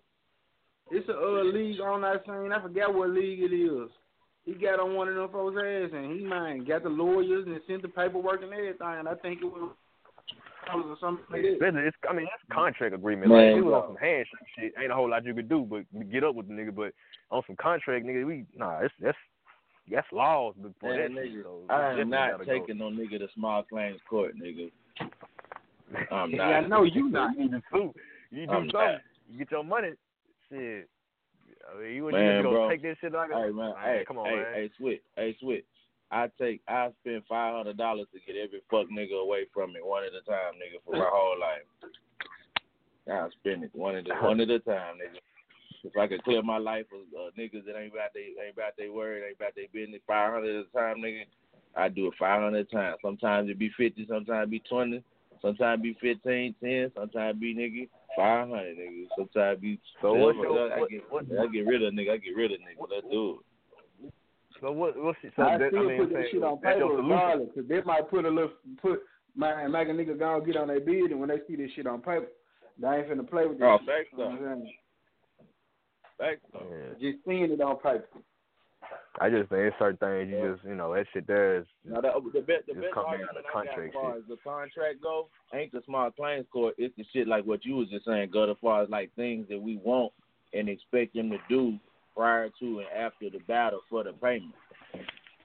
It's 0.92 1.10
a 1.10 1.18
uh, 1.18 1.44
league 1.44 1.80
on 1.80 2.02
that 2.02 2.26
thing. 2.26 2.52
I 2.52 2.62
forgot 2.62 2.94
what 2.94 3.10
league 3.10 3.40
it 3.40 3.56
is. 3.56 3.90
He 4.46 4.54
got 4.54 4.80
on 4.82 4.96
one 4.96 5.08
of 5.08 5.16
them 5.16 5.30
folks' 5.32 5.56
ass, 5.58 5.92
and 5.94 6.20
he 6.20 6.26
man 6.26 6.66
got 6.66 6.84
the 6.84 6.90
lawyers 6.90 7.46
and 7.48 7.62
sent 7.66 7.82
the 7.82 7.88
paperwork 7.88 8.44
and 8.44 8.52
everything. 8.52 8.78
And 8.82 9.08
I 9.08 9.16
think 9.16 9.42
it 9.42 9.46
was 9.46 9.72
or 10.74 10.98
something 11.00 11.26
like 11.32 11.42
that. 11.42 11.68
It's, 11.68 11.78
it's, 11.78 11.98
I 12.10 12.14
mean, 12.14 12.26
it's 12.26 12.44
mm-hmm. 12.46 12.54
contract 12.54 12.94
agreement. 12.96 13.30
Man, 13.30 13.54
like, 13.54 13.58
it 13.58 13.62
was 13.62 13.74
on 13.74 13.90
some 13.90 13.98
handshake 13.98 14.48
shit. 14.58 14.74
Ain't 14.82 14.92
a 14.92 14.96
whole 14.96 15.10
lot 15.10 15.26
you 15.26 15.34
could 15.34 15.50
do 15.50 15.68
but 15.70 15.84
get 16.12 16.24
up 16.24 16.36
with 16.36 16.48
the 16.48 16.54
nigga. 16.54 16.76
But 16.76 16.94
on 17.32 17.44
some 17.48 17.56
contract, 17.56 18.06
nigga, 18.06 18.26
we 18.26 18.46
nah, 18.56 18.80
it's 18.80 18.94
that's 19.00 19.18
that's 19.92 20.08
laws 20.12 20.56
before 20.62 20.96
Man, 20.96 21.16
that 21.16 21.22
nigga, 21.22 21.34
shit. 21.34 21.44
So 21.44 21.66
I 21.70 22.00
am 22.00 22.10
not 22.10 22.32
gotta 22.32 22.46
go. 22.46 22.60
taking 22.60 22.78
no 22.78 22.90
nigga 22.90 23.20
to 23.20 23.28
small 23.36 23.64
claims 23.64 24.00
court, 24.10 24.34
nigga. 24.38 24.72
I'm 26.12 26.32
Yeah. 26.34 26.44
I 26.44 26.68
know 26.68 26.84
you 26.84 27.10
not. 27.10 27.38
You 27.38 27.44
need 27.44 27.52
to 27.52 27.62
sue. 27.72 27.94
You 28.32 28.46
do 28.48 28.52
I'm 28.52 28.70
something. 28.70 28.74
not. 28.74 29.02
You 29.30 29.38
get 29.40 29.52
your 29.52 29.64
money. 29.64 29.92
Shit. 30.50 30.90
I 31.70 31.82
mean, 31.82 31.96
you, 31.96 32.06
you 32.08 32.12
Man, 32.12 32.36
just 32.36 32.44
gonna 32.44 32.56
bro. 32.56 32.70
take 32.70 32.82
this 32.82 32.98
shit 33.02 33.14
like 33.14 33.32
a 33.32 33.36
Hey 33.36 33.46
man, 33.48 33.56
Man, 33.56 33.74
hey, 33.84 34.04
come 34.08 34.18
on, 34.18 34.26
hey, 34.28 34.36
man. 34.36 34.46
hey, 34.54 34.70
Swit, 34.80 35.00
hey, 35.16 35.38
Swit. 35.42 35.64
I 36.14 36.30
take, 36.40 36.62
I 36.68 36.90
spend 37.02 37.24
five 37.28 37.56
hundred 37.56 37.78
dollars 37.78 38.06
to 38.14 38.20
get 38.22 38.40
every 38.40 38.62
fuck 38.70 38.86
nigga 38.94 39.20
away 39.20 39.46
from 39.52 39.74
me 39.74 39.80
one 39.82 40.04
at 40.04 40.14
a 40.14 40.22
time, 40.30 40.54
nigga, 40.62 40.78
for 40.86 40.96
my 40.96 41.10
whole 41.10 41.40
life. 41.40 41.66
I 43.10 43.28
spend 43.40 43.64
it 43.64 43.72
one 43.74 43.96
at 43.96 44.06
a 44.08 44.14
one 44.24 44.40
at 44.40 44.50
a 44.50 44.60
time, 44.60 44.98
nigga. 45.02 45.18
If 45.84 45.98
I 45.98 46.08
could 46.08 46.24
clear 46.24 46.42
my 46.44 46.60
life 46.60 46.86
of 46.94 47.02
uh, 47.20 47.32
niggas 47.38 47.66
that 47.66 47.78
ain't 47.78 47.92
about 47.94 48.14
they 48.14 48.32
ain't 48.46 48.54
about 48.54 48.74
they 48.78 48.90
word, 48.90 49.24
ain't 49.28 49.38
about 49.38 49.54
they 49.56 49.68
business, 49.74 50.02
five 50.06 50.32
hundred 50.34 50.56
at 50.60 50.66
a 50.70 50.78
time, 50.78 51.02
nigga. 51.02 51.24
I 51.76 51.90
do 51.90 52.08
it 52.08 52.14
five 52.20 52.42
hundred 52.42 52.70
times. 52.70 52.98
Sometimes 53.02 53.50
it 53.50 53.58
be 53.58 53.72
fifty, 53.76 54.06
sometimes 54.08 54.46
it 54.48 54.52
be 54.52 54.62
twenty, 54.70 55.04
sometimes 55.42 55.80
it 55.80 55.84
be 55.84 55.98
fifteen, 56.00 56.54
ten, 56.64 56.92
sometimes 56.96 57.36
it 57.36 57.42
be 57.42 57.56
nigga 57.56 57.90
five 58.16 58.48
hundred, 58.50 58.78
nigga. 58.78 59.08
Sometimes 59.18 59.58
it 59.58 59.62
be. 59.62 59.80
So 60.00 60.14
what's 60.14 60.38
your- 60.38 60.72
I 60.74 60.80
what- 60.80 60.90
get, 60.92 61.12
what- 61.12 61.26
I 61.42 61.48
get 61.48 61.66
rid 61.66 61.82
of 61.84 61.94
nigga. 61.94 62.12
I 62.12 62.18
get 62.18 62.36
rid 62.36 62.52
of 62.52 62.60
nigga. 62.60 62.88
Let's 62.90 63.08
do 63.12 63.40
it. 63.40 63.46
So 64.62 64.72
what? 64.72 64.98
What's 65.02 65.18
so 65.36 65.44
I 65.44 65.58
that, 65.58 65.70
still 65.70 65.84
I 65.84 65.88
mean, 65.88 65.98
put 65.98 66.08
I'm 66.08 66.14
that 66.14 66.26
shit 66.32 66.44
on 66.44 66.58
paper 66.58 66.78
your 66.80 66.90
solution. 66.98 67.10
regardless, 67.10 67.50
because 67.54 67.70
they 67.70 67.82
might 67.82 68.10
put 68.10 68.26
a 68.26 68.30
little 68.30 68.52
put 68.82 69.02
man 69.36 69.72
make 69.72 69.88
a 69.88 69.92
nigga 69.92 70.18
go 70.18 70.36
and 70.36 70.46
get 70.46 70.58
on 70.58 70.68
their 70.68 70.80
bid, 70.80 71.12
and 71.12 71.20
when 71.20 71.30
they 71.30 71.40
see 71.48 71.56
this 71.56 71.72
shit 71.76 71.88
on 71.88 72.00
paper, 72.00 72.28
they 72.80 72.88
ain't 72.88 73.10
finna 73.10 73.30
play 73.30 73.46
with 73.46 73.60
this. 73.60 73.68
Oh, 73.68 73.78
shit. 73.80 73.88
facts 73.88 74.10
You 74.12 74.18
know 74.18 74.30
what 74.30 74.40
though. 74.40 74.48
I'm 74.48 74.60
saying? 74.60 74.74
Facts 76.18 76.42
though. 76.54 76.96
Just 77.02 77.18
seeing 77.26 77.52
it 77.52 77.62
on 77.62 77.78
paper. 77.78 78.06
I 79.20 79.30
just 79.30 79.50
think 79.50 79.62
it's 79.62 79.76
certain 79.80 79.98
things 79.98 80.30
you 80.30 80.54
just 80.54 80.66
you 80.68 80.76
know 80.76 80.94
that 80.94 81.06
shit 81.14 81.26
there 81.26 81.58
is 81.58 81.66
Now 81.86 82.02
the 82.02 82.12
the 82.34 82.42
best 82.42 82.68
the 82.68 82.74
best 82.74 82.94
come 82.94 83.06
down 83.06 83.14
argument 83.14 83.38
I 83.38 83.42
got 83.42 83.54
contract 83.54 83.88
as 83.88 83.94
far 83.94 84.18
as 84.18 84.24
the 84.28 84.38
contract 84.44 85.02
go 85.02 85.30
ain't 85.54 85.72
the 85.72 85.82
small 85.86 86.12
claims 86.12 86.46
court. 86.52 86.76
It's 86.78 86.96
the 86.98 87.06
shit 87.14 87.28
like 87.28 87.46
what 87.46 87.64
you 87.64 87.76
was 87.76 87.90
just 87.90 88.06
saying, 88.06 88.32
gut 88.34 88.50
as 88.50 88.58
far 88.62 88.84
as 88.84 88.90
like 88.90 89.14
things 89.16 89.48
that 89.50 89.62
we 89.62 89.78
want 89.78 90.12
and 90.54 90.68
expect 90.68 91.14
them 91.16 91.30
to 91.30 91.38
do 91.48 91.78
prior 92.16 92.50
to 92.60 92.80
and 92.80 92.88
after 92.98 93.30
the 93.30 93.40
battle 93.48 93.82
for 93.90 94.04
the 94.04 94.14
payment. 94.14 94.54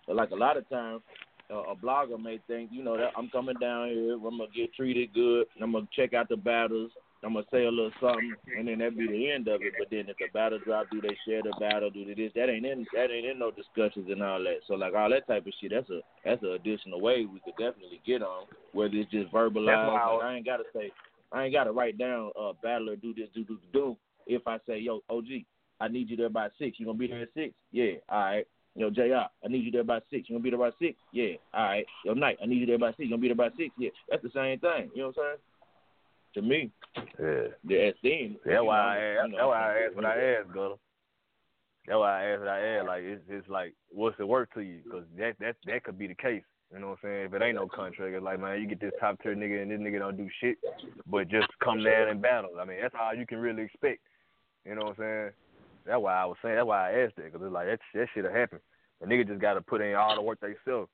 But 0.07 0.16
like 0.16 0.31
a 0.31 0.37
lot 0.37 0.57
of 0.57 0.69
times, 0.69 1.03
uh, 1.51 1.62
a 1.62 1.77
blogger 1.77 2.23
may 2.23 2.41
think, 2.47 2.71
you 2.73 2.83
know, 2.83 2.97
that 2.97 3.12
I'm 3.16 3.29
coming 3.31 3.57
down 3.61 3.89
here, 3.89 4.14
I'm 4.14 4.23
gonna 4.23 4.47
get 4.55 4.75
treated 4.75 5.14
good, 5.14 5.47
I'm 5.62 5.73
gonna 5.73 5.89
check 5.95 6.14
out 6.14 6.29
the 6.29 6.37
battles, 6.37 6.91
I'm 7.25 7.33
gonna 7.33 7.47
say 7.51 7.64
a 7.64 7.71
little 7.71 7.91
something, 8.01 8.35
and 8.57 8.69
then 8.69 8.79
that 8.79 8.97
be 8.97 9.09
the 9.09 9.31
end 9.31 9.49
of 9.49 9.61
it. 9.62 9.73
But 9.79 9.89
then 9.91 10.09
if 10.09 10.16
the 10.19 10.29
battle 10.33 10.61
drop, 10.64 10.87
do 10.91 11.01
they 11.01 11.16
share 11.27 11.43
the 11.43 11.53
battle? 11.59 11.91
Do 11.91 12.05
they 12.05 12.14
this? 12.14 12.33
That 12.35 12.49
ain't 12.49 12.64
in 12.64 12.87
that 12.95 13.11
ain't 13.11 13.27
in 13.27 13.39
no 13.39 13.51
discussions 13.51 14.09
and 14.11 14.23
all 14.23 14.39
that. 14.45 14.61
So 14.69 14.75
like 14.75 14.95
all 14.95 15.11
that 15.11 15.27
type 15.27 15.47
of 15.47 15.53
shit, 15.61 15.73
that's 15.73 15.91
a 15.91 16.01
that's 16.25 16.43
an 16.43 16.53
additional 16.53 17.01
way 17.01 17.27
we 17.27 17.41
could 17.41 17.59
definitely 17.59 18.01
get 18.07 18.23
on. 18.23 18.47
Whether 18.73 18.97
it's 18.97 19.11
just 19.11 19.33
verbalized, 19.33 19.75
I 19.75 20.14
like 20.14 20.25
I 20.25 20.37
ain't 20.37 20.47
gotta 20.47 20.64
say, 20.73 20.93
I 21.33 21.45
ain't 21.45 21.55
gotta 21.55 21.73
write 21.73 21.99
down 21.99 22.31
a 22.37 22.51
uh 22.51 22.53
battler 22.62 22.95
do 22.95 23.12
this 23.14 23.29
do 23.35 23.45
do 23.45 23.59
do 23.59 23.69
do. 23.73 23.97
If 24.27 24.47
I 24.47 24.59
say 24.66 24.79
yo 24.79 25.01
OG, 25.11 25.43
I 25.81 25.89
need 25.89 26.11
you 26.11 26.16
there 26.16 26.29
by 26.29 26.49
six, 26.59 26.79
you 26.79 26.87
gonna 26.87 26.99
be 26.99 27.07
there 27.07 27.22
at 27.22 27.29
six? 27.35 27.55
Yeah, 27.72 27.93
all 28.09 28.20
right. 28.20 28.47
Yo, 28.79 28.91
JR, 28.91 29.26
I 29.45 29.49
need 29.49 29.64
you 29.64 29.72
there 29.72 29.83
by 29.83 29.99
six. 30.09 30.29
You 30.29 30.37
gonna 30.37 30.43
be 30.43 30.51
there 30.51 30.59
by 30.59 30.70
six? 30.79 30.97
Yeah. 31.12 31.33
All 31.53 31.64
right. 31.64 31.87
Yo, 32.05 32.14
Knight, 32.14 32.39
I 32.41 32.47
need 32.47 32.61
you 32.61 32.66
there 32.66 32.79
by 32.79 32.91
six. 32.91 33.01
You 33.01 33.11
gonna 33.11 33.22
be 33.22 33.26
there 33.26 33.35
by 33.35 33.49
six? 33.57 33.74
Yeah. 33.76 33.91
That's 34.09 34.22
the 34.22 34.31
same 34.33 34.61
thing. 34.61 34.91
You 34.95 35.03
know 35.03 35.12
what 35.14 35.16
I'm 35.18 35.24
saying? 35.24 35.39
To 36.35 36.43
me, 36.43 36.70
yeah. 36.95 37.49
the 37.64 37.89
esteem. 37.89 38.37
That's 38.45 38.62
why 38.62 38.79
I 38.79 38.99
you 38.99 39.18
asked. 39.18 39.31
know, 39.31 39.37
That's 39.37 39.47
why 39.49 39.59
I 39.59 39.85
asked 39.85 39.97
what 39.97 40.05
I 40.05 40.35
asked, 40.35 40.49
Gutter. 40.55 40.74
That's 41.89 41.99
why 41.99 42.22
I 42.22 42.24
asked 42.31 42.41
what 42.41 42.49
I 42.49 42.61
asked. 42.61 42.87
Like 42.87 43.03
it's 43.03 43.22
it's 43.29 43.49
like 43.49 43.74
what's 43.91 44.20
it 44.20 44.29
worth 44.29 44.49
to 44.55 44.61
you? 44.61 44.81
Because 44.85 45.05
that 45.18 45.35
that 45.41 45.57
that 45.66 45.83
could 45.83 45.99
be 45.99 46.07
the 46.07 46.14
case. 46.14 46.45
You 46.72 46.79
know 46.79 46.89
what 46.89 46.99
I'm 47.03 47.09
saying? 47.11 47.26
If 47.26 47.35
it 47.35 47.43
ain't 47.43 47.57
no 47.57 47.66
contract, 47.66 48.14
it's 48.14 48.22
like 48.22 48.39
man, 48.39 48.61
you 48.61 48.68
get 48.68 48.81
this 48.81 48.93
top 49.01 49.20
tier 49.22 49.35
nigga 49.35 49.62
and 49.62 49.70
this 49.72 49.81
nigga 49.81 49.99
don't 49.99 50.18
do 50.18 50.29
shit, 50.41 50.59
but 51.11 51.29
just 51.29 51.49
come 51.64 51.83
down 51.83 52.11
and 52.11 52.22
battle. 52.22 52.51
I 52.61 52.64
mean, 52.64 52.79
that's 52.81 52.95
all 52.95 53.14
you 53.14 53.26
can 53.26 53.39
really 53.39 53.62
expect. 53.62 54.03
You 54.64 54.74
know 54.76 54.83
what 54.83 54.99
I'm 54.99 55.03
saying? 55.03 55.31
That's 55.89 56.01
why 56.01 56.14
I 56.14 56.26
was 56.26 56.36
saying. 56.43 56.57
That's 56.57 56.66
why 56.66 56.91
I 56.91 57.05
asked 57.05 57.16
that 57.16 57.32
because 57.32 57.45
it's 57.45 57.53
like 57.53 57.66
that 57.66 57.80
that 57.95 58.09
shit'll 58.14 58.32
happen. 58.32 58.61
The 59.01 59.07
nigga 59.07 59.26
just 59.26 59.41
got 59.41 59.55
to 59.55 59.62
put 59.62 59.80
in 59.80 59.95
all 59.95 60.14
the 60.14 60.22
work 60.22 60.39
themselves. 60.41 60.91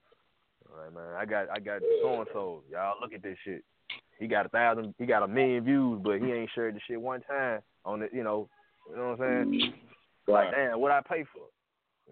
Like 0.71 0.95
man, 0.95 1.15
I 1.19 1.25
got 1.25 1.51
I 1.51 1.59
got 1.59 1.83
so 2.01 2.21
and 2.21 2.29
so. 2.33 2.63
Y'all 2.71 2.95
look 3.01 3.13
at 3.13 3.23
this 3.23 3.37
shit. 3.45 3.65
He 4.19 4.29
got 4.29 4.47
a 4.47 4.49
thousand. 4.49 4.95
He 4.99 5.07
got 5.07 5.25
a 5.25 5.29
million 5.29 5.65
views, 5.65 6.01
but 6.03 6.21
he 6.21 6.33
ain't 6.33 6.51
shared 6.55 6.77
the 6.77 6.81
shit 6.87 7.01
one 7.01 7.23
time 7.23 7.61
on 7.85 8.01
the 8.01 8.09
you 8.13 8.23
know 8.23 8.49
You 8.89 8.97
know 8.97 9.11
what 9.11 9.21
I'm 9.21 9.51
saying? 9.51 9.75
Like, 10.27 10.51
damn, 10.53 10.81
what 10.81 10.91
I 10.91 11.01
pay 11.01 11.25
for? 11.33 11.43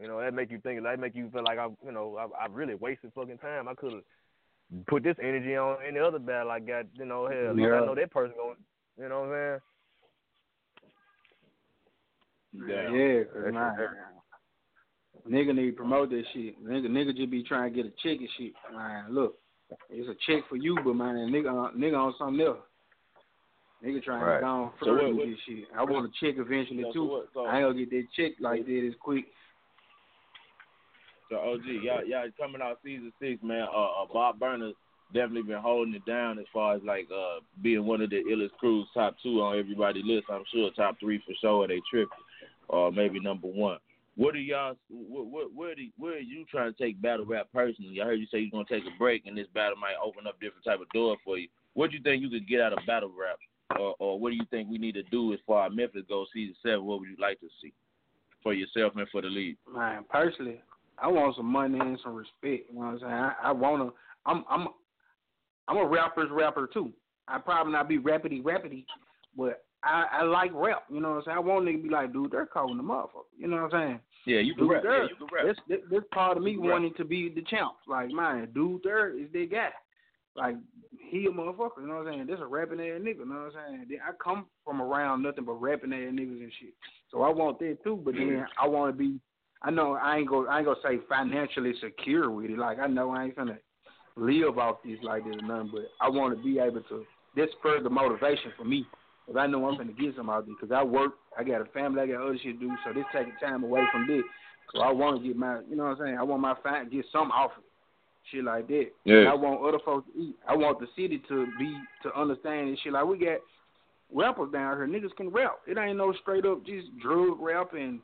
You 0.00 0.08
know, 0.08 0.20
that 0.20 0.34
make 0.34 0.50
you 0.50 0.58
think. 0.58 0.82
That 0.82 0.98
make 0.98 1.14
you 1.14 1.30
feel 1.30 1.44
like 1.44 1.58
I, 1.58 1.68
you 1.84 1.92
know, 1.92 2.16
I, 2.18 2.44
I 2.44 2.46
really 2.50 2.74
wasted 2.74 3.12
fucking 3.14 3.38
time. 3.38 3.68
I 3.68 3.74
could 3.74 3.92
have 3.92 4.86
put 4.86 5.02
this 5.02 5.16
energy 5.22 5.56
on 5.56 5.78
any 5.86 5.98
other 5.98 6.18
battle 6.18 6.50
I 6.50 6.60
got. 6.60 6.86
You 6.94 7.04
know, 7.04 7.28
hell, 7.28 7.54
least 7.54 7.68
I 7.68 7.86
know 7.86 7.94
that 7.94 8.10
person 8.10 8.34
going. 8.36 8.56
You 8.98 9.08
know 9.08 9.20
what 9.20 9.28
I'm 9.28 9.32
saying? 9.32 9.60
Yeah, 12.52 12.90
yeah, 12.90 13.24
'cause 13.24 13.52
man, 13.52 13.96
nigga 15.28 15.54
need 15.54 15.70
to 15.70 15.76
promote 15.76 16.10
that 16.10 16.24
shit. 16.32 16.62
Nigga, 16.62 16.86
nigga 16.86 17.16
just 17.16 17.30
be 17.30 17.42
trying 17.42 17.72
to 17.72 17.76
get 17.82 17.86
a 17.86 17.94
check 18.02 18.18
and 18.18 18.28
shit. 18.36 18.52
Man, 18.72 19.12
look, 19.14 19.38
it's 19.88 20.08
a 20.08 20.14
check 20.26 20.46
for 20.48 20.56
you, 20.56 20.76
but 20.84 20.94
man, 20.94 21.16
nigga, 21.30 21.74
nigga 21.74 21.98
on 21.98 22.14
something 22.18 22.44
else. 22.46 22.58
Nigga 23.82 24.02
trying 24.04 24.22
Right. 24.22 24.34
to 24.36 24.40
go 24.42 24.46
on 24.46 24.72
So 24.78 24.86
further 24.86 24.94
what- 24.94 25.06
with 25.06 25.16
what- 25.16 25.26
this 25.28 25.40
shit. 25.40 25.68
I 25.74 25.82
want 25.84 26.06
a 26.06 26.10
check 26.20 26.38
eventually 26.38 26.82
So, 26.84 26.92
too. 26.92 27.04
what, 27.04 27.32
so, 27.32 27.46
I 27.46 27.58
ain't 27.58 27.66
gonna 27.68 27.84
get 27.84 27.90
that 27.90 28.12
check 28.12 28.32
like 28.40 28.64
that 28.66 28.86
as 28.86 28.94
quick. 28.96 29.32
so 31.28 31.38
OG, 31.38 31.64
y'all, 31.82 32.04
y'all 32.04 32.30
coming 32.38 32.60
out 32.60 32.78
season 32.82 33.12
six, 33.18 33.42
man. 33.42 33.62
Uh, 33.62 34.02
uh, 34.02 34.06
Bob 34.06 34.38
Burner's 34.38 34.74
definitely 35.12 35.42
been 35.42 35.60
holding 35.62 35.94
it 35.94 36.04
down 36.04 36.38
as 36.38 36.46
far 36.52 36.74
as 36.74 36.82
like 36.84 37.10
uh 37.10 37.40
being 37.60 37.84
one 37.84 38.00
of 38.02 38.10
the 38.10 38.22
illest 38.24 38.52
crews, 38.58 38.88
top 38.94 39.18
two 39.22 39.42
on 39.42 39.58
everybody's 39.58 40.04
list. 40.04 40.28
I'm 40.30 40.44
sure 40.46 40.70
top 40.72 40.98
three 41.00 41.18
for 41.18 41.34
sure. 41.34 41.66
They 41.66 41.80
tripping, 41.90 42.16
or 42.68 42.92
maybe 42.92 43.20
number 43.20 43.48
one. 43.48 43.78
What 44.16 44.34
are 44.34 44.38
y'all? 44.38 44.76
What, 44.90 45.26
what, 45.26 45.54
where, 45.54 45.74
do, 45.74 45.88
where 45.96 46.16
are 46.16 46.18
you 46.18 46.44
trying 46.50 46.72
to 46.72 46.78
take 46.78 47.00
battle 47.00 47.24
rap 47.24 47.48
personally? 47.52 48.00
I 48.00 48.04
heard 48.04 48.20
you 48.20 48.26
say 48.30 48.40
you're 48.40 48.50
gonna 48.50 48.64
take 48.68 48.84
a 48.84 48.98
break, 48.98 49.26
and 49.26 49.36
this 49.36 49.46
battle 49.54 49.76
might 49.76 49.94
open 50.04 50.26
up 50.26 50.38
different 50.40 50.64
type 50.64 50.80
of 50.80 50.88
door 50.90 51.16
for 51.24 51.38
you. 51.38 51.48
What 51.74 51.90
do 51.90 51.96
you 51.96 52.02
think 52.02 52.22
you 52.22 52.28
could 52.28 52.46
get 52.46 52.60
out 52.60 52.74
of 52.74 52.80
battle 52.86 53.10
rap, 53.18 53.38
or, 53.80 53.94
or 53.98 54.18
what 54.18 54.30
do 54.30 54.36
you 54.36 54.44
think 54.50 54.68
we 54.68 54.76
need 54.76 54.94
to 54.94 55.02
do 55.04 55.32
as 55.32 55.38
far 55.46 55.66
as 55.66 55.72
Memphis 55.74 56.02
goes 56.08 56.28
season 56.34 56.54
seven? 56.62 56.84
What 56.84 57.00
would 57.00 57.08
you 57.08 57.16
like 57.18 57.40
to 57.40 57.48
see 57.62 57.72
for 58.42 58.52
yourself 58.52 58.92
and 58.96 59.08
for 59.08 59.22
the 59.22 59.28
league? 59.28 59.56
Man, 59.72 60.04
personally, 60.10 60.60
I 60.98 61.08
want 61.08 61.36
some 61.36 61.46
money 61.46 61.78
and 61.80 61.98
some 62.02 62.14
respect. 62.14 62.70
You 62.70 62.74
know 62.74 62.80
what 62.80 62.86
I'm 62.86 62.98
saying? 63.00 63.12
I, 63.12 63.34
I 63.44 63.52
wanna. 63.52 63.90
I'm 64.26 64.44
I'm 64.50 64.68
I'm 65.68 65.78
a 65.78 65.86
rapper's 65.86 66.30
rapper 66.30 66.66
too. 66.66 66.92
I 67.28 67.38
probably 67.38 67.72
not 67.72 67.88
be 67.88 67.98
rapidy 67.98 68.42
rapidy, 68.42 68.84
but 69.36 69.64
I, 69.84 70.06
I 70.12 70.22
like 70.22 70.50
rap. 70.54 70.84
You 70.90 71.00
know 71.00 71.10
what 71.10 71.16
I'm 71.18 71.22
saying? 71.26 71.36
I 71.36 71.40
want 71.40 71.66
nigga 71.66 71.78
to 71.78 71.82
be 71.82 71.88
like, 71.88 72.12
dude, 72.12 72.30
they're 72.30 72.46
calling 72.46 72.76
the 72.76 72.82
motherfucker. 72.82 73.30
You 73.36 73.48
know 73.48 73.62
what 73.62 73.74
I'm 73.74 73.88
saying? 73.88 74.00
Yeah, 74.26 74.38
you 74.38 74.54
can 74.54 74.64
Dude, 74.64 74.72
rap. 74.72 74.82
Yeah, 74.84 75.02
you 75.02 75.16
can 75.16 75.26
rap. 75.32 75.46
This, 75.46 75.56
this 75.68 75.80
this 75.90 76.04
part 76.12 76.36
of 76.36 76.42
me 76.42 76.56
wanting 76.56 76.94
to 76.96 77.04
be 77.04 77.28
the 77.28 77.42
champ. 77.42 77.72
Like, 77.88 78.10
man, 78.10 78.48
dude, 78.54 78.82
there 78.84 79.16
is 79.18 79.26
that 79.32 79.48
guy. 79.50 79.70
Like, 80.36 80.56
he 81.10 81.26
a 81.26 81.30
motherfucker. 81.30 81.80
You 81.80 81.88
know 81.88 81.96
what 81.96 82.06
I'm 82.06 82.14
saying? 82.14 82.26
This 82.26 82.38
a 82.40 82.46
rapping 82.46 82.80
ass 82.80 83.00
nigga. 83.00 83.18
You 83.18 83.26
know 83.26 83.50
what 83.50 83.60
I'm 83.60 83.86
saying? 83.86 83.98
I 84.06 84.12
come 84.22 84.46
from 84.64 84.80
around 84.80 85.22
nothing 85.22 85.44
but 85.44 85.54
rapping 85.54 85.92
ass 85.92 86.12
niggas 86.12 86.42
and 86.42 86.52
shit. 86.60 86.74
So 87.10 87.22
I 87.22 87.30
want 87.30 87.58
that 87.58 87.78
too. 87.82 88.00
But 88.02 88.14
then 88.14 88.28
mm-hmm. 88.28 88.64
I 88.64 88.68
want 88.68 88.92
to 88.92 88.98
be. 88.98 89.18
I 89.62 89.70
know 89.70 89.94
I 89.94 90.18
ain't 90.18 90.28
go. 90.28 90.46
I 90.46 90.58
ain't 90.58 90.66
gonna 90.66 90.78
say 90.82 90.98
financially 91.08 91.74
secure 91.80 92.30
with 92.30 92.50
it. 92.50 92.58
Like 92.58 92.78
I 92.78 92.86
know 92.86 93.10
I 93.10 93.24
ain't 93.24 93.36
gonna 93.36 93.58
live 94.16 94.58
off 94.58 94.76
this 94.84 94.98
like 95.02 95.24
this 95.24 95.36
or 95.36 95.46
nothing. 95.46 95.70
But 95.72 95.82
I 96.00 96.08
want 96.08 96.36
to 96.36 96.42
be 96.42 96.58
able 96.58 96.82
to. 96.82 97.04
This 97.34 97.48
further 97.62 97.90
motivation 97.90 98.52
for 98.56 98.64
me. 98.64 98.86
Cause 99.26 99.36
I 99.38 99.46
know 99.46 99.68
I'm 99.68 99.76
gonna 99.76 99.92
get 99.92 100.16
some 100.16 100.30
out 100.30 100.42
of 100.42 100.48
it. 100.48 100.58
Cause 100.60 100.70
I 100.74 100.82
work. 100.82 101.12
I 101.38 101.44
got 101.44 101.60
a 101.60 101.66
family. 101.66 102.00
I 102.02 102.06
got 102.06 102.22
other 102.22 102.38
shit 102.42 102.58
to 102.58 102.66
do. 102.66 102.72
So 102.84 102.92
this 102.92 103.04
taking 103.12 103.34
time 103.40 103.64
away 103.64 103.82
from 103.92 104.06
this. 104.06 104.22
So 104.74 104.80
I 104.80 104.90
want 104.90 105.20
to 105.20 105.26
get 105.26 105.36
my, 105.36 105.60
you 105.68 105.76
know 105.76 105.84
what 105.84 106.00
I'm 106.00 106.06
saying? 106.06 106.18
I 106.18 106.22
want 106.22 106.42
my 106.42 106.54
fam 106.62 106.88
get 106.90 107.04
some 107.12 107.30
off 107.30 107.52
of 107.56 107.62
it, 107.62 107.70
shit 108.30 108.44
like 108.44 108.68
that. 108.68 108.86
Yeah. 109.04 109.16
And 109.16 109.28
I 109.28 109.34
want 109.34 109.66
other 109.66 109.82
folks 109.84 110.08
to 110.12 110.20
eat. 110.20 110.36
I 110.48 110.56
want 110.56 110.80
the 110.80 110.86
city 110.96 111.22
to 111.28 111.46
be 111.58 111.76
to 112.04 112.18
understand 112.18 112.72
this 112.72 112.80
shit. 112.82 112.92
Like 112.92 113.04
we 113.04 113.18
got 113.18 113.38
rappers 114.12 114.52
down 114.52 114.76
here, 114.76 114.86
niggas 114.86 115.16
can 115.16 115.30
rap. 115.30 115.58
It 115.66 115.78
ain't 115.78 115.98
no 115.98 116.14
straight 116.22 116.46
up 116.46 116.64
just 116.64 116.86
drug 117.02 117.38
rap 117.40 117.72
and 117.74 118.00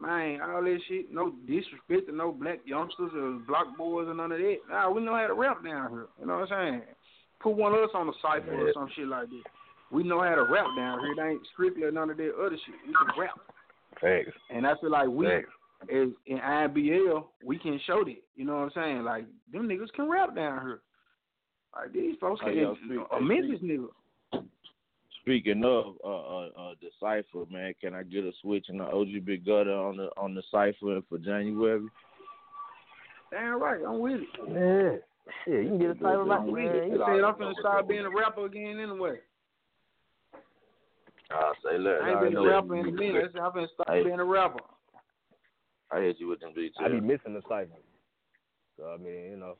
man 0.00 0.40
all 0.40 0.62
that 0.62 0.78
shit. 0.88 1.12
No 1.12 1.32
disrespect 1.46 2.08
to 2.08 2.14
no 2.14 2.32
black 2.32 2.60
youngsters 2.64 3.12
or 3.14 3.40
block 3.46 3.76
boys 3.76 4.08
or 4.08 4.14
none 4.14 4.32
of 4.32 4.38
that. 4.38 4.56
Nah, 4.70 4.90
we 4.90 5.02
know 5.02 5.14
how 5.14 5.26
to 5.26 5.34
rap 5.34 5.62
down 5.64 5.90
here. 5.90 6.06
You 6.20 6.26
know 6.26 6.38
what 6.38 6.52
I'm 6.52 6.72
saying? 6.72 6.82
Put 7.40 7.56
one 7.56 7.74
of 7.74 7.80
us 7.80 7.90
on 7.94 8.06
the 8.06 8.14
cipher 8.22 8.54
or 8.54 8.72
some 8.72 8.88
shit 8.96 9.08
like 9.08 9.28
that. 9.28 9.42
We 9.92 10.02
know 10.02 10.20
how 10.22 10.34
to 10.34 10.42
rap 10.44 10.66
down 10.76 11.00
here. 11.00 11.12
It 11.12 11.30
ain't 11.30 11.46
strictly 11.52 11.82
none 11.92 12.10
of 12.10 12.16
that 12.16 12.32
other 12.34 12.56
shit. 12.66 12.74
We 12.86 12.92
can 12.94 13.20
rap. 13.20 13.38
Facts. 14.00 14.36
And 14.50 14.66
I 14.66 14.72
feel 14.80 14.90
like 14.90 15.08
we 15.08 15.26
Facts. 15.26 15.48
is 15.88 16.10
in 16.26 16.38
IBL, 16.38 17.24
we 17.44 17.58
can 17.58 17.80
show 17.86 18.04
that. 18.04 18.16
You 18.34 18.44
know 18.44 18.54
what 18.56 18.62
I'm 18.64 18.70
saying? 18.74 19.04
Like 19.04 19.24
them 19.52 19.68
niggas 19.68 19.92
can 19.94 20.08
rap 20.10 20.34
down 20.34 20.60
here. 20.62 20.80
Like 21.74 21.92
these 21.92 22.16
folks 22.20 22.40
Oh, 22.44 22.46
can. 22.48 22.56
yo, 22.58 22.74
speak- 22.84 23.00
a 23.12 23.20
Memphis 23.20 23.60
nigga. 23.62 23.88
Speaking 25.22 25.64
of 25.64 25.96
uh, 26.04 26.08
uh, 26.08 26.46
uh, 26.56 26.74
the 26.80 26.88
cipher, 27.00 27.44
man, 27.50 27.74
can 27.80 27.94
I 27.94 28.04
get 28.04 28.24
a 28.24 28.30
switch 28.42 28.66
in 28.68 28.78
the 28.78 28.84
OG 28.84 29.24
Big 29.24 29.44
Gutter 29.44 29.72
on 29.74 29.96
the 29.96 30.08
on 30.16 30.34
the 30.34 30.42
cipher 30.52 31.00
for 31.08 31.18
January? 31.18 31.80
Damn 33.32 33.60
right, 33.60 33.80
I'm 33.86 33.98
with 33.98 34.20
it. 34.20 34.28
Yeah. 34.48 34.96
Shit, 35.44 35.64
you 35.64 35.68
can 35.70 35.78
get 35.78 35.90
a 35.90 35.94
title 35.94 36.30
I'm 36.30 36.54
right 36.54 36.64
it. 36.66 36.84
You 36.86 36.92
He 36.92 36.98
said 36.98 37.00
I 37.00 37.26
I'm 37.28 37.34
finna 37.34 37.54
start 37.58 37.88
being 37.88 38.04
a 38.06 38.10
rapper 38.10 38.46
again 38.46 38.78
anyway. 38.78 39.16
I'll 41.30 41.54
say 41.64 41.78
look, 41.78 42.00
I 42.02 42.10
ain't 42.10 42.20
been 42.20 42.36
a 42.36 42.42
rapper 42.42 42.76
in 42.76 42.88
a 42.88 42.92
minute. 42.92 43.32
I'm 43.40 43.52
been 43.52 43.68
start 43.74 43.88
Hey. 43.88 44.04
being 44.04 44.20
a 44.20 44.24
rapper. 44.24 44.60
I 45.90 46.00
hit 46.00 46.18
you 46.18 46.28
with 46.28 46.40
them 46.40 46.52
beats. 46.54 46.76
I 46.80 46.88
be 46.88 47.00
missing 47.00 47.34
the 47.34 47.42
cipher. 47.48 47.70
So 48.76 48.92
I 48.92 48.96
mean, 48.96 49.30
you 49.30 49.36
know, 49.36 49.56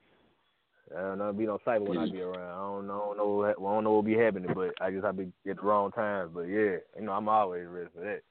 I 0.96 1.00
don't 1.00 1.18
know 1.18 1.32
be 1.32 1.46
no 1.46 1.58
cipher 1.64 1.84
when 1.84 1.98
I 1.98 2.06
be 2.06 2.20
around. 2.20 2.50
I 2.50 2.76
don't 2.76 2.86
know, 2.86 2.94
I 2.94 3.06
don't 3.06 3.16
know, 3.16 3.34
what, 3.34 3.50
I 3.50 3.74
don't 3.74 3.84
know 3.84 3.92
what 3.92 4.04
be 4.04 4.16
happening, 4.16 4.52
but 4.54 4.74
I 4.80 4.90
just 4.90 5.04
I 5.04 5.12
be 5.12 5.32
at 5.48 5.56
the 5.56 5.62
wrong 5.62 5.90
times. 5.92 6.30
But 6.34 6.42
yeah, 6.42 6.76
you 6.96 7.02
know, 7.02 7.12
I'm 7.12 7.28
always 7.28 7.66
ready 7.66 7.88
for 7.94 8.00
that. 8.00 8.22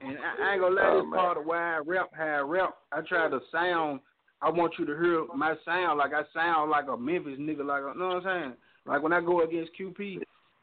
And 0.00 0.18
I, 0.18 0.48
I 0.48 0.52
ain't 0.52 0.62
gonna 0.62 0.74
let 0.74 0.84
Oh, 0.84 0.96
this 0.96 1.10
man. 1.10 1.20
part 1.20 1.38
of 1.38 1.46
why 1.46 1.76
I 1.76 1.78
rap, 1.78 2.10
how 2.12 2.24
I 2.24 2.40
rap. 2.40 2.74
I 2.92 3.00
try 3.02 3.28
to 3.28 3.40
sound. 3.52 4.00
I 4.40 4.50
want 4.50 4.74
you 4.78 4.86
to 4.86 4.92
hear 5.00 5.24
my 5.36 5.54
sound 5.64 5.98
like 5.98 6.12
I 6.12 6.22
sound 6.34 6.70
like 6.70 6.86
a 6.88 6.96
Memphis 6.96 7.38
nigga. 7.38 7.64
Like 7.64 7.82
you 7.94 8.00
know 8.00 8.08
what 8.08 8.26
I'm 8.26 8.42
saying? 8.42 8.52
Like 8.86 9.02
when 9.02 9.12
I 9.12 9.20
go 9.20 9.42
against 9.42 9.70
QP, 9.80 10.18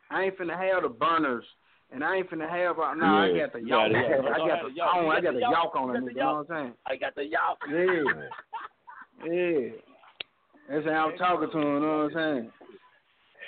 I 0.09 0.23
ain't 0.23 0.37
finna 0.37 0.57
have 0.57 0.83
the 0.83 0.89
burners. 0.89 1.45
And 1.91 2.03
I 2.03 2.17
ain't 2.17 2.29
finna 2.29 2.47
have, 2.47 2.77
uh, 2.79 2.93
no, 2.93 3.05
I 3.05 3.27
Yeah. 3.29 3.45
got 3.47 3.53
the 3.53 3.59
You 3.61 3.67
yawk. 3.67 3.91
gotta- 3.91 3.97
I 3.97 4.01
got 4.11 4.21
the 4.21 4.47
got 4.47 4.63
the 4.63 4.71
yawk. 4.71 4.93
tone. 4.93 5.03
You 5.05 5.09
I 5.09 5.15
got 5.15 5.23
got 5.23 5.23
the 5.23 5.31
the 5.33 5.39
yawk. 5.39 5.51
yawk 5.51 5.75
on 5.75 5.87
You 5.87 5.89
it. 5.89 5.93
got 5.93 5.99
the 5.99 6.11
nigga, 6.11 6.13
You 6.13 6.21
know 6.21 6.33
what 6.35 6.39
I'm 6.39 6.45
saying? 6.47 6.73
I 6.85 6.95
got 6.97 7.15
the 7.15 7.25
y'all. 7.25 7.57
Yeah. 7.67 8.29
Yeah. 9.25 9.69
That's 10.69 10.85
how 10.85 11.09
I'm 11.09 11.17
talking 11.17 11.49
to 11.49 11.57
him, 11.57 11.73
you 11.73 11.79
know 11.79 11.97
what 12.03 12.03
I'm 12.05 12.13
saying? 12.13 12.51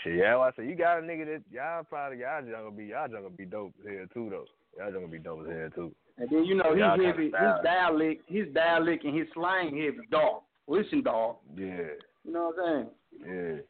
Shit, 0.03 0.15
yeah, 0.15 0.37
I 0.39 0.51
say 0.57 0.65
you 0.65 0.73
got 0.75 0.97
a 0.97 1.01
nigga 1.01 1.25
that 1.27 1.43
y'all 1.51 1.83
probably 1.83 2.19
y'all 2.21 2.41
just 2.41 2.51
gonna 2.51 2.71
be 2.71 2.85
y'all 2.85 3.07
just 3.07 3.21
gonna 3.21 3.29
be 3.29 3.45
dope 3.45 3.73
as 3.85 3.95
hell 3.95 4.07
too 4.11 4.29
though. 4.31 4.45
Y'all 4.75 4.87
just 4.89 4.95
gonna 4.95 5.07
be 5.07 5.19
dope 5.19 5.45
as 5.45 5.51
hell 5.55 5.69
too. 5.75 5.95
And 6.17 6.27
then 6.31 6.43
you 6.45 6.55
know 6.55 6.71
his 6.71 6.79
Y'all 6.79 6.99
heavy, 6.99 7.25
his 7.25 7.31
style. 7.33 7.61
dialect, 7.63 8.23
his 8.27 8.47
dialect 8.53 9.03
and 9.05 9.15
his 9.15 9.27
slang 9.33 9.69
heavy 9.77 9.99
dog. 10.09 10.41
Listen, 10.67 11.03
dog. 11.03 11.37
Yeah, 11.55 11.89
You 12.25 12.31
know 12.33 12.47
what 12.55 12.65
I'm 12.65 12.89
saying? 13.21 13.55
yeah. 13.55 13.61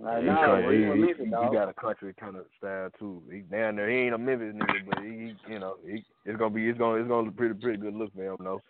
Like, 0.00 0.20
he, 0.20 0.26
nah, 0.26 0.46
country- 0.46 0.80
you 0.80 0.92
he, 0.92 0.92
he, 0.92 1.00
Memphis, 1.06 1.24
he 1.24 1.30
dog? 1.30 1.52
got 1.52 1.68
a 1.68 1.74
country 1.74 2.14
kind 2.18 2.36
of 2.36 2.44
style 2.58 2.88
too. 2.98 3.22
He 3.30 3.40
down 3.40 3.76
there. 3.76 3.90
He 3.90 3.96
ain't 3.96 4.14
a 4.14 4.18
Memphis 4.18 4.54
nigga, 4.54 4.86
but 4.88 5.02
he, 5.02 5.08
he 5.08 5.52
you 5.52 5.58
know, 5.58 5.76
he 5.84 6.04
it's 6.24 6.38
gonna 6.38 6.54
be 6.54 6.68
it's 6.68 6.78
gonna 6.78 7.00
it's 7.00 7.08
gonna 7.08 7.26
look 7.26 7.36
pretty 7.36 7.54
pretty 7.54 7.78
good 7.78 7.94
look 7.94 8.14
for 8.14 8.22
him, 8.22 8.36
you 8.38 8.44
know. 8.44 8.60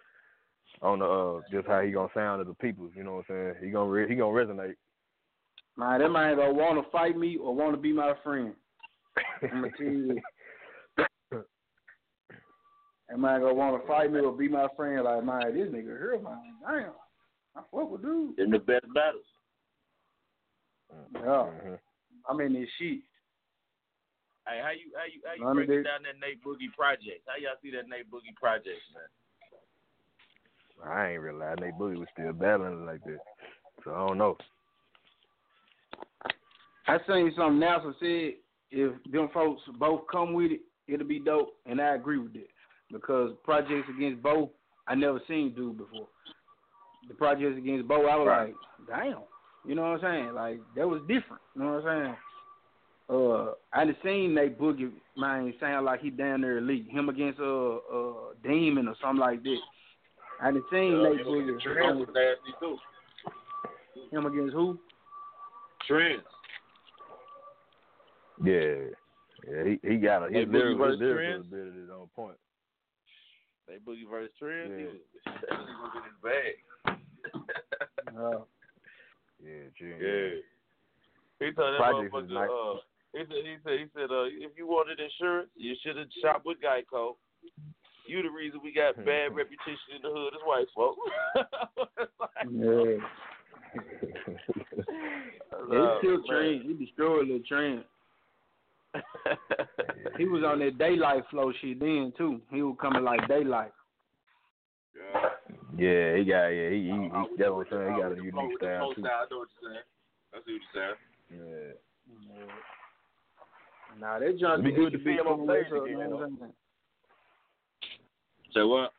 On 0.81 0.99
the 1.01 1.05
uh, 1.05 1.41
just 1.51 1.67
how 1.67 1.81
he 1.81 1.91
gonna 1.91 2.09
sound 2.15 2.41
to 2.41 2.49
the 2.49 2.55
people, 2.55 2.89
you 2.95 3.03
know 3.05 3.15
what 3.17 3.25
I'm 3.31 3.55
saying? 3.55 3.55
He 3.65 3.71
gonna 3.71 3.91
re- 3.91 4.09
he 4.09 4.15
gonna 4.15 4.33
resonate. 4.33 4.75
Man, 5.77 6.01
that 6.01 6.09
man 6.09 6.37
gonna 6.37 6.53
want 6.53 6.85
to 6.85 6.91
fight 6.91 7.17
me 7.17 7.37
or 7.37 7.55
want 7.55 7.73
to 7.75 7.81
be 7.81 7.93
my 7.93 8.15
friend. 8.23 8.55
I'm 9.43 9.63
gonna 9.63 9.71
tell 9.77 9.87
you 9.87 10.15
this. 10.15 11.05
That 13.09 13.19
man 13.19 13.41
gonna 13.41 13.55
want 13.55 13.81
to 13.81 13.89
fight 13.89 14.13
me 14.13 14.21
or 14.21 14.33
be 14.33 14.49
my 14.49 14.67
friend. 14.77 15.05
Like, 15.05 15.25
man, 15.25 15.55
this 15.55 15.69
nigga 15.69 15.85
here, 15.85 16.21
man. 16.23 16.39
Damn, 16.61 16.91
I 17.57 17.61
fuck 17.71 17.91
with 17.91 18.03
dude. 18.03 18.39
In 18.39 18.51
the 18.51 18.59
best 18.59 18.85
battles. 18.95 19.25
Yeah, 20.91 21.01
Mhm. 21.21 21.81
I'm 22.29 22.41
in 22.41 22.53
this 22.53 22.71
shit. 22.79 23.01
Hey, 24.47 24.61
how 24.63 24.71
you 24.71 24.93
how 24.97 25.05
you 25.05 25.21
how 25.27 25.33
you 25.35 25.41
None 25.45 25.59
of 25.59 25.67
breaking 25.67 25.83
down 25.83 26.03
that 26.05 26.19
Nate 26.21 26.43
Boogie 26.43 26.73
project? 26.75 27.27
How 27.27 27.37
y'all 27.37 27.57
see 27.63 27.71
that 27.73 27.89
Nate 27.89 28.11
Boogie 28.11 28.35
project, 28.37 28.81
man? 28.95 29.05
I 30.85 31.11
ain't 31.11 31.23
realized 31.23 31.61
Nate 31.61 31.75
Boogie 31.75 31.99
was 31.99 32.09
still 32.13 32.33
battling 32.33 32.87
like 32.87 33.03
this, 33.05 33.21
so 33.85 33.95
I 33.95 34.07
don't 34.07 34.19
know. 34.19 34.39
I 36.87 36.99
seen 37.07 37.35
something 37.37 37.61
NASA 37.61 37.93
said 37.99 38.41
if 38.71 39.03
them 39.05 39.29
folks 39.31 39.63
both 39.79 40.07
come 40.07 40.33
with 40.33 40.53
it, 40.53 40.63
it'll 40.87 41.07
be 41.07 41.19
dope, 41.19 41.61
and 41.67 41.81
I 41.81 41.95
agree 41.95 42.19
with 42.19 42.35
it 42.37 42.51
because 42.91 43.37
projects 43.45 43.89
against 43.91 44.23
both 44.23 44.51
I 44.87 44.95
never 44.95 45.21
seen 45.29 45.55
do 45.55 45.75
before. 45.75 46.09
The 47.09 47.15
projects 47.15 47.59
against 47.59 47.87
both, 47.87 48.07
I 48.09 48.17
was 48.17 48.27
Right. 48.27 48.55
like, 48.87 48.87
damn, 48.87 49.25
you 49.67 49.75
know 49.75 49.83
what 49.83 50.05
I'm 50.05 50.23
saying? 50.25 50.35
Like 50.35 50.61
that 50.77 50.89
was 50.89 51.01
different. 51.03 51.43
You 51.55 51.63
know 51.63 51.75
what 51.75 51.87
I'm 51.87 52.03
saying? 52.05 52.17
Uh, 53.11 53.53
I 53.73 53.85
done 53.85 53.97
seen 54.05 54.35
Nate 54.35 54.59
Boogie 54.59 54.93
man 55.17 55.55
sound 55.59 55.87
like 55.87 56.01
he 56.01 56.11
down 56.11 56.43
there 56.43 56.59
elite. 56.59 56.89
Him 56.91 57.09
against 57.09 57.41
uh 57.41 57.77
uh 57.77 58.13
Demon 58.43 58.87
or 58.89 58.95
something 59.01 59.21
like 59.21 59.43
that. 59.43 59.59
I 60.43 60.51
done 60.51 60.63
seen 60.71 61.03
Nate 61.03 61.25
Boogie. 61.25 61.61
Trends 61.61 61.99
was 61.99 62.09
nasty 62.15 62.55
too. 62.61 62.77
Him 64.11 64.27
against 64.27 64.55
who? 64.55 64.79
Trends. 65.87 66.23
Yeah, 68.45 68.95
Yeah, 69.51 69.65
he 69.65 69.79
he 69.89 69.97
got 69.97 70.23
a 70.29 70.31
Hey, 70.31 70.41
his 70.41 70.49
Boogie 70.49 70.53
lyrical, 70.53 70.79
versus 70.79 71.01
his 71.01 71.01
lyrical 71.01 71.33
Trends? 71.33 71.47
ability 71.47 71.79
is 71.81 71.91
on 71.91 72.09
point. 72.15 72.37
They 73.67 73.75
boogie 73.75 74.09
versus 74.09 74.31
trends. 74.39 74.73
He 74.77 74.83
Yeah. 74.85 74.91
was, 74.91 75.01
he 75.51 75.75
was 75.83 75.93
in 75.97 76.03
his 76.05 76.19
bag. 76.23 76.55
Uh, 78.19 78.41
Yeah, 79.43 79.69
June. 79.79 79.99
Yeah. 80.01 81.47
He 81.47 81.53
told 81.55 81.75
that 81.75 81.79
Project 81.79 82.13
motherfucker, 82.13 82.31
nice. 82.31 82.51
uh, 82.51 82.75
he 83.13 83.19
said, 83.21 83.45
he 83.45 83.57
said, 83.65 83.79
he 83.79 83.87
said, 83.95 84.11
uh, 84.11 84.25
if 84.27 84.53
you 84.57 84.67
wanted 84.67 84.99
insurance, 85.01 85.49
you 85.57 85.75
should 85.83 85.97
have 85.97 86.09
shopped 86.21 86.45
with 86.47 86.59
Geico. 86.61 87.15
You 88.07 88.23
the 88.23 88.31
reason 88.31 88.61
we 88.63 88.73
got 88.73 88.97
bad 89.05 89.35
reputation 89.35 89.97
in 89.97 90.03
the 90.03 90.09
hood 90.11 90.35
as 90.35 90.41
white 90.45 90.67
folks. 90.75 91.01
yeah. 92.51 92.99
Uh, 95.53 95.59
It's 95.71 95.99
still 95.99 96.17
man. 96.19 96.27
trend. 96.29 96.63
He 96.63 96.85
destroyed 96.87 97.29
the 97.29 97.43
trend. 97.47 97.85
He 100.17 100.25
was 100.27 100.43
on 100.45 100.59
that 100.61 100.79
Daylyt 100.79 101.29
flow 101.31 101.53
shit 101.61 101.79
then 101.81 102.13
too. 102.17 102.41
He 102.51 102.63
was 102.63 102.77
coming 102.81 103.05
like 103.05 103.21
Daylyt. 103.29 103.71
Yeah. 104.97 105.29
Yeah, 105.79 106.17
he 106.17 106.25
got 106.25 106.49
yeah, 106.49 106.71
he 106.71 106.77
he, 106.77 106.91
he 106.91 107.11
Uh, 107.15 107.25
that's 107.39 107.51
what 107.51 107.67
I'm 107.67 107.71
saying. 107.71 107.95
He 107.95 108.01
got 108.03 108.13
a 108.13 108.17
unique 108.17 108.33
flow- 108.35 108.49
with 108.49 108.61
the 108.61 108.67
style 108.67 108.79
flow 108.83 108.95
too. 108.95 109.01
style, 109.03 109.23
I 109.23 109.27
know 109.31 109.39
what 109.39 109.49
you're 109.63 109.71
saying. 109.71 109.87
I 110.35 110.37
see 110.45 110.53
what 110.53 110.63
you're 110.75 110.75
saying. 110.75 110.99
Yeah. 111.31 112.53
Nah, 114.01 114.19
that 114.19 114.39
junk 114.39 114.61
It'd 114.61 114.65
be 114.65 114.73
good 114.81 114.93
to 114.93 114.99
see 115.05 115.13
him 115.15 115.27
on 115.27 115.47
stage 115.47 115.73
again, 115.73 115.99
man. 115.99 116.11
though. 116.11 116.53
Say 118.55 118.63
what? 118.63 118.93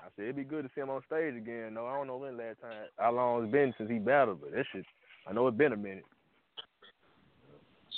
I 0.00 0.08
said 0.16 0.22
it'd 0.24 0.36
be 0.36 0.44
good 0.44 0.64
to 0.64 0.70
see 0.74 0.80
him 0.80 0.90
on 0.90 1.02
stage 1.06 1.34
again. 1.36 1.74
though. 1.74 1.86
I 1.86 1.96
don't 1.96 2.06
know 2.06 2.16
when 2.16 2.36
last 2.36 2.60
time, 2.60 2.72
how 2.98 3.12
long 3.12 3.44
it's 3.44 3.52
been 3.52 3.74
since 3.78 3.90
he 3.90 3.98
battled, 3.98 4.40
but 4.40 4.52
that 4.52 4.64
shit. 4.72 4.84
I 5.28 5.32
know 5.32 5.46
it's 5.48 5.56
been 5.58 5.72
a 5.72 5.76
minute. 5.76 6.04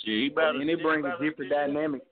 Shit, 0.04 0.14
he 0.14 0.28
better. 0.28 0.58
and 0.60 0.68
it 0.68 0.82
brings 0.82 1.04
a 1.06 1.22
different 1.22 1.50
dynamic. 1.50 2.02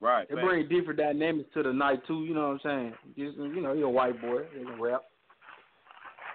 Right. 0.00 0.26
It 0.28 0.34
fact. 0.34 0.46
brings 0.46 0.68
different 0.68 0.98
dynamics 0.98 1.48
to 1.54 1.62
the 1.62 1.72
night 1.72 2.06
too. 2.06 2.24
You 2.24 2.34
know 2.34 2.48
what 2.48 2.70
I'm 2.70 2.92
saying? 2.92 2.94
Just 3.16 3.38
you 3.38 3.62
know, 3.62 3.74
he 3.74 3.82
a 3.82 3.88
white 3.88 4.20
boy. 4.20 4.42
He 4.56 4.64
can 4.64 4.80
rap. 4.80 5.02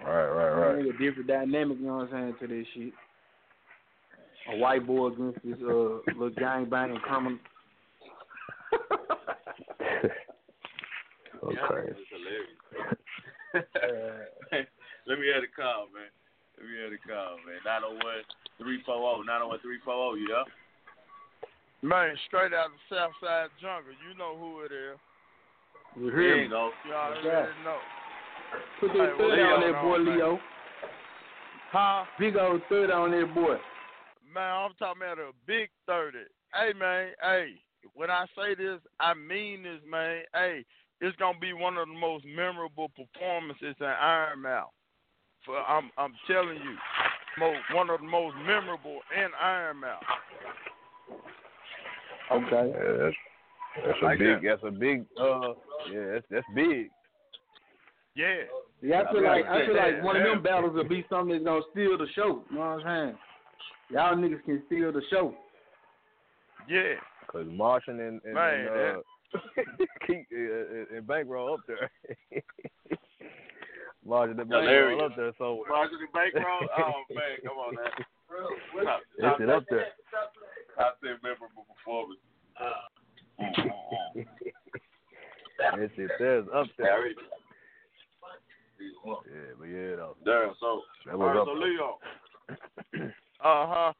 Right, 0.03 0.27
right, 0.27 0.49
right. 0.49 0.73
Bring 0.75 0.87
a 0.87 0.93
different 0.93 1.27
dynamic. 1.27 1.77
You 1.79 1.87
know 1.87 1.97
what 1.97 2.13
I'm 2.13 2.35
saying 2.35 2.35
to 2.39 2.47
this 2.47 2.67
shit. 2.73 2.93
A 4.53 4.57
white 4.57 4.87
boy 4.87 5.07
against 5.07 5.43
this 5.43 5.57
uh 5.61 5.99
little 6.07 6.31
gang 6.31 6.69
banging 6.69 6.97
criminal. 6.97 7.37
okay. 11.43 11.89
It's 11.89 12.09
hilarious. 12.09 12.59
Let 15.07 15.19
me 15.19 15.25
have 15.33 15.43
a 15.43 15.49
call, 15.57 15.89
man. 15.93 16.09
Let 16.57 16.69
me 16.69 16.77
have 16.83 16.93
a 16.93 17.01
call, 17.01 17.37
man. 17.45 17.61
901 17.65 17.97
340. 18.61 19.25
901 19.25 19.59
340, 19.59 20.21
you 20.21 20.29
know? 20.29 20.45
Man, 21.81 22.15
straight 22.27 22.53
out 22.53 22.69
the 22.71 22.95
South 22.95 23.11
Side 23.23 23.49
Jungle. 23.61 23.93
You 24.03 24.17
know 24.17 24.35
who 24.37 24.61
it 24.61 24.71
is. 24.71 24.99
You 25.95 26.11
hear 26.11 26.43
me? 26.43 26.47
go. 26.49 26.71
You 26.85 26.93
already 26.93 27.27
Yeah. 27.27 27.47
know. 27.63 27.79
Put 28.79 28.91
Hey, 28.91 28.97
that 28.97 29.17
well, 29.17 29.29
third 29.29 29.39
on 29.39 29.59
Leo, 29.61 29.71
there, 29.73 29.81
boy, 29.81 29.97
no, 29.97 30.03
man. 30.03 30.15
Leo. 30.17 30.41
Huh? 31.71 32.05
Big 32.17 32.35
old 32.35 32.63
third 32.67 32.91
on 32.91 33.11
there, 33.11 33.27
boy. 33.27 33.59
Man, 34.33 34.53
I'm 34.53 34.73
talking 34.75 35.01
about 35.03 35.19
a 35.19 35.31
big 35.45 35.69
30. 35.87 36.25
Hey, 36.53 36.73
man, 36.73 37.13
hey, 37.21 37.61
when 37.93 38.09
I 38.09 38.25
say 38.35 38.55
this, 38.55 38.79
I 38.99 39.13
mean 39.13 39.63
this, 39.63 39.81
man. 39.87 40.23
Hey, 40.33 40.65
it's 40.99 41.15
going 41.17 41.35
to 41.35 41.39
be 41.39 41.53
one 41.53 41.77
of 41.77 41.87
the 41.87 41.93
most 41.93 42.25
memorable 42.25 42.89
performances 42.89 43.75
in 43.79 43.85
Iron 43.85 44.41
Mouth. 44.41 44.71
For 45.45 45.57
I'm 45.57 45.89
I'm 45.97 46.13
telling 46.27 46.57
you, 46.57 46.75
mo 47.37 47.53
one 47.73 47.89
of 47.89 48.01
the 48.01 48.05
most 48.07 48.35
memorable 48.45 48.99
in 49.15 49.29
Iron 49.41 49.77
Mouth. 49.77 50.03
Okay. 52.31 52.73
Yeah, 52.73 53.03
that's 53.03 53.15
that's 53.85 53.97
a 54.01 54.05
Like 54.05 54.19
big. 54.19 54.43
That's 54.43 54.63
a 54.63 54.71
big. 54.71 55.05
Uh, 55.19 55.53
yeah, 55.91 56.05
that's 56.13 56.25
that's 56.29 56.47
big. 56.55 56.89
Yeah. 58.15 58.35
Yeah, 58.81 59.03
I 59.07 59.11
feel 59.11 59.23
like 59.23 59.45
I 59.45 59.65
feel 59.65 59.75
like 59.75 60.03
one 60.03 60.15
of 60.15 60.23
them 60.23 60.41
battles 60.43 60.73
will 60.73 60.87
be 60.87 61.05
something 61.09 61.33
that's 61.33 61.45
gonna 61.45 61.61
steal 61.71 61.97
the 61.97 62.07
show. 62.15 62.43
You 62.49 62.57
know 62.57 62.61
what 62.61 62.85
I'm 62.85 63.07
saying? 63.07 63.17
Y'all 63.91 64.15
niggas 64.15 64.43
can 64.45 64.61
steal 64.67 64.91
the 64.91 65.01
show. 65.09 65.33
Yeah. 66.67 66.95
Cause 67.31 67.45
Martian 67.49 67.99
and 67.99 68.21
and, 68.23 68.33
Man, 68.33 68.53
and 68.67 68.97
uh, 69.35 69.85
keep 70.07 70.27
uh, 70.33 70.95
and 70.95 71.07
bankroll 71.07 71.53
up 71.53 71.61
there. 71.67 71.91
Martian 74.05 74.39
and 74.39 74.49
bankroll 74.49 75.05
up 75.05 75.15
there 75.15 75.31
somewhere. 75.37 75.69
Roger 75.69 75.97
the 75.99 76.07
bankroll? 76.13 76.67
Oh, 76.77 77.03
man, 77.13 77.37
come 77.43 77.57
on, 77.57 77.75
man. 77.75 78.85
Top, 78.85 79.01
That 79.19 79.37
shit 79.37 79.49
up 79.49 79.63
there. 79.69 79.87
Top 80.79 80.95
10 81.03 81.19
memorable 81.21 81.67
performance. 81.67 82.23
That 85.59 85.91
shit 85.95 86.09
there's 86.17 86.47
up 86.55 86.67
Yeah, 86.79 86.85
I 86.87 87.03
there. 87.03 87.11
Yeah, 89.27 89.51
but 89.59 89.67
yeah 89.67 89.95
though. 89.99 90.15
Damn, 90.23 90.55
so, 90.59 90.81
That 91.05 91.19
was 91.19 91.27
right, 91.27 91.37
up 91.37 91.47
so. 91.47 91.53
Leo, 91.53 91.99
Uh 93.43 93.67
huh. 93.67 93.93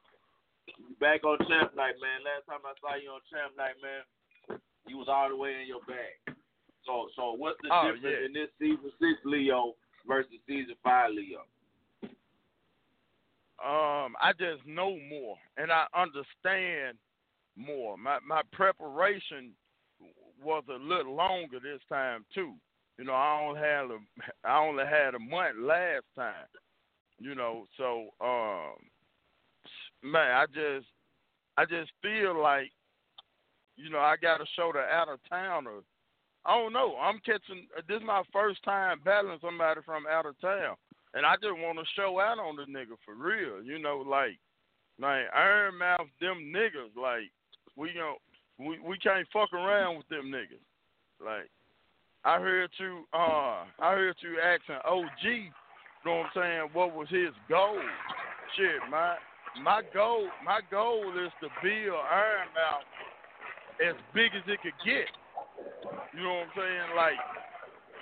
back 0.99 1.23
on 1.23 1.37
Champ 1.47 1.75
Night, 1.75 1.99
man. 1.99 2.23
Last 2.23 2.47
time 2.47 2.63
I 2.63 2.73
saw 2.79 2.95
you 2.95 3.11
on 3.11 3.19
Champ 3.27 3.55
Night, 3.59 3.75
man, 3.83 4.03
you 4.87 4.97
was 4.97 5.07
all 5.11 5.27
the 5.29 5.35
way 5.35 5.61
in 5.61 5.67
your 5.67 5.83
bag. 5.83 6.15
So, 6.87 7.07
so 7.15 7.33
what's 7.35 7.59
the 7.61 7.69
Oh, 7.71 7.91
difference 7.91 8.23
yeah. 8.23 8.25
in 8.25 8.33
this 8.33 8.49
season 8.57 8.91
six 8.99 9.19
Leo 9.25 9.75
versus 10.07 10.39
season 10.47 10.75
five 10.83 11.11
Leo? 11.11 11.43
Um, 13.65 14.15
I 14.21 14.31
just 14.39 14.65
know 14.65 14.97
more 15.09 15.35
and 15.57 15.71
I 15.71 15.85
understand 15.95 16.97
more. 17.57 17.97
My 17.97 18.19
my 18.25 18.41
preparation 18.53 19.51
was 20.41 20.63
a 20.69 20.81
little 20.81 21.15
longer 21.15 21.59
this 21.59 21.81
time 21.89 22.25
too. 22.33 22.53
You 22.97 23.05
know, 23.05 23.13
I 23.13 23.41
only 23.41 23.59
had 23.59 23.85
a 23.85 23.97
I 24.47 24.59
only 24.59 24.85
had 24.85 25.15
a 25.15 25.19
month 25.19 25.57
last 25.61 26.05
time. 26.15 26.47
You 27.19 27.35
know, 27.35 27.65
so 27.77 28.09
um, 28.21 28.75
man, 30.03 30.31
I 30.31 30.45
just 30.45 30.87
I 31.57 31.65
just 31.65 31.91
feel 32.01 32.41
like 32.41 32.71
you 33.75 33.89
know 33.89 33.99
I 33.99 34.15
got 34.21 34.37
to 34.37 34.45
show 34.55 34.71
the 34.73 34.79
out 34.79 35.09
of 35.09 35.19
towner. 35.29 35.81
I 36.45 36.55
don't 36.55 36.73
know. 36.73 36.95
I'm 37.01 37.19
catching. 37.25 37.67
This 37.87 37.97
is 37.97 38.03
my 38.05 38.23
first 38.31 38.63
time 38.63 39.01
battling 39.03 39.39
somebody 39.41 39.81
from 39.85 40.05
out 40.09 40.25
of 40.25 40.39
town. 40.39 40.75
And 41.13 41.25
I 41.25 41.35
just 41.35 41.57
want 41.57 41.79
to 41.79 41.85
show 41.95 42.19
out 42.19 42.37
on 42.37 42.55
the 42.55 42.63
nigga 42.63 42.97
for 43.05 43.15
real. 43.15 43.63
You 43.63 43.79
know, 43.79 44.03
like, 44.07 44.37
like 45.01 45.25
Iron 45.35 45.77
Mouth, 45.77 46.07
them 46.21 46.53
niggas, 46.55 46.95
like, 46.95 47.31
we 47.75 47.93
gon' 47.93 48.17
we 48.59 48.77
we 48.79 48.97
can't 48.97 49.27
fuck 49.31 49.53
around 49.53 49.97
with 49.97 50.07
them 50.09 50.31
niggas. 50.31 50.61
Like, 51.23 51.49
I 52.25 52.39
heard 52.39 52.69
you, 52.77 53.05
uh, 53.13 53.63
I 53.79 53.93
heard 53.93 54.15
you 54.21 54.37
asking 54.39 54.75
OG, 54.85 55.23
you 55.23 55.49
know 56.05 56.17
what 56.17 56.25
I'm 56.25 56.31
saying? 56.35 56.69
What 56.73 56.95
was 56.95 57.07
his 57.09 57.33
goal? 57.47 57.79
Shit, 58.57 58.81
my 58.91 59.15
my 59.63 59.81
goal, 59.93 60.27
my 60.45 60.59
goal 60.69 61.11
is 61.25 61.31
to 61.41 61.47
build 61.63 61.99
Iron 62.11 62.49
Mouth 62.53 62.85
as 63.89 63.95
big 64.13 64.31
as 64.35 64.43
it 64.47 64.59
could 64.61 64.77
get. 64.85 65.07
You 66.13 66.23
know 66.23 66.43
what 66.43 66.47
I'm 66.47 66.55
saying? 66.55 66.95
Like, 66.95 67.19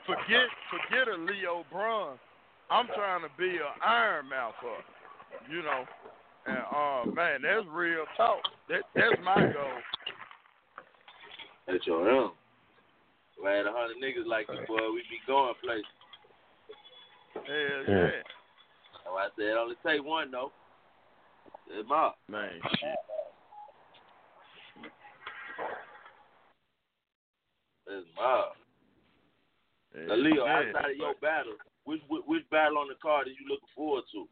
forget 0.05 0.49
forget 0.73 1.07
a 1.07 1.17
Leo 1.17 1.63
Braun. 1.71 2.17
I'm 2.69 2.87
trying 2.87 3.21
to 3.21 3.29
be 3.37 3.49
an 3.57 3.75
Iron 3.85 4.29
Mouth 4.29 4.55
up, 4.59 4.83
you 5.49 5.63
know. 5.63 5.85
And 6.45 6.57
uh 6.57 7.11
man, 7.13 7.41
that's 7.41 7.65
real 7.71 8.05
talk. 8.15 8.39
That 8.69 8.81
that's 8.95 9.15
my 9.23 9.35
goal. 9.35 9.77
That's 11.67 11.85
your 11.85 12.09
own. 12.09 12.31
If 13.37 13.45
I 13.45 13.51
had 13.51 13.67
a 13.67 13.71
hundred 13.71 13.97
niggas 13.97 14.27
like 14.27 14.47
you, 14.49 14.65
boy, 14.67 14.91
we 14.93 15.03
be 15.09 15.19
going 15.27 15.53
places. 15.63 15.85
Hell 17.33 17.43
Yeah. 17.87 18.03
yeah. 18.03 18.23
So 19.03 19.11
I 19.11 19.27
said, 19.37 19.57
only 19.57 19.75
take 19.85 20.03
one 20.03 20.31
though. 20.31 20.51
It's 21.69 21.87
my 21.87 22.11
Man, 22.29 22.49
shit. 22.79 22.95
It's 27.87 28.07
my. 28.15 28.43
Now, 29.95 30.07
Hell 30.07 30.17
Leo, 30.23 30.45
outside 30.45 30.91
of 30.91 30.97
your 30.97 31.15
battle, 31.21 31.53
which, 31.87 32.01
which 32.09 32.23
which 32.27 32.49
battle 32.49 32.79
on 32.79 32.89
the 32.89 32.95
card 33.01 33.27
are 33.27 33.29
you 33.29 33.47
looking 33.47 33.71
forward 33.73 34.03
to? 34.11 34.27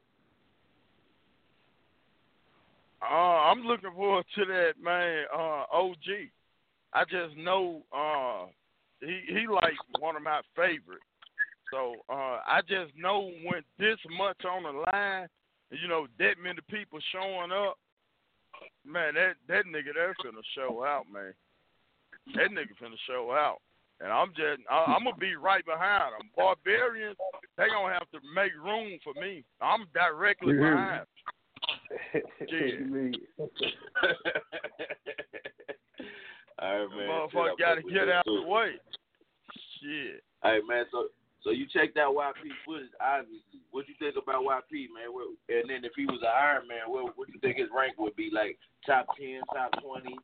Uh, 3.02 3.50
I'm 3.50 3.62
looking 3.62 3.94
forward 3.96 4.26
to 4.36 4.46
that 4.46 4.74
man, 4.84 5.24
uh, 5.34 5.64
OG. 5.72 6.28
I 6.94 7.04
just 7.06 7.38
know 7.38 7.82
uh, 7.96 8.48
he 9.00 9.22
he 9.28 9.48
like 9.48 9.74
one 10.00 10.18
of 10.18 10.22
my 10.22 10.42
favorites. 10.54 11.06
So 11.72 11.96
uh, 12.10 12.40
I 12.46 12.60
just 12.68 12.92
know 12.98 13.32
when 13.46 13.64
this 13.80 13.98
much 14.18 14.44
on 14.44 14.64
the 14.64 14.84
line, 14.92 15.28
you 15.72 15.88
know, 15.88 16.08
that 16.20 16.36
many 16.44 16.60
people 16.70 17.00
showing 17.14 17.52
up, 17.54 17.78
man, 18.86 19.14
that 19.14 19.36
that 19.48 19.66
nigga 19.66 19.94
there 19.94 20.14
finna 20.24 20.44
show 20.54 20.84
out, 20.84 21.06
man. 21.12 21.34
That 22.36 22.52
nigga 22.52 22.76
finna 22.84 23.00
show 23.08 23.32
out. 23.32 23.60
And 24.02 24.12
I'm 24.12 24.30
just, 24.36 24.62
I, 24.70 24.84
I'm 24.92 25.04
gonna 25.06 25.16
be 25.16 25.36
right 25.36 25.66
behind 25.66 26.14
them. 26.20 26.30
Barbarians, 26.36 27.16
they 27.58 27.68
gonna 27.68 27.94
have 27.94 28.10
to 28.12 28.20
make 28.36 28.52
room 28.62 29.00
for 29.04 29.14
me. 29.20 29.44
I'm 29.62 29.86
directly 29.94 30.54
You 30.54 30.60
hear 30.60 30.72
me? 30.72 30.76
behind. 30.76 31.06
Shit. 32.50 32.76
All 36.60 36.80
right, 36.80 36.90
man. 36.96 37.08
Motherfucker 37.10 37.58
got 37.60 37.76
to 37.76 37.84
get 37.84 38.08
out 38.10 38.26
the 38.26 38.44
way. 38.48 38.72
Shit. 39.82 40.24
Hey 40.44 40.60
man, 40.68 40.86
so 40.92 41.08
so 41.44 41.50
you 41.52 41.66
checked 41.72 41.98
out 41.98 42.16
YP 42.16 42.50
footage, 42.66 42.90
obviously. 43.02 43.62
What 43.72 43.88
you 43.88 43.96
think 44.00 44.16
about 44.22 44.44
YP, 44.44 44.88
man? 44.94 45.12
What, 45.12 45.28
and 45.50 45.70
then 45.70 45.84
if 45.86 45.92
he 45.96 46.06
was 46.06 46.20
an 46.22 46.30
Iron 46.32 46.68
Mouth, 46.68 46.88
what 46.88 47.18
what 47.18 47.30
you 47.30 47.40
think 47.40 47.58
his 47.58 47.70
rank 47.76 47.98
would 47.98 48.16
be? 48.16 48.30
Like 48.34 48.58
top 48.86 49.08
ten, 49.18 49.42
top 49.54 49.72
twenty? 49.82 50.16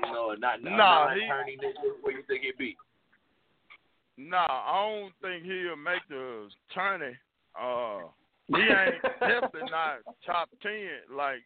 You 0.00 0.12
know, 0.12 0.34
not 0.38 0.62
not 0.62 0.76
Nah, 0.76 1.04
not 1.08 1.16
he- 1.16 1.24
attorney 1.24 1.56
nigga. 1.62 1.96
What 2.02 2.14
you 2.14 2.22
think 2.28 2.42
he'd 2.42 2.58
be? 2.58 2.76
Nah, 4.18 4.46
I 4.48 4.88
don't 4.88 5.12
think 5.20 5.44
he'll 5.44 5.76
make 5.76 6.06
the 6.08 6.48
tourney. 6.74 7.16
Uh, 7.60 8.08
he 8.48 8.56
ain't 8.56 9.02
definitely 9.20 9.70
not 9.70 9.98
top 10.24 10.48
ten. 10.62 11.14
Like, 11.14 11.42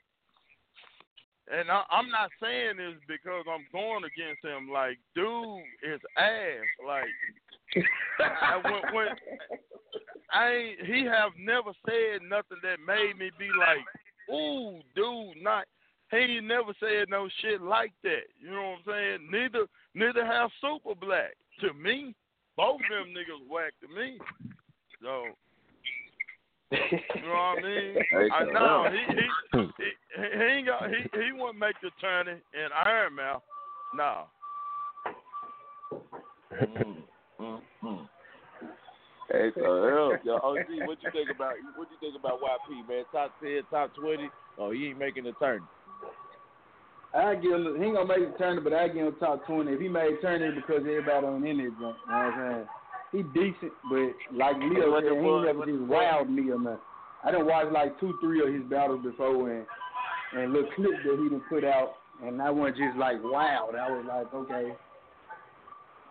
and 1.53 1.71
I, 1.71 1.83
I'm 1.91 2.11
not 2.11 2.31
saying 2.41 2.77
this 2.77 2.95
because 3.09 3.45
I'm 3.51 3.67
going 3.73 4.05
against 4.05 4.45
him. 4.45 4.71
Like, 4.71 4.99
dude 5.15 5.63
is 5.83 6.01
ass. 6.17 6.67
Like, 6.87 7.11
I, 8.21 8.57
when, 8.63 8.95
when 8.95 9.07
I 10.33 10.51
ain't, 10.51 10.87
he 10.87 11.05
have 11.05 11.33
never 11.39 11.73
said 11.85 12.23
nothing 12.29 12.59
that 12.63 12.79
made 12.87 13.19
me 13.19 13.31
be 13.39 13.49
like, 13.59 13.85
ooh, 14.33 14.81
dude, 14.95 15.43
not. 15.43 15.65
He 16.11 16.41
never 16.41 16.73
said 16.81 17.09
no 17.09 17.29
shit 17.41 17.63
like 17.63 17.93
that. 18.03 18.27
You 18.41 18.51
know 18.51 18.77
what 18.85 18.95
I'm 18.95 19.19
saying? 19.21 19.29
Neither, 19.31 19.67
neither 19.95 20.27
have 20.27 20.51
Super 20.61 20.95
Black 20.95 21.37
to 21.61 21.73
me. 21.73 22.15
Both 22.61 22.75
of 22.75 23.07
them 23.07 23.15
niggas 23.17 23.49
whack 23.49 23.73
to 23.81 23.89
me. 23.89 24.19
So, 25.01 25.25
you 26.71 27.23
know 27.25 27.33
what 27.33 27.57
I 27.57 27.63
mean? 27.63 27.97
I 28.35 28.45
know 28.53 28.87
he 28.93 29.15
he 29.17 29.61
he, 29.79 29.89
he 30.37 30.45
ain't 30.45 30.67
got 30.67 30.91
he 30.91 30.97
he 31.25 31.33
won't 31.33 31.59
make 31.59 31.77
the 31.83 31.89
tourney 32.03 32.33
in 32.53 32.69
Iron 32.85 33.17
Mouth. 33.17 33.43
No. 33.95 34.25
Mm, 36.53 36.97
mm, 37.41 37.61
mm. 37.83 38.09
Hey, 39.33 39.51
so 39.55 39.63
hell, 39.63 40.19
yo, 40.23 40.35
OG, 40.35 40.87
what 40.87 40.99
you 41.03 41.11
think 41.13 41.31
about 41.35 41.55
what 41.77 41.89
you 41.91 41.97
think 41.99 42.15
about 42.15 42.41
YP, 42.43 42.87
man? 42.87 43.05
Top 43.11 43.33
ten, 43.43 43.63
top 43.71 43.95
twenty? 43.95 44.29
Oh, 44.59 44.71
he 44.71 44.89
ain't 44.89 44.99
making 44.99 45.25
the 45.25 45.33
turn. 45.41 45.63
I 47.13 47.35
give 47.35 47.53
him. 47.53 47.77
He 47.79 47.85
ain't 47.87 47.97
gonna 47.97 48.07
make 48.07 48.33
the 48.33 48.39
tournament, 48.39 48.65
but 48.65 48.73
I 48.73 48.89
give 48.89 49.07
him 49.07 49.17
top 49.19 49.45
twenty. 49.47 49.73
If 49.73 49.81
he 49.81 49.89
made 49.89 50.21
tournament 50.21 50.55
because 50.55 50.83
everybody 50.83 51.27
on 51.27 51.45
in 51.45 51.59
it, 51.61 51.65
you 51.65 51.71
know 51.81 51.95
what 52.07 52.15
I'm 52.15 52.55
saying? 52.55 52.67
He 53.13 53.23
decent, 53.35 53.73
but 53.91 54.15
like 54.33 54.57
Leo 54.59 54.95
said, 55.01 55.11
he 55.11 55.19
fuck- 55.19 55.45
never 55.45 55.67
just 55.67 55.91
wowed 55.91 56.29
me 56.31 56.51
or 56.51 56.59
nothing. 56.61 56.79
I 57.25 57.33
done 57.33 57.47
watched 57.47 57.73
like 57.73 57.99
two, 57.99 58.15
three 58.23 58.41
of 58.47 58.55
his 58.55 58.63
battles 58.71 59.03
before, 59.03 59.51
and 59.51 59.67
and 60.37 60.53
little 60.53 60.71
clips 60.77 61.03
that 61.05 61.19
he 61.21 61.29
done 61.29 61.43
put 61.49 61.65
out, 61.65 61.95
and 62.23 62.41
I 62.41 62.51
wasn't 62.51 62.77
just 62.79 62.97
like 62.97 63.17
wowed. 63.21 63.75
I 63.75 63.91
was 63.91 64.05
like, 64.07 64.33
okay, 64.33 64.73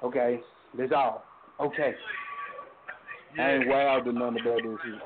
okay, 0.04 0.42
that's 0.78 0.92
all. 0.94 1.24
Okay, 1.62 1.94
I 3.40 3.52
ain't 3.52 3.68
wowed 3.68 4.06
or 4.06 4.12
nothing 4.12 4.42
about 4.42 4.62
this 4.62 4.78
shit. 4.84 5.02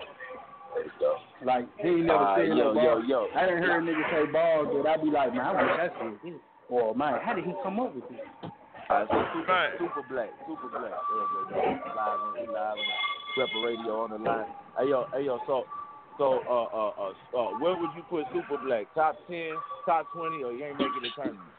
There 0.75 0.83
you 0.85 0.91
go. 0.99 1.17
Like 1.45 1.65
he 1.79 1.87
ain't 1.89 2.05
never 2.05 2.23
Uh, 2.23 2.35
said 2.37 2.47
yo, 2.49 2.55
no 2.55 2.73
yo, 2.73 2.73
bars. 2.73 3.03
yo. 3.07 3.27
I 3.35 3.45
didn't 3.45 3.63
hear 3.63 3.77
a 3.77 3.81
nigga 3.81 4.03
say 4.11 4.31
bars, 4.31 4.67
but 4.71 4.87
I'd 4.87 5.01
be 5.03 5.09
like, 5.11 5.33
man, 5.35 5.45
I 5.45 5.51
wish 5.53 5.79
I 5.79 5.89
said 5.99 6.17
this. 6.23 6.39
Or 6.69 6.95
man, 6.95 7.19
how 7.21 7.33
did 7.33 7.45
he 7.45 7.53
come 7.63 7.79
up 7.79 7.93
with 7.93 8.07
this? 8.09 8.19
All 8.89 8.99
right, 8.99 9.07
so 9.09 9.17
super, 9.33 9.51
Right. 9.51 9.71
super 9.79 10.03
black, 10.09 10.29
super 10.47 10.67
black. 10.69 10.91
There. 10.91 11.81
Live 11.95 12.19
on, 12.19 12.33
we 12.39 12.47
live 12.47 12.77
on 12.77 12.87
Prepper 13.37 13.61
Radio 13.65 14.01
on 14.03 14.09
the 14.11 14.17
line. 14.19 14.45
Hey 14.77 14.89
yo, 14.89 15.05
hey 15.13 15.23
yo, 15.25 15.39
so 15.47 15.63
so 16.17 16.39
uh 16.47 16.67
uh 16.71 16.91
uh, 16.97 17.13
uh 17.37 17.49
where 17.59 17.75
would 17.75 17.89
you 17.95 18.03
put 18.09 18.25
super 18.33 18.57
black? 18.63 18.93
Top 18.95 19.15
ten, 19.27 19.51
top 19.85 20.07
twenty, 20.13 20.43
or 20.43 20.51
you 20.51 20.63
ain't 20.65 20.77
making 20.77 21.01
the 21.03 21.09
tournament? 21.15 21.49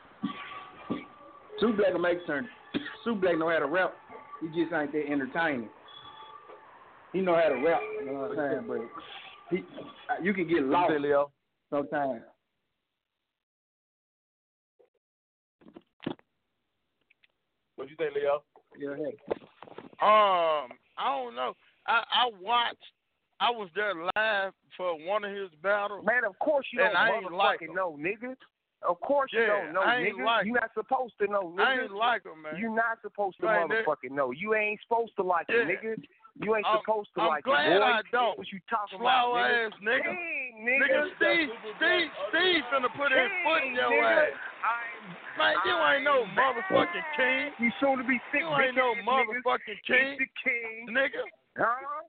Super 1.61 1.77
Black 1.79 1.93
will 1.93 2.01
make 2.01 2.27
turn. 2.27 2.49
Super 3.05 3.21
Black 3.21 3.39
know 3.39 3.49
how 3.49 3.59
to 3.61 3.67
rap. 3.67 3.95
He 4.41 4.49
just 4.49 4.73
ain't 4.73 4.91
that 4.93 5.07
entertaining. 5.09 5.69
He 7.15 7.21
know 7.21 7.35
how 7.37 7.49
to 7.49 7.55
rap. 7.65 7.81
You 8.01 8.07
know 8.07 8.13
what 8.29 8.39
I'm 8.39 8.51
saying? 8.51 8.65
But 8.69 9.57
he, 9.57 9.65
you 10.23 10.35
can 10.35 10.47
get 10.49 10.63
What 10.63 10.71
lost 10.71 10.93
you 10.93 10.99
say, 10.99 11.31
sometimes. 11.71 12.23
What 17.77 17.89
you 17.91 17.97
think, 17.97 18.15
Leo? 18.15 18.43
Yeah, 18.79 18.97
hey. 18.97 19.17
Um, 20.03 20.71
I 20.99 21.09
don't 21.17 21.35
know. 21.35 21.55
I 21.87 22.03
I 22.13 22.31
watched. 22.41 22.77
I 23.41 23.51
was 23.51 23.69
there 23.75 23.95
live 24.17 24.53
for 24.77 24.95
one 25.07 25.25
of 25.25 25.31
his 25.35 25.51
battles. 25.63 26.05
Man, 26.07 26.25
of 26.25 26.39
course 26.39 26.67
you 26.73 26.79
don't 26.79 26.95
I 26.97 27.17
ain't 27.17 27.33
like 27.33 27.61
motherfucking 27.61 27.69
'em. 27.71 27.75
know, 27.75 27.99
nigga. 27.99 28.37
Of 28.89 29.01
course 29.01 29.31
you 29.33 29.47
don't 29.47 29.73
know, 29.73 29.81
I 29.81 29.97
ain't 30.01 30.19
nigga. 30.19 30.25
like 30.25 30.47
you 30.47 30.53
not 30.53 30.71
supposed 30.75 31.15
to 31.21 31.27
know, 31.27 31.55
I 31.59 31.63
nigga. 31.77 31.83
ain't 31.85 31.93
like 31.93 32.25
him, 32.25 32.43
man. 32.43 32.57
you 32.59 32.69
not 32.75 33.01
supposed 33.03 33.39
to 33.41 33.47
Right, 33.47 33.69
that- 33.69 33.87
motherfucking 33.87 34.11
know. 34.13 34.31
You 34.31 34.55
ain't 34.55 34.81
supposed 34.83 35.17
to 35.17 35.23
like 35.23 35.47
Yeah. 35.49 35.67
it, 35.67 35.69
nigga. 35.83 36.05
You 36.43 36.57
ain't 36.57 36.67
I'm- 36.67 36.81
supposed 36.83 37.11
to 37.15 37.21
I'm 37.23 37.29
like 37.29 37.45
glad 37.45 37.71
it, 37.71 37.79
boy. 37.79 37.87
I 37.87 38.03
don't. 38.11 38.35
What 38.39 38.51
you 38.51 38.59
talking 38.69 38.99
Slow 38.99 39.07
about, 39.07 39.39
ass 39.39 39.71
nigga. 39.83 40.03
Dang, 40.03 40.67
Nigga, 40.67 40.83
nigga. 40.83 41.17
Steve, 41.17 41.49
Steve, 41.79 42.09
Steve 42.31 42.63
finna 42.75 42.91
put 42.99 43.13
his 43.15 43.31
foot 43.47 43.63
in 43.63 43.75
your 43.75 43.91
nigga. 43.91 44.27
ass. 44.27 44.35
I'm, 44.65 45.39
Man, 45.39 45.55
you 45.67 45.75
ain't 45.75 46.05
no 46.07 46.23
I'm 46.27 46.35
motherfucking 46.35 47.07
king. 47.19 47.53
You 47.59 47.71
soon 47.81 47.99
to 47.99 48.05
be 48.05 48.19
sick, 48.31 48.41
You 48.43 48.51
ain't 48.55 48.75
no 48.75 48.95
bitch 48.95 48.99
ass 48.99 49.07
niggas. 49.07 49.43
motherfucking 49.43 49.81
king, 49.87 50.19
the 50.19 50.27
king. 50.43 50.87
nigga. 50.91 51.23
Huh? 51.59 52.03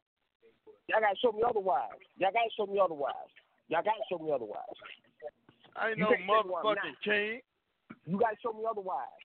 Y'all 0.90 1.02
gotta 1.02 1.18
show 1.22 1.32
me 1.32 1.42
otherwise. 1.46 1.98
Y'all 2.18 2.32
gotta 2.34 2.50
show 2.58 2.66
me 2.66 2.80
otherwise. 2.80 3.30
Y'all 3.70 3.82
gotta 3.84 4.02
show 4.10 4.18
me 4.18 4.32
otherwise. 4.32 4.78
I 5.76 5.90
ain't 5.90 5.98
You 5.98 6.04
no 6.06 6.10
can't 6.10 6.26
tell 6.26 6.44
me 6.44 6.50
who 6.50 6.56
I'm 6.56 6.66
motherfucking 6.66 6.98
king. 7.04 7.42
You 8.06 8.18
gotta 8.20 8.38
show 8.42 8.54
me 8.54 8.64
otherwise. 8.70 9.22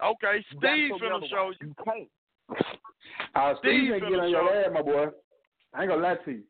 Okay, 0.00 0.44
You 0.52 0.60
gotta 0.60 0.88
show 0.88 0.94
me 0.96 1.00
finna 1.00 1.16
otherwise. 1.20 1.30
show 1.30 1.50
you. 1.60 1.68
You 1.68 1.74
can't. 1.84 2.08
Uh, 3.34 3.54
Steve 3.58 3.90
Steve 3.90 3.92
ain't 3.92 4.02
finna 4.04 4.10
get 4.10 4.20
on 4.20 4.30
your 4.30 4.48
show- 4.48 4.54
ass, 4.54 4.70
my 4.74 4.82
boy. 4.82 5.06
I 5.74 5.82
ain't 5.82 5.90
gonna 5.90 6.02
lie 6.02 6.14
to 6.16 6.30
you. 6.32 6.42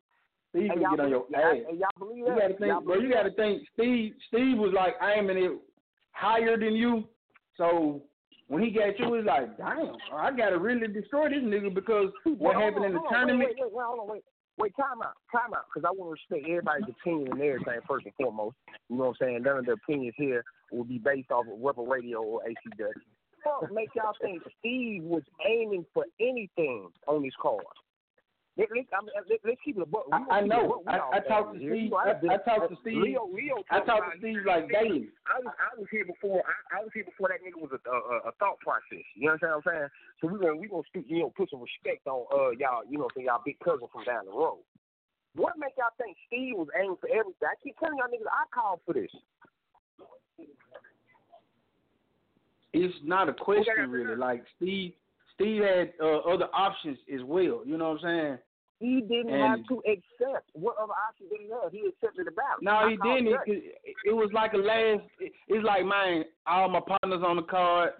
Steve 0.51 0.63
Hey, 0.63 0.71
ain't 0.73 0.81
y'all 0.81 0.91
get 0.97 1.01
on 1.05 1.11
your 1.11 1.21
believe- 1.31 1.45
ass. 1.45 1.53
hey, 1.69 1.77
y'all 1.77 1.89
believe 1.99 2.19
You 2.19 2.25
gotta 2.27 2.41
Y'all 2.41 2.57
think, 2.59 2.85
bro. 2.85 2.95
You 2.97 3.13
gotta 3.13 3.31
think. 3.33 3.69
Steve, 3.75 4.15
Steve 4.29 4.59
was 4.59 4.73
like 4.73 4.97
aiming 5.03 5.39
it 5.39 5.53
higher 6.13 6.57
than 6.57 6.75
you. 6.75 7.05
So 7.57 8.03
when 8.49 8.63
he 8.63 8.71
got 8.71 8.99
you, 8.99 9.15
it's 9.15 9.27
like, 9.27 9.57
damn, 9.59 9.97
I 10.13 10.31
gotta 10.33 10.59
really 10.59 10.89
destroy 10.89 11.29
this 11.29 11.43
nigga 11.43 11.73
because 11.73 12.11
what 12.25 12.57
on, 12.57 12.63
happened 12.63 12.85
in 12.87 12.93
the 12.95 13.01
on, 13.01 13.13
tournament. 13.13 13.51
Wait, 13.51 13.57
wait, 13.61 13.73
wait, 13.73 13.85
hold 13.85 14.01
on, 14.01 14.09
wait. 14.09 14.25
Wait, 14.59 14.75
time 14.77 15.01
out, 15.03 15.15
time 15.33 15.55
out, 15.55 15.65
because 15.73 15.87
I 15.89 15.91
want 15.93 16.09
to 16.09 16.13
respect 16.13 16.47
everybody's 16.47 16.85
opinion 16.89 17.33
and 17.33 17.41
everything 17.41 17.81
first 17.89 18.05
and 18.05 18.15
foremost. 18.17 18.57
You 18.91 18.97
know 18.97 19.05
what 19.05 19.17
I'm 19.23 19.27
saying? 19.27 19.43
None 19.43 19.59
of 19.59 19.65
the 19.67 19.73
opinions 19.73 20.15
here 20.19 20.45
will 20.71 20.85
be 20.85 20.99
based 20.99 21.31
off 21.31 21.47
of 21.47 21.59
Rebel 21.61 21.87
Radio 21.87 22.21
or 22.21 22.43
ACW. 22.45 22.91
Fuck, 23.45 23.72
make 23.72 23.91
y'all 23.95 24.12
think 24.20 24.43
Steve 24.59 25.05
was 25.05 25.22
aiming 25.47 25.86
for 25.95 26.05
anything 26.20 26.88
on 27.07 27.22
this 27.22 27.34
card. 27.41 27.64
Let, 28.59 28.68
let, 28.76 28.84
I 28.93 29.01
mean, 29.01 29.14
let, 29.30 29.41
let's 29.41 29.62
keep 29.64 29.78
it 29.78 29.82
a 29.82 29.86
buck. 29.86 30.05
I, 30.12 30.20
I 30.20 30.43
keep 30.43 30.53
it 30.53 30.53
a 30.53 30.68
know. 30.68 30.82
I, 30.84 31.16
I 31.16 31.20
talked 31.24 31.55
to 31.55 31.59
Steve. 31.62 31.88
know, 31.88 31.97
I, 31.97 32.12
I 32.12 32.36
talked 32.45 32.68
to 32.68 32.76
Steve. 32.82 33.01
Leo, 33.01 33.24
Leo 33.30 33.62
I 33.70 33.80
talked 33.86 34.12
to 34.12 34.18
Steve 34.18 34.45
like 34.45 34.68
daily. 34.68 35.09
I 35.24 35.41
was 35.41 35.55
I 35.57 35.70
was 35.78 35.88
here 35.88 36.05
before 36.05 36.43
I, 36.45 36.76
I 36.76 36.84
was 36.84 36.93
here 36.93 37.09
before 37.09 37.32
that 37.32 37.41
nigga 37.41 37.57
was 37.57 37.72
a, 37.72 37.80
a 37.80 38.28
a 38.28 38.32
thought 38.36 38.61
process. 38.61 39.07
You 39.16 39.30
understand 39.30 39.57
what 39.57 39.64
I'm 39.64 39.88
saying? 39.88 39.91
So 40.20 40.22
we 40.28 40.36
gonna 40.36 40.61
we 40.61 40.68
gonna 40.68 40.84
speak, 40.91 41.07
you 41.09 41.24
know 41.24 41.32
put 41.32 41.49
some 41.49 41.62
respect 41.62 42.05
on 42.05 42.26
uh 42.28 42.53
y'all 42.59 42.84
you 42.84 42.99
know 42.99 43.09
what 43.09 43.16
I'm 43.16 43.24
saying 43.24 43.32
y'all 43.32 43.47
big 43.47 43.57
cousin 43.64 43.88
from 43.88 44.05
down 44.05 44.26
the 44.26 44.34
road. 44.34 44.61
What 45.38 45.55
make 45.57 45.78
y'all 45.78 45.95
think 45.97 46.18
Steve 46.26 46.59
was 46.59 46.68
aiming 46.74 46.99
for 47.01 47.09
everything? 47.09 47.49
I 47.49 47.57
keep 47.62 47.78
telling 47.78 47.97
y'all 47.97 48.11
niggas 48.11 48.28
I 48.28 48.45
called 48.51 48.82
for 48.84 48.93
this. 48.93 49.14
It's 52.73 52.95
not 53.05 53.29
a 53.29 53.33
question 53.33 53.91
really. 53.91 54.16
Like 54.16 54.45
Steve, 54.57 54.93
Steve 55.35 55.62
had 55.62 55.93
uh, 56.01 56.18
other 56.18 56.49
options 56.55 56.99
as 57.12 57.23
well. 57.25 57.62
You 57.64 57.77
know 57.79 57.91
what 57.91 58.05
I'm 58.05 58.18
saying? 58.27 58.39
He 58.79 59.01
didn't 59.03 59.35
And- 59.35 59.43
have 59.43 59.66
to 59.68 59.83
accept. 59.87 60.49
What 60.55 60.77
other 60.83 60.93
option 61.09 61.29
did 61.29 61.41
he 61.43 61.51
have? 61.51 61.71
He 61.73 61.87
accepted 61.89 62.27
the 62.27 62.31
battle. 62.31 62.59
No, 62.62 62.73
I 62.73 62.91
he 62.91 62.97
didn't. 62.97 63.39
It, 63.47 63.75
it 64.07 64.12
was 64.12 64.31
like 64.33 64.55
a 64.55 64.59
last. 64.59 65.03
it- 65.18 65.33
It's 65.49 65.64
like 65.64 65.85
man, 65.85 66.25
all 66.47 66.68
my 66.68 66.81
partners 66.81 67.23
on 67.27 67.37
the 67.37 67.43
card. 67.43 67.93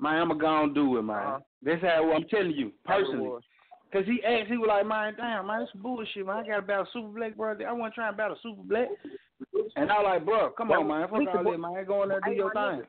Man, 0.00 0.20
I'm 0.30 0.38
gonna 0.38 0.72
do 0.72 0.96
it, 0.98 1.02
man. 1.02 1.16
Uh-huh. 1.16 1.38
That's 1.62 1.82
how 1.82 2.12
I'm 2.12 2.24
telling 2.28 2.52
you 2.52 2.70
That's 2.86 3.00
what 3.00 3.00
it 3.00 3.04
personally. 3.06 3.40
Cause 3.90 4.04
he 4.04 4.22
asked, 4.22 4.50
he 4.50 4.58
was 4.58 4.68
like, 4.68 4.84
man, 4.86 5.14
damn, 5.16 5.46
man, 5.46 5.66
some 5.72 5.80
bullshit, 5.80 6.26
man. 6.26 6.36
I 6.44 6.46
got 6.46 6.56
to 6.56 6.62
battle 6.62 6.86
Super 6.92 7.08
Black, 7.08 7.34
bro. 7.34 7.56
I 7.66 7.72
want 7.72 7.94
to 7.94 7.98
try 7.98 8.08
and 8.08 8.16
battle 8.18 8.36
Super 8.42 8.62
Black. 8.62 8.88
And 9.76 9.90
I 9.90 9.94
was 9.94 10.04
like, 10.04 10.24
bro, 10.26 10.50
come 10.50 10.70
on, 10.72 10.86
man. 10.86 11.08
Fuck 11.08 11.34
all 11.34 11.50
that, 11.50 11.58
man. 11.58 11.84
Go 11.86 12.02
in 12.02 12.10
there 12.10 12.20
do 12.20 12.32
your 12.32 12.52
my 12.54 12.76
thing. 12.76 12.82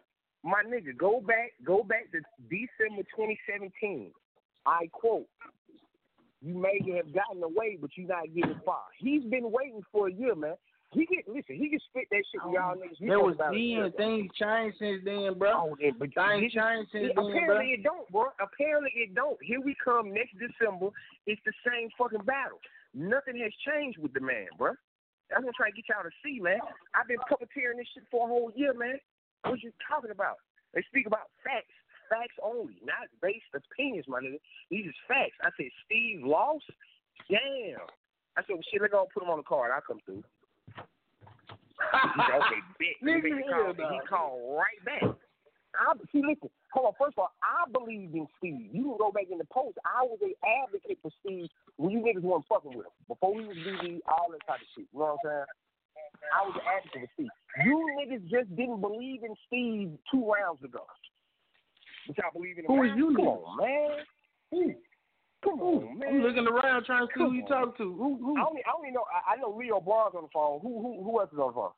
My 0.44 0.64
nigga, 0.64 0.98
go 0.98 1.22
back, 1.22 1.52
go 1.66 1.84
back 1.84 2.12
to 2.12 2.20
December 2.50 3.04
2017. 3.16 4.12
I 4.66 4.88
quote: 4.92 5.28
"You 6.42 6.56
may 6.56 6.80
have 6.96 7.14
gotten 7.14 7.44
away, 7.44 7.78
but 7.80 7.92
you're 7.96 8.08
not 8.08 8.34
getting 8.34 8.60
far." 8.66 8.84
He's 8.98 9.24
been 9.24 9.52
waiting 9.52 9.84
for 9.92 10.08
a 10.08 10.14
year, 10.14 10.36
man. 10.36 10.56
He 10.92 11.06
can 11.06 11.22
listen. 11.28 11.54
He 11.54 11.70
can 11.70 11.80
spit 11.90 12.10
that 12.10 12.24
shit 12.32 12.42
y'all 12.50 12.74
um, 12.74 12.82
niggas. 12.82 12.98
There 12.98 13.20
was 13.22 13.38
then 13.38 13.94
things 13.94 14.32
changed 14.34 14.78
since 14.80 15.02
then, 15.06 15.38
bro. 15.38 15.54
Oh, 15.54 15.78
yeah, 15.80 15.94
but 15.94 16.10
Things 16.10 16.50
changed 16.50 16.90
since 16.90 17.14
Yeah, 17.14 17.14
then, 17.14 17.16
bro. 17.16 17.30
apparently 17.30 17.70
it 17.78 17.84
don't, 17.84 18.10
bro. 18.10 18.34
Apparently 18.42 18.90
it 18.96 19.14
don't. 19.14 19.38
Here 19.44 19.62
we 19.62 19.76
come 19.78 20.12
next 20.12 20.34
December. 20.42 20.90
It's 21.28 21.42
the 21.46 21.54
same 21.62 21.90
fucking 21.94 22.26
battle. 22.26 22.58
Nothing 22.96 23.38
has 23.38 23.54
changed 23.62 24.00
with 24.00 24.14
the 24.18 24.20
man, 24.20 24.50
bro. 24.58 24.74
That's 25.30 25.46
what 25.46 25.54
I'm 25.54 25.54
trying 25.54 25.54
to 25.54 25.58
try 25.62 25.70
to 25.70 25.76
get 25.78 25.86
y'all 25.94 26.10
to 26.10 26.16
see, 26.26 26.42
man. 26.42 26.58
I've 26.98 27.06
been 27.06 27.22
puppeteering 27.30 27.78
this 27.78 27.86
shit 27.94 28.10
for 28.10 28.26
a 28.26 28.28
whole 28.28 28.50
year, 28.58 28.74
man. 28.74 28.98
What 29.44 29.64
you 29.64 29.72
talking 29.88 30.12
about? 30.12 30.38
They 30.74 30.84
speak 30.88 31.08
about 31.08 31.32
facts, 31.44 31.74
facts 32.10 32.38
only, 32.44 32.78
not 32.84 33.10
based 33.22 33.50
opinions, 33.56 34.06
my 34.08 34.20
nigga. 34.20 34.40
These 34.70 34.88
is 34.88 34.98
facts. 35.08 35.38
I 35.42 35.50
said 35.58 35.72
Steve 35.86 36.22
lost. 36.24 36.66
Damn. 37.30 37.86
I 38.38 38.42
said, 38.46 38.56
well, 38.56 38.68
shit, 38.72 38.82
let's 38.82 38.94
go 38.94 39.08
put 39.14 39.24
him 39.24 39.30
on 39.30 39.38
the 39.40 39.48
card. 39.48 39.72
I'll 39.74 39.82
come 39.82 40.00
through. 40.06 40.24
he 40.68 42.22
said, 42.24 42.40
okay, 42.40 42.62
bet. 42.80 42.96
He, 43.00 43.06
Nigga, 43.06 43.24
made 43.24 43.44
the 43.44 43.52
hell 43.52 43.74
call, 43.74 43.76
no. 43.76 43.90
he 43.90 44.00
called 44.08 44.40
right 44.58 44.82
back. 44.86 45.04
I, 45.78 45.94
see, 46.12 46.22
listen, 46.26 46.50
hold 46.74 46.88
on. 46.88 46.94
First 46.98 47.16
of 47.18 47.30
all, 47.30 47.34
I 47.46 47.70
believed 47.70 48.16
in 48.16 48.28
Steve. 48.38 48.74
You 48.74 48.84
can 48.84 48.98
go 48.98 49.12
back 49.12 49.30
in 49.32 49.38
the 49.38 49.48
post. 49.54 49.78
I 49.86 50.02
was 50.04 50.18
an 50.22 50.34
advocate 50.42 50.98
for 51.02 51.12
Steve 51.22 51.50
when 51.78 51.92
you 51.92 52.00
niggas 52.02 52.26
weren't 52.26 52.46
fucking 52.50 52.74
with 52.74 52.90
him. 52.90 52.98
Before 53.08 53.34
we 53.34 53.46
was 53.46 53.58
BB, 53.58 54.02
all 54.10 54.34
that 54.34 54.42
type 54.48 54.62
of 54.62 54.70
shit. 54.76 54.88
You 54.92 55.00
know 55.00 55.18
what 55.22 55.30
I'm 55.30 55.46
saying? 55.46 55.52
I 56.30 56.46
was 56.46 56.56
asking 56.78 57.04
advocate 57.04 57.10
for 57.16 57.24
Steve. 57.26 57.66
You 57.66 57.76
niggas 57.98 58.24
just 58.30 58.56
didn't 58.56 58.82
believe 58.82 59.24
in 59.24 59.34
Steve 59.48 59.98
two 60.12 60.32
rounds 60.32 60.64
ago. 60.64 60.84
But 62.08 62.18
y'all 62.18 62.32
believe 62.34 62.58
in 62.58 62.66
him 62.66 62.72
Who 62.72 62.86
now? 62.88 62.96
you 62.96 63.16
Come 63.16 63.28
on, 63.28 63.58
man. 63.58 63.98
Who? 64.52 64.74
Come 65.44 65.62
on, 65.62 66.00
man. 66.00 66.10
I'm 66.10 66.22
looking 66.22 66.48
around 66.48 66.86
trying 66.86 67.08
to 67.08 67.14
see 67.14 67.24
who 67.24 67.32
you 67.34 67.44
Come 67.48 67.58
on. 67.58 67.66
talking 67.74 67.86
to. 67.86 67.96
Who? 67.96 68.18
Who? 68.22 68.38
I 68.38 68.46
only, 68.46 68.62
I 68.66 68.72
only 68.78 68.92
know. 68.92 69.06
I, 69.10 69.34
I 69.34 69.38
know 69.38 69.56
Leo 69.56 69.80
Barnes 69.80 70.16
on 70.16 70.24
the 70.24 70.30
phone. 70.34 70.60
Who, 70.62 70.82
who, 70.82 71.04
who 71.04 71.20
else 71.20 71.30
is 71.34 71.40
on 71.40 71.48
the 71.48 71.54
phone? 71.54 71.72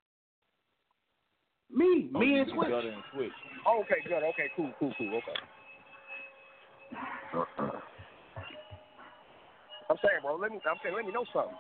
Me. 1.72 2.10
Oh, 2.14 2.20
Me 2.20 2.36
and 2.40 2.48
can 2.48 2.56
Switch. 2.58 2.70
go 2.70 2.82
there 2.82 2.92
and 2.92 3.04
switch. 3.14 3.32
Oh, 3.66 3.80
okay, 3.82 4.02
good. 4.04 4.24
Okay, 4.36 4.50
cool, 4.56 4.72
cool, 4.80 4.92
cool. 4.98 5.08
Okay. 5.08 5.40
Uh-uh. 7.34 7.80
I'm 9.90 9.98
saying, 10.04 10.20
bro. 10.24 10.36
Let 10.36 10.52
me. 10.52 10.60
I'm 10.70 10.78
saying, 10.84 10.96
let 10.96 11.06
me 11.06 11.12
know 11.14 11.26
something. 11.32 11.56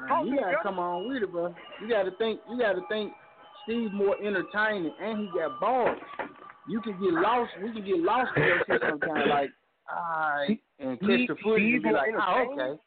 Man, 0.00 0.26
you 0.26 0.40
gotta 0.40 0.56
come 0.62 0.78
on 0.78 1.08
with 1.08 1.22
it, 1.22 1.30
bro. 1.30 1.54
You 1.80 1.88
gotta 1.88 2.10
think. 2.18 2.40
You 2.50 2.58
gotta 2.58 2.80
think. 2.88 3.12
Steve 3.64 3.92
more 3.92 4.16
entertaining, 4.18 4.92
and 5.00 5.18
he 5.20 5.26
got 5.38 5.60
balls. 5.60 5.96
You 6.68 6.80
can 6.80 6.92
get 7.00 7.12
lost. 7.14 7.50
We 7.62 7.72
can 7.72 7.84
get 7.84 7.98
lost 8.00 8.30
in 8.36 8.42
your 8.42 8.58
shit 8.68 8.82
sometimes. 8.88 9.26
Like, 9.30 9.50
alright, 9.92 10.58
and 10.80 10.98
catch 10.98 11.08
He- 11.10 11.26
the 11.28 11.36
footage 11.42 11.74
and 11.74 11.82
be 11.82 11.90
like, 11.92 12.10
oh, 12.18 12.44
okay. 12.52 12.80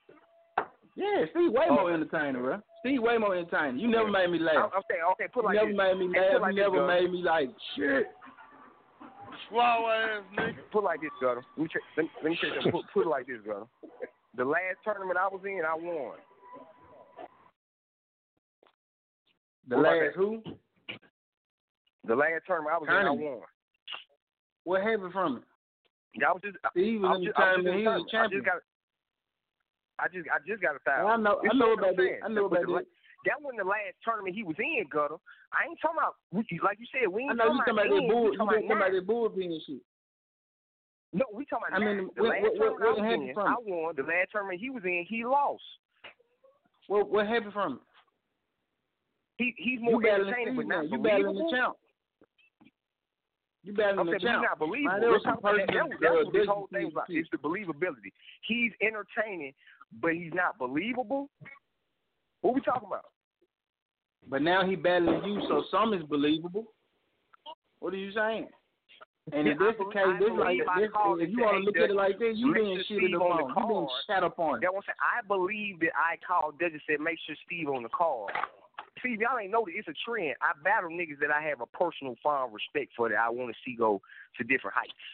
Yeah, 0.98 1.26
Steve 1.32 1.52
way 1.52 1.66
oh. 1.70 1.76
more 1.76 1.94
entertaining, 1.94 2.42
bro. 2.42 2.62
Steve 2.82 3.02
way 3.02 3.18
more 3.18 3.36
entertaining. 3.36 3.80
You 3.80 3.88
never 3.90 4.10
made 4.10 4.30
me 4.32 4.40
laugh. 4.40 4.72
I'm 4.76 4.82
saying, 4.90 5.02
okay, 5.14 5.26
put 5.34 5.44
like 5.46 5.56
You 5.56 5.76
like 5.76 5.76
never 5.76 5.94
this. 5.94 6.00
made 6.00 6.08
me 6.08 6.14
Hey, 6.14 6.22
laugh. 6.22 6.32
put 6.34 6.42
like 6.42 6.52
You 6.52 6.56
this, 6.56 6.64
never 6.72 6.88
Gutter. 6.88 7.02
made 7.02 7.12
me 7.12 7.22
like 7.24 7.50
shit. 7.76 8.08
Slow 9.50 9.90
ass 9.92 10.24
nigga. 10.38 10.56
Put 10.72 10.84
like 10.84 11.02
this, 11.02 11.12
Gutter. 11.22 11.44
Let 11.58 11.64
me 11.64 11.70
check. 11.72 11.82
Let 11.98 12.04
me, 12.04 12.10
let 12.24 12.30
me 12.32 12.38
check. 12.42 12.72
Put, 12.72 12.86
put 12.94 13.06
it 13.06 13.10
like 13.10 13.28
this, 13.28 13.40
Gutter. 13.46 13.66
The 14.38 14.46
last 14.46 14.80
tournament 14.84 15.18
I 15.18 15.28
was 15.28 15.42
in, 15.46 15.62
I 15.68 15.76
won. 15.76 16.16
The 19.68 19.76
What 19.78 19.84
last 19.86 20.16
who? 20.16 20.44
The 22.06 22.16
last 22.16 22.44
tournament 22.46 22.76
I 22.76 22.78
was 22.78 22.88
in, 22.90 23.08
I 23.08 23.10
won. 23.10 23.42
What 24.64 24.82
happened 24.84 25.12
from 25.14 25.38
it? 25.38 26.24
I 26.24 26.32
was 26.32 26.42
just. 26.46 26.58
Steve 26.72 27.04
I 27.04 27.18
was 27.18 27.20
was 27.20 27.20
in 27.20 27.26
the 27.26 27.32
just, 27.34 27.40
I 27.40 27.58
was 27.58 27.64
just 27.66 27.76
He 27.76 27.84
was 27.84 27.86
tournament. 27.86 28.06
I 28.06 28.12
champion. 28.14 28.42
just 28.42 28.46
got. 28.46 28.62
I 29.98 30.06
just, 30.12 30.26
I 30.30 30.38
just 30.46 30.62
got 30.62 30.76
a 30.76 30.82
thousand. 30.86 31.08
I 31.08 31.18
know. 31.18 31.42
I 31.42 31.54
know 31.58 31.68
what 31.74 31.80
about 31.80 31.96
that. 31.98 32.18
I 32.24 32.28
know 32.30 32.46
about 32.46 32.62
that. 32.68 32.86
That 33.26 33.42
wasn't 33.42 33.64
the 33.66 33.70
last 33.70 33.98
tournament 34.06 34.36
he 34.38 34.44
was 34.46 34.56
in, 34.62 34.86
Gutter. 34.92 35.18
I 35.50 35.66
ain't 35.66 35.82
talking 35.82 35.98
about, 35.98 36.14
like 36.30 36.78
you 36.78 36.86
said, 36.94 37.10
we 37.10 37.26
I 37.26 37.34
ain't 37.34 37.42
know 37.42 37.50
you 37.50 37.58
talking 37.66 37.74
talking 37.74 37.90
about 37.90 37.90
that 37.90 38.14
bull. 38.14 38.30
You 38.30 38.38
talking 38.38 38.70
about 38.70 38.92
that 38.94 39.08
bullpen 39.10 39.50
and 39.50 39.62
shit. 39.66 39.82
No, 41.10 41.26
we 41.34 41.42
talking 41.50 41.74
about. 41.74 41.82
I 41.82 41.86
mean, 41.86 42.10
the 42.14 42.22
what- 42.22 42.30
last 42.30 42.44
what- 42.44 42.54
what- 42.54 42.78
tournament 42.78 42.86
what 42.86 42.86
I 42.86 42.92
was 42.94 43.02
happened 43.02 43.30
in, 43.30 43.34
from 43.34 43.48
I 43.50 43.56
won. 43.66 43.96
The 43.98 44.04
last 44.06 44.30
tournament 44.32 44.60
he 44.62 44.70
was 44.70 44.84
in, 44.86 45.06
he 45.10 45.26
lost. 45.26 45.64
What 46.86 47.10
what 47.10 47.26
happened 47.26 47.54
from 47.54 47.82
it? 47.82 47.86
He 49.38 49.54
he's 49.58 49.80
more 49.82 50.06
entertaining, 50.06 50.56
but 50.56 50.68
now. 50.68 50.82
not 50.82 50.92
You 50.92 50.98
battling 50.98 51.36
the 51.36 51.44
believable. 51.44 51.52
champ. 51.52 51.76
You 53.64 53.74
battling 53.74 54.00
I'm 54.00 54.06
the 54.06 54.12
saying, 54.12 54.22
but 54.22 54.28
champ. 54.28 54.42
he's 54.42 54.48
not 54.50 54.60
believable. 54.60 55.00
We're 55.02 55.20
talking 55.20 55.40
about 55.40 55.56
that. 55.58 55.68
That 55.68 55.98
That's 56.02 56.16
what 56.24 56.34
this 56.34 56.48
whole 56.48 56.68
thing 56.72 56.90
about. 56.92 57.06
It's 57.10 57.30
the 57.32 57.38
believability. 57.38 58.12
He's 58.48 58.72
entertaining, 58.82 59.54
but 60.02 60.14
he's 60.14 60.32
not 60.34 60.58
believable. 60.58 61.30
What 62.42 62.52
are 62.52 62.54
we 62.54 62.62
talking 62.62 62.88
about? 62.88 63.06
But 64.30 64.42
now 64.42 64.68
he 64.68 64.76
battling 64.76 65.24
you, 65.24 65.42
so 65.48 65.64
some 65.70 65.94
is 65.94 66.04
believable. 66.04 66.66
What 67.80 67.94
are 67.94 67.98
you 67.98 68.12
saying? 68.14 68.48
And 69.34 69.48
if 69.48 69.58
this 69.58 69.74
the 69.80 69.86
case, 69.90 70.06
this 70.20 70.30
like 70.38 70.58
this, 70.78 70.90
if 71.18 71.30
you 71.34 71.42
want 71.42 71.58
to 71.58 71.66
look 71.66 71.78
at 71.78 71.90
it 71.90 71.96
like 71.96 72.20
this, 72.20 72.38
you 72.38 72.54
being 72.54 72.78
shitted 72.90 73.16
upon. 73.16 73.50
the 73.50 73.60
You 73.60 73.68
being 73.68 73.88
shat 74.06 74.24
upon. 74.24 74.60
That 74.62 74.74
was 74.74 74.84
I 75.02 75.26
believe 75.26 75.80
that 75.80 75.98
I 75.98 76.18
called. 76.22 76.56
Just 76.60 76.86
said 76.86 77.02
make 77.02 77.18
sure 77.26 77.36
Steve 77.46 77.70
on 77.70 77.82
the 77.82 77.90
card. 77.90 78.30
See, 79.06 79.18
y'all 79.22 79.38
ain't 79.38 79.52
know 79.52 79.66
that 79.66 79.78
it's 79.78 79.88
a 79.88 79.94
trend. 79.94 80.34
I 80.42 80.58
battle 80.66 80.90
niggas 80.90 81.22
that 81.22 81.30
I 81.30 81.38
have 81.46 81.62
a 81.62 81.70
personal 81.70 82.16
fond 82.24 82.54
respect 82.54 82.90
for 82.98 83.08
that 83.08 83.22
I 83.22 83.30
want 83.30 83.54
to 83.54 83.58
see 83.62 83.78
go 83.78 84.02
to 84.38 84.44
different 84.44 84.74
heights 84.74 85.06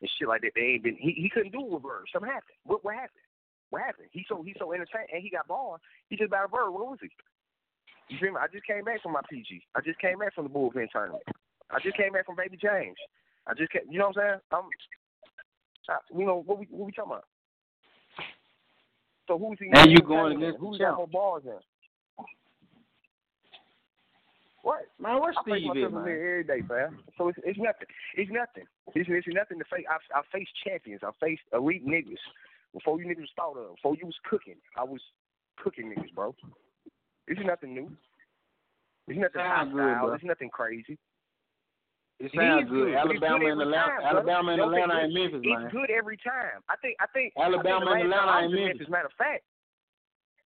and 0.00 0.06
shit 0.06 0.28
like 0.28 0.42
that. 0.42 0.54
They 0.54 0.78
ain't 0.78 0.84
been. 0.84 0.94
He 0.94 1.18
he 1.18 1.28
couldn't 1.28 1.50
do 1.50 1.66
it 1.66 1.70
with 1.70 1.82
Bird. 1.82 2.06
Something 2.12 2.30
happened. 2.30 2.54
What 2.62 2.84
what 2.84 2.94
happened? 2.94 3.26
What 3.70 3.82
happened? 3.82 4.06
He 4.12 4.24
so 4.28 4.42
he 4.46 4.54
so 4.54 4.70
entertaining 4.70 5.10
and 5.12 5.22
he 5.22 5.30
got 5.30 5.48
bars. 5.48 5.80
He 6.08 6.16
just 6.16 6.30
battled 6.30 6.52
Bird. 6.52 6.70
What 6.70 6.94
was 6.94 7.02
he? 7.02 7.10
You 8.06 8.18
feel 8.22 8.32
me? 8.32 8.38
I 8.38 8.46
just 8.46 8.66
came 8.66 8.84
back 8.84 9.02
from 9.02 9.18
my 9.18 9.22
PG. 9.28 9.66
I 9.74 9.80
just 9.80 9.98
came 9.98 10.18
back 10.18 10.34
from 10.34 10.44
the 10.46 10.50
bullpen 10.50 10.86
tournament. 10.90 11.22
I 11.70 11.78
just 11.82 11.96
came 11.96 12.12
back 12.12 12.26
from 12.26 12.36
Baby 12.36 12.54
James. 12.54 12.98
I 13.46 13.54
just 13.54 13.72
came. 13.72 13.82
You 13.90 13.98
know 13.98 14.14
what 14.14 14.22
I'm 14.22 14.40
saying? 14.54 14.62
I'm. 14.62 14.70
I, 15.90 15.98
you 16.16 16.24
know 16.24 16.44
what 16.46 16.58
we 16.58 16.68
what 16.70 16.86
we 16.86 16.92
talking 16.92 17.18
about? 17.18 17.26
So 19.26 19.38
who's 19.38 19.58
he? 19.58 19.70
And 19.74 19.90
you 19.90 19.98
going 20.06 20.36
against 20.36 20.60
Who's 20.60 20.78
got 20.78 20.96
more 20.96 21.08
bars 21.08 21.42
in? 21.46 21.58
What? 24.62 24.80
Man, 25.00 25.20
where's 25.20 25.36
I 25.38 25.44
face 25.48 25.60
Steve 25.64 25.68
myself 25.74 25.88
in 25.88 25.94
man? 25.94 26.04
there 26.04 26.40
every 26.40 26.44
day, 26.44 26.60
man. 26.68 26.98
So 27.16 27.28
it's 27.28 27.38
it's 27.44 27.58
nothing. 27.58 27.88
It's 28.16 28.30
nothing. 28.30 28.64
It's, 28.94 29.08
it's 29.08 29.26
nothing 29.34 29.58
to 29.58 29.64
face. 29.72 29.84
I 29.88 29.96
I 30.18 30.22
faced 30.32 30.50
champions. 30.66 31.00
I 31.02 31.10
faced 31.20 31.42
elite 31.52 31.86
niggas 31.86 32.20
before 32.74 33.00
you 33.00 33.06
niggas 33.06 33.30
thought 33.36 33.56
of. 33.56 33.76
Before 33.76 33.96
you 33.96 34.06
was 34.06 34.18
cooking, 34.28 34.56
I 34.76 34.84
was 34.84 35.00
cooking 35.62 35.92
niggas, 35.94 36.12
bro. 36.14 36.34
It's 37.26 37.40
nothing 37.44 37.74
new. 37.74 37.90
It's 39.08 39.18
nothing 39.18 39.40
Sound 39.40 39.72
hostile. 39.72 40.06
bro. 40.06 40.14
It's 40.14 40.24
nothing 40.24 40.50
crazy. 40.50 40.98
It 42.20 42.26
It 42.26 42.32
sounds 42.36 42.64
is 42.64 42.70
good. 42.70 42.92
but 42.92 43.16
it's 43.16 43.22
Alabama 43.24 43.38
good 43.40 43.48
and 43.48 43.60
every 43.60 43.64
Atlanta, 43.64 43.88
time, 43.88 44.00
brother. 44.00 44.18
Alabama 44.20 44.48
and 44.52 44.60
think 44.60 44.66
Atlanta 44.68 44.92
it's- 44.92 45.04
and 45.04 45.14
Memphis, 45.14 45.40
It's 45.40 45.72
good 45.72 45.90
every 45.90 46.16
time. 46.20 46.60
I 46.68 46.76
think. 46.84 46.94
I 47.00 47.06
think. 47.16 47.32
Alabama 47.40 47.86
I 47.88 47.92
and 47.96 47.96
think 47.96 48.04
the 48.04 48.12
last 48.12 48.20
Atlanta 48.20 48.28
time 48.28 48.28
I 48.28 48.42
and 48.44 48.50
was 48.52 48.60
in 48.60 48.66
Memphis. 48.68 48.88
Matter 48.92 49.06
of 49.08 49.16
fact, 49.16 49.42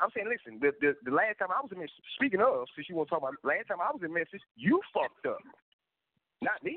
I'm 0.01 0.11
saying, 0.15 0.27
listen. 0.29 0.59
The, 0.59 0.73
the 0.83 0.97
the 1.07 1.15
last 1.15 1.39
time 1.39 1.55
I 1.55 1.63
was 1.63 1.71
in 1.71 1.79
Memphis. 1.79 1.95
Speaking 2.19 2.41
of, 2.43 2.67
since 2.75 2.89
you 2.89 2.97
want 2.97 3.09
to 3.09 3.11
talk 3.15 3.23
about 3.23 3.39
last 3.47 3.69
time 3.71 3.79
I 3.81 3.91
was 3.95 4.03
in 4.03 4.13
Memphis, 4.13 4.43
you 4.57 4.81
fucked 4.93 5.27
up, 5.27 5.39
not 6.43 6.59
me. 6.63 6.77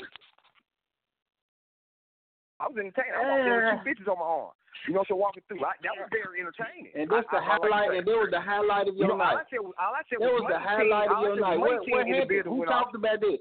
I 2.59 2.65
was 2.67 2.77
entertained. 2.77 3.13
I 3.13 3.21
walked 3.21 3.45
there 3.45 3.57
with 3.57 3.69
two 3.69 3.81
uh. 3.81 3.85
bitches 3.85 4.07
on 4.11 4.17
my 4.17 4.25
arm. 4.25 4.53
You 4.87 4.93
know, 4.93 5.03
so 5.09 5.15
walking 5.17 5.41
through, 5.49 5.61
I, 5.65 5.73
that 5.81 5.93
was 5.97 6.05
very 6.13 6.37
entertaining. 6.41 6.93
And 6.93 7.09
that's 7.09 7.25
the 7.33 7.41
I, 7.41 7.57
I, 7.57 7.57
I 7.57 7.57
highlight. 7.57 7.89
that. 7.89 7.97
And 7.97 8.05
that 8.07 8.17
was 8.17 8.29
the 8.31 8.41
highlight 8.41 8.85
of 8.87 8.93
You 8.95 9.09
your 9.09 9.17
know, 9.17 9.25
all 9.25 9.33
I 9.33 9.41
night. 9.41 9.49
said 9.49 9.61
was, 9.65 9.73
all 9.81 9.93
I 9.97 10.03
said 10.05 10.19
That 10.21 10.29
was, 10.31 10.41
was 10.45 10.53
the 10.53 10.61
highlight 10.61 11.09
King- 11.09 11.17
of 11.17 11.21
your 11.25 11.33
all 11.33 11.33
I 11.33 11.33
said 11.33 11.41
night. 11.41 11.57
What, 11.57 11.73
what 11.73 11.85
King 11.85 11.97
in 11.97 12.07
the 12.07 12.17
happened? 12.21 12.45
Who 12.45 12.55
went 12.61 12.69
off. 12.71 12.77
talked 12.77 12.95
about 12.95 13.19
that? 13.25 13.39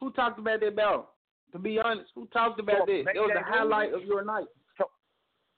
Who 0.00 0.06
talked 0.12 0.38
about 0.38 0.58
that 0.60 0.74
battle? 0.76 1.04
To 1.52 1.58
be 1.58 1.72
honest, 1.80 2.12
who 2.14 2.28
talked 2.28 2.60
about 2.60 2.84
Well, 2.84 2.88
that? 2.88 3.02
That 3.08 3.16
was 3.16 3.32
the 3.32 3.42
highlight 3.48 3.90
of 3.96 4.04
your 4.04 4.22
night. 4.24 4.48
So- 4.76 4.92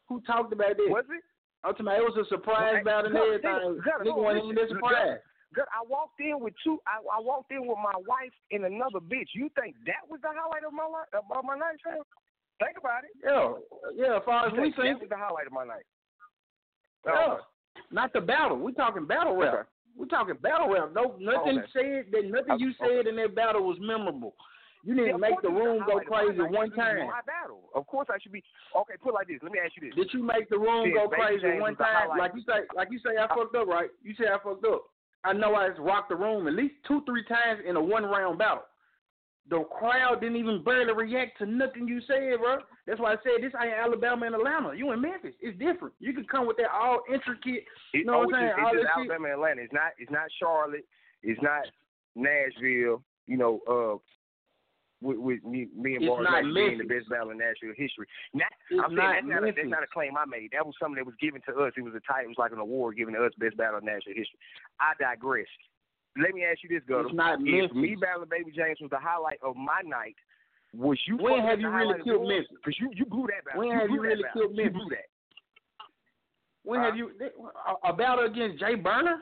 Who 0.08 0.22
talked 0.22 0.52
about 0.54 0.78
that? 0.78 0.88
Was 0.88 1.04
it? 1.10 1.22
I'm 1.62 1.72
talking 1.76 1.86
about 1.86 1.98
it 2.00 2.08
was 2.08 2.18
a 2.24 2.28
surprise 2.28 2.80
Well, 2.80 3.04
battle 3.04 3.10
and 3.12 3.18
everything. 3.20 3.80
Nigga 4.04 4.16
wasn't 4.16 4.44
even 4.44 4.56
that 4.56 4.62
listen, 4.72 4.76
surprised. 4.80 5.20
Good. 5.52 5.66
I 5.74 5.82
walked 5.88 6.20
in 6.20 6.38
with 6.40 6.54
two. 6.62 6.78
I, 6.86 7.02
I 7.02 7.20
walked 7.20 7.50
in 7.50 7.66
with 7.66 7.76
my 7.82 7.96
wife 8.06 8.32
and 8.52 8.64
another 8.64 9.00
bitch. 9.02 9.34
You 9.34 9.50
think 9.58 9.74
that 9.84 10.06
was 10.08 10.20
the 10.22 10.30
highlight 10.30 10.62
of 10.64 10.72
my 10.72 10.86
life? 10.86 11.10
Of 11.12 11.26
my 11.44 11.58
night, 11.58 11.76
fam? 11.82 12.00
Think 12.62 12.78
about 12.78 13.02
it. 13.04 13.10
Yeah, 13.24 13.58
yeah. 13.96 14.16
As 14.18 14.22
far 14.24 14.46
as 14.46 14.52
we 14.52 14.70
think 14.72 14.76
that 14.76 15.00
was 15.00 15.10
the 15.10 15.16
highlight 15.16 15.46
of 15.48 15.52
my 15.52 15.64
night. 15.64 15.84
yeah. 17.06 17.12
Oh. 17.36 17.38
Not 17.90 18.12
the 18.12 18.20
battle. 18.20 18.56
We're 18.58 18.72
talking 18.72 19.06
battle 19.06 19.36
rap. 19.36 19.54
Okay. 19.54 19.68
We 19.96 20.06
talking 20.06 20.36
battle 20.40 20.68
rap. 20.70 20.90
No, 20.94 21.16
nothing 21.18 21.58
Okay. 21.60 21.68
said 21.72 22.12
that 22.12 22.24
nothing 22.30 22.58
you 22.60 22.72
Okay. 22.80 23.02
said 23.02 23.06
in 23.06 23.16
that 23.16 23.34
battle 23.34 23.62
was 23.66 23.76
memorable. 23.80 24.34
You 24.82 24.94
didn't 24.94 25.14
of 25.16 25.20
make 25.20 25.40
the 25.42 25.50
room 25.50 25.84
go 25.86 26.00
highlight 26.08 26.30
of 26.30 26.36
my 26.36 26.46
crazy 26.46 26.56
one 26.56 26.70
time. 26.72 27.06
My 27.06 27.20
battle. 27.26 27.68
Of 27.74 27.86
course, 27.86 28.08
I 28.10 28.18
should 28.22 28.32
be. 28.32 28.42
Okay, 28.76 28.94
put 29.02 29.10
it 29.10 29.14
like 29.14 29.28
this. 29.28 29.38
Let 29.42 29.52
me 29.52 29.58
ask 29.62 29.72
you 29.76 29.88
this. 29.88 29.94
Did 29.94 30.08
you 30.12 30.22
make 30.22 30.48
the 30.48 30.58
room 30.58 30.92
go 30.94 31.08
crazy 31.08 31.60
one 31.60 31.76
time? 31.76 32.16
Like 32.18 32.32
you 32.34 32.42
say, 32.46 32.64
like 32.74 32.88
you 32.90 32.98
say, 32.98 33.20
I 33.20 33.28
fucked 33.28 33.54
up, 33.54 33.68
right? 33.68 33.90
You 34.02 34.14
say 34.18 34.24
I 34.26 34.38
fucked 34.42 34.64
up. 34.64 34.84
I 35.24 35.32
know 35.32 35.54
I 35.54 35.68
just 35.68 35.80
rocked 35.80 36.08
the 36.08 36.16
room 36.16 36.48
at 36.48 36.54
least 36.54 36.74
two, 36.88 37.02
three 37.04 37.24
times 37.24 37.60
in 37.68 37.76
a 37.76 37.82
one 37.82 38.04
round 38.04 38.38
battle. 38.38 38.64
The 39.50 39.64
crowd 39.64 40.20
didn't 40.20 40.36
even 40.36 40.62
barely 40.62 40.92
react 40.92 41.38
to 41.38 41.46
nothing 41.46 41.88
you 41.88 42.00
said, 42.06 42.38
bro. 42.38 42.58
That's 42.86 43.00
why 43.00 43.12
I 43.12 43.16
said 43.22 43.42
this 43.42 43.52
ain't 43.60 43.74
Alabama 43.74 44.26
and 44.26 44.34
Atlanta. 44.36 44.74
You 44.76 44.92
in 44.92 45.00
Memphis. 45.00 45.34
It's 45.40 45.58
different. 45.58 45.94
You 45.98 46.12
can 46.12 46.24
come 46.24 46.46
with 46.46 46.56
that 46.58 46.70
all 46.72 47.00
intricate. 47.12 47.64
You 47.92 48.04
know 48.04 48.14
oh, 48.14 48.18
what 48.20 48.34
I'm 48.34 48.40
saying? 48.40 48.52
just, 48.56 48.60
All 48.60 48.72
it's 48.72 48.82
just 48.82 48.94
shit. 48.94 49.10
Alabama 49.10 49.24
and 49.24 49.34
Atlanta. 49.34 49.62
It's 49.62 49.72
not. 49.72 49.92
It's 49.98 50.10
not 50.10 50.28
Charlotte. 50.38 50.86
It's 51.22 51.42
not 51.42 51.66
Nashville. 52.14 53.02
You 53.26 53.36
know, 53.36 53.60
uh, 53.66 53.98
with, 55.00 55.18
with 55.18 55.44
me, 55.44 55.68
me 55.74 55.96
and 55.96 56.06
Boris 56.06 56.28
not 56.28 56.44
being 56.54 56.78
the 56.78 56.84
best 56.84 57.08
battle 57.08 57.30
in 57.30 57.38
national 57.38 57.72
history. 57.76 58.06
Not, 58.34 58.52
It's 58.70 58.80
I'm 58.84 58.96
saying 58.96 59.26
that's 59.26 59.26
not, 59.26 59.48
a, 59.48 59.52
that's 59.52 59.68
not 59.68 59.82
a 59.82 59.90
claim 59.90 60.16
I 60.16 60.26
made. 60.26 60.52
That 60.52 60.64
was 60.64 60.74
something 60.80 60.96
that 60.96 61.06
was 61.06 61.16
given 61.20 61.40
to 61.48 61.52
us. 61.64 61.72
It 61.76 61.82
was 61.82 61.94
a 61.94 62.04
title. 62.04 62.28
It 62.28 62.36
was 62.36 62.42
like 62.42 62.52
an 62.52 62.58
award 62.60 62.96
given 62.96 63.14
to 63.14 63.24
us, 63.24 63.32
best 63.38 63.56
battle 63.56 63.80
in 63.80 63.86
national 63.86 64.14
history. 64.16 64.38
I 64.78 64.92
digress. 65.00 65.48
Let 66.20 66.34
me 66.34 66.44
ask 66.44 66.58
you 66.62 66.68
this, 66.68 66.82
not 66.88 67.38
If 67.40 67.72
me 67.72 67.96
battling 67.96 68.28
Baby 68.28 68.52
James 68.52 68.78
was 68.80 68.90
the 68.90 68.98
highlight 68.98 69.38
of 69.42 69.56
my 69.56 69.80
night, 69.86 70.16
was 70.74 70.98
you? 71.06 71.16
When 71.16 71.40
have 71.40 71.60
you 71.60 71.70
really 71.70 72.02
killed? 72.04 72.28
Memphis? 72.28 72.50
Because 72.50 72.78
you 72.80 72.90
you 72.94 73.06
blew 73.06 73.26
that 73.26 73.44
battle. 73.44 73.60
When 73.60 73.68
you 73.68 73.78
have 73.78 73.90
you 73.90 74.00
really 74.00 74.22
battle. 74.22 74.42
killed 74.42 74.56
You 74.56 74.70
blew 74.70 74.88
that. 74.90 75.08
When 76.62 76.80
Huh? 76.80 76.86
have 76.86 76.96
you 76.96 77.10
a, 77.84 77.88
a 77.90 77.92
battle 77.92 78.26
against 78.26 78.58
Jay 78.60 78.74
Burner? 78.74 79.18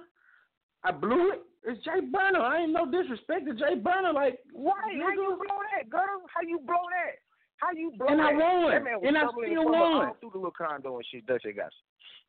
I 0.85 0.93
blew 0.93 1.33
it. 1.33 1.43
It's 1.65 1.83
Jay 1.85 2.01
Burner. 2.01 2.41
I 2.41 2.63
ain't 2.63 2.73
no 2.73 2.87
disrespect 2.91 3.47
to 3.47 3.55
Jay 3.55 3.75
Burner. 3.75 4.13
Like 4.13 4.39
Right? 4.55 4.99
How 5.03 5.11
you 5.11 5.37
blow 5.37 5.59
that, 5.77 5.91
Gutter? 5.91 6.19
How 6.33 6.43
you 6.47 6.59
blow 6.61 6.85
that? 6.95 7.19
How 7.59 7.73
you 7.75 7.93
blow 7.99 8.07
And 8.09 8.21
that? 8.21 8.31
I 8.31 8.33
won. 8.39 8.71
That 8.71 8.85
man 8.85 8.95
was 9.01 9.05
And 9.09 9.19
I 9.19 9.27
still 9.27 9.43
in 9.43 9.55
front 9.55 9.69
of 9.69 9.99
won. 9.99 10.15
through 10.21 10.31
the 10.33 10.39
little 10.39 10.55
condo 10.57 10.97
and 10.97 11.07
shit. 11.11 11.27
Dutch 11.27 11.43
got 11.57 11.73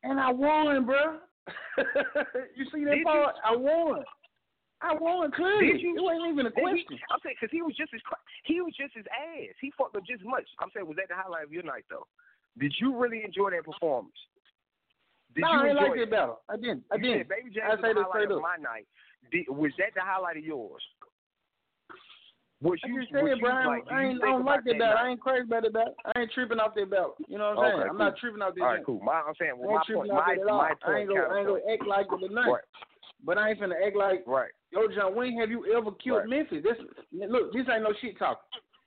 and 0.02 0.18
I 0.18 0.30
won, 0.32 0.84
bro. 0.86 1.18
you 2.56 2.64
see 2.72 2.84
that 2.84 2.96
Did 3.00 3.04
part? 3.04 3.34
I 3.44 3.54
won. 3.56 4.02
I 4.82 4.94
won 4.96 5.30
clearly. 5.30 5.72
Did 5.72 5.80
you? 5.82 5.96
It 5.96 6.02
wasn't 6.02 6.32
even 6.32 6.46
a 6.46 6.50
Did 6.50 6.56
he- 6.56 6.62
question. 6.88 6.98
I'm 7.12 7.20
saying 7.22 7.36
because 7.38 7.52
he 7.52 7.62
was 7.62 7.76
just 7.76 7.92
as 7.94 8.00
he 8.44 8.60
was 8.60 8.72
just 8.74 8.96
as 8.96 9.04
ass. 9.12 9.54
He 9.60 9.70
fucked 9.76 9.94
up 9.96 10.04
just 10.08 10.22
as 10.22 10.26
much. 10.28 10.44
I'm 10.58 10.68
saying 10.74 10.86
was 10.88 10.96
that 10.96 11.08
the 11.08 11.14
highlight 11.16 11.44
of 11.44 11.52
your 11.52 11.62
night 11.62 11.84
though? 11.88 12.06
Did 12.58 12.74
you 12.80 12.96
really 12.96 13.22
enjoy 13.24 13.50
that 13.52 13.64
performance? 13.64 14.16
Did 15.36 15.42
no, 15.46 15.52
you 15.52 15.58
I 15.60 15.68
enjoy 15.70 15.84
like 15.94 15.98
that 16.00 16.10
battle. 16.10 16.40
I 16.48 16.56
didn't. 16.56 16.82
I 16.90 16.96
didn't. 16.96 17.18
said 17.22 17.28
Baby 17.28 17.50
James 17.54 17.68
I 17.68 17.74
was 17.76 17.80
say 17.84 17.92
the 17.94 18.02
highlight 18.08 18.30
of 18.34 18.42
my 18.42 18.56
night. 18.58 18.88
Was 19.48 19.72
that 19.78 19.94
the 19.94 20.02
highlight 20.02 20.36
of 20.36 20.44
yours? 20.44 20.82
Was 22.62 22.78
I 22.84 22.88
you, 22.88 23.00
just 23.00 23.12
was 23.12 23.24
said, 23.24 23.38
you 23.38 23.40
Brian, 23.40 23.66
like, 23.66 23.84
I 23.90 24.04
ain't, 24.04 24.22
I 24.22 24.26
don't 24.26 24.44
like 24.44 24.64
that 24.64 24.76
night? 24.76 24.92
I 24.92 25.08
ain't 25.08 25.20
crazy 25.20 25.44
about 25.44 25.62
that 25.62 25.72
battle. 25.72 25.94
I 26.04 26.20
ain't 26.20 26.32
tripping 26.32 26.60
off 26.60 26.74
that 26.76 26.90
belt. 26.90 27.16
You 27.26 27.38
know 27.38 27.56
what 27.56 27.58
I'm 27.58 27.64
Okay, 27.64 27.76
saying? 27.78 27.88
I'm 27.90 27.96
not 27.96 28.18
tripping 28.18 28.42
off 28.42 28.54
that. 28.54 28.60
All 28.60 28.68
right, 28.68 28.84
cool. 28.84 29.00
My, 29.00 29.22
I'm 29.24 29.34
saying, 29.40 29.52
I 29.52 29.54
well, 29.56 29.80
ain't 29.80 29.88
my 29.88 29.94
point, 29.96 30.12
my, 30.12 30.34
that 30.36 30.44
at 30.44 30.78
I 30.84 30.98
ain't 31.00 31.08
gonna, 31.08 31.20
I 31.20 31.38
ain't 31.38 31.48
gonna 31.48 31.72
act 31.72 31.86
like 31.88 32.06
it 32.12 32.28
tonight. 32.28 32.50
Right, 32.50 32.64
But 33.24 33.38
I 33.38 33.50
ain't 33.50 33.60
finna 33.60 33.80
act 33.80 33.96
like, 33.96 34.24
right. 34.26 34.50
yo, 34.72 34.88
John, 34.94 35.16
when 35.16 35.38
have 35.40 35.50
you 35.50 35.72
ever 35.74 35.90
killed 36.04 36.28
Right. 36.28 36.28
Memphis? 36.28 36.62
This, 36.62 36.76
look, 37.12 37.52
this 37.54 37.64
ain't 37.72 37.82
no 37.82 37.94
shit 38.00 38.18
talk. 38.18 38.42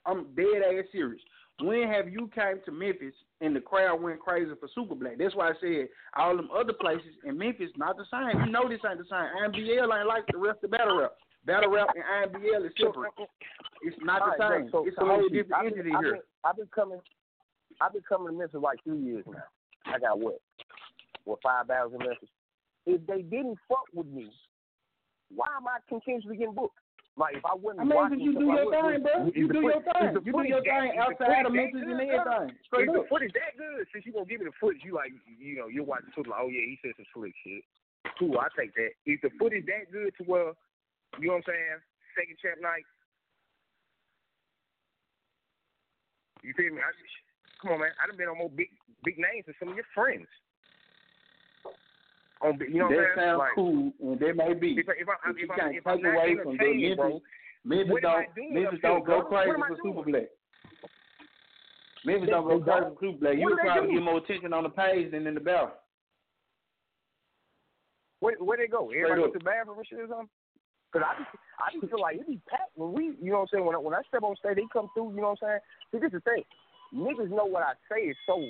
I'm 0.06 0.28
dead 0.36 0.62
ass 0.62 0.86
serious. 0.92 1.22
When 1.60 1.90
have 1.90 2.10
you 2.10 2.30
came 2.36 2.62
to 2.66 2.72
Memphis 2.72 3.16
and 3.44 3.56
the 3.56 3.60
crowd 3.62 4.02
went 4.02 4.20
crazy 4.20 4.52
for 4.60 4.70
Super 4.74 4.96
Black? 4.96 5.18
That's 5.20 5.36
why 5.36 5.50
I 5.50 5.54
said 5.60 5.90
all 6.16 6.36
them 6.36 6.50
other 6.56 6.74
places 6.74 7.14
in 7.26 7.38
Memphis 7.38 7.70
not 7.78 7.98
the 7.98 8.06
same. 8.10 8.46
You 8.46 8.52
know 8.52 8.68
this 8.70 8.80
ain't 8.90 8.98
the 9.00 9.06
same. 9.06 9.30
IMBL 9.44 9.98
ain't 9.98 10.08
like 10.08 10.24
the 10.32 10.38
rest 10.38 10.64
of 10.64 10.72
battle 10.72 10.98
rap. 11.00 11.14
Battle 11.46 11.72
rap 11.72 11.90
and 11.94 12.34
IMBL 12.34 12.66
is 12.66 12.72
separate. 12.80 13.12
It's 13.84 13.98
not 14.02 14.22
All 14.22 14.34
the 14.38 14.44
right, 14.44 14.62
same. 14.64 14.72
so- 14.72 14.88
it's 14.88 14.96
so 14.96 15.04
a 15.06 15.10
whole 15.10 15.28
different 15.30 15.54
I've 15.54 15.64
been- 15.70 15.74
entity 15.80 15.92
I've 15.96 16.04
here. 16.04 16.12
Been, 16.14 16.22
I've 16.46 16.56
been 16.56 16.68
coming, 16.74 17.02
I've 17.82 17.94
been 17.94 18.04
coming 18.08 18.28
to 18.34 18.34
Memphis 18.40 18.62
like 18.62 18.80
two 18.84 18.96
years 18.98 19.26
now. 19.28 19.44
I 19.86 20.00
got 20.00 20.20
what? 20.20 20.40
What 21.26 21.40
five 21.44 21.68
battles 21.68 21.94
in 21.94 22.00
Memphis? 22.00 22.30
If 22.86 23.06
they 23.08 23.22
didn't 23.22 23.58
fuck 23.68 23.86
with 23.94 24.08
me, 24.08 24.32
why 25.36 25.48
am 25.58 25.68
I 25.68 25.80
continuously 25.90 26.38
getting 26.38 26.54
booked? 26.54 26.78
Like 27.16 27.38
if 27.38 27.46
I 27.46 27.54
wasn't 27.54 27.82
I 27.82 27.84
mean, 27.86 27.94
watching, 27.94 28.20
you 28.26 28.34
do 28.34 28.50
your 28.50 28.66
wouldn't- 28.74 29.06
thing, 29.06 29.06
bro. 29.06 29.30
You 29.38 29.46
do 29.46 29.62
your 29.62 29.82
thing. 29.86 30.18
You 30.26 30.34
do 30.34 30.44
your 30.50 30.64
thing 30.66 30.98
outside 30.98 31.46
of 31.46 31.54
Memphis 31.54 31.86
and 31.86 31.94
everything. 31.94 32.50
If 32.50 32.66
Straight 32.66 32.90
the 32.90 33.06
up. 33.06 33.10
footage 33.10 33.34
that 33.38 33.54
good, 33.54 33.86
since 33.94 34.02
you 34.10 34.14
gonna 34.18 34.26
give 34.26 34.42
me 34.42 34.50
the 34.50 34.58
footage, 34.58 34.82
you 34.82 34.98
like, 34.98 35.14
you 35.38 35.54
know, 35.62 35.70
you're 35.70 35.86
watching 35.86 36.10
footage 36.18 36.34
like, 36.34 36.42
oh 36.42 36.50
yeah, 36.50 36.66
he 36.66 36.80
said 36.82 36.98
some 36.98 37.06
slick 37.14 37.38
shit. 37.46 37.62
Cool, 38.18 38.42
I 38.42 38.50
take 38.58 38.74
that. 38.82 38.98
If 39.06 39.22
the 39.22 39.30
footage 39.38 39.66
that 39.70 39.94
good 39.94 40.10
to 40.18 40.24
where, 40.26 40.58
you 41.22 41.30
know 41.30 41.38
what 41.38 41.46
I'm 41.46 41.54
saying, 41.54 41.86
second 42.18 42.38
champ 42.42 42.58
night. 42.66 42.86
You 46.42 46.54
feel 46.58 46.74
me? 46.74 46.82
I, 46.82 46.92
come 47.62 47.78
on, 47.78 47.80
man. 47.80 47.94
I 48.02 48.08
done 48.10 48.18
been 48.18 48.28
on 48.28 48.38
more 48.42 48.50
big 48.52 48.68
big 49.06 49.16
names 49.22 49.46
than 49.46 49.56
some 49.60 49.70
of 49.70 49.76
your 49.78 49.88
friends. 49.94 50.28
On, 52.44 52.60
you 52.60 52.80
know 52.80 52.90
that 52.90 53.16
sounds 53.16 53.40
Like, 53.40 53.56
cool, 53.56 53.94
and 54.02 54.20
that 54.20 54.36
may 54.36 54.54
be. 54.54 54.76
If, 54.78 54.90
I- 54.90 55.00
if, 55.00 55.08
I, 55.08 55.30
if, 55.30 55.38
you 55.38 55.48
can't 55.48 55.76
if 55.76 55.84
take 55.84 56.04
away 56.04 56.36
from 56.44 56.58
the 56.58 56.74
Memphis. 56.76 57.22
Memphis 57.64 57.92
what 57.92 58.04
am 58.04 58.10
I 58.12 58.26
don't. 58.36 58.54
Memphis 58.54 58.80
don't 58.82 59.06
go 59.06 59.22
crazy 59.24 59.52
for? 59.56 59.78
Super 59.82 60.04
Black. 60.04 60.28
Memphis 62.04 62.30
don't 62.30 62.48
go 62.48 62.60
crazy 62.60 62.84
for 62.84 62.98
Super 63.00 63.18
Black. 63.20 63.38
You 63.38 63.46
would 63.48 63.60
probably 63.60 63.94
get 63.94 64.04
more 64.04 64.18
attention 64.18 64.52
on 64.52 64.64
the 64.64 64.70
page 64.70 65.12
than 65.12 65.26
in 65.26 65.34
the 65.36 65.40
battle. 65.40 65.72
Where 68.20 68.36
where 68.40 68.58
they 68.58 68.68
go? 68.68 68.92
Everybody 68.92 69.22
go 69.22 69.28
to 69.32 69.40
the 69.40 69.44
bathroom 69.44 69.78
and 69.80 69.88
shit 69.88 70.00
or 70.00 70.08
something? 70.08 70.30
Cause 70.92 71.02
I 71.04 71.16
just 71.18 71.32
I 71.60 71.72
just 71.72 71.90
feel 71.90 72.00
like 72.00 72.20
it 72.20 72.28
be 72.28 72.40
packed 72.48 72.76
when 72.76 72.92
we 72.92 73.16
you 73.20 73.32
know 73.32 73.44
what 73.44 73.52
I'm 73.56 73.64
saying 73.64 73.66
when 73.66 73.76
I, 73.76 73.80
when 73.80 73.96
I 73.96 74.04
step 74.08 74.24
on 74.24 74.36
stage 74.36 74.56
they 74.56 74.68
come 74.72 74.88
through 74.94 75.16
you 75.16 75.24
know 75.24 75.36
what 75.36 75.44
I'm 75.44 75.60
saying. 75.60 75.64
See 75.92 76.00
this 76.00 76.14
is 76.14 76.20
the 76.20 76.28
thing, 76.28 76.44
niggas 76.94 77.32
know 77.32 77.48
what 77.48 77.64
I 77.64 77.74
say 77.92 78.12
is 78.12 78.18
so 78.28 78.44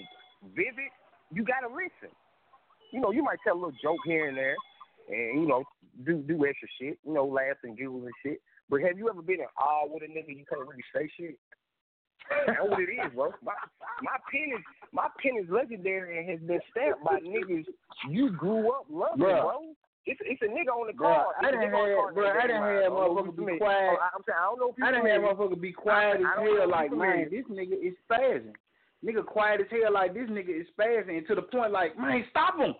vivid. 0.53 0.89
You 1.31 1.45
gotta 1.45 1.73
listen. 1.73 2.13
You 2.93 3.01
know 3.01 3.11
you 3.11 3.23
might 3.23 3.39
tell 3.43 3.55
a 3.55 3.59
little 3.59 3.75
joke 3.81 3.99
here 4.05 4.29
and 4.29 4.37
there, 4.37 4.55
and 5.09 5.41
you 5.41 5.47
know 5.47 5.63
do 6.05 6.17
do 6.21 6.45
extra 6.45 6.67
shit. 6.79 6.97
You 7.05 7.13
know 7.13 7.25
laugh 7.25 7.57
and 7.63 7.75
giggle 7.77 7.97
and 8.05 8.13
shit. 8.23 8.39
But 8.69 8.81
have 8.81 8.97
you 8.97 9.09
ever 9.09 9.21
been 9.21 9.41
in 9.41 9.51
awe 9.59 9.85
with 9.89 10.03
a 10.03 10.07
nigga 10.07 10.29
you 10.37 10.45
can't 10.47 10.61
really 10.61 10.83
say 10.95 11.09
shit? 11.17 11.35
That's 12.47 12.57
what 12.61 12.79
it 12.79 12.87
is, 12.93 13.11
bro. 13.13 13.33
My 13.43 13.51
my 14.01 14.15
pen 14.31 14.55
is 14.57 14.63
my 14.93 15.07
pen 15.21 15.41
is 15.43 15.49
legendary 15.49 16.19
and 16.19 16.29
has 16.29 16.39
been 16.47 16.61
stamped 16.71 17.03
by 17.03 17.19
niggas 17.19 17.65
you 18.09 18.29
grew 18.31 18.71
up 18.71 18.85
loving, 18.89 19.25
Bruh. 19.25 19.41
bro. 19.41 19.73
It's 20.05 20.19
it's 20.23 20.41
a 20.41 20.45
nigga 20.45 20.71
on 20.71 20.87
the 20.87 20.93
card. 20.93 21.27
I 21.41 21.47
It's 21.47 21.57
a 21.57 21.59
done 21.59 21.71
nigga 21.71 21.79
on 21.79 21.83
the 21.83 21.95
had- 21.95 21.99
card 21.99 22.15
bruh, 22.15 22.23
named 22.23 22.37
I 22.37 22.47
done 22.47 22.47
Jeremiah. 22.47 22.75
had 22.75 22.83
I 22.83 22.87
don't 22.87 22.95
know 22.95 23.19
if 23.19 23.25
motherfuckers 23.25 23.37
you 23.39 23.45
be 23.47 23.57
quiet. 23.57 23.89
Oh, 23.91 23.97
I, 23.99 24.07
I'm 24.15 24.23
saying 24.27 24.39
I 24.39 24.45
don't 24.45 24.59
know 24.59 24.69
if 24.71 24.75
you 24.77 24.83
I 24.83 24.87
had 24.87 24.95
familiar. 25.01 25.19
motherfucker 25.27 25.61
be 25.61 25.71
quiet 25.73 26.13
I 26.13 26.15
as 26.15 26.35
don't 26.37 26.57
hell, 26.59 26.69
like, 26.69 26.91
man, 26.93 27.27
this 27.31 27.45
nigga 27.51 27.75
is 27.79 27.93
spazzing. 28.07 28.55
Nigga 29.05 29.25
quiet 29.25 29.61
as 29.61 29.67
hell, 29.69 29.93
like, 29.93 30.13
this 30.13 30.29
nigga 30.29 30.61
is 30.61 30.67
spazzing. 30.77 31.17
And 31.17 31.27
to 31.27 31.35
the 31.35 31.41
point, 31.41 31.71
like, 31.71 31.97
man, 31.97 32.23
stop 32.29 32.57
him. 32.57 32.73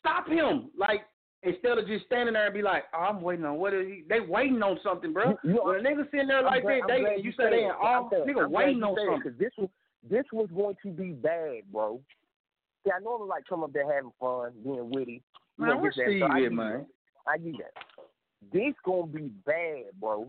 Stop 0.00 0.28
him. 0.28 0.70
Like, 0.76 1.02
instead 1.42 1.78
of 1.78 1.86
just 1.86 2.04
standing 2.06 2.34
there 2.34 2.46
and 2.46 2.54
be 2.54 2.62
like, 2.62 2.84
oh, 2.94 2.98
I'm 2.98 3.20
waiting 3.20 3.44
on 3.44 3.56
what 3.56 3.72
is 3.74 3.86
he? 3.86 4.02
They 4.08 4.20
waiting 4.20 4.62
on 4.62 4.78
something, 4.82 5.12
bro. 5.12 5.30
You- 5.30 5.38
you 5.44 5.54
know, 5.54 5.64
when 5.64 5.76
a 5.76 5.88
nigga 5.88 6.10
sitting 6.10 6.26
there 6.28 6.42
like 6.42 6.64
that, 6.64 6.80
they, 6.88 7.22
you 7.22 7.32
said 7.32 7.46
say 7.46 7.50
they 7.50 7.64
in 7.64 7.70
it. 7.70 7.76
glad- 7.80 8.26
nigga 8.26 8.44
I'm 8.44 8.52
waiting 8.52 8.82
on 8.82 8.96
something. 9.06 9.32
it, 9.32 9.38
this 9.38 9.52
was 9.56 9.68
this 10.10 10.24
was 10.32 10.48
going 10.54 10.74
to 10.82 10.88
be 10.90 11.12
bad, 11.12 11.60
bro. 11.70 12.00
See, 12.84 12.90
I 12.90 12.98
normally 13.00 13.28
like 13.28 13.44
come 13.48 13.62
up 13.62 13.72
there 13.72 13.92
having 13.92 14.10
fun, 14.18 14.50
being 14.64 14.90
witty. 14.90 15.22
You 15.58 15.64
Man, 15.64 15.68
know, 15.70 15.76
where 15.78 15.90
this, 15.92 15.96
that. 15.98 16.06
Steve 16.08 16.22
So 16.22 16.32
I 16.32 16.36
at, 16.38 16.42
get 16.42 16.52
man? 16.52 16.72
that. 16.72 17.30
I 17.30 17.38
get 17.38 17.52
that. 17.58 17.84
This 18.52 18.74
gonna 18.84 19.06
be 19.06 19.30
bad, 19.46 19.84
bro. 20.00 20.26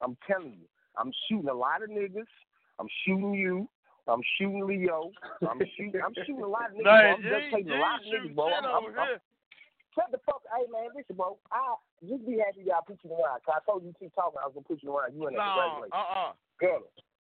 I'm 0.00 0.16
telling 0.28 0.52
you. 0.60 0.66
I'm 0.96 1.10
shooting 1.28 1.48
a 1.48 1.54
lot 1.54 1.82
of 1.82 1.90
niggas. 1.90 2.24
I'm 2.78 2.86
shooting 3.04 3.34
you. 3.34 3.68
I'm 4.08 4.22
shooting 4.38 4.66
Leo. 4.66 5.10
I'm 5.42 5.58
shooting. 5.76 6.00
I'm 6.00 6.14
shooting 6.26 6.42
a 6.42 6.48
lot 6.48 6.70
of 6.70 6.78
niggas. 6.78 6.86
bro. 6.86 6.94
I'm 6.94 7.22
just 7.22 7.46
taking 7.52 7.74
a 7.74 7.80
lot 7.82 8.00
of 8.00 8.06
niggas, 8.06 8.34
bro. 8.34 8.46
shit 8.48 8.64
I'm, 8.64 8.70
I'm, 8.70 8.84
I'm. 8.94 9.18
Shut 9.96 10.12
the 10.12 10.20
fuck. 10.28 10.44
Hey 10.52 10.68
man, 10.70 10.92
listen, 10.94 11.16
bro. 11.16 11.40
I 11.50 11.74
just 12.04 12.22
be 12.28 12.38
happy 12.38 12.68
that 12.68 12.78
I 12.78 12.82
put 12.86 13.00
you 13.02 13.10
around. 13.10 13.40
Cause 13.42 13.56
I 13.58 13.60
told 13.64 13.82
you 13.82 13.96
keep 13.98 14.14
talking. 14.14 14.38
I 14.38 14.46
was 14.46 14.54
gonna 14.54 14.68
put 14.68 14.84
you 14.84 14.92
around. 14.92 15.16
You 15.16 15.26
in 15.26 15.34
there. 15.34 15.42
No, 15.42 15.88
Congratulations. 15.90 15.96
uh-uh. 15.96 16.30
Girl, 16.60 16.80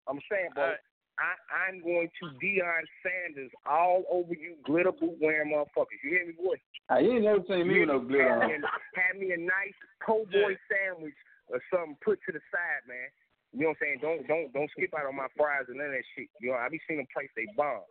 I'm 0.10 0.20
saying, 0.28 0.52
bro. 0.58 0.76
Hey. 0.76 0.82
I, 1.22 1.38
I'm 1.70 1.78
going 1.86 2.10
to 2.10 2.26
Deion 2.42 2.84
Sanders 3.06 3.54
all 3.70 4.02
over 4.10 4.34
you 4.34 4.58
glitter 4.66 4.92
boot 4.92 5.14
wearing 5.22 5.54
motherfuckers. 5.54 6.02
You 6.02 6.10
hear 6.10 6.26
me, 6.26 6.34
boy? 6.34 6.58
You 6.98 7.22
ain't 7.22 7.30
never 7.30 7.46
seen 7.46 7.70
me 7.70 7.86
with 7.86 7.94
no 7.94 8.02
glitter 8.02 8.34
have, 8.34 8.42
on. 8.42 8.50
me 8.50 8.56
a, 8.58 8.66
have 8.98 9.16
me 9.22 9.28
a 9.30 9.38
nice 9.38 9.78
po' 10.02 10.26
boy 10.26 10.58
sandwich 10.66 11.14
or 11.54 11.62
something 11.70 11.98
put 12.02 12.18
to 12.26 12.34
the 12.34 12.42
side, 12.50 12.82
man. 12.90 13.14
You 13.54 13.70
know 13.70 13.78
what 13.78 13.78
I'm 13.78 13.82
saying? 13.86 13.98
Don't 14.02 14.22
don't 14.28 14.50
don't 14.52 14.72
skip 14.74 14.90
out 14.98 15.06
on 15.06 15.16
my 15.16 15.30
fries 15.38 15.70
and 15.70 15.78
none 15.78 15.94
of 15.94 15.96
that 15.96 16.10
shit. 16.18 16.28
You 16.42 16.52
know, 16.52 16.58
I 16.58 16.70
be 16.74 16.82
seeing 16.90 16.98
them 16.98 17.08
place 17.14 17.30
they 17.38 17.46
bomb. 17.54 17.86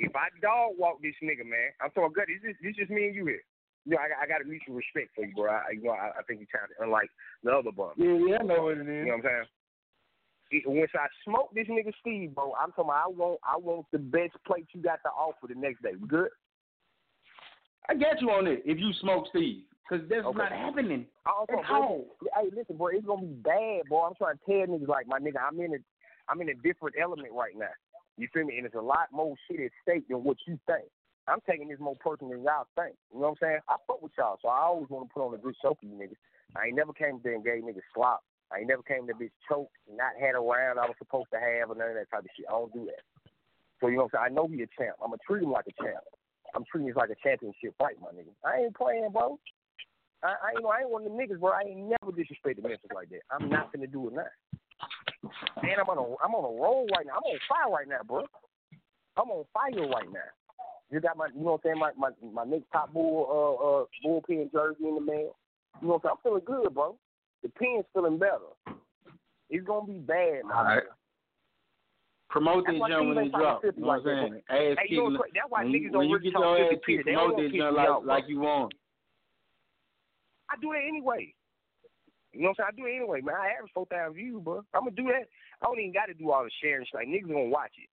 If 0.00 0.16
I 0.16 0.32
dog 0.40 0.74
walk 0.80 0.98
this 1.04 1.14
nigga, 1.22 1.44
man, 1.44 1.76
I'm 1.84 1.92
talking 1.92 2.16
good. 2.16 2.26
This 2.26 2.42
is 2.42 2.56
this 2.64 2.74
just 2.74 2.90
me 2.90 3.12
and 3.12 3.14
you 3.14 3.26
here. 3.28 3.44
You 3.84 3.94
know, 3.94 4.00
I, 4.00 4.08
got- 4.08 4.20
I 4.24 4.26
got 4.26 4.40
a 4.40 4.48
mutual 4.48 4.74
respect 4.80 5.12
for 5.14 5.28
you, 5.28 5.36
bro. 5.36 5.52
I, 5.52 5.76
you 5.76 5.84
know, 5.84 5.92
I, 5.92 6.08
I 6.18 6.22
think 6.26 6.40
you 6.40 6.48
talented, 6.48 6.80
unlike 6.80 7.12
the 7.44 7.52
other 7.52 7.70
bum. 7.70 7.92
Yeah, 8.00 8.16
yeah, 8.16 8.40
I 8.40 8.42
know 8.42 8.72
what 8.72 8.80
it 8.80 8.88
You 8.88 9.04
know 9.04 9.20
what 9.20 9.28
I'm 9.28 9.44
saying? 9.44 10.64
Once 10.66 10.90
I 10.94 11.06
smoke 11.24 11.50
this 11.54 11.68
nigga 11.68 11.92
Steve, 12.00 12.34
bro, 12.34 12.54
I'm 12.56 12.72
talking. 12.72 12.88
About 12.88 13.04
I 13.04 13.08
want, 13.08 13.40
I 13.44 13.56
want 13.58 13.86
the 13.92 13.98
best 13.98 14.32
plate 14.46 14.66
you 14.72 14.80
got 14.80 15.04
to 15.04 15.10
offer 15.10 15.48
the 15.48 15.54
next 15.54 15.82
day. 15.82 15.92
We 16.00 16.08
good? 16.08 16.28
I 17.88 17.94
got 17.94 18.20
you 18.20 18.30
on 18.30 18.46
it 18.46 18.62
if 18.64 18.78
you 18.78 18.90
smoke 19.00 19.26
Steve. 19.30 19.64
Because 19.88 20.08
that's 20.08 20.24
Okay. 20.24 20.38
not 20.38 20.52
happening. 20.52 21.06
Also, 21.26 21.58
At 21.58 21.70
all. 21.70 22.16
hey, 22.34 22.50
listen, 22.50 22.76
bro, 22.76 22.88
it's 22.88 23.04
gonna 23.06 23.22
be 23.22 23.34
bad, 23.34 23.88
bro. 23.88 24.02
I'm 24.04 24.14
trying 24.14 24.38
to 24.38 24.44
tell 24.44 24.66
niggas 24.66 24.88
like 24.88 25.06
my 25.06 25.18
nigga, 25.18 25.40
I'm 25.46 25.60
in 25.60 25.74
a, 25.74 25.78
I'm 26.28 26.40
in 26.40 26.48
a 26.48 26.54
different 26.54 26.96
element 26.98 27.32
right 27.32 27.56
now. 27.56 27.72
You 28.16 28.28
feel 28.32 28.44
me? 28.44 28.56
And 28.56 28.64
it's 28.66 28.74
a 28.74 28.80
lot 28.80 29.12
more 29.12 29.34
shit 29.46 29.60
at 29.60 29.70
stake 29.82 30.08
than 30.08 30.24
what 30.24 30.38
you 30.46 30.58
think. 30.66 30.88
I'm 31.26 31.40
taking 31.48 31.68
this 31.68 31.80
more 31.80 31.96
personal 31.96 32.32
than 32.32 32.44
y'all 32.44 32.66
think. 32.76 32.96
You 33.12 33.20
know 33.20 33.28
what 33.32 33.38
I'm 33.42 33.48
saying? 33.48 33.58
I 33.68 33.76
fuck 33.86 34.02
with 34.02 34.12
y'all, 34.16 34.38
so 34.40 34.48
I 34.48 34.60
always 34.60 34.88
want 34.88 35.08
to 35.08 35.12
put 35.12 35.26
on 35.26 35.34
a 35.34 35.38
good 35.38 35.56
show 35.60 35.76
for 35.78 35.86
you 35.86 35.92
niggas. 35.96 36.20
I 36.56 36.66
ain't 36.66 36.76
never 36.76 36.92
came 36.92 37.20
there 37.24 37.34
and 37.34 37.44
gave 37.44 37.62
niggas 37.62 37.84
slop. 37.94 38.22
I 38.52 38.58
ain't 38.58 38.68
never 38.68 38.82
came 38.82 39.06
to 39.08 39.14
bitch 39.14 39.32
choked, 39.48 39.72
and 39.88 39.96
not 39.96 40.12
had 40.20 40.36
a 40.36 40.40
round 40.40 40.78
I 40.78 40.86
was 40.86 40.96
supposed 40.98 41.28
to 41.32 41.40
have, 41.40 41.70
or 41.70 41.74
none 41.74 41.88
of 41.88 41.94
that 41.96 42.10
type 42.10 42.24
of 42.24 42.30
shit. 42.36 42.46
I 42.48 42.52
don't 42.52 42.72
do 42.72 42.84
that. 42.86 43.02
So 43.80 43.88
you 43.88 43.96
know 43.96 44.04
what 44.04 44.20
I'm 44.20 44.28
saying? 44.28 44.32
I 44.32 44.34
know 44.36 44.48
he 44.48 44.62
a 44.62 44.68
champ. 44.78 44.96
I'm 45.02 45.10
gonna 45.10 45.24
treat 45.26 45.42
him 45.42 45.50
like 45.50 45.66
a 45.66 45.82
champ. 45.82 46.04
I'm 46.54 46.64
treating 46.70 46.86
this 46.88 46.96
like 46.96 47.10
a 47.10 47.18
championship 47.20 47.74
fight, 47.78 47.96
my 48.00 48.12
nigga. 48.14 48.30
I 48.44 48.62
ain't 48.62 48.76
playing, 48.76 49.10
bro. 49.10 49.40
I, 50.24 50.28
I 50.28 50.50
ain't 50.56 50.62
know 50.62 50.70
I 50.70 50.80
ain't 50.80 50.90
one 50.90 51.04
of 51.04 51.12
them 51.12 51.18
niggas, 51.20 51.38
bro. 51.38 51.52
I 51.52 51.68
ain't 51.68 51.92
never 51.92 52.10
disrespected 52.10 52.62
Memphis 52.62 52.90
like 52.94 53.10
that. 53.10 53.20
I'm 53.30 53.48
not 53.48 53.72
gonna 53.72 53.86
do 53.86 54.08
it 54.08 54.14
now. 54.14 54.32
And 55.62 55.78
I'm 55.78 55.88
on 55.88 55.98
a 55.98 56.24
I'm 56.24 56.34
on 56.34 56.44
a 56.44 56.60
roll 56.60 56.86
right 56.96 57.06
now. 57.06 57.20
I'm 57.20 57.28
on 57.28 57.38
fire 57.48 57.72
right 57.72 57.88
now, 57.88 58.02
bro. 58.06 58.24
I'm 59.16 59.30
on 59.30 59.44
fire 59.52 59.86
right 59.88 60.10
now. 60.10 60.32
You 60.90 61.00
got 61.00 61.16
my, 61.16 61.28
you 61.34 61.44
know 61.44 61.52
what 61.52 61.60
I'm 61.64 61.76
saying, 61.76 61.78
my 61.78 61.90
my 61.96 62.10
my 62.32 62.44
Nick 62.44 62.70
Top 62.72 62.92
Bull 62.92 63.28
uh 63.28 63.64
uh 63.64 63.84
bullpen 64.04 64.52
jersey 64.52 64.88
in 64.88 64.94
the 64.94 65.00
mail. 65.00 65.36
You 65.82 65.88
know 65.88 65.94
what 65.94 65.94
I'm 65.94 66.00
saying? 66.02 66.12
I'm 66.12 66.22
feeling 66.22 66.44
good, 66.46 66.74
bro. 66.74 66.96
The 67.42 67.48
pen's 67.50 67.84
feeling 67.92 68.18
better. 68.18 68.52
It's 69.50 69.66
gonna 69.66 69.86
be 69.86 69.98
bad, 69.98 70.44
man. 70.44 70.56
All 70.56 70.64
right. 70.64 70.82
Promote 72.30 72.64
this 72.66 72.80
why 72.80 72.88
jump 72.88 73.08
when 73.08 73.16
Steve 73.16 73.18
it 73.18 73.22
ain't 73.22 73.32
trying 73.32 73.42
to 73.42 73.44
drop. 73.44 73.64
You 73.64 73.72
you 73.76 73.82
know 73.82 73.88
what 73.88 73.94
I'm 73.94 74.04
saying? 74.04 74.42
Ass 74.48 74.78
Hey, 74.80 74.94
you 74.94 75.10
know 75.10 75.22
that's 75.34 75.50
why 75.50 75.62
when 75.62 75.72
niggas 75.72 75.92
don't 75.92 75.98
when 75.98 76.08
you 76.08 76.16
really 76.16 76.30
get 76.30 76.40
your 76.40 76.58
ass 76.58 76.72
kicked, 76.86 77.04
They 77.04 77.12
don't 77.12 77.34
promote 77.34 77.42
this 77.42 77.52
kick 77.52 77.60
jump 77.60 77.76
me 77.76 78.08
like, 78.08 78.22
like 78.22 78.24
you 78.28 78.40
want. 78.40 78.74
I 80.54 80.60
do 80.60 80.70
that 80.72 80.86
anyway. 80.86 81.34
You 82.32 82.42
know 82.42 82.48
what 82.54 82.64
I'm 82.64 82.70
saying? 82.70 82.70
I 82.72 82.76
do 82.78 82.86
it 82.86 82.96
anyway, 82.96 83.20
man. 83.20 83.34
I 83.34 83.54
average 83.58 83.72
four 83.74 83.86
thousand 83.86 84.14
views, 84.14 84.42
bro. 84.42 84.62
I'm 84.74 84.86
gonna 84.86 84.96
do 84.96 85.04
that. 85.10 85.26
I 85.62 85.66
don't 85.66 85.78
even 85.78 85.92
got 85.92 86.06
to 86.06 86.14
do 86.14 86.30
all 86.30 86.44
the 86.44 86.50
sharing. 86.62 86.84
Shit. 86.86 86.94
Like 86.94 87.08
niggas 87.08 87.28
gonna 87.30 87.50
watch 87.50 87.72
it. 87.78 87.88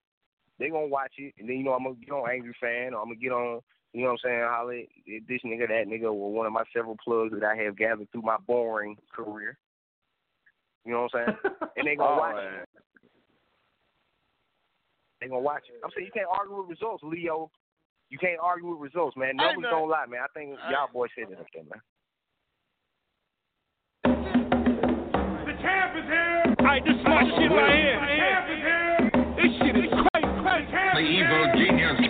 They 0.60 0.70
gonna 0.70 0.88
watch 0.88 1.14
it, 1.18 1.34
and 1.40 1.50
then 1.50 1.58
you 1.58 1.64
know 1.64 1.74
I'm 1.74 1.84
gonna 1.84 1.96
get 1.96 2.12
on 2.14 2.30
Angry 2.30 2.56
Fan, 2.62 2.94
or 2.94 3.02
I'm 3.02 3.10
gonna 3.10 3.22
get 3.22 3.32
on. 3.32 3.62
You 3.94 4.04
know 4.04 4.16
what 4.16 4.22
I'm 4.24 4.30
saying? 4.30 4.44
Holler 4.48 4.80
at 4.80 5.28
this 5.28 5.42
nigga, 5.44 5.68
that 5.68 5.86
nigga, 5.90 6.06
or 6.14 6.32
one 6.32 6.46
of 6.46 6.54
my 6.54 6.64
several 6.74 6.96
plugs 7.04 7.34
that 7.34 7.44
I 7.44 7.56
have 7.64 7.76
gathered 7.78 8.10
through 8.12 8.22
my 8.22 8.38
boring 8.48 8.96
career. 9.14 9.58
You 10.86 10.94
know 10.94 11.08
what 11.12 11.16
I'm 11.20 11.38
saying? 11.44 11.56
and 11.78 11.88
they 11.88 11.96
gonna 11.96 12.16
Oh, 12.16 12.18
watch 12.18 12.36
man. 12.36 12.54
it. 12.64 12.70
They 15.20 15.28
gonna 15.28 15.42
watch 15.42 15.64
it. 15.70 15.82
I'm 15.84 15.92
saying 15.94 16.08
you 16.08 16.12
can't 16.14 16.30
argue 16.32 16.58
with 16.58 16.70
results, 16.70 17.04
Leo. 17.04 17.52
You 18.10 18.18
can't 18.18 18.40
argue 18.42 18.70
with 18.70 18.80
results, 18.80 19.16
man. 19.16 19.40
I 19.40 19.48
Numbers 19.48 19.64
know. 19.64 19.86
don't 19.86 19.90
lie, 19.90 20.06
man. 20.08 20.22
I 20.24 20.28
think 20.34 20.58
y'all 20.70 20.90
boys 20.92 21.10
said 21.16 21.32
it 21.32 21.40
up 21.40 21.46
there, 21.54 21.64
man. 21.64 21.82
The 25.62 25.68
champ 25.68 25.94
is 25.96 26.06
here. 26.10 26.56
Right, 26.66 26.84
this 26.84 26.96
is 26.96 27.04
my 27.06 27.22
shit 27.22 27.52
right 27.54 27.78
here. 27.78 28.02
The 28.02 28.18
champ 28.18 28.50
is 28.50 28.62
here. 28.66 28.98
This 29.38 29.52
shit 29.62 29.78
is 29.78 29.94
crazy, 29.94 30.42
crazy. 30.42 30.66
The 30.66 30.72
champ 30.74 30.98
The 30.98 31.06
is 31.06 31.22
evil 31.22 31.54
genius 31.54 32.02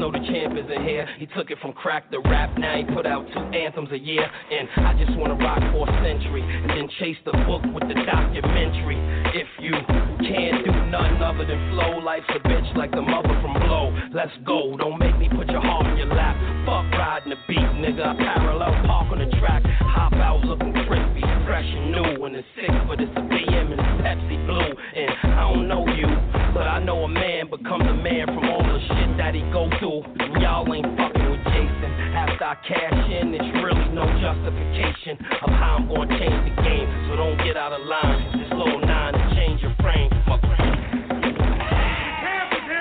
know 0.00 0.10
the 0.10 0.24
champ 0.32 0.56
isn't 0.56 0.82
here. 0.88 1.06
He 1.18 1.26
took 1.36 1.50
it 1.50 1.58
from 1.60 1.74
crack 1.76 2.10
to 2.10 2.18
rap. 2.24 2.56
Now 2.56 2.74
he 2.74 2.84
put 2.88 3.04
out 3.04 3.28
two 3.36 3.44
anthems 3.52 3.92
a 3.92 3.98
year. 3.98 4.24
And 4.24 4.66
I 4.88 4.96
just 4.96 5.12
wanna 5.18 5.36
rock 5.36 5.60
for 5.76 5.84
a 5.84 5.92
century. 6.00 6.40
And 6.40 6.70
then 6.70 6.88
chase 6.98 7.20
the 7.28 7.36
book 7.44 7.60
with 7.68 7.84
the 7.84 8.00
documentary. 8.08 8.96
If 9.36 9.46
you 9.60 9.76
can't 10.24 10.64
do 10.64 10.72
nothing 10.88 11.20
other 11.20 11.44
than 11.44 11.60
flow, 11.76 12.00
life's 12.00 12.32
a 12.32 12.40
bitch 12.48 12.74
like 12.76 12.90
the 12.92 13.02
mother 13.02 13.36
from 13.44 13.52
Blow. 13.60 13.92
Let's 14.16 14.32
go. 14.46 14.74
Don't 14.78 14.98
make 14.98 15.16
me 15.18 15.28
put 15.28 15.50
your 15.52 15.60
heart 15.60 15.86
in 15.92 15.98
your 15.98 16.08
lap. 16.16 16.34
Fuck 16.64 16.88
riding 16.96 17.30
the 17.30 17.38
beat, 17.46 17.58
nigga. 17.58 18.00
I 18.00 18.16
parallel 18.16 18.72
park 18.88 19.12
on 19.12 19.18
the 19.20 19.28
track. 19.36 19.62
Hop 19.84 20.14
out 20.14 20.40
looking 20.48 20.72
crispy, 20.88 21.20
fresh 21.44 21.68
and 21.68 21.92
new. 21.92 22.24
And 22.24 22.36
it's 22.36 22.48
sick, 22.56 22.72
but 22.88 23.00
it's 23.00 23.12
a 23.12 23.20
BM 23.20 23.76
Pepsi 24.00 24.36
Blue. 24.46 24.72
And 24.96 25.10
I 25.36 25.52
don't 25.52 25.68
know 25.68 25.86
you, 25.86 26.08
but 26.52 26.66
I 26.66 26.82
know 26.82 27.04
a 27.04 27.08
man 27.08 27.48
becomes 27.50 27.84
a 27.86 27.94
man 27.94 28.26
from 28.26 28.48
all 28.48 28.62
the 28.62 28.80
shit 28.88 29.16
that 29.16 29.34
he 29.34 29.42
go 29.52 29.68
through. 29.78 30.02
Y'all 30.40 30.66
ain't 30.72 30.86
fucking 30.96 31.30
with 31.30 31.44
Jason. 31.44 31.90
After 32.16 32.44
I 32.44 32.56
cash 32.66 33.10
in, 33.12 33.34
it's 33.34 33.50
really 33.62 33.88
no 33.94 34.04
justification 34.20 35.20
of 35.44 35.50
how 35.50 35.76
I'm 35.78 35.88
gonna 35.88 36.18
change 36.18 36.40
the 36.48 36.54
game. 36.62 36.88
So 37.08 37.16
don't 37.16 37.38
get 37.44 37.56
out 37.56 37.72
of 37.72 37.84
line. 37.86 38.40
This 38.40 38.50
little 38.50 38.80
nine 38.80 39.12
to 39.14 39.34
change 39.36 39.62
your 39.62 39.74
frame. 39.80 40.10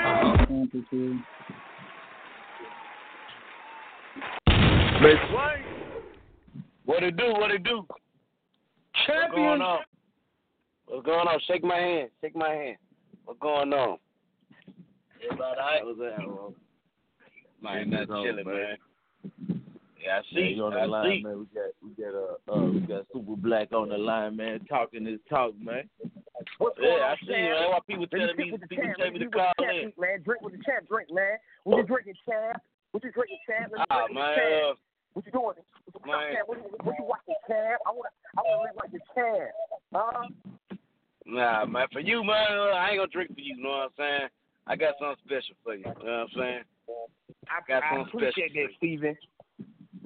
Uh-huh. 0.10 0.46
Miss 5.02 5.16
What 6.86 7.04
it 7.04 7.16
do? 7.16 7.32
What 7.34 7.52
it 7.52 7.64
do? 7.64 7.86
What's 9.08 9.36
going 9.36 9.62
on? 9.62 9.80
What's 10.90 11.06
going 11.06 11.28
on? 11.28 11.40
Shake 11.48 11.64
my 11.64 11.78
hand. 11.78 12.10
Shake 12.20 12.36
my 12.36 12.50
hand. 12.50 12.78
What's 13.26 13.40
going 13.40 13.72
on? 13.74 13.98
Everybody 15.24 15.60
all 15.62 15.68
right? 15.68 15.86
What's 15.86 16.00
that, 16.00 16.18
bro? 16.26 16.54
Man, 17.62 17.90
not 17.92 18.08
chilling, 18.08 18.46
man. 18.46 18.78
Yeah, 20.02 20.18
I 20.18 20.22
see. 20.34 20.56
you 20.56 20.64
on 20.66 20.74
the 20.74 20.80
I 20.80 20.86
line, 20.86 21.20
see. 21.20 21.24
man. 21.24 21.40
We 21.40 21.46
got 21.54 21.70
we 21.84 21.92
got 21.94 22.16
uh, 22.16 22.40
uh 22.48 22.72
we 22.72 22.80
got 22.88 23.06
Super 23.14 23.36
Black 23.36 23.72
on 23.74 23.90
the 23.90 23.98
line, 23.98 24.38
man, 24.38 24.62
talking 24.70 25.06
his 25.06 25.20
talk, 25.30 25.54
man. 25.60 25.90
What's 26.58 26.80
going 26.80 26.90
Yeah, 26.90 27.04
on, 27.04 27.12
I 27.12 27.16
see. 27.20 27.28
champ? 27.36 27.52
Man, 27.52 27.70
why 27.70 27.80
people 27.86 28.08
Let 28.08 28.14
me 28.14 28.20
telling 28.20 28.38
me 28.40 28.52
with 28.52 28.62
the 28.62 28.68
people 28.68 28.86
champ. 28.86 28.98
tell 28.98 29.12
me 29.12 29.20
Let 29.20 29.20
to 29.20 29.26
me 29.28 29.32
call 29.36 29.52
with 29.60 29.68
the 29.68 29.74
champ 29.76 29.94
in? 29.94 30.02
man. 30.02 30.18
Drink 30.24 30.42
with 30.42 30.54
the 30.56 30.64
champ. 30.64 30.88
Drink, 30.88 31.10
man. 31.12 31.36
What 31.68 31.78
you 31.78 31.84
drinking, 31.86 32.16
champ? 32.26 32.58
What 32.96 33.04
you 33.04 33.12
drinking, 33.12 33.44
champ? 33.46 33.70
Ah, 33.92 34.08
drink 34.08 34.16
man. 34.18 34.34
champ. 34.40 34.80
Uh, 34.80 34.80
What 35.14 35.26
you 35.28 35.32
doing? 35.36 35.46
What 35.52 35.94
you, 35.94 36.02
Man. 36.08 36.48
What, 36.48 36.58
you, 36.58 36.66
what 36.80 36.96
you 36.96 37.04
watching, 37.06 37.40
champ? 37.46 37.78
I 37.84 37.92
want 37.92 38.08
to 38.08 38.14
I 38.34 38.42
want 38.48 38.56
to 38.56 38.64
live 38.72 38.78
like 38.80 38.92
the 38.96 39.04
champ. 39.12 39.52
Huh? 39.92 40.32
Nah, 41.30 41.66
man. 41.66 41.88
For 41.94 42.00
you, 42.00 42.24
man, 42.24 42.36
I 42.76 42.90
ain't 42.92 43.00
gonna 43.00 43.08
drink 43.12 43.34
for 43.34 43.40
you. 43.40 43.56
You 43.56 43.64
know 43.64 43.70
what 43.70 43.92
I'm 43.92 43.98
saying? 43.98 44.30
I 44.68 44.76
got 44.76 44.96
something 45.00 45.18
special 45.26 45.56
for 45.64 45.76
you. 45.76 45.86
You 46.00 46.06
know 46.06 46.26
what 46.26 46.30
I'm 46.30 46.36
saying? 46.36 46.64
I, 47.50 47.60
Got 47.68 47.84
I 47.84 47.90
something 47.90 48.08
appreciate 48.08 48.52
special 48.52 48.68
that, 48.68 48.78
Steven. 48.78 49.18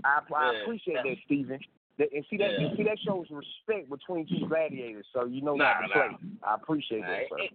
I, 0.03 0.19
I 0.35 0.51
Yeah. 0.51 0.61
appreciate 0.61 0.99
that, 1.03 1.17
Steven. 1.25 1.59
And 1.99 2.25
see 2.29 2.37
that 2.37 2.51
Yeah. 2.51 2.67
and 2.67 2.71
see 2.75 2.83
that 2.83 2.97
shows 3.05 3.27
respect 3.29 3.89
between 3.89 4.27
two 4.27 4.47
gladiators. 4.47 5.05
So 5.13 5.25
you 5.25 5.41
know 5.41 5.55
Nah, 5.55 5.65
not 5.65 5.81
to 5.81 5.87
nah. 5.87 5.93
play. 5.93 6.17
I 6.43 6.55
appreciate 6.55 7.01
Nah, 7.01 7.07
that, 7.07 7.21
it, 7.21 7.31
it, 7.37 7.51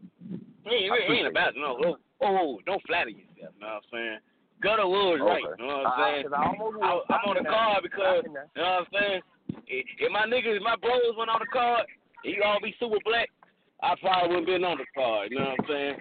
it 0.65 0.93
ain't, 0.93 1.11
it 1.11 1.13
ain't 1.13 1.27
about 1.27 1.57
no. 1.57 1.77
Oh, 1.85 1.97
oh, 2.23 2.61
don't 2.65 2.83
flatter 2.87 3.11
yourself. 3.11 3.53
You 3.55 3.61
know 3.61 3.67
what 3.67 3.83
I'm 3.83 3.89
saying? 3.93 4.19
Gutter 4.63 4.87
was 4.87 5.21
right. 5.21 5.45
Okay. 5.45 5.63
You 5.63 5.69
know 5.69 5.77
what 5.79 5.87
I'm 5.87 6.25
Uh, 6.33 6.37
I 6.37 6.47
almost 6.47 6.77
I, 6.83 6.95
was. 6.95 7.07
I'm 7.11 7.25
on 7.31 7.37
the 7.43 7.49
card 7.49 7.83
because 7.83 8.23
Stop 8.23 8.27
it 8.27 8.33
now. 8.33 8.47
you 8.55 8.63
know 8.63 8.69
what 8.69 8.79
I'm 8.79 8.87
saying. 8.95 9.23
If 9.67 10.13
my 10.13 10.27
niggas, 10.27 10.57
if 10.57 10.63
my 10.63 10.77
bros 10.77 11.15
went 11.17 11.31
on 11.31 11.41
the 11.41 11.47
card, 11.47 11.87
you 12.25 12.43
all 12.45 12.59
be 12.63 12.75
super 12.79 12.99
black. 13.05 13.29
I 13.83 13.95
probably 14.01 14.29
wouldn't 14.29 14.47
been 14.47 14.65
on 14.65 14.79
the 14.79 14.85
card. 14.95 15.31
You 15.31 15.39
know 15.39 15.55
what 15.57 15.61
I'm 15.61 15.67
saying? 15.69 15.97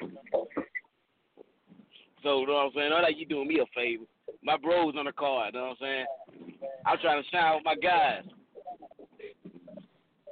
So 2.23 2.39
you 2.41 2.47
know 2.47 2.53
what 2.53 2.65
I'm 2.65 2.71
saying. 2.75 2.89
Not 2.89 3.03
like 3.03 3.17
you 3.17 3.25
doing 3.25 3.47
me 3.47 3.59
a 3.59 3.65
favor. 3.75 4.03
My 4.43 4.57
bros 4.57 4.95
on 4.97 5.05
the 5.05 5.11
card. 5.11 5.53
You 5.53 5.59
know 5.59 5.65
what 5.67 5.71
I'm 5.71 5.77
saying? 5.81 6.05
I'm 6.85 6.97
trying 6.99 7.23
to 7.23 7.29
shine 7.29 7.55
with 7.55 7.65
my 7.65 7.75
guys. 7.75 8.23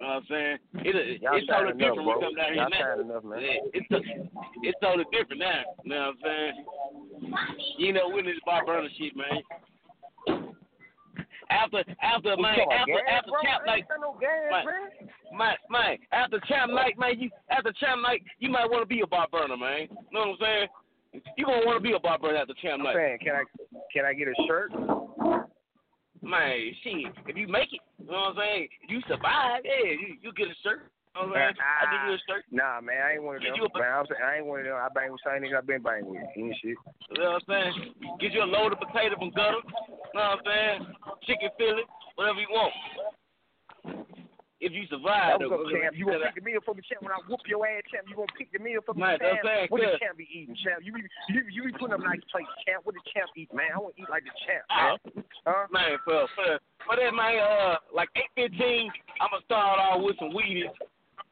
You 0.02 0.08
know 0.08 0.08
what 0.08 0.16
I'm 0.16 0.24
saying? 0.30 0.58
It, 0.86 1.22
Y'all 1.22 1.38
it's 1.38 1.48
totally 1.48 1.74
different 1.74 2.06
when 2.06 2.18
we 2.18 2.24
come 2.24 2.36
down 2.36 2.54
here 2.54 2.68
Y'all 2.68 2.70
now. 2.70 3.02
enough, 3.02 3.24
man. 3.24 3.40
Yeah, 3.42 3.62
it's 3.74 3.88
it's 4.62 4.80
totally 4.82 5.06
different 5.12 5.40
now. 5.40 5.62
You 5.84 5.90
know 5.90 5.96
what 5.96 6.04
I'm 6.04 6.18
saying? 6.24 6.54
You 7.78 7.94
know, 7.94 8.12
this 8.18 8.36
Bob 8.46 8.66
Burner 8.66 8.90
shit, 8.98 9.16
man. 9.16 9.42
After 11.50 11.84
after 12.02 12.38
man, 12.38 12.58
after 12.72 13.00
after 13.08 13.32
champ 13.44 13.66
night, 13.66 13.86
ain't 13.92 14.02
no 14.02 14.18
gas, 14.20 14.52
man, 14.52 14.66
man. 14.66 15.10
man, 15.38 15.56
man, 15.70 15.98
after 16.12 16.40
champ 16.48 16.72
night, 16.72 16.98
man, 16.98 17.20
you 17.20 17.30
after 17.50 17.72
champ 17.80 18.02
night, 18.02 18.22
you 18.40 18.50
might 18.50 18.70
want 18.70 18.82
to 18.82 18.88
be 18.88 19.02
a 19.02 19.08
Bob 19.08 19.32
Burner, 19.32 19.58
man. 19.58 19.88
You 19.90 19.98
know 20.12 20.36
what 20.36 20.42
I'm 20.42 20.70
saying? 21.14 21.24
You 21.38 21.46
gonna 21.46 21.66
want 21.66 21.78
to 21.78 21.84
be 21.84 21.94
a 21.96 22.00
Bob 22.00 22.22
Burner 22.22 22.38
after 22.38 22.54
champ 22.62 22.84
night, 22.84 22.96
saying, 22.96 23.20
can 23.24 23.36
I 23.36 23.44
can 23.94 24.06
I 24.06 24.14
get 24.14 24.28
a 24.28 24.36
shirt? 24.48 24.72
man. 26.26 26.72
Shit, 26.84 27.14
if 27.28 27.38
you 27.38 27.48
make 27.48 27.72
it, 27.72 27.82
you 28.00 28.08
know 28.08 28.34
what 28.34 28.36
I'm 28.36 28.36
saying? 28.38 28.68
If 28.84 28.90
you 28.90 29.02
survive, 29.08 29.62
yeah, 29.64 29.92
you, 29.92 30.18
you 30.22 30.34
get 30.34 30.48
a 30.48 30.58
shirt. 30.64 30.92
You 31.16 31.22
know 31.22 31.32
what 31.32 31.40
I'm 31.40 31.56
saying? 31.56 31.64
I 31.64 31.84
give 31.88 32.02
you 32.12 32.14
a 32.16 32.20
shirt. 32.28 32.44
Nah, 32.52 32.82
man, 32.84 33.00
I 33.00 33.14
ain't 33.16 33.24
one 33.24 33.36
of 33.38 33.42
them. 33.42 33.56
a- 33.56 33.80
Man, 33.80 33.92
I'm 33.96 34.06
saying, 34.06 34.20
I 34.20 34.32
ain't 34.38 34.46
one 34.46 34.60
of 34.60 34.66
them. 34.68 34.76
I 34.76 34.90
bang 34.92 35.12
with 35.16 35.24
same 35.24 35.42
niggas 35.48 35.58
I 35.58 35.62
been 35.64 35.82
banging 35.82 36.12
with. 36.12 36.20
Shit. 36.36 36.76
You 36.76 36.76
know 37.16 37.40
what 37.40 37.44
I'm 37.48 37.48
saying? 37.48 38.20
Get 38.20 38.34
you 38.36 38.44
a 38.44 38.50
load 38.52 38.76
of 38.76 38.80
potato 38.84 39.16
from 39.16 39.32
gutter. 39.32 39.64
You 39.64 40.20
know 40.20 40.36
what 40.36 40.40
I'm 40.40 40.44
saying? 40.44 40.80
Chicken 41.24 41.50
fillet, 41.58 41.88
whatever 42.20 42.40
you 42.44 42.52
want. 42.52 42.76
If 44.64 44.72
you 44.72 44.88
survive, 44.90 45.40
though. 45.44 45.52
champ. 45.70 45.94
You 45.94 46.08
gonna 46.10 46.26
pick 46.32 46.42
the 46.42 46.48
meal 46.48 46.60
for 46.66 46.74
the 46.74 46.82
champ 46.88 47.04
when 47.04 47.12
I 47.12 47.20
whoop 47.28 47.44
your 47.46 47.68
ass, 47.68 47.84
champ? 47.92 48.08
You 48.10 48.16
gonna 48.16 48.34
pick 48.40 48.50
the 48.52 48.58
meal 48.58 48.80
for 48.84 48.96
me, 48.96 49.04
Man, 49.04 49.20
champ? 49.20 49.40
saying, 49.44 49.68
What 49.70 49.82
the 49.84 50.00
champ 50.00 50.18
be 50.18 50.26
eating, 50.32 50.56
champ? 50.64 50.80
You 50.82 50.92
be 50.96 51.04
you, 51.30 51.44
you 51.52 51.62
be 51.70 51.74
putting 51.76 51.94
up 51.94 52.00
nice 52.02 52.24
plates, 52.32 52.50
champ. 52.66 52.82
What 52.88 52.96
the 52.96 53.04
champ 53.14 53.30
eat, 53.36 53.52
man? 53.54 53.68
I 53.76 53.78
want 53.78 53.96
to 53.96 54.02
eat 54.02 54.10
like 54.10 54.24
the 54.24 54.34
champ, 54.48 54.64
Uh, 54.72 54.96
man. 55.14 55.24
Huh? 55.46 55.68
man, 55.70 55.92
for 56.08 56.26
for 56.34 56.58
for 56.88 56.96
that 56.96 57.14
man, 57.14 57.36
uh, 57.40 57.78
like 57.94 58.10
eight 58.16 58.32
fifteen, 58.34 58.90
I'ma 59.22 59.44
start 59.46 59.78
off 59.78 60.02
with 60.02 60.18
some 60.18 60.32
Wheaties. 60.32 60.72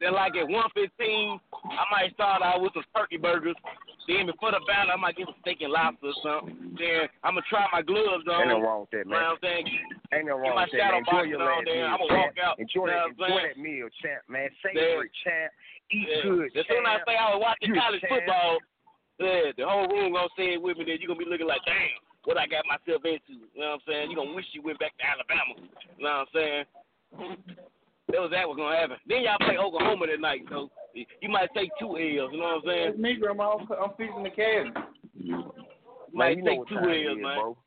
Then 0.04 0.12
like 0.20 0.36
at 0.36 0.52
one 0.52 0.68
fifteen, 0.76 1.40
I 1.64 1.84
might 1.88 2.12
start 2.20 2.44
out 2.44 2.60
with 2.60 2.76
some 2.76 2.84
turkey 2.92 3.16
burgers. 3.16 3.56
Then 4.04 4.28
before 4.28 4.52
the 4.52 4.60
battle, 4.68 4.92
I 4.92 5.00
might 5.00 5.16
get 5.16 5.32
some 5.32 5.40
steak 5.40 5.64
and 5.64 5.72
lobster 5.72 6.12
or 6.12 6.18
something. 6.20 6.76
Then 6.76 7.08
I'ma 7.24 7.40
try 7.48 7.64
my 7.72 7.80
gloves 7.80 8.28
on. 8.28 8.44
Ain't 8.44 8.52
no 8.52 8.60
wrong 8.60 8.84
with 8.84 8.92
that, 8.92 9.08
You 9.08 9.16
know 9.16 9.16
man. 9.16 9.32
what 9.32 9.40
I'm 9.40 9.44
saying? 9.48 9.66
Ain't 10.12 10.28
no 10.28 10.36
wrong 10.44 10.60
with 10.60 10.76
that, 10.76 10.92
man. 10.92 11.08
Enjoy 11.08 11.24
your 11.24 11.40
last 11.40 11.64
meal, 11.64 11.88
I'ma 11.88 12.04
walk 12.12 12.36
out. 12.36 12.60
Enjoy 12.60 12.84
You 12.84 12.92
know 12.92 13.16
that, 13.16 13.32
enjoy 13.32 13.48
that 13.48 13.56
meal, 13.64 13.88
champ, 14.04 14.22
man. 14.28 14.52
Savor 14.60 15.08
it, 15.08 15.12
champ. 15.24 15.50
Eat 15.96 16.04
Yeah. 16.12 16.22
good, 16.28 16.52
As 16.52 16.68
soon 16.68 16.84
as 16.84 17.00
I 17.00 17.06
say 17.08 17.16
I 17.16 17.32
was 17.32 17.40
watching 17.40 17.72
You 17.72 17.80
college 17.80 18.02
champ. 18.04 18.12
football, 18.12 18.60
yeah, 19.24 19.56
the 19.56 19.64
whole 19.64 19.88
room 19.88 20.12
gonna 20.20 20.28
say 20.36 20.60
it 20.60 20.62
with 20.62 20.76
me. 20.76 20.84
Then 20.84 21.00
you 21.00 21.08
gonna 21.08 21.24
be 21.24 21.32
looking 21.32 21.48
like, 21.48 21.64
damn, 21.64 21.96
what 22.28 22.36
I 22.36 22.44
got 22.44 22.68
myself 22.68 23.08
into. 23.08 23.40
You 23.40 23.56
know 23.56 23.80
what 23.80 23.88
I'm 23.88 23.88
saying? 23.88 24.12
You 24.12 24.20
gonna 24.20 24.36
wish 24.36 24.52
you 24.52 24.62
went 24.68 24.80
back 24.84 24.98
to 25.00 25.04
Alabama. 25.08 25.56
You 25.96 26.04
know 26.04 26.12
what 26.12 26.28
I'm 26.28 26.32
saying? 26.36 26.66
That 28.12 28.20
was 28.22 28.32
that 28.32 28.48
was 28.48 28.58
gonna 28.58 28.76
happen. 28.76 28.98
Then 29.08 29.24
y'all 29.24 29.38
play 29.40 29.58
Oklahoma 29.58 30.08
tonight, 30.08 30.42
so 30.50 30.70
you 30.94 31.30
might 31.30 31.50
take 31.56 31.72
two 31.80 31.98
L's. 31.98 32.32
You 32.32 32.38
know 32.38 32.60
what 32.60 32.64
I'm 32.64 32.68
saying? 32.68 32.90
It's 32.90 33.00
me, 33.00 33.16
grandma. 33.16 33.56
I'm, 33.58 33.68
I'm 33.72 34.24
the 34.24 34.30
cabinet. 34.30 34.74
Might 36.14 36.38
you 36.38 36.44
take 36.44 36.68
two 36.68 36.78
L's, 36.78 37.18
is, 37.18 37.24
man. 37.24 37.40
bro. 37.40 37.58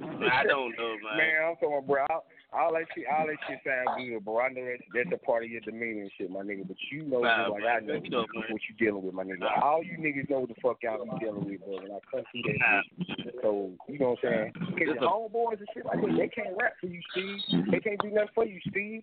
I 0.00 0.44
don't 0.44 0.72
know, 0.78 0.94
man. 1.04 1.16
Man, 1.16 1.34
I'm 1.48 1.56
talking, 1.56 1.86
bro. 1.86 2.06
All, 2.50 2.72
that 2.72 2.88
shit, 2.94 3.04
all 3.12 3.26
that 3.26 3.36
shit 3.46 3.60
sound 3.60 4.00
good, 4.00 4.24
bro. 4.24 4.40
I 4.40 4.48
know 4.48 4.64
that's 4.64 4.82
that's 4.94 5.12
a 5.12 5.20
part 5.24 5.44
of 5.44 5.50
your 5.50 5.60
demeanor 5.60 6.02
and 6.02 6.10
shit, 6.16 6.30
my 6.30 6.40
nigga. 6.40 6.66
But 6.66 6.78
you 6.90 7.04
know, 7.04 7.20
Nah, 7.20 7.48
like 7.48 7.62
I 7.64 7.80
know, 7.80 8.00
know, 8.00 8.24
what 8.24 8.62
you 8.64 8.74
dealing 8.78 9.04
with, 9.04 9.14
my 9.14 9.24
nigga. 9.24 9.44
All 9.62 9.84
you 9.84 9.98
niggas 9.98 10.30
know 10.30 10.40
what 10.40 10.48
the 10.48 10.54
fuck 10.62 10.78
y'all 10.82 11.04
be 11.04 11.10
dealing 11.20 11.44
with, 11.44 11.60
bro. 11.60 11.76
And 11.78 11.92
I 11.92 12.00
come 12.10 12.24
through 12.32 12.42
that 12.48 12.82
shit. 13.20 13.34
So 13.42 13.70
you 13.86 13.98
know 13.98 14.16
what 14.16 14.24
I'm 14.24 14.52
saying? 14.56 14.72
Cause 14.80 14.96
your 14.96 15.04
homeboys 15.04 15.60
and 15.60 15.68
shit 15.74 15.84
like 15.84 16.00
that, 16.00 16.16
they 16.16 16.28
can't 16.28 16.56
rap 16.58 16.72
for 16.80 16.86
you, 16.86 17.00
Steve. 17.12 17.68
They 17.70 17.80
can't 17.80 18.00
do 18.00 18.10
nothing 18.10 18.32
for 18.34 18.46
you, 18.46 18.60
Steve. 18.70 19.02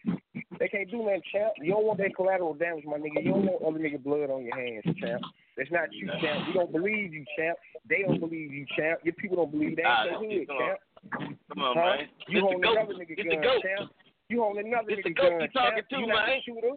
They 0.59 0.67
can't 0.67 0.89
do 0.89 1.05
nothing, 1.05 1.21
champ. 1.31 1.53
You 1.61 1.73
don't 1.73 1.85
want 1.85 1.99
that 1.99 2.15
collateral 2.15 2.55
damage, 2.55 2.85
my 2.85 2.97
nigga. 2.97 3.21
You 3.23 3.31
don't 3.31 3.45
want 3.45 3.61
other 3.61 3.79
nigga 3.83 4.01
blood 4.01 4.29
on 4.33 4.43
your 4.43 4.55
hands, 4.55 4.85
champ. 4.99 5.21
That's 5.57 5.71
not 5.71 5.93
you, 5.93 6.07
champ. 6.19 6.47
We 6.47 6.53
don't 6.53 6.71
believe 6.71 7.13
you, 7.13 7.25
champ. 7.37 7.57
They 7.87 8.03
don't 8.07 8.19
believe 8.19 8.51
you, 8.51 8.65
champ. 8.75 8.99
Your 9.03 9.13
people 9.13 9.37
don't 9.37 9.51
believe 9.51 9.75
that. 9.77 9.85
Ah, 9.85 10.05
so 10.09 10.25
hood, 10.25 10.49
on. 10.49 10.57
champ. 10.59 10.79
Come 11.11 11.61
on, 11.61 11.75
Huh? 11.77 11.83
man. 11.97 12.09
You 12.27 12.39
It's 12.39 12.45
hold 12.45 12.63
another 12.65 12.93
nigga 12.93 13.15
It's 13.17 13.23
gun, 13.29 13.41
goat. 13.43 13.63
You 14.29 14.41
hold 14.41 14.57
another 14.57 14.89
nigga. 14.89 14.97
It's 14.97 15.03
the 15.03 15.09
nigga 15.13 15.21
goat 15.21 15.29
gun, 15.29 15.41
you 15.41 15.47
talking 15.53 15.83
to, 15.89 15.95
you 15.99 16.07
not 16.07 16.27
man. 16.27 16.29
the 16.29 16.41
shooter. 16.45 16.73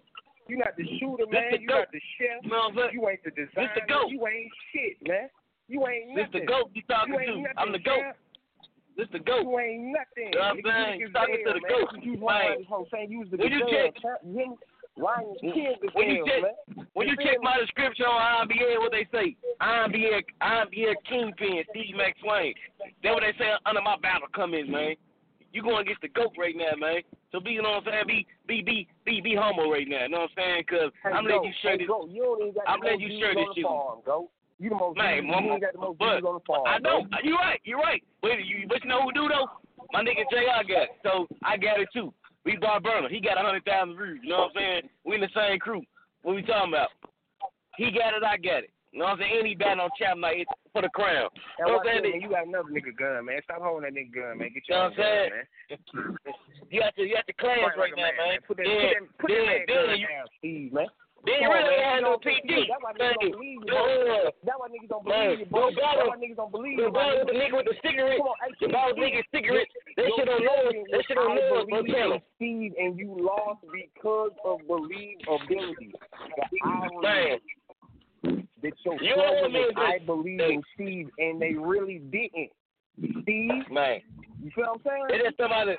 You 0.49 0.57
not 0.57 0.77
the 0.77 0.87
shooter, 0.99 1.27
man. 1.29 1.51
the 1.53 1.59
You 1.61 1.67
not 1.69 1.93
the 1.93 2.01
chef. 2.17 2.39
You 2.45 2.51
know 2.51 2.57
what 2.57 2.71
I'm 2.73 2.77
saying? 2.77 2.93
You 2.93 3.09
ain't 3.09 3.23
the 3.25 3.31
This 3.31 3.49
designer. 3.53 3.73
the 3.75 3.81
goat. 3.89 4.09
You 4.11 4.27
ain't 4.27 4.53
shit, 4.73 4.97
man. 5.09 5.29
You 5.69 5.87
ain't 5.87 6.15
This 6.17 6.25
nothing. 6.29 6.41
the 6.41 6.47
goat 6.47 6.71
you 6.75 6.83
talking 6.89 7.15
you 7.15 7.21
to. 7.21 7.41
Nothing, 7.41 7.55
I'm 7.59 7.73
the 7.73 7.79
goat. 7.79 8.01
champ. 8.01 8.17
This 8.97 9.09
the 9.13 9.19
goat. 9.21 9.43
You 9.45 9.59
ain't 9.61 9.85
nothing. 9.93 10.33
You 10.33 10.39
know 10.39 10.41
what 10.41 10.49
I'm 10.49 10.63
saying? 10.65 11.01
niggas 11.01 11.13
Talking 11.13 11.41
to 11.45 11.53
the 11.53 11.61
man. 11.61 11.71
goat. 11.71 11.89
You 12.03 12.13
Man. 12.17 12.25
lying, 12.25 12.65
this 12.69 12.89
saying 12.93 13.11
you 13.13 13.19
was 13.21 13.31
the 13.31 13.37
When 13.37 13.53
you 13.53 13.61
check- 13.69 13.95
champ. 14.99 15.27
You 15.43 15.75
the 15.81 15.89
When 15.95 16.09
you 16.11 16.25
check, 16.27 16.43
man. 16.43 16.87
when 16.95 17.09
you 17.09 17.17
You 17.19 17.25
check 17.25 17.39
my 17.43 17.57
description 17.61 18.07
on 18.07 18.49
INBA, 18.49 18.79
what 18.79 18.93
they 18.93 19.07
say? 19.13 19.37
INBA, 19.61 20.23
INBA 20.43 20.95
Kingpin, 21.09 21.65
Steve 21.71 21.95
McSwain. 21.95 22.53
That's 23.03 23.15
what 23.15 23.23
they 23.23 23.33
say 23.39 23.51
under 23.67 23.83
my 23.83 23.97
battle 24.03 24.29
coming, 24.35 24.71
man. 24.71 24.95
You 25.53 25.63
going 25.63 25.81
against 25.81 26.03
the 26.03 26.09
goat 26.09 26.33
right 26.39 26.55
now, 26.55 26.77
man. 26.79 27.01
So 27.33 27.41
be, 27.41 27.53
you 27.53 27.63
know 27.63 27.81
what 27.81 27.89
I'm 27.89 28.05
saying? 28.05 28.07
Be, 28.07 28.27
be, 28.47 28.63
be, 28.63 28.87
be, 29.05 29.21
be 29.21 29.35
humble 29.35 29.71
right 29.71 29.89
now. 29.89 30.03
You 30.05 30.09
know 30.11 30.29
what 30.29 30.31
I'm 30.37 30.45
saying? 30.45 30.65
Cause 30.69 30.93
Hey, 31.03 31.11
I'm 31.11 31.25
letting 31.25 31.45
you 31.45 31.53
share 31.63 31.73
hey, 31.73 31.79
this. 31.79 31.87
go. 31.89 32.07
You 32.07 32.23
don't 32.23 32.41
even 32.43 32.55
got 32.55 32.69
I'm 32.69 32.81
letting 32.81 33.01
you 33.01 33.19
share 33.21 33.35
this 33.35 33.49
shit. 33.55 33.65
farm, 33.65 34.01
go. 34.05 34.29
You 34.61 34.71
the 34.71 34.75
most 34.77 34.99
Man, 34.99 35.25
mama, 35.27 35.47
you 35.47 35.53
ain't 35.55 35.63
got 35.63 35.73
the 35.73 35.79
most 35.79 35.99
but 35.99 36.21
on 36.27 36.35
the 36.35 36.45
farm, 36.47 36.67
I 36.67 36.79
know 36.79 37.07
bro. 37.07 37.19
you're 37.23 37.39
right. 37.39 37.61
You're 37.65 37.79
right. 37.79 38.03
But 38.21 38.43
you, 38.45 38.67
but 38.69 38.83
you 38.83 38.91
know 38.91 39.03
who 39.03 39.13
do 39.13 39.29
though? 39.29 39.47
My 39.93 40.03
nigga 40.03 40.27
Jr. 40.29 40.67
got 40.69 40.83
it. 40.83 40.91
So 41.03 41.27
I 41.45 41.57
got 41.57 41.81
it 41.81 41.89
too. 41.95 42.13
We 42.45 42.57
Bar 42.57 42.81
Burner. 42.81 43.09
He 43.09 43.21
got 43.21 43.37
a 43.39 43.43
hundred 43.45 43.65
thousand 43.65 43.97
views. 43.97 44.21
You 44.23 44.31
know 44.31 44.49
what 44.49 44.57
I'm 44.57 44.63
saying? 44.63 44.83
We 45.05 45.15
in 45.17 45.21
the 45.21 45.29
same 45.35 45.59
crew. 45.59 45.83
What 46.23 46.35
we 46.37 46.43
talking 46.43 46.73
about? 46.73 46.89
He 47.77 47.91
got 47.91 48.15
it. 48.15 48.25
I 48.25 48.37
got 48.37 48.65
it. 48.65 48.71
You 48.93 49.01
know 49.01 49.05
what 49.05 49.13
I'm 49.13 49.19
saying? 49.21 49.37
Any 49.41 49.55
battle 49.55 49.85
on 49.85 49.91
champ 49.99 50.19
night 50.19 50.41
it's 50.49 50.51
for 50.73 50.81
the 50.83 50.89
crown. 50.89 51.29
You 51.59 51.67
know 51.67 51.77
what 51.77 51.87
I'm 51.87 52.01
saying? 52.03 52.13
man. 52.13 52.21
You 52.23 52.31
got 52.31 52.47
another 52.49 52.71
nigga 52.73 52.97
gun, 52.97 53.27
man. 53.27 53.41
Stop 53.45 53.61
holding 53.61 53.85
that 53.85 53.93
nigga 53.95 54.15
gun, 54.15 54.39
man. 54.39 54.49
Get 54.49 54.65
You 54.67 54.75
your 54.75 54.79
know 54.79 54.89
what 54.89 54.93
I'm 54.93 54.97
gun, 54.97 55.07
saying? 55.07 55.31
man. 55.37 55.45
You 56.71 56.81
got 56.81 56.95
to 56.97 57.03
you 57.03 57.15
got 57.15 57.27
to 57.27 57.33
class 57.33 57.57
Fight 57.65 57.79
right 57.79 57.93
like 57.93 57.97
now, 57.97 58.13
man. 58.13 58.39
Put 58.47 58.57
that, 58.59 58.65
Then, 58.69 59.09
put 59.17 59.25
that, 59.25 59.25
put 59.25 59.29
that 59.29 59.65
then, 59.69 59.87
man 59.89 59.89
gun 59.89 60.01
down, 60.05 60.27
Steve, 60.39 60.73
man. 60.73 60.87
Then 61.29 61.39
you 61.45 61.49
really 61.53 61.77
had 61.85 62.01
no 62.01 62.17
PD. 62.17 62.65
That's 62.69 62.81
why 62.81 62.93
niggas 62.97 63.21
don't 63.21 63.37
believe 63.37 63.61
you. 63.61 63.73
That's 64.45 64.59
why 64.59 64.69
niggas 64.73 64.89
don't 64.89 65.05
believe 65.05 65.39
you, 65.39 65.47
bro. 65.53 65.69
the 65.69 65.77
That's 65.77 66.09
why 66.09 66.17
niggas 66.17 66.37
don't 66.41 66.53
believe 66.53 66.79
you, 66.79 66.89
my 66.89 66.97
ball 66.97 67.13
with 67.21 67.29
the 67.29 67.37
nigga. 67.37 67.57
with 67.57 67.69
the 67.69 67.77
cigarette. 67.85 68.19
Come 68.19 68.33
on, 68.33 68.37
hey, 68.41 68.53
The 68.61 68.69
the 68.97 69.01
nigga 69.05 69.23
cigarette. 69.29 69.69
That 69.97 70.09
shit 70.17 70.29
on 70.29 70.41
Lord. 70.41 70.67
opinion 70.73 70.87
That 70.91 71.03
shit 71.07 71.19
on 71.19 71.29
I 71.29 71.35
Lord. 71.37 71.69
Go 71.69 71.83
believe 71.83 71.95
tell 71.95 72.09
in 72.09 72.17
him. 72.17 72.23
Steve, 72.37 72.73
and 72.79 72.91
you 72.99 73.11
lost 73.21 73.61
because 73.69 74.33
of 74.45 74.59
believability. 74.65 75.93
Man. 77.03 77.39
that 78.63 78.73
your 78.85 78.97
You 79.03 79.17
know 79.17 79.33
what 79.43 79.53
mean, 79.53 79.71
I 79.77 79.99
believe 80.05 80.41
in 80.41 80.63
Steve, 80.75 81.09
and 81.19 81.41
they 81.41 81.55
really 81.55 81.99
didn't. 82.11 82.51
Steve, 83.23 83.71
Man. 83.71 84.01
you 84.43 84.51
feel 84.55 84.65
what 84.75 84.81
I'm 84.87 85.09
saying? 85.11 85.21
Is 85.27 85.35
somebody 85.39 85.77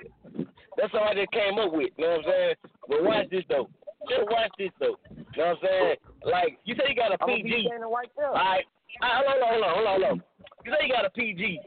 that's 0.77 0.91
somebody 0.93 1.21
that 1.21 1.31
came 1.31 1.59
up 1.59 1.73
with, 1.73 1.89
you 1.97 2.05
know 2.05 2.11
what 2.11 2.19
I'm 2.19 2.31
saying? 2.31 2.55
But 2.87 3.03
watch 3.03 3.29
this 3.29 3.43
though. 3.49 3.69
Just 4.07 4.29
watch 4.31 4.51
this 4.57 4.71
though. 4.79 4.95
You 5.11 5.25
know 5.37 5.47
what 5.47 5.47
I'm 5.47 5.57
saying? 5.63 5.95
Like 6.23 6.59
you 6.63 6.75
say 6.75 6.85
you 6.89 6.95
got 6.95 7.11
a 7.11 7.17
I'm 7.21 7.27
gonna 7.27 7.43
be 7.43 7.49
PG. 7.51 7.69
right. 7.69 8.09
Alright. 8.23 8.65
Alright, 9.03 9.25
hold 9.27 9.43
on, 9.43 9.49
hold 9.49 9.63
on, 9.63 9.73
hold 9.75 9.87
on, 9.87 10.01
hold 10.01 10.03
on. 10.19 10.23
You 10.65 10.71
say 10.71 10.87
you 10.87 10.93
got 10.93 11.05
a 11.05 11.09
PG. 11.11 11.59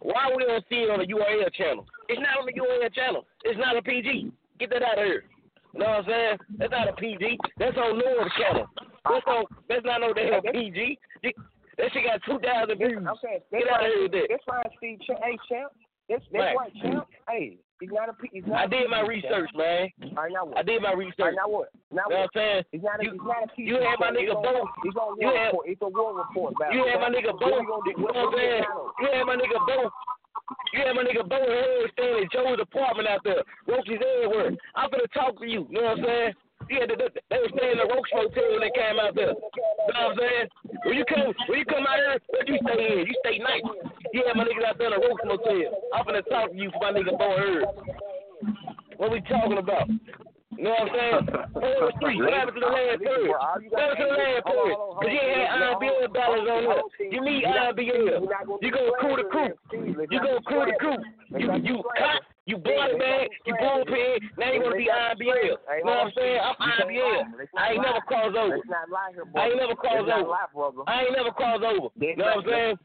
Why 0.00 0.30
we 0.34 0.44
don't 0.44 0.64
see 0.68 0.84
it 0.84 0.90
on 0.90 1.00
the 1.00 1.06
URL 1.06 1.52
channel? 1.54 1.86
It's 2.08 2.20
not 2.20 2.40
on 2.40 2.46
the 2.46 2.52
URL 2.52 2.92
channel. 2.92 3.24
It's 3.44 3.58
not 3.58 3.76
a 3.76 3.82
PG. 3.82 4.32
Get 4.60 4.70
that 4.70 4.82
out 4.82 4.98
of 4.98 5.04
here. 5.04 5.24
You 5.72 5.80
know 5.80 5.86
what 5.86 6.04
I'm 6.04 6.04
saying? 6.06 6.36
That's 6.58 6.70
not 6.70 6.88
a 6.88 6.92
PG. 6.92 7.38
That's 7.58 7.76
on 7.76 7.98
Lord's 7.98 8.34
channel. 8.38 8.66
That's 9.04 9.26
on 9.26 9.44
that's 9.68 9.84
not 9.84 10.00
no 10.00 10.12
damn 10.12 10.40
PG. 10.42 10.98
That 11.22 11.90
shit 11.92 12.04
got 12.06 12.20
two 12.24 12.38
thousand 12.38 12.78
views. 12.78 13.02
I'm 13.02 13.16
saying 13.22 13.40
that's 13.50 13.64
Get 13.64 13.72
out 13.72 13.84
of 13.84 13.90
here 13.92 14.02
with 14.02 14.12
that. 14.12 14.26
That's 14.30 14.44
fine, 14.46 14.70
Steve. 14.78 14.98
Ch- 15.02 15.18
Hey, 15.22 15.36
champ. 15.48 15.72
That's 16.08 16.22
that's 16.30 16.54
Right. 16.54 16.56
right, 16.56 16.74
champ. 16.80 17.08
Hey, 17.28 17.58
he's 17.84 17.92
not 17.92 18.08
a. 18.08 18.14
He's 18.32 18.46
not 18.48 18.60
I 18.60 18.64
a 18.64 18.68
did 18.68 18.88
my 18.88 19.00
research, 19.04 19.50
man. 19.54 19.92
All 20.16 20.24
right, 20.24 20.32
now 20.32 20.44
what? 20.48 20.58
I 20.58 20.62
did 20.64 20.80
my 20.80 20.90
All 20.90 20.96
right, 20.96 21.06
research. 21.06 21.34
now 21.36 21.48
what? 21.52 21.68
Now 21.92 22.08
You 22.08 22.16
know 22.16 22.20
what? 22.24 22.30
what 22.34 22.40
I'm 22.40 22.40
saying? 22.40 22.62
It's 22.72 22.84
not 22.84 23.00
a, 23.00 23.04
You- 23.04 23.14
it's 23.14 23.24
not 23.28 23.44
a 23.44 23.48
PG. 23.52 23.68
you 23.68 23.76
had 23.76 23.96
my 24.00 24.10
nigga 24.10 24.34
Bo. 24.40 24.54
It's 24.84 24.96
You 25.20 25.28
had- 25.28 25.52
report. 25.52 25.64
It's 25.68 25.82
a 25.82 25.88
war 25.88 26.10
report 26.16 26.52
battle. 26.58 26.74
You 26.74 26.82
had 26.88 27.00
my 27.04 27.10
nigga 27.12 27.32
What 27.36 27.40
Bo. 27.40 27.60
we 27.60 27.66
gonna 27.68 27.84
do? 27.84 27.90
You 27.92 28.04
What- 28.04 28.14
know 28.14 28.24
what 28.24 28.32
what 28.32 28.40
I'm 28.40 28.40
saying? 28.40 28.64
You 29.00 29.08
had 29.12 29.24
my 29.28 29.36
nigga 29.36 29.58
Bo. 29.68 29.78
You 30.74 30.80
had 30.84 30.94
my 30.96 31.04
nigga 31.04 31.24
Bo 31.28 31.36
Harry 31.40 31.88
staying 31.92 32.24
at 32.24 32.32
Joe's 32.32 32.60
apartment 32.60 33.08
out 33.08 33.22
there. 33.24 33.42
Roaches 33.66 34.00
everywhere. 34.02 34.50
I'm 34.74 34.90
gonna 34.90 35.06
talk 35.14 35.38
to 35.40 35.46
you. 35.46 35.66
You 35.70 35.80
know 35.80 35.94
what 35.94 35.98
I'm 35.98 36.04
saying? 36.04 36.32
Yeah, 36.70 36.86
they, 36.88 36.96
they, 36.96 37.10
they 37.30 37.38
were 37.40 37.52
staying 37.56 37.76
in 37.76 37.80
the 37.82 37.88
Roach 37.88 38.08
Motel 38.14 38.50
when 38.56 38.62
they 38.64 38.72
came 38.72 38.96
out 38.98 39.14
there. 39.14 39.34
You 39.36 39.92
know 39.92 40.12
what 40.12 40.16
I'm 40.16 40.18
saying? 40.18 40.46
When 40.84 40.94
you 40.96 41.04
come, 41.04 41.32
when 41.48 41.58
you 41.58 41.66
come 41.66 41.84
out 41.86 42.00
here, 42.00 42.16
what 42.28 42.48
you 42.48 42.58
stay 42.64 42.80
in? 42.80 43.06
You 43.06 43.16
stay 43.24 43.36
nice. 43.38 43.64
You 44.12 44.24
had 44.26 44.36
my 44.36 44.44
niggas 44.44 44.64
out 44.64 44.78
there 44.78 44.92
in 44.92 44.96
the 44.96 45.02
Roach 45.04 45.22
Motel. 45.24 45.72
I'm 45.92 46.04
gonna 46.04 46.22
talk 46.28 46.50
to 46.50 46.56
you 46.56 46.70
for 46.72 46.80
my 46.80 46.92
nigga 46.96 47.12
Bo 47.18 47.26
and 47.36 47.40
Harry. 47.42 47.64
What 48.96 49.10
we 49.10 49.20
talking 49.28 49.58
about? 49.58 49.88
You 50.56 50.64
know 50.64 50.70
what 50.70 50.86
I'm 50.86 50.94
saying? 50.94 51.20
Four 51.52 51.90
three. 52.00 52.22
What 52.22 52.32
happened 52.32 52.56
to 52.56 52.62
the 52.62 52.72
last 52.72 52.98
period? 53.02 53.28
What 53.28 53.42
happened 53.42 53.98
to 54.00 54.06
the 54.06 54.18
last 54.22 54.44
period? 54.46 54.76
Cause 54.78 55.10
you 55.10 55.20
ain't 55.20 55.50
had 55.50 55.60
IMBL 55.60 56.14
battles 56.14 56.46
on 56.48 56.62
there. 56.64 56.82
You 57.10 57.20
need 57.20 57.42
IMBL. 57.44 58.24
You 58.62 58.70
go 58.70 58.82
crew 59.00 59.16
to 59.16 59.24
crew. 59.28 59.50
You 59.72 60.20
go 60.22 60.40
crew 60.46 60.64
to 60.64 60.74
crew. 60.78 60.98
You 61.36 61.48
you 61.60 61.82
cut. 61.98 62.22
You 62.46 62.58
body 62.58 62.98
bag. 62.98 63.28
You 63.46 63.54
bullpen. 63.56 64.20
Now 64.36 64.52
you 64.52 64.60
wanna 64.62 64.76
be 64.76 64.88
IMBL. 64.92 65.56
You 65.78 65.84
know 65.84 65.96
what 65.96 66.06
I'm 66.06 66.12
saying? 66.14 66.40
I'm 66.44 66.56
IMBL. 66.60 67.24
I 67.56 67.72
ain't 67.72 67.82
never 67.82 68.00
crossed 68.04 68.36
over. 68.36 68.56
Let's 68.56 68.68
not 68.68 68.90
lie 68.90 69.10
here, 69.14 69.24
bro. 69.24 69.40
I 69.42 69.46
ain't 69.48 69.56
never 69.56 69.74
crossed 69.74 70.08
over. 70.12 70.24
brother. 70.52 70.82
I 70.86 71.02
ain't 71.08 71.16
never 71.16 71.30
crossed 71.32 71.64
over. 71.64 71.88
You 71.96 72.16
know 72.16 72.24
what 72.24 72.44
I'm 72.44 72.50
saying? 72.50 72.76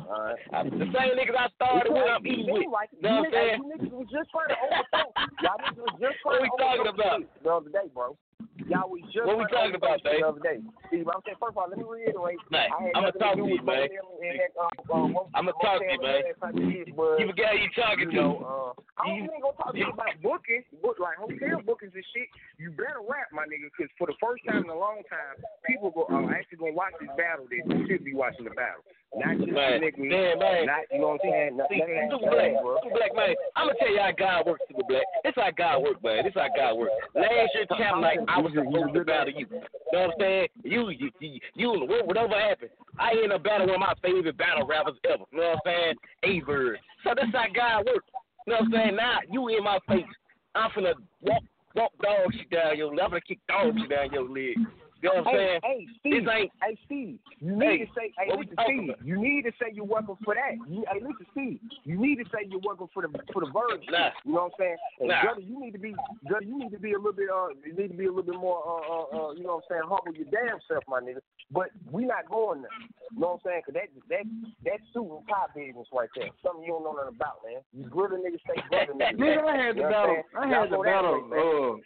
All 0.00 0.06
right. 0.08 0.36
I- 0.52 0.62
The 0.64 0.88
same 0.96 1.12
niggas 1.16 1.36
I 1.36 1.48
started 1.56 1.92
with, 1.92 2.08
I'm 2.08 2.26
eating 2.26 2.48
with. 2.52 2.62
You 2.64 2.70
know 3.02 3.20
what 3.20 3.26
I'm 3.26 3.32
saying? 3.32 3.60
You 3.60 3.68
niggas 3.76 3.92
was 3.92 4.08
just 4.12 4.30
trying 4.32 4.48
to 4.48 4.56
overthrow. 4.64 5.12
Y'all 5.44 5.58
niggas 5.60 5.76
was 5.76 5.96
just 6.00 6.16
trying 6.24 6.40
What 6.40 6.42
we 6.42 6.48
talking 6.56 6.88
about? 6.88 7.20
the 7.44 7.50
other 7.52 7.70
day, 7.70 7.88
bro. 7.92 8.16
Y'all 8.66 8.90
was 8.90 9.02
just 9.14 9.26
What 9.30 9.38
we 9.38 9.46
talking 9.46 9.78
about, 9.78 10.02
Dave? 10.02 10.20
the 10.20 10.26
other 10.26 10.42
day. 10.42 10.58
Steve, 10.90 11.06
I'm 11.06 11.22
saying, 11.22 11.38
first 11.38 11.54
of 11.54 11.58
all, 11.62 11.70
let 11.70 11.78
me 11.78 11.86
reiterate. 11.86 12.38
Man, 12.50 12.66
I 12.74 12.90
I'm 12.98 13.06
going 13.06 13.14
to 13.14 13.18
talk 13.18 13.34
to 13.38 13.46
you, 13.46 13.62
man. 13.62 13.86
both 13.86 13.86
of 13.86 13.94
them 13.94 14.06
and 14.26 14.34
that, 14.42 14.52
mo- 15.14 15.30
I'ma 15.38 15.52
talk 15.62 15.78
to 15.78 15.86
you, 15.86 16.00
man. 16.02 16.18
and 16.18 16.26
that 16.26 16.38
type 16.42 16.54
of 16.58 16.66
shit, 16.66 16.86
but, 16.98 17.14
You 17.22 17.26
forget 17.30 17.54
who 17.54 17.58
you 17.62 17.70
talking 17.78 18.10
to. 18.10 18.24
uh, 18.42 18.72
I 18.98 19.12
don't 19.12 19.28
even 19.28 19.38
gonna 19.44 19.54
talk 19.60 19.70
to 19.70 19.78
you 19.78 19.92
about 19.92 20.16
booking, 20.24 20.64
book, 20.82 20.96
like 20.98 21.20
hotel 21.20 21.60
bookings 21.62 21.92
and 21.94 22.06
shit. 22.16 22.26
You 22.58 22.72
better 22.74 23.04
rap, 23.04 23.28
my 23.30 23.44
nigga, 23.44 23.68
because 23.70 23.92
for 24.00 24.08
the 24.08 24.16
first 24.18 24.40
time 24.48 24.64
in 24.64 24.70
a 24.72 24.78
long 24.78 25.04
time, 25.06 25.36
people 25.68 25.92
go 25.92 26.08
are 26.08 26.24
actually 26.32 26.58
gonna 26.58 26.72
watch 26.74 26.96
this 26.98 27.12
battle. 27.14 27.44
You 27.52 27.62
should 27.86 28.02
be 28.02 28.16
watching 28.16 28.48
the 28.48 28.56
battle, 28.56 28.82
not 29.16 29.38
just 29.40 29.48
Man, 29.48 29.80
the 29.80 29.90
man, 29.96 30.38
man. 30.38 30.66
Not 30.66 30.84
you 30.92 31.00
know 31.00 31.16
what 31.16 31.24
I'm 31.24 31.30
saying? 31.30 31.56
Not, 31.56 31.68
See, 31.72 31.80
that 31.80 32.12
super 32.12 32.28
black, 32.28 32.52
super 32.60 32.92
black 32.92 33.12
man. 33.16 33.32
I'm 33.56 33.72
gonna 33.72 33.80
tell 33.80 33.92
you 33.92 34.00
how 34.04 34.12
God 34.12 34.46
works, 34.46 34.62
super 34.68 34.84
black. 34.84 35.08
This 35.24 35.32
how 35.36 35.50
God 35.56 35.76
works, 35.80 36.02
man. 36.04 36.24
This 36.24 36.36
how 36.36 36.52
God 36.52 36.76
works. 36.76 36.92
Last 37.16 37.50
year, 37.56 37.66
champ 37.80 38.04
night, 38.04 38.20
I 38.28 38.36
was 38.36 38.52
supposed 38.52 38.92
to 38.92 39.04
battle 39.04 39.32
you. 39.32 39.48
You 39.48 39.60
know 39.92 40.12
what 40.12 40.14
I'm 40.14 40.20
saying? 40.20 40.48
You, 40.64 40.80
you, 40.92 41.08
you, 41.20 41.40
you 41.54 41.68
whatever 42.04 42.36
happened, 42.36 42.70
I 43.00 43.16
end 43.16 43.32
up 43.32 43.42
battling 43.42 43.72
one 43.72 43.80
of 43.80 43.88
my 43.88 43.96
favorite 44.04 44.36
battle 44.36 44.66
rappers 44.68 45.00
ever. 45.08 45.24
You 45.32 45.40
know 45.40 45.56
what 45.56 45.64
I'm 45.64 45.64
saying? 45.64 45.94
A-Bird. 46.24 46.78
So 47.04 47.16
that's 47.16 47.32
how 47.32 47.48
God 47.48 47.86
works. 47.88 48.08
You 48.46 48.52
know 48.52 48.60
what 48.60 48.68
I'm 48.68 48.72
saying? 48.72 48.96
Now 48.96 49.18
you 49.30 49.48
in 49.48 49.64
my 49.64 49.78
face. 49.88 50.04
I'm 50.54 50.70
finna 50.70 50.94
walk, 51.20 51.42
walk 51.74 51.92
dog 52.02 52.32
shit 52.32 52.50
down 52.50 52.76
your 52.76 52.94
leg. 52.94 53.00
I'm 53.04 53.10
finna 53.12 53.24
kick 53.24 53.40
dog 53.48 53.74
shit 53.78 53.90
down 53.90 54.12
your 54.12 54.28
leg. 54.28 54.56
You 55.02 55.12
know 55.12 55.22
what 55.22 55.26
I'm 55.28 55.34
hey, 55.34 55.36
saying? 55.36 55.60
Hey, 55.62 55.86
Steve. 56.00 56.24
This 56.24 56.34
ain't- 56.34 56.52
Hey, 56.62 56.78
Steve. 56.86 57.18
You 57.40 57.56
need 57.56 57.66
Hey, 57.66 57.84
to 57.84 57.92
say. 57.92 58.12
Hey, 58.16 58.30
listen, 58.32 58.56
Steve. 58.64 58.88
about? 58.90 59.04
You 59.06 59.16
need 59.20 59.42
to 59.44 59.52
say 59.60 59.70
you're 59.72 59.84
working 59.84 60.16
for 60.24 60.34
that. 60.34 60.54
You, 60.68 60.84
hey, 60.90 61.00
listen, 61.00 61.26
Steve. 61.32 61.60
You 61.84 61.96
need 62.00 62.16
to 62.16 62.24
say 62.32 62.48
you're 62.48 62.60
working 62.64 62.88
for 62.94 63.02
the 63.02 63.10
for 63.32 63.44
the 63.44 63.50
Verge. 63.52 63.84
Nah. 63.90 64.10
You 64.24 64.32
know 64.32 64.48
what 64.48 64.52
I'm 64.56 64.58
saying? 64.58 64.76
And 65.00 65.08
Nah. 65.08 65.22
Gunner, 65.22 65.40
you 65.40 65.60
need 65.60 65.72
to 65.72 65.78
be. 65.78 65.94
Gunner, 66.28 66.46
you 66.46 66.58
need 66.58 66.72
to 66.72 66.78
be 66.78 66.92
a 66.92 66.96
little 66.96 67.12
bit. 67.12 67.28
Uh, 67.28 67.48
you 67.64 67.74
need 67.76 67.88
to 67.88 67.98
be 67.98 68.06
a 68.06 68.08
little 68.08 68.24
bit 68.24 68.40
more. 68.40 68.62
Uh, 68.64 68.72
uh, 68.88 69.28
uh 69.28 69.32
you 69.32 69.44
know 69.44 69.60
what 69.60 69.64
I'm 69.68 69.68
saying? 69.68 69.82
Humble 69.84 70.16
your 70.16 70.28
damn 70.32 70.58
self, 70.66 70.84
my 70.88 71.00
nigga. 71.00 71.20
But 71.50 71.70
we 71.92 72.04
not 72.06 72.28
going 72.28 72.62
there. 72.62 72.70
You 73.12 73.20
know 73.20 73.38
what 73.38 73.44
I'm 73.44 73.50
saying? 73.52 73.62
Cause 73.66 73.74
that 73.74 73.88
that 74.08 74.24
that 74.64 74.80
suit 74.92 75.06
and 75.12 75.28
tie 75.28 75.46
business 75.54 75.86
right 75.92 76.08
there. 76.16 76.30
Something 76.42 76.64
you 76.64 76.72
don't 76.72 76.84
know 76.84 76.96
nothing 76.96 77.14
about, 77.14 77.44
man. 77.44 77.60
You 77.76 77.84
grill 77.84 78.16
niggas, 78.16 78.40
stay 78.48 78.58
grill 78.68 78.96
niggas. 78.96 79.20
Nigga, 79.20 79.44
I 79.44 79.56
had 79.56 79.76
the 79.76 79.80
know 79.80 79.86
what 79.86 79.92
I'm 79.92 79.92
battle. 79.92 80.22
I 80.34 80.48
had 80.48 80.70
the 80.70 80.78
battle. 80.82 81.80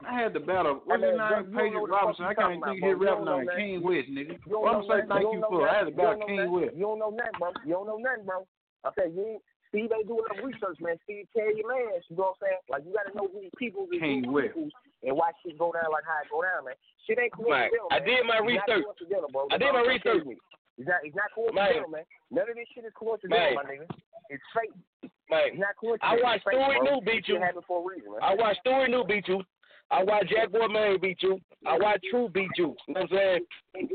Way, 0.00 0.10
man. 0.10 0.14
I 0.16 0.22
had 0.22 0.32
the 0.32 0.40
battle. 0.40 0.80
What's 0.84 1.02
Hey, 1.02 1.10
his 1.10 1.18
man, 1.18 1.30
name? 1.30 1.44
you 1.44 1.50
don't 1.50 1.60
Paige 1.60 1.72
know 1.72 1.80
what 1.80 1.90
the 1.90 1.96
Robinson. 1.96 2.24
I 2.24 2.34
can't 2.34 2.38
talking 2.40 2.60
think 2.60 2.64
of 2.64 2.68
about, 2.70 2.88
his 2.88 2.96
rap 3.00 3.18
You 3.20 3.24
don't 3.24 3.46
name. 3.46 3.56
King 3.56 3.76
West, 3.84 4.08
nigga. 4.10 4.34
What 4.46 4.74
I'm 4.74 4.80
know 4.80 4.88
saying 4.88 5.08
nothing. 5.08 5.08
thank 5.10 5.20
You 5.20 5.30
you 5.30 5.40
don't 5.40 5.50
for. 5.50 5.68
I 5.68 5.74
had 5.74 5.84
nothing. 5.84 5.90
the 5.90 5.96
battle 6.00 6.18
You 6.20 6.26
King 6.26 6.40
know 6.40 6.50
West. 6.56 6.72
You 6.74 6.84
don't 6.88 6.98
know 7.00 7.12
nothing, 7.14 7.36
bro. 7.38 7.48
You 7.64 7.72
don't 7.76 7.86
know 7.90 8.00
nothing, 8.00 8.24
bro. 8.26 8.38
I 8.84 8.88
say 8.96 9.06
you 9.12 9.22
ain't. 9.36 9.42
Steve 9.70 9.86
ain't 9.94 10.08
doing 10.10 10.26
enough 10.26 10.42
research, 10.42 10.78
man. 10.82 10.98
Steve, 11.06 11.30
tell 11.30 11.46
your 11.46 11.68
man. 11.70 12.02
You 12.10 12.18
know 12.18 12.34
what 12.34 12.42
I'm 12.42 12.42
saying? 12.42 12.62
Like 12.66 12.82
you 12.82 12.90
got 12.90 13.06
to 13.06 13.14
know 13.14 13.30
who 13.30 13.46
people 13.54 13.86
is 13.94 14.02
King 14.02 14.26
who 14.26 14.34
West. 14.34 14.50
people 14.50 14.66
and 15.06 15.14
why 15.14 15.30
shit 15.46 15.54
go 15.62 15.70
down 15.70 15.94
like 15.94 16.02
how 16.02 16.18
it 16.18 16.26
go 16.26 16.42
down, 16.42 16.66
man. 16.66 16.74
Shit 17.06 17.22
ain't 17.22 17.30
Right. 17.38 17.70
coincidental, 17.70 17.86
I 17.94 17.98
did 18.02 18.26
my 18.26 18.42
It's 18.42 18.50
research. 18.50 18.82
coincidental, 18.82 19.30
bro. 19.30 19.46
I 19.54 19.58
did 19.62 19.70
my 19.70 19.86
research. 19.86 20.26
telling 20.26 20.34
you. 20.34 20.40
It's 20.74 20.88
not. 20.90 21.00
It's 21.06 21.14
not 21.14 21.30
coincidental, 21.30 21.86
man. 21.86 22.02
None 22.34 22.50
of 22.50 22.56
this 22.58 22.66
shit 22.74 22.82
is 22.82 22.92
coincidental, 22.98 23.46
Man. 23.46 23.54
my 23.62 23.66
nigga. 23.70 23.86
It's 24.32 24.42
fake. 24.50 24.74
Man, 25.30 25.54
It's 25.54 25.58
not 25.62 25.70
I 25.70 25.78
coincidental. 25.78 26.22
watched 26.26 26.42
It's 26.42 26.44
fake, 26.50 26.58
Stewie 26.58 26.78
bro. 26.82 26.86
New 26.90 26.98
beat 27.06 27.28
you. 27.30 27.36
for 27.70 27.78
a 27.78 27.84
reason, 27.86 28.10
man. 28.10 28.20
I 28.26 28.34
watched 28.34 28.60
Stewie 28.66 28.90
New 28.90 29.04
beat 29.06 29.28
you. 29.30 29.38
I 29.90 30.04
watch 30.04 30.28
Jack 30.28 30.52
Boy 30.52 30.66
Maine 30.68 31.00
beat 31.00 31.22
you. 31.22 31.40
I 31.66 31.76
watch 31.78 32.00
True 32.10 32.28
beat 32.32 32.50
you. 32.56 32.76
You 32.86 32.94
know 32.94 33.00
what 33.02 33.12
I'm 33.12 33.16
saying? 33.18 33.88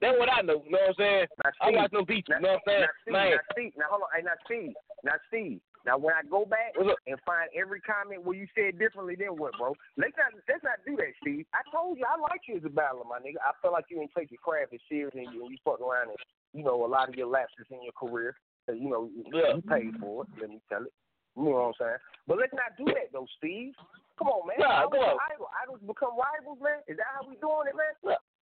That's 0.00 0.18
what 0.18 0.28
I 0.32 0.42
know. 0.42 0.62
You 0.66 0.72
know 0.72 0.78
what 0.84 0.88
I'm 0.88 0.94
saying? 0.98 1.26
I 1.62 1.70
watched 1.70 1.92
them 1.92 2.04
beat 2.06 2.28
you. 2.28 2.36
You 2.36 2.42
know 2.42 2.58
what 2.60 2.62
I'm 2.68 2.68
saying? 2.68 2.86
now, 3.08 3.12
Man, 3.12 3.30
now, 3.30 3.36
Steve, 3.52 3.72
now 3.76 3.84
hold 3.88 4.02
on. 4.02 4.08
Hey, 4.14 4.22
now, 4.22 4.36
Steve, 4.44 4.72
now, 5.02 5.16
Steve. 5.28 5.60
Now, 5.86 5.98
when 5.98 6.14
I 6.14 6.24
go 6.28 6.44
back 6.46 6.72
and 6.80 7.18
find 7.26 7.48
every 7.52 7.80
comment 7.80 8.24
where 8.24 8.36
you 8.36 8.46
said 8.56 8.78
differently, 8.78 9.16
then 9.18 9.36
what, 9.36 9.52
bro? 9.58 9.74
Let's 9.96 10.16
not 10.16 10.32
let's 10.48 10.64
not 10.64 10.80
do 10.86 10.96
that, 10.96 11.12
Steve. 11.20 11.44
I 11.52 11.60
told 11.70 11.98
you 11.98 12.04
I 12.08 12.18
like 12.20 12.40
you 12.48 12.56
as 12.56 12.64
a 12.64 12.70
battler, 12.72 13.04
my 13.04 13.18
nigga. 13.20 13.36
I 13.44 13.52
feel 13.60 13.72
like 13.72 13.84
you 13.90 13.98
didn't 14.00 14.12
take 14.16 14.30
your 14.30 14.40
craft 14.40 14.72
as 14.72 14.80
serious 14.88 15.12
and 15.12 15.28
you, 15.32 15.44
and 15.44 15.52
you 15.52 15.58
fuck 15.64 15.80
around 15.80 16.08
and 16.08 16.18
you 16.54 16.64
know 16.64 16.84
a 16.84 16.88
lot 16.88 17.10
of 17.10 17.16
your 17.16 17.26
lapses 17.28 17.66
in 17.70 17.82
your 17.84 17.92
career. 17.92 18.34
You 18.68 18.88
know 18.88 19.10
you, 19.14 19.24
Yeah. 19.28 19.56
you 19.56 19.62
paid 19.62 19.92
for 20.00 20.24
it. 20.24 20.28
Let 20.40 20.48
me 20.50 20.60
tell 20.72 20.82
it. 20.84 20.92
You 21.36 21.50
know 21.50 21.70
what 21.70 21.74
I'm 21.74 21.78
saying? 21.78 22.00
But 22.26 22.38
let's 22.38 22.54
not 22.54 22.72
do 22.78 22.86
that 22.94 23.10
though, 23.12 23.26
Steve. 23.38 23.74
Come 24.18 24.30
on, 24.30 24.46
man. 24.46 24.62
Nah, 24.62 24.86
Idols 24.86 24.94
come 24.94 25.02
are 25.02 25.14
on. 25.18 25.26
Idol. 25.34 25.48
Idols 25.66 25.82
become 25.82 26.14
rivals, 26.14 26.60
man. 26.62 26.80
Is 26.86 26.96
that 27.02 27.10
how 27.18 27.26
we 27.26 27.34
doing 27.42 27.66
it, 27.66 27.74
man? 27.74 27.92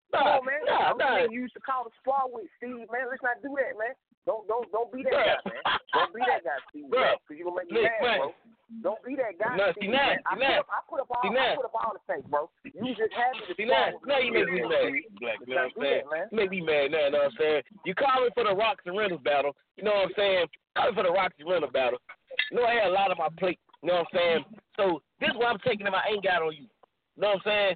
Come 0.10 0.26
nah, 0.26 0.42
on, 0.42 0.46
man. 0.50 0.62
nah, 0.66 0.90
I'm 0.90 0.98
nah. 0.98 1.22
saying 1.22 1.30
you 1.32 1.46
used 1.46 1.54
to 1.54 1.62
call 1.62 1.86
the 1.86 1.94
spar 2.02 2.26
with 2.26 2.50
Steve, 2.58 2.90
man. 2.90 3.06
Let's 3.14 3.22
not 3.22 3.38
do 3.46 3.54
that, 3.54 3.78
man. 3.78 3.94
Don't 4.26 4.50
don't 4.50 4.66
don't 4.74 4.90
be 4.90 5.06
that 5.06 5.14
Bruh. 5.14 5.38
guy, 5.38 5.54
man. 5.54 5.62
Don't 5.94 6.14
be 6.18 6.22
that 6.26 6.42
guy, 6.42 6.58
Steve. 6.74 6.90
Bruh. 6.90 7.22
Because 7.22 7.38
you're 7.38 7.46
gonna 7.46 7.62
make 7.62 7.70
me 7.70 7.86
mad, 7.86 8.02
man. 8.02 8.18
bro. 8.26 8.34
Don't 8.86 9.02
be 9.06 9.14
that 9.18 9.34
guy, 9.42 9.54
Nah, 9.58 9.70
Steve. 9.78 9.86
see, 9.86 9.94
now, 9.94 10.10
man. 10.10 10.18
I 10.26 10.34
see, 10.34 10.42
put 10.42 10.50
now. 10.50 10.60
up 10.62 10.70
I 10.70 10.80
put 10.90 11.00
up 11.02 11.10
all 11.14 11.22
I 11.26 11.54
put 11.58 11.66
up 11.70 11.78
all 11.78 11.94
the 11.94 12.02
things, 12.10 12.26
bro. 12.30 12.42
You 12.66 12.94
just 12.98 13.14
had 13.14 13.34
me 13.38 13.46
to 13.50 13.54
See 13.58 13.66
now, 13.70 13.94
now 14.10 14.18
you 14.22 14.34
make 14.34 14.50
me 14.50 14.66
mad. 14.66 14.90
Steve. 14.90 15.14
Black, 15.22 15.38
you 15.46 15.54
Let's 15.54 15.78
not 15.78 15.78
know 15.78 15.78
what 15.78 15.78
I'm 15.78 15.82
saying? 15.86 16.06
man. 16.10 16.26
You 16.34 16.38
make 16.42 16.52
me 16.58 16.62
mad 16.66 16.86
now, 16.90 17.06
you 17.06 17.14
know 17.14 17.22
what 17.30 17.34
I'm 17.34 17.38
saying? 17.38 17.62
You 17.86 17.94
call 17.94 18.18
me 18.26 18.30
for 18.34 18.46
the 18.50 18.54
Roxy 18.58 18.90
Reynolds 18.90 19.22
battle, 19.26 19.54
you 19.78 19.86
know 19.86 19.94
what 19.94 20.10
I'm 20.10 20.18
saying? 20.18 20.46
Call 20.74 20.90
me 20.90 20.94
for 20.98 21.06
the 21.06 21.14
Roxy 21.14 21.46
Reynolds 21.46 21.74
battle. 21.74 22.02
Know 22.52 22.64
I 22.66 22.74
had 22.76 22.90
a 22.90 22.92
lot 22.92 23.12
on 23.12 23.18
my 23.18 23.30
plate, 23.38 23.60
you 23.84 23.90
know 23.90 24.04
what 24.04 24.08
I'm 24.14 24.18
saying? 24.18 24.46
So 24.76 25.02
this 25.20 25.30
is 25.30 25.38
what 25.38 25.48
I'm 25.48 25.60
taking 25.66 25.86
that 25.86 25.94
I 25.94 26.14
ain't 26.14 26.24
got 26.24 26.42
on 26.42 26.54
you. 26.54 26.66
You 27.16 27.22
know 27.22 27.36
what 27.38 27.46
I'm 27.46 27.76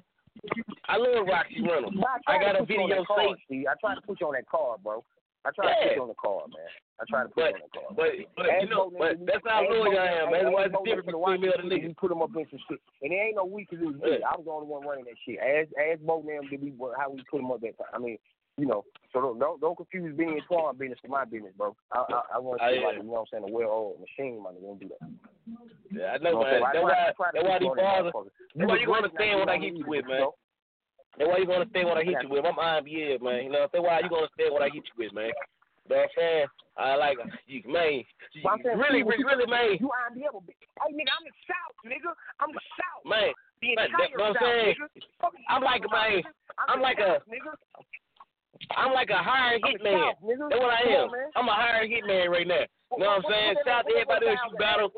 I 0.88 0.96
love 0.96 1.26
Roxy 1.26 1.62
Reynolds. 1.62 1.96
I 2.26 2.38
got 2.38 2.56
a 2.56 2.66
put 2.66 2.70
you 2.70 2.82
on 2.82 2.88
video 2.90 3.04
card, 3.06 3.38
saved. 3.48 3.66
I 3.70 3.74
tried 3.80 3.94
to 3.94 4.02
put 4.02 4.20
you 4.20 4.26
on 4.26 4.34
that 4.34 4.48
card, 4.48 4.82
bro. 4.82 5.04
I 5.46 5.50
tried 5.52 5.76
to 5.76 5.88
put 5.88 5.96
you 5.96 6.02
on 6.02 6.08
the 6.08 6.18
card, 6.18 6.50
man. 6.50 6.72
I 6.98 7.04
tried 7.06 7.24
to 7.24 7.28
put 7.28 7.36
But 7.36 7.52
you 7.52 7.54
on 7.54 7.60
that 7.60 7.72
card. 7.76 7.92
but 7.94 8.10
but 8.34 8.46
you 8.64 8.68
know 8.72 8.90
but 8.90 9.14
that's 9.28 9.44
how 9.46 9.62
loyal 9.62 9.94
I 9.94 10.26
am, 10.26 10.32
man. 10.32 10.50
What's 10.50 10.72
the 10.72 10.82
difference 10.82 11.06
between 11.06 11.38
me 11.38 11.52
and 11.54 11.60
the 11.62 11.68
nigga? 11.70 11.86
We 11.86 11.94
put 11.94 12.10
them 12.10 12.22
up 12.24 12.34
in 12.34 12.46
some 12.50 12.58
shit, 12.66 12.80
and 13.02 13.12
there 13.12 13.22
ain't 13.28 13.36
no 13.38 13.44
weakness 13.46 13.78
in 13.78 13.94
me. 14.00 14.24
I 14.26 14.34
was 14.34 14.48
the 14.48 14.50
only 14.50 14.66
one 14.66 14.82
running 14.82 15.04
that 15.06 15.20
shit. 15.22 15.38
As 15.38 15.70
as 15.78 16.02
both 16.02 16.26
them 16.26 16.50
did 16.50 16.58
we 16.64 16.74
how 16.98 17.14
we 17.14 17.22
put 17.30 17.38
them 17.38 17.52
up 17.54 17.60
that 17.62 17.78
time. 17.78 17.94
I 17.94 17.98
mean, 18.02 18.18
you 18.56 18.66
know, 18.66 18.84
so 19.12 19.20
don't 19.20 19.38
don't, 19.38 19.60
don't 19.60 19.76
confuse 19.76 20.16
being 20.16 20.40
Twan 20.50 20.78
business 20.78 20.98
to 21.02 21.08
my 21.08 21.24
business, 21.24 21.52
bro. 21.56 21.74
I 21.92 22.04
I, 22.08 22.20
I 22.34 22.38
want 22.38 22.60
to 22.60 22.66
see 22.70 22.84
like 22.84 22.96
you 22.98 23.02
know 23.04 23.24
what 23.24 23.26
I'm 23.26 23.26
saying 23.30 23.44
a 23.48 23.52
well 23.52 23.70
oiled 23.70 24.00
machine, 24.00 24.42
man. 24.42 24.54
Don't 24.62 24.78
do 24.80 24.88
that. 24.94 25.02
Yeah, 25.90 26.14
I 26.14 26.18
know, 26.18 26.42
man. 26.42 26.62
That's 26.62 26.76
I 26.76 26.80
try- 26.80 27.08
I 27.08 27.12
try 27.12 27.12
why 27.18 27.30
that's 27.34 27.44
why 27.46 27.58
you 27.58 27.66
these 27.66 27.76
bars 27.78 28.04
that's 28.54 28.68
why 28.70 28.76
you 28.78 28.86
gonna 28.86 29.02
understand 29.06 29.34
what 29.40 29.48
I 29.50 29.58
hit 29.58 29.74
you 29.74 29.84
with, 29.86 30.06
man. 30.06 30.26
That's 31.18 31.28
why 31.30 31.38
you 31.38 31.46
gonna 31.46 31.60
understand 31.66 31.86
what 31.88 31.98
I 31.98 32.04
hit 32.06 32.18
you 32.22 32.28
with. 32.30 32.44
I'm 32.46 32.58
IBS, 32.58 33.22
man. 33.22 33.44
You 33.46 33.50
know, 33.54 33.66
that's 33.70 33.82
why 33.82 33.98
you 34.02 34.08
gonna 34.10 34.26
understand 34.26 34.50
what 34.54 34.62
I 34.62 34.70
hit 34.70 34.82
you 34.86 34.96
with, 34.98 35.12
man. 35.14 35.30
You 35.30 35.90
know 35.90 36.00
what 36.00 36.02
I'm 36.02 36.08
saying? 36.16 36.46
I 36.74 36.96
like 36.96 37.18
you, 37.46 37.62
man. 37.70 38.02
You, 38.34 38.42
saying, 38.42 38.78
really, 38.78 39.02
really, 39.06 39.22
really, 39.22 39.46
man. 39.46 39.78
You 39.78 39.90
IBM, 39.90 40.34
hey 40.42 40.90
nigga, 40.90 41.12
I'm 41.14 41.22
the 41.26 41.34
South, 41.46 41.76
nigga. 41.86 42.10
I'm 42.42 42.50
the 42.50 42.64
South. 42.74 43.02
Man, 43.06 43.30
The 43.62 43.76
man, 43.78 43.86
entire 43.86 44.08
that- 44.10 44.18
know 44.18 44.24
what 44.24 44.34
I'm 44.34 44.34
South, 44.34 44.42
saying? 44.42 44.74
nigga. 44.74 45.28
I'm 45.50 45.62
like, 45.62 45.82
man. 45.86 46.22
I'm 46.66 46.80
like 46.80 46.98
a, 46.98 47.22
nigga. 47.30 47.54
I'm 48.76 48.92
like 48.92 49.10
a 49.10 49.18
hired 49.18 49.62
hitman. 49.62 50.14
That's 50.22 50.60
what 50.60 50.70
I 50.70 50.82
am. 50.88 51.08
I'm 51.36 51.48
a 51.48 51.54
hired 51.54 51.90
hitman 51.90 52.28
right 52.28 52.46
now. 52.46 52.64
You 52.92 52.98
know 53.02 53.18
what 53.18 53.24
I'm 53.24 53.30
saying? 53.30 53.54
Shout 53.66 53.82
out 53.82 53.86
to 53.88 53.94
everybody 53.94 54.26
else 54.28 54.42
you 54.50 54.58
battle. 54.58 54.90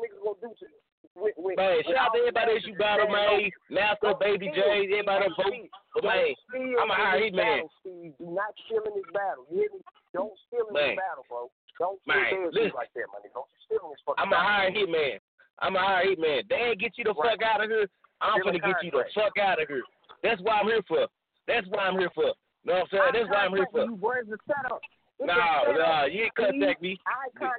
Man, 1.57 1.81
shout 1.89 1.97
out 1.97 2.13
to 2.13 2.19
everybody 2.21 2.51
else 2.53 2.65
you 2.65 2.75
battle, 2.77 3.09
man. 3.09 3.49
Master, 3.69 4.13
Baby 4.19 4.53
J, 4.53 4.85
everybody 4.85 5.25
that 5.25 5.33
vote. 5.33 5.69
But 5.95 6.05
man, 6.05 6.77
I'm 6.77 6.91
a 6.91 6.97
hired 6.97 7.33
hitman. 7.33 7.65
Do 7.83 8.13
not 8.21 8.53
steal 8.65 8.85
in 8.85 8.93
this 8.93 9.09
battle. 9.13 9.49
You 9.49 9.65
hear 9.65 9.71
me? 9.73 9.81
Don't 10.13 10.33
steal 10.45 10.69
in 10.69 10.73
this 10.77 10.97
battle, 10.97 11.25
bro. 11.25 11.49
Don't 11.81 11.97
steal 12.05 12.13
Man, 12.13 12.73
like 12.73 12.93
that, 12.93 13.09
man. 13.09 13.25
Don't 13.33 13.49
steal 13.65 13.81
in 13.85 13.89
this 13.93 14.01
fucking 14.05 14.21
I'm 14.21 14.33
a 14.33 14.37
hired 14.37 14.73
hitman. 14.73 15.17
I'm 15.59 15.75
a 15.75 15.81
hired 15.81 16.13
hitman. 16.13 16.45
They 16.49 16.73
ain't 16.73 16.79
get 16.79 16.97
you 16.97 17.05
the 17.05 17.13
fuck 17.17 17.41
out 17.41 17.63
of 17.63 17.69
here. 17.69 17.89
I'm 18.21 18.41
Still 18.41 18.53
a 18.53 18.57
finna 18.57 18.65
get 18.65 18.83
you 18.85 18.91
the 18.91 19.05
fuck 19.13 19.37
out 19.41 19.61
of 19.61 19.67
here. 19.67 19.85
That's 20.21 20.41
why 20.41 20.61
I'm 20.61 20.67
here 20.67 20.81
for. 20.87 21.05
That's 21.47 21.67
why 21.69 21.89
I'm 21.89 21.97
here 21.97 22.11
for. 22.13 22.33
Know 22.67 22.83
what 22.83 22.91
I'm 22.91 22.91
saying? 22.91 23.11
That's 23.15 23.29
why 23.31 23.41
I'm 23.47 23.55
here 23.55 23.67
for. 23.71 23.87
You, 23.87 23.95
where's 23.95 24.27
the 24.27 24.35
setup? 24.43 24.83
It's 25.17 25.25
No, 25.25 25.33
a 25.33 25.71
setup. 25.71 25.79
no, 25.79 26.05
you 26.11 26.19
ain't 26.27 26.35
contact 26.35 26.81
me. 26.83 26.99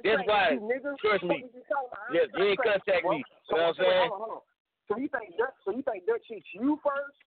That's 0.05 0.23
why. 0.29 0.53
Trust 1.01 1.25
me. 1.25 1.49
What 1.49 1.57
you 1.57 1.65
talking 1.65 1.89
about? 1.89 2.05
I 2.05 2.13
Yes, 2.13 2.25
you 2.37 2.43
ain't 2.45 2.61
contact 2.61 3.03
me. 3.09 3.19
So, 3.49 3.57
You 3.57 3.57
know 3.57 3.57
what 3.57 3.65
I'm 3.65 3.75
saying? 3.81 4.05
Hold 4.05 4.13
on, 4.13 4.19
hold 4.21 4.37
on. 4.37 4.45
So 4.85 4.91
you 5.01 5.09
think 5.09 5.33
Dutch? 5.37 5.57
So 5.65 5.69
you 5.73 5.81
think 5.81 6.05
Dutch 6.05 6.25
hits 6.29 6.45
you 6.53 6.77
first, 6.85 7.17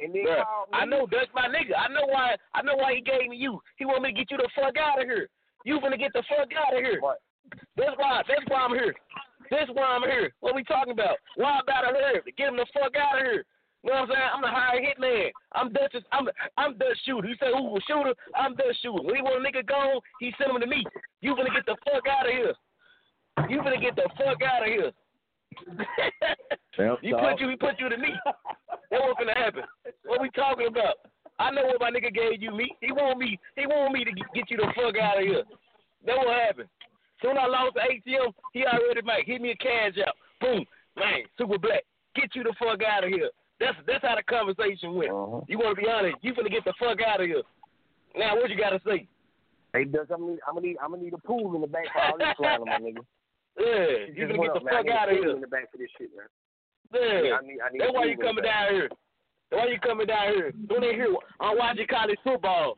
and 0.00 0.12
then 0.12 0.24
me? 0.24 0.40
I 0.72 0.84
know 0.84 1.04
Dutch 1.08 1.28
my 1.36 1.48
nigga. 1.48 1.76
I 1.76 1.88
know 1.88 2.08
why 2.08 2.36
I 2.52 2.60
know 2.60 2.76
why 2.76 2.96
he 2.96 3.00
gave 3.00 3.28
me 3.28 3.36
you. 3.36 3.60
He 3.76 3.84
want 3.84 4.04
me 4.04 4.12
to 4.12 4.16
get 4.16 4.30
you 4.30 4.36
the 4.36 4.48
fuck 4.56 4.76
out 4.76 5.00
of 5.00 5.08
here. 5.08 5.28
You 5.64 5.80
finna 5.80 5.98
get 5.98 6.12
the 6.12 6.24
fuck 6.28 6.48
out 6.56 6.72
of 6.76 6.80
here. 6.80 7.00
What? 7.00 7.20
That's 7.76 7.92
why 7.96 8.22
that's 8.28 8.44
why 8.48 8.60
I'm 8.64 8.72
here. 8.72 8.94
That's 9.50 9.68
why 9.72 9.84
I'm 9.84 10.02
here. 10.08 10.32
What 10.40 10.54
we 10.54 10.64
talking 10.64 10.92
about? 10.92 11.16
Why 11.36 11.60
about 11.60 11.84
her? 11.84 12.20
To 12.20 12.32
get 12.32 12.48
him 12.48 12.56
the 12.56 12.66
fuck 12.72 12.96
out 12.96 13.20
of 13.20 13.24
here. 13.24 13.44
You 13.86 13.94
know 13.94 14.02
what 14.02 14.10
I'm 14.10 14.16
saying? 14.18 14.30
I'm 14.34 14.42
the 14.42 14.50
hired 14.50 14.82
hitman. 14.82 15.30
I'm 15.54 15.70
Dutch's 15.70 16.02
I'm 16.10 16.26
I'm 16.58 16.74
Dutch 16.74 16.98
shooter. 17.06 17.28
You 17.28 17.38
say 17.38 17.54
who 17.54 17.70
was 17.70 17.86
shooter? 17.86 18.18
I'm 18.34 18.58
Dutch 18.58 18.74
shooter. 18.82 18.98
When 18.98 19.14
he 19.14 19.22
want 19.22 19.38
a 19.38 19.46
nigga 19.46 19.62
gone, 19.62 20.02
he 20.18 20.34
send 20.34 20.50
him 20.50 20.58
to 20.58 20.66
me. 20.66 20.82
You 21.22 21.38
gonna 21.38 21.54
get 21.54 21.70
the 21.70 21.78
fuck 21.86 22.02
out 22.10 22.26
of 22.26 22.34
here. 22.34 22.50
You 23.46 23.62
finna 23.62 23.80
get 23.80 23.94
the 23.94 24.10
fuck 24.18 24.42
out 24.42 24.66
of 24.66 24.74
here. 24.74 24.90
you 27.00 27.14
put 27.14 27.38
you, 27.38 27.48
he 27.48 27.54
put 27.54 27.78
you 27.78 27.88
to 27.88 27.96
me. 27.96 28.10
That 28.90 29.06
what's 29.06 29.22
gonna 29.22 29.38
happen. 29.38 29.62
What 30.04 30.20
we 30.20 30.30
talking 30.34 30.66
about? 30.66 31.06
I 31.38 31.52
know 31.52 31.70
what 31.70 31.78
my 31.78 31.94
nigga 31.94 32.12
gave 32.12 32.42
you 32.42 32.50
me. 32.50 32.74
He 32.80 32.90
want 32.90 33.20
me. 33.20 33.38
He 33.54 33.66
want 33.66 33.94
me 33.94 34.02
to 34.02 34.10
get 34.10 34.50
you 34.50 34.56
the 34.56 34.66
fuck 34.74 34.98
out 34.98 35.22
of 35.22 35.24
here. 35.24 35.44
That 36.06 36.16
what 36.18 36.34
happened. 36.34 36.68
Soon 37.22 37.38
I 37.38 37.46
lost 37.46 37.78
the 37.78 37.86
ATM, 37.86 38.34
he 38.52 38.66
already 38.66 39.02
make 39.06 39.26
hit 39.26 39.40
me 39.40 39.52
a 39.52 39.56
cash 39.56 39.94
out. 40.02 40.16
Boom, 40.40 40.66
man, 40.98 41.22
super 41.38 41.58
black. 41.58 41.86
Get 42.16 42.34
you 42.34 42.42
the 42.42 42.54
fuck 42.58 42.82
out 42.82 43.04
of 43.04 43.10
here. 43.10 43.30
That's 43.58 43.76
that's 43.86 44.04
how 44.04 44.16
the 44.16 44.22
conversation 44.22 44.94
went. 44.94 45.10
Uh-huh. 45.10 45.40
You 45.48 45.58
want 45.58 45.76
to 45.76 45.82
be 45.82 45.88
honest? 45.88 46.16
You 46.20 46.34
finna 46.34 46.50
get 46.50 46.64
the 46.64 46.74
fuck 46.78 46.98
out 47.00 47.20
of 47.20 47.26
here. 47.26 47.42
Now 48.16 48.36
what 48.36 48.50
you 48.50 48.56
gotta 48.56 48.80
say? 48.86 49.08
Hey, 49.72 49.84
Dutch, 49.84 50.08
I'm 50.12 50.20
gonna 50.20 50.32
need, 50.32 50.40
I'm 50.46 50.54
gonna 50.54 50.66
need, 50.66 50.76
I'm 50.82 50.90
gonna 50.90 51.02
need 51.02 51.12
a 51.14 51.18
pool 51.18 51.54
in 51.54 51.60
the 51.60 51.66
back 51.66 51.84
for 51.92 52.02
all 52.02 52.18
this 52.18 52.28
slander, 52.38 52.64
my 52.66 52.78
nigga. 52.78 53.00
Yeah, 53.58 54.12
you 54.12 54.26
finna 54.26 54.42
get 54.42 54.52
the 54.52 54.60
man. 54.60 54.84
Fuck 54.84 54.92
out 54.92 55.08
of 55.08 55.16
here. 55.16 55.30
In 55.30 55.40
the 55.40 55.46
back 55.46 55.72
for 55.72 55.78
this 55.78 55.88
shit, 55.96 56.10
man. 56.14 56.28
Yeah. 56.92 57.36
I 57.36 57.40
need, 57.40 57.56
I 57.56 57.72
need 57.72 57.80
That's 57.80 57.94
why 57.94 58.04
you 58.04 58.18
coming 58.18 58.44
down 58.44 58.74
here. 58.74 58.90
That's 59.50 59.64
why 59.64 59.72
you 59.72 59.80
coming 59.80 60.06
down 60.06 60.34
here. 60.34 60.52
Don't 60.68 60.82
they 60.82 60.92
hear? 60.92 61.08
I'm 61.40 61.56
watching 61.56 61.86
college 61.88 62.18
football. 62.22 62.76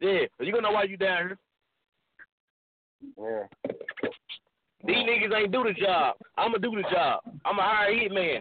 Yeah, 0.00 0.20
you 0.38 0.52
gonna 0.52 0.62
know 0.62 0.70
why 0.70 0.84
you 0.84 0.96
down 0.96 1.34
here. 1.34 1.38
Yeah. 3.18 3.72
These 4.86 4.96
niggas 4.96 5.36
ain't 5.36 5.50
do 5.50 5.64
the 5.64 5.72
job. 5.72 6.14
I'ma 6.36 6.58
do 6.58 6.70
the 6.70 6.84
job. 6.92 7.22
I'm 7.44 7.58
a 7.58 7.62
hire 7.62 7.92
hitman. 7.92 8.38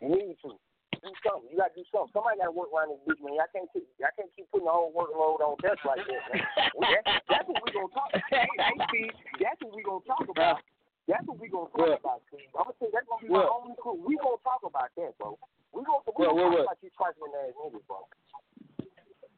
You 0.00 0.08
need 0.08 0.36
to 0.42 0.56
do 1.02 1.10
something. 1.26 1.50
You 1.50 1.58
gotta 1.58 1.74
do 1.74 1.84
something. 1.90 2.14
Somebody 2.14 2.38
gotta 2.38 2.54
work 2.54 2.70
around 2.70 2.94
this 2.94 3.02
bitch, 3.02 3.18
man. 3.18 3.42
I 3.42 3.50
can't 3.50 3.66
keep, 3.74 3.84
I 3.98 4.14
can't 4.14 4.30
keep 4.32 4.46
putting 4.54 4.70
the 4.70 4.74
whole 4.74 4.94
workload 4.94 5.42
on 5.42 5.58
Dutch 5.58 5.82
like 5.82 5.98
that. 6.06 6.22
Man. 6.30 6.42
that, 6.78 7.02
that's 7.26 7.46
what 7.50 7.58
we 7.66 7.70
gonna 7.74 7.90
talk. 7.90 8.10
Hey, 8.30 8.46
hey, 8.46 8.76
Steve, 8.88 9.14
that's 9.42 9.58
what 9.60 9.74
we 9.74 9.82
gonna 9.82 10.06
talk 10.06 10.24
about. 10.30 10.62
That's 11.10 11.26
what 11.26 11.42
we 11.42 11.50
gonna 11.50 11.66
talk 11.74 11.82
What? 11.82 11.98
about, 11.98 12.22
Steve. 12.30 12.46
I'm 12.54 12.70
gonna 12.70 12.78
you, 12.78 12.90
that's 12.94 13.06
gonna 13.10 13.22
be 13.26 13.34
my 13.34 13.42
only 13.50 13.74
clue. 13.82 13.98
We 13.98 14.14
gonna 14.22 14.38
talk 14.46 14.62
about 14.62 14.94
that, 14.94 15.12
bro. 15.18 15.34
We 15.74 15.82
gonna 15.82 16.06
we 16.06 16.22
gonna 16.22 16.38
what, 16.38 16.46
talk 16.46 16.54
what? 16.54 16.66
about 16.70 16.78
these 16.78 16.94
trifling 16.94 17.34
ass 17.34 17.52
niggas, 17.58 17.84
bro. 17.90 18.00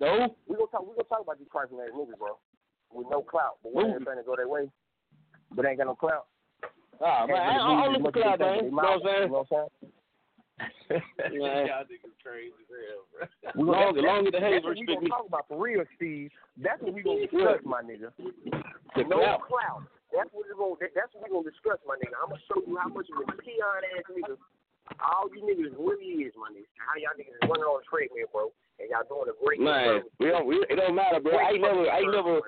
No. 0.04 0.12
We 0.44 0.52
gonna 0.60 0.68
talk 0.68 0.84
we 0.84 0.92
gonna 0.92 1.08
talk 1.08 1.24
about 1.24 1.40
these 1.40 1.48
trifling 1.48 1.80
ass 1.80 1.96
niggas, 1.96 2.20
bro. 2.20 2.36
With 2.92 3.08
no 3.08 3.24
clout, 3.24 3.58
but 3.64 3.72
when 3.72 3.90
they're 3.90 4.04
trying 4.04 4.20
to 4.20 4.28
go 4.28 4.36
their 4.36 4.46
way, 4.46 4.68
but 5.56 5.64
ain't 5.64 5.80
got 5.80 5.88
no 5.88 5.96
clout. 5.96 6.28
Ah, 7.02 7.26
man, 7.26 7.42
I, 7.42 7.58
I 7.58 7.88
look 7.90 8.06
for 8.06 8.12
cloud, 8.12 8.38
man. 8.38 8.68
You 8.68 8.70
know 8.70 9.00
what 9.00 9.48
I'm 9.50 9.68
saying? 9.82 9.92
Y'all 10.60 11.82
niggas 11.90 12.14
crazy 12.22 12.54
as 12.54 12.70
hell, 12.70 13.02
bro. 13.10 13.26
We 13.54 13.64
Long- 13.64 13.94
that's- 13.94 14.04
long 14.06 14.26
as 14.26 14.32
the 14.32 14.40
haters 14.40 14.64
what 14.64 14.78
we 14.78 14.86
gonna 14.86 15.08
talk 15.08 15.26
about 15.26 15.48
for 15.48 15.58
real, 15.58 15.84
Steve. 15.96 16.30
That's 16.56 16.80
what 16.82 16.94
we 16.94 17.02
gonna 17.02 17.26
discuss, 17.26 17.60
my 17.64 17.82
nigga. 17.82 18.12
The 18.94 19.02
no 19.10 19.18
clout. 19.18 19.42
clout. 19.50 19.82
That's 20.14 20.30
what 20.30 20.46
we 20.46 20.54
gonna. 20.54 20.78
That's 20.94 21.10
what 21.14 21.26
we 21.26 21.30
gonna 21.34 21.50
discuss, 21.50 21.78
my 21.86 21.98
nigga. 21.98 22.14
I'm 22.22 22.30
gonna 22.30 22.46
show 22.46 22.62
you 22.62 22.78
how 22.78 22.88
much 22.88 23.10
of 23.10 23.18
a 23.26 23.34
peon 23.42 23.82
ass 23.98 24.06
nigga 24.14 24.38
all 25.00 25.26
you 25.32 25.40
niggas 25.42 25.72
really 25.80 26.28
is, 26.28 26.32
my 26.36 26.52
nigga. 26.52 26.68
How 26.76 26.94
y'all 27.00 27.16
niggas 27.16 27.34
is 27.34 27.48
running 27.48 27.64
on 27.64 27.80
the 27.80 27.86
treadmill, 27.88 28.28
bro, 28.30 28.52
and 28.78 28.86
y'all 28.92 29.06
doing 29.08 29.32
a 29.32 29.36
great 29.40 29.60
Man, 29.60 30.04
we 30.20 30.28
don't. 30.28 30.46
We, 30.46 30.60
it 30.68 30.76
don't 30.76 30.94
matter, 30.94 31.20
bro. 31.20 31.34
I 31.36 31.56
ain't 31.56 31.62
never. 31.62 31.88
I 31.88 31.98
ain't 32.04 32.12
never. 32.12 32.40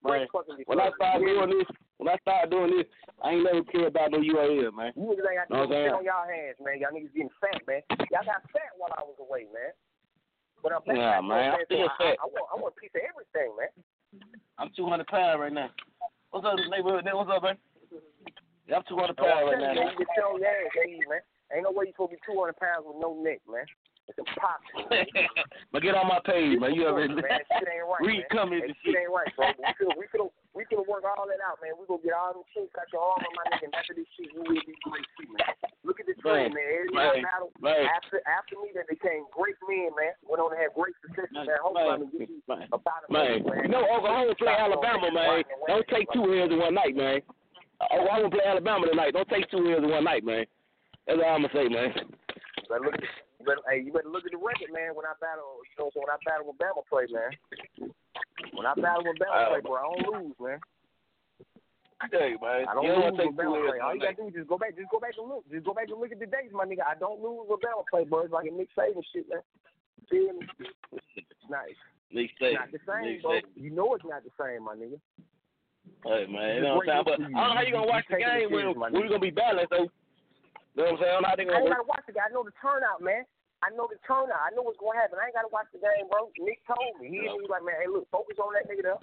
Man, 0.00 0.26
when 0.64 0.80
I 0.80 0.90
started 0.96 1.26
doing 1.26 1.50
this, 1.60 1.68
when 2.00 2.08
I 2.08 2.16
started 2.24 2.48
doing 2.48 2.72
this, 2.72 2.88
I 3.20 3.36
ain't 3.36 3.44
never 3.44 3.60
cared 3.68 3.92
about 3.92 4.16
no 4.16 4.24
URL, 4.24 4.72
man. 4.72 4.96
You 4.96 5.12
niggas 5.12 5.20
ain't 5.20 5.36
got 5.36 5.52
Know 5.52 5.60
no 5.60 5.68
what 5.68 5.76
I'm 5.76 5.76
saying? 5.76 5.84
shit 5.84 6.00
on 6.00 6.08
y'all 6.08 6.24
hands, 6.24 6.56
man. 6.64 6.76
Y'all 6.80 6.94
niggas 6.96 7.12
getting 7.12 7.36
fat, 7.36 7.60
man. 7.68 7.84
Y'all 8.08 8.24
got 8.24 8.40
fat 8.56 8.72
while 8.80 8.96
I 8.96 9.04
was 9.04 9.20
away, 9.20 9.44
man. 9.52 9.76
But 10.64 10.72
I'm 10.72 10.80
back. 10.88 10.96
Nah, 10.96 11.20
man, 11.20 11.60
I'm 11.60 11.64
still 11.68 11.84
I, 11.84 12.00
fat. 12.00 12.16
I, 12.16 12.24
I 12.24 12.28
want, 12.32 12.46
I 12.48 12.54
want 12.56 12.72
a 12.72 12.80
piece 12.80 12.96
of 12.96 13.04
everything, 13.04 13.52
man. 13.52 13.72
I'm 14.56 14.72
200 14.72 15.12
pounds 15.12 15.44
right 15.44 15.52
now. 15.52 15.68
What's 16.32 16.48
up, 16.48 16.56
neighborhood? 16.72 17.04
What's 17.04 17.28
up, 17.28 17.44
man? 17.44 17.60
Yeah, 18.64 18.80
I'm 18.80 18.86
200 18.88 19.20
pounds 19.20 19.44
right 19.44 19.60
now. 19.60 19.76
you, 19.76 19.84
you 19.92 20.00
get 20.00 20.16
your 20.16 20.40
ass, 20.40 20.72
man. 21.04 21.20
Ain't 21.52 21.68
no 21.68 21.72
way 21.76 21.84
you 21.84 21.92
supposed 21.92 22.16
to 22.16 22.16
be 22.16 22.32
200 22.32 22.56
pounds 22.56 22.88
with 22.88 22.96
no 22.96 23.12
neck, 23.20 23.44
man. 23.44 23.68
But 25.72 25.82
get 25.86 25.94
on 25.94 26.10
my 26.10 26.18
page, 26.26 26.58
man. 26.58 26.74
You 26.74 26.90
already 26.90 27.14
man. 27.14 27.22
Shit 27.22 27.68
ain't 27.70 27.86
right, 27.86 28.02
read 28.02 28.26
man. 28.26 28.34
comments 28.34 28.66
and 28.66 28.76
shit 28.82 28.94
shit. 28.94 29.06
ain't 29.06 29.14
right, 29.14 29.30
bro. 29.38 29.46
We 29.54 29.70
could 29.78 29.90
we 29.94 30.06
could 30.10 30.22
we 30.50 30.62
could 30.66 30.82
work 30.90 31.06
all 31.06 31.30
that 31.30 31.38
out, 31.46 31.62
man. 31.62 31.78
We 31.78 31.86
gonna 31.86 32.02
get 32.02 32.14
all 32.18 32.34
them 32.34 32.42
chinks 32.50 32.74
out 32.74 32.90
your 32.90 33.02
armor, 33.06 33.30
my 33.38 33.44
nigga. 33.54 33.70
And 33.70 33.74
after 33.78 33.94
this 33.94 34.10
shit, 34.18 34.34
you 34.34 34.42
will 34.42 34.50
be 34.66 34.74
great 34.82 35.06
too, 35.14 35.30
man. 35.30 35.54
Look 35.86 36.02
at 36.02 36.10
this 36.10 36.18
Man, 36.26 36.50
man, 36.50 36.58
man. 36.58 36.68
Every 36.74 36.90
man, 36.90 37.22
battle 37.22 37.50
man. 37.62 37.86
after 37.94 38.18
after 38.26 38.58
me, 38.58 38.74
they 38.74 38.82
became 38.90 39.30
great 39.30 39.54
men, 39.70 39.94
man. 39.94 40.12
Went 40.26 40.42
on 40.42 40.50
to 40.50 40.58
have 40.58 40.74
great 40.74 40.94
success, 41.06 41.30
man. 41.30 41.46
Hopefully, 41.62 41.86
I 41.86 41.96
can 42.02 42.10
get 42.10 42.28
you 42.28 42.42
Man, 42.50 42.66
about 42.74 43.06
man. 43.08 43.46
man. 43.46 43.62
You 43.64 43.70
know 43.70 43.86
Oklahoma 43.86 44.34
play 44.34 44.54
Alabama, 44.58 45.08
man. 45.14 45.46
Don't 45.70 45.86
take 45.86 46.10
two 46.10 46.26
L's 46.26 46.50
in 46.50 46.58
one 46.58 46.74
night, 46.74 46.98
man. 46.98 47.22
Oklahoma 47.94 48.28
play 48.34 48.44
Alabama 48.44 48.84
tonight. 48.90 49.14
Don't 49.14 49.28
take 49.30 49.46
two 49.54 49.62
L's 49.70 49.86
in 49.86 49.90
one 49.90 50.04
night, 50.04 50.26
man. 50.26 50.44
That's 51.06 51.22
all 51.22 51.38
I'm 51.38 51.46
gonna 51.46 51.54
say, 51.54 51.66
man. 51.70 51.94
Better 52.68 52.84
look 52.84 52.94
at, 52.94 53.06
you 53.40 53.46
better, 53.48 53.64
hey, 53.64 53.80
you 53.80 53.90
better 53.92 54.12
look 54.12 54.28
at 54.28 54.32
the 54.36 54.38
record, 54.38 54.68
man. 54.68 54.92
When 54.92 55.08
I 55.08 55.16
battle, 55.16 55.64
you 55.64 55.76
know, 55.80 55.88
so 55.88 56.04
when 56.04 56.12
I 56.12 56.20
battle 56.20 56.52
with 56.52 56.60
Bama 56.60 56.84
play, 56.84 57.08
man. 57.08 57.32
When 58.52 58.68
I 58.68 58.76
battle 58.76 59.08
with 59.08 59.16
Bama 59.16 59.48
play, 59.48 59.64
bro, 59.64 59.80
I 59.80 59.84
don't 59.88 60.04
lose, 60.04 60.36
man. 60.36 60.60
I 62.00 62.08
man. 62.12 62.68
I 62.68 62.72
don't 62.76 62.84
you 62.84 62.92
lose 62.92 63.16
with 63.16 63.36
Bama 63.40 63.56
play. 63.64 63.80
All 63.80 63.96
you 63.96 64.04
gotta 64.04 64.20
do 64.20 64.28
is 64.28 64.36
just 64.36 64.48
go 64.52 64.60
back, 64.60 64.76
just 64.76 64.92
go 64.92 65.00
back 65.00 65.16
and 65.16 65.24
look, 65.24 65.48
just 65.48 65.64
go 65.64 65.72
back 65.72 65.88
and 65.88 65.96
look 65.96 66.12
at 66.12 66.20
the 66.20 66.28
dates, 66.28 66.52
my 66.52 66.68
nigga. 66.68 66.84
I 66.84 67.00
don't 67.00 67.24
lose 67.24 67.48
with 67.48 67.64
Bama 67.64 67.88
play, 67.88 68.04
bro. 68.04 68.28
It's 68.28 68.32
like 68.36 68.44
a 68.44 68.52
Nick 68.52 68.68
Saban 68.76 69.00
shit, 69.08 69.24
man. 69.32 69.40
Feel 70.12 70.36
me? 70.36 70.44
It's 71.16 71.48
not, 71.48 71.64
Nick 72.12 72.36
Saban. 72.36 72.60
not 72.60 72.72
the 72.76 72.82
same, 72.84 73.04
Nick 73.08 73.24
bro. 73.24 73.40
Saban. 73.40 73.56
You 73.56 73.72
know 73.72 73.96
it's 73.96 74.04
not 74.04 74.20
the 74.20 74.32
same, 74.36 74.68
my 74.68 74.76
nigga. 74.76 75.00
Hey, 76.04 76.28
man. 76.28 76.60
You 76.60 76.62
know 76.68 76.76
what 76.76 76.88
I'm 76.88 77.04
saying? 77.08 77.08
But. 77.08 77.16
I 77.20 77.24
don't 77.24 77.32
know 77.32 77.54
how 77.56 77.64
you 77.64 77.72
gonna 77.72 77.88
watch 77.88 78.04
You 78.12 78.16
the 78.16 78.24
game 78.24 78.52
when 78.52 78.68
serious, 78.68 78.76
my 78.76 78.88
when 78.92 79.00
we 79.00 79.08
nigga. 79.08 79.16
gonna 79.16 79.32
be 79.32 79.32
balanced, 79.32 79.72
though. 79.72 79.88
You 80.74 80.86
know 80.86 80.94
what 80.94 81.02
I'm 81.02 81.02
saying? 81.02 81.10
I 81.10 81.14
don't 81.14 81.22
know 81.22 81.30
how 81.30 81.38
they 81.38 81.46
I 81.50 81.58
ain't 81.60 81.74
gotta 81.74 81.90
watch 81.90 82.06
the 82.06 82.14
game. 82.14 82.26
I 82.26 82.32
know 82.32 82.46
the 82.46 82.54
turnout, 82.62 83.02
man. 83.02 83.26
I 83.60 83.68
know 83.76 83.90
the 83.90 84.00
turnout. 84.06 84.40
I 84.40 84.54
know 84.56 84.64
what's 84.64 84.80
gonna 84.80 84.96
happen. 84.96 85.20
I 85.20 85.28
ain't 85.28 85.36
gotta 85.36 85.52
watch 85.52 85.68
the 85.74 85.82
game, 85.82 86.08
bro. 86.08 86.32
Nick 86.40 86.64
told 86.64 86.96
me. 86.96 87.12
He, 87.12 87.20
he 87.26 87.36
was 87.36 87.52
like, 87.52 87.66
man, 87.66 87.76
hey, 87.76 87.90
look, 87.90 88.08
focus 88.08 88.40
on 88.40 88.56
that 88.56 88.64
nigga 88.70 88.96
there. 88.96 89.00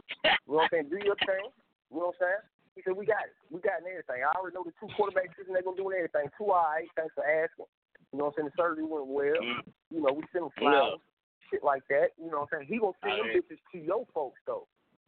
You 0.47 0.57
know 0.57 0.63
what 0.63 0.71
I'm 0.71 0.73
saying? 0.73 0.89
Do 0.89 0.97
your 0.97 1.19
thing. 1.27 1.51
You 1.93 2.01
know 2.01 2.09
what 2.09 2.17
I'm 2.17 2.23
saying? 2.25 2.43
He 2.73 2.79
said, 2.85 2.93
we 2.97 3.05
got 3.09 3.25
it. 3.25 3.33
We 3.49 3.57
got 3.61 3.81
everything. 3.81 4.21
I 4.21 4.33
already 4.37 4.53
know 4.53 4.65
the 4.65 4.73
two 4.77 4.89
quarterback 4.93 5.33
system 5.37 5.53
they're 5.53 5.65
gonna 5.65 5.77
do 5.77 5.89
and 5.89 5.97
everything. 5.97 6.29
Two 6.37 6.53
all 6.53 6.61
right. 6.61 6.89
Thanks 6.97 7.13
for 7.13 7.25
asking. 7.25 7.69
You 8.13 8.17
know 8.17 8.29
what 8.29 8.39
I'm 8.39 8.49
saying? 8.49 8.49
The 8.53 8.57
surgery 8.57 8.85
went 8.87 9.09
well. 9.09 9.37
Mm-hmm. 9.37 9.65
You 9.93 10.01
know, 10.01 10.13
we 10.13 10.23
sent 10.31 10.45
him 10.45 10.53
flowers, 10.57 11.01
shit 11.49 11.61
like 11.61 11.85
that. 11.89 12.15
You 12.17 12.29
know 12.31 12.45
what 12.45 12.53
I'm 12.55 12.65
saying? 12.65 12.69
He 12.69 12.81
gonna 12.81 12.97
send 13.03 13.17
them 13.17 13.29
bitches 13.33 13.61
to 13.73 13.77
your 13.77 14.05
folks 14.13 14.39
though. 14.45 14.65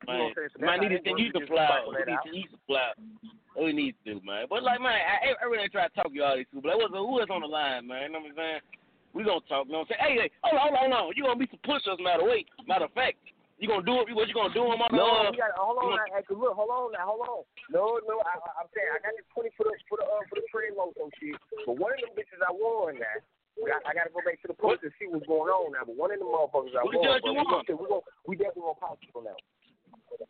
You 0.07 0.13
know 0.13 0.13
Man, 0.13 0.19
what 0.19 0.29
I'm 0.29 0.35
saying? 0.35 0.49
So 0.53 0.65
man, 0.65 0.77
need 0.79 0.91
to 0.95 1.01
they 1.03 1.15
you 1.19 1.29
some 1.35 1.43
Just 1.43 1.51
We 1.51 1.99
need 2.07 2.23
to 2.23 2.31
you 2.31 2.47
some. 2.47 2.59
What 2.69 3.65
we 3.65 3.73
need 3.73 3.95
to 3.99 4.03
do, 4.07 4.15
man. 4.23 4.47
But 4.47 4.63
like, 4.63 4.79
man, 4.79 4.95
I, 4.95 5.35
I 5.35 5.45
really 5.49 5.67
try 5.67 5.89
to 5.89 5.93
talk 5.93 6.13
you 6.15 6.23
all 6.23 6.37
these 6.37 6.47
people. 6.53 6.69
Like, 6.69 6.79
what's 6.79 6.93
who 6.95 7.19
is 7.19 7.27
on 7.27 7.43
the 7.43 7.51
line, 7.51 7.87
man? 7.89 8.07
You 8.07 8.11
know 8.15 8.23
what 8.23 8.31
I'm 8.31 8.39
saying? 8.39 8.61
We 9.11 9.25
gonna 9.25 9.43
talk. 9.49 9.67
You 9.67 9.73
know 9.75 9.83
what 9.83 9.91
I'm 9.91 9.99
saying? 9.99 10.03
Hey, 10.05 10.29
hey, 10.29 10.29
hold 10.45 10.55
on, 10.55 10.69
hold 10.69 10.77
on, 10.77 10.79
hold 10.79 11.11
on. 11.11 11.17
You 11.17 11.25
gonna 11.25 11.41
be 11.41 11.49
some 11.49 11.59
push-ups, 11.65 11.99
matter 11.99 12.23
of 12.23 12.29
wait, 12.29 12.47
matter 12.69 12.85
of 12.85 12.93
fact. 12.93 13.17
You 13.59 13.67
gonna 13.67 13.83
do 13.83 13.99
it? 13.99 14.07
What 14.15 14.31
you 14.31 14.37
gonna 14.37 14.55
do 14.55 14.63
them 14.63 14.79
on 14.79 14.87
the? 14.87 15.01
No, 15.01 15.27
uh, 15.27 15.33
we 15.33 15.35
got 15.35 15.51
hold 15.59 15.83
on 15.83 15.91
you 15.91 15.99
now. 15.99 16.15
Hey, 16.15 16.23
look, 16.31 16.55
hold 16.55 16.71
on 16.71 16.95
now, 16.95 17.03
hold 17.11 17.25
on. 17.27 17.41
No, 17.67 17.99
no, 18.07 18.23
I, 18.23 18.39
I, 18.39 18.63
I'm 18.63 18.69
saying 18.71 18.87
I 18.87 19.03
got 19.03 19.11
this 19.17 19.27
twenty 19.35 19.51
for 19.59 19.67
the 19.67 19.75
for 19.91 19.99
the 19.99 20.07
uh, 20.07 20.23
for 20.31 20.39
the 20.39 20.45
trade 20.47 20.77
load 20.79 20.95
some 20.95 21.11
shit. 21.19 21.35
But 21.67 21.75
one 21.75 21.91
of 21.91 21.99
them 21.99 22.15
bitches 22.15 22.39
I 22.39 22.55
won 22.55 22.95
now. 23.01 23.19
I, 23.59 23.75
I 23.83 23.91
got 23.91 24.07
to 24.07 24.13
go 24.15 24.23
back 24.23 24.39
to 24.39 24.47
the 24.47 24.55
post 24.55 24.87
and 24.87 24.93
see 24.95 25.11
what's 25.11 25.27
going 25.27 25.51
on 25.51 25.75
now. 25.75 25.83
But 25.83 25.99
one 25.99 26.15
of 26.15 26.23
them 26.23 26.31
motherfuckers 26.31 26.79
I 26.79 26.87
What 26.87 26.95
won. 26.95 27.03
judge 27.03 27.27
you 27.27 27.35
we 27.35 27.43
we 27.43 27.85
gonna, 27.91 28.07
we 28.23 28.33
definitely 28.39 28.63
gonna 28.71 28.79
pop 28.79 28.95
people 29.03 29.19
now. 29.19 29.35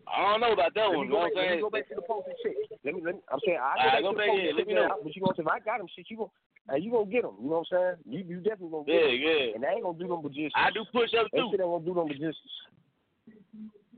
I 0.08 0.32
don't 0.32 0.42
know 0.42 0.54
about 0.54 0.74
that 0.74 0.90
Let 0.90 0.98
one. 0.98 1.06
me 1.06 1.06
You 1.06 1.12
go 1.12 1.18
know 1.18 1.30
what 1.30 1.34
back, 1.34 1.36
let 1.36 1.44
I'm 1.44 1.46
me 1.46 1.50
saying? 1.50 1.62
go 1.62 1.70
back 1.70 1.88
to 1.90 1.96
the 1.96 2.02
post 2.02 2.28
and 2.28 2.38
shit. 2.42 2.56
Let 2.84 2.94
me, 2.96 3.02
let 3.06 3.16
me 3.16 3.22
I'm 3.32 3.40
saying 3.46 3.58
I 3.62 3.78
Alright, 3.78 4.02
go 4.04 4.12
go 4.12 4.18
back 4.18 4.28
back 4.28 4.36
to 4.36 4.42
the 4.42 4.42
here. 4.42 4.52
post 4.52 4.60
and 4.60 4.68
me 4.68 4.74
check 4.74 4.76
know. 4.76 4.82
that 4.82 4.92
out. 4.92 5.04
But 5.04 5.16
you 5.16 5.22
gonna 5.22 5.38
if 5.38 5.48
I 5.48 5.60
got 5.60 5.78
them 5.80 5.88
shit, 5.96 6.10
you 6.10 6.18
gonna 6.18 6.34
hey, 6.74 6.80
you 6.82 6.90
gonna 6.92 7.06
get 7.14 7.22
them. 7.24 7.36
You 7.40 7.50
know 7.50 7.62
what 7.62 7.72
I'm 7.72 7.78
saying? 7.78 7.98
You 8.10 8.20
you 8.26 8.38
definitely 8.42 8.74
gonna 8.74 8.86
get 8.90 8.96
Yeah, 8.98 9.08
them. 9.08 9.22
yeah. 9.22 9.46
And 9.56 9.62
they 9.64 9.72
ain't 9.78 9.84
gonna 9.86 10.00
do 10.02 10.08
them 10.10 10.22
but 10.26 10.34
just. 10.34 10.54
I 10.58 10.72
do 10.74 10.82
push-ups 10.92 11.30
They 11.32 11.40
too. 11.40 11.50
shit 11.54 11.62
ain't 11.62 11.70
gonna 11.70 11.86
do 11.86 11.94
them 11.94 12.08
but 12.10 12.18
just. 12.20 12.42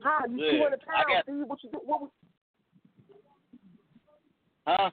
How 0.03 0.25
you 0.27 0.37
Yeah, 0.37 0.51
two 0.51 0.61
hundred 0.63 0.81
pounds, 0.83 1.07
got- 1.07 1.23
Steve? 1.25 1.47
What 1.47 1.59
you 1.63 1.69
do? 1.71 1.79
What 1.85 1.99
was 2.05 2.11
Huh? 4.67 4.91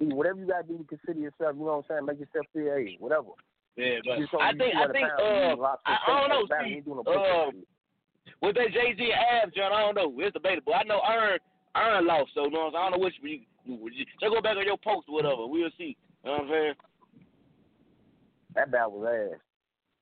whatever 0.00 0.38
you 0.38 0.46
gotta 0.46 0.66
do 0.66 0.78
to 0.78 0.84
consider 0.84 1.18
yourself, 1.18 1.54
you 1.58 1.64
know 1.66 1.82
what 1.82 1.90
I'm 1.90 2.06
saying, 2.06 2.06
make 2.06 2.20
yourself 2.20 2.46
feel 2.52 2.70
hey, 2.74 2.96
whatever. 3.00 3.34
Yeah, 3.76 3.98
but 4.04 4.18
I 4.40 4.52
think 4.54 4.74
I 4.74 4.86
think 4.90 5.08
pounds, 5.08 5.22
uh 5.22 5.48
need 5.50 5.58
lots 5.58 5.82
of 5.86 5.94
I, 5.94 5.98
I 6.06 6.20
don't 6.20 6.28
know, 6.30 6.46
steak, 6.46 6.58
Steve. 6.62 6.76
you 6.76 6.82
doing 6.82 6.98
a 6.98 7.10
Uh, 7.10 7.50
push-up. 8.28 8.42
with 8.42 8.54
that 8.56 8.72
Jay 8.72 8.94
Z 8.96 9.12
abs, 9.12 9.54
John, 9.54 9.72
I 9.72 9.80
don't 9.80 9.96
know. 9.96 10.12
It's 10.22 10.32
debatable. 10.32 10.74
I 10.74 10.84
know 10.84 11.00
Aaron 11.08 11.38
Aaron 11.76 12.06
lost, 12.06 12.30
so 12.34 12.44
you 12.44 12.50
know, 12.50 12.66
what 12.66 12.66
I'm 12.66 12.72
saying? 12.72 12.84
I 12.84 12.90
don't 12.90 13.00
know 13.00 13.04
which 13.04 13.14
you. 13.22 13.40
you 13.64 14.04
just 14.04 14.32
go 14.34 14.40
back 14.40 14.56
on 14.56 14.64
your 14.64 14.78
post 14.78 15.08
or 15.08 15.14
whatever. 15.14 15.46
We'll 15.46 15.70
see. 15.78 15.96
You 16.24 16.30
know 16.30 16.32
what 16.32 16.40
I'm 16.42 16.48
saying? 16.50 16.74
That 18.54 18.70
battle 18.72 18.98
was 18.98 19.06
ass. 19.06 19.40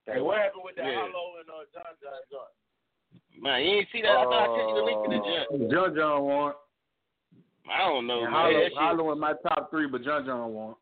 Hey, 0.06 0.20
what 0.20 0.38
happened 0.38 0.62
with 0.64 0.76
that 0.76 0.86
Yeah. 0.86 1.02
Hollow 1.02 1.40
and 1.42 1.50
uh, 1.50 1.66
John 1.74 1.92
John 2.00 2.22
John? 2.30 2.50
Man, 3.42 3.60
you 3.64 3.70
ain't 3.82 3.88
see 3.92 4.02
that? 4.02 4.16
I 4.16 4.24
thought 4.24 4.48
I 4.48 4.56
sent 4.56 4.68
you 4.70 4.76
the 4.76 4.86
link 4.86 4.98
to 5.02 5.10
the 5.10 5.20
jump. 5.26 5.72
John 5.72 5.94
John 5.96 6.22
won. 6.22 6.52
I 7.68 7.78
don't 7.88 8.06
know, 8.06 8.22
And. 8.24 8.32
Hollow, 8.32 8.52
shit, 8.52 8.72
Hollow 8.78 9.12
in 9.12 9.18
my 9.18 9.34
top 9.42 9.70
three, 9.70 9.88
but 9.88 10.04
John 10.04 10.24
John 10.24 10.54
won. 10.54 10.74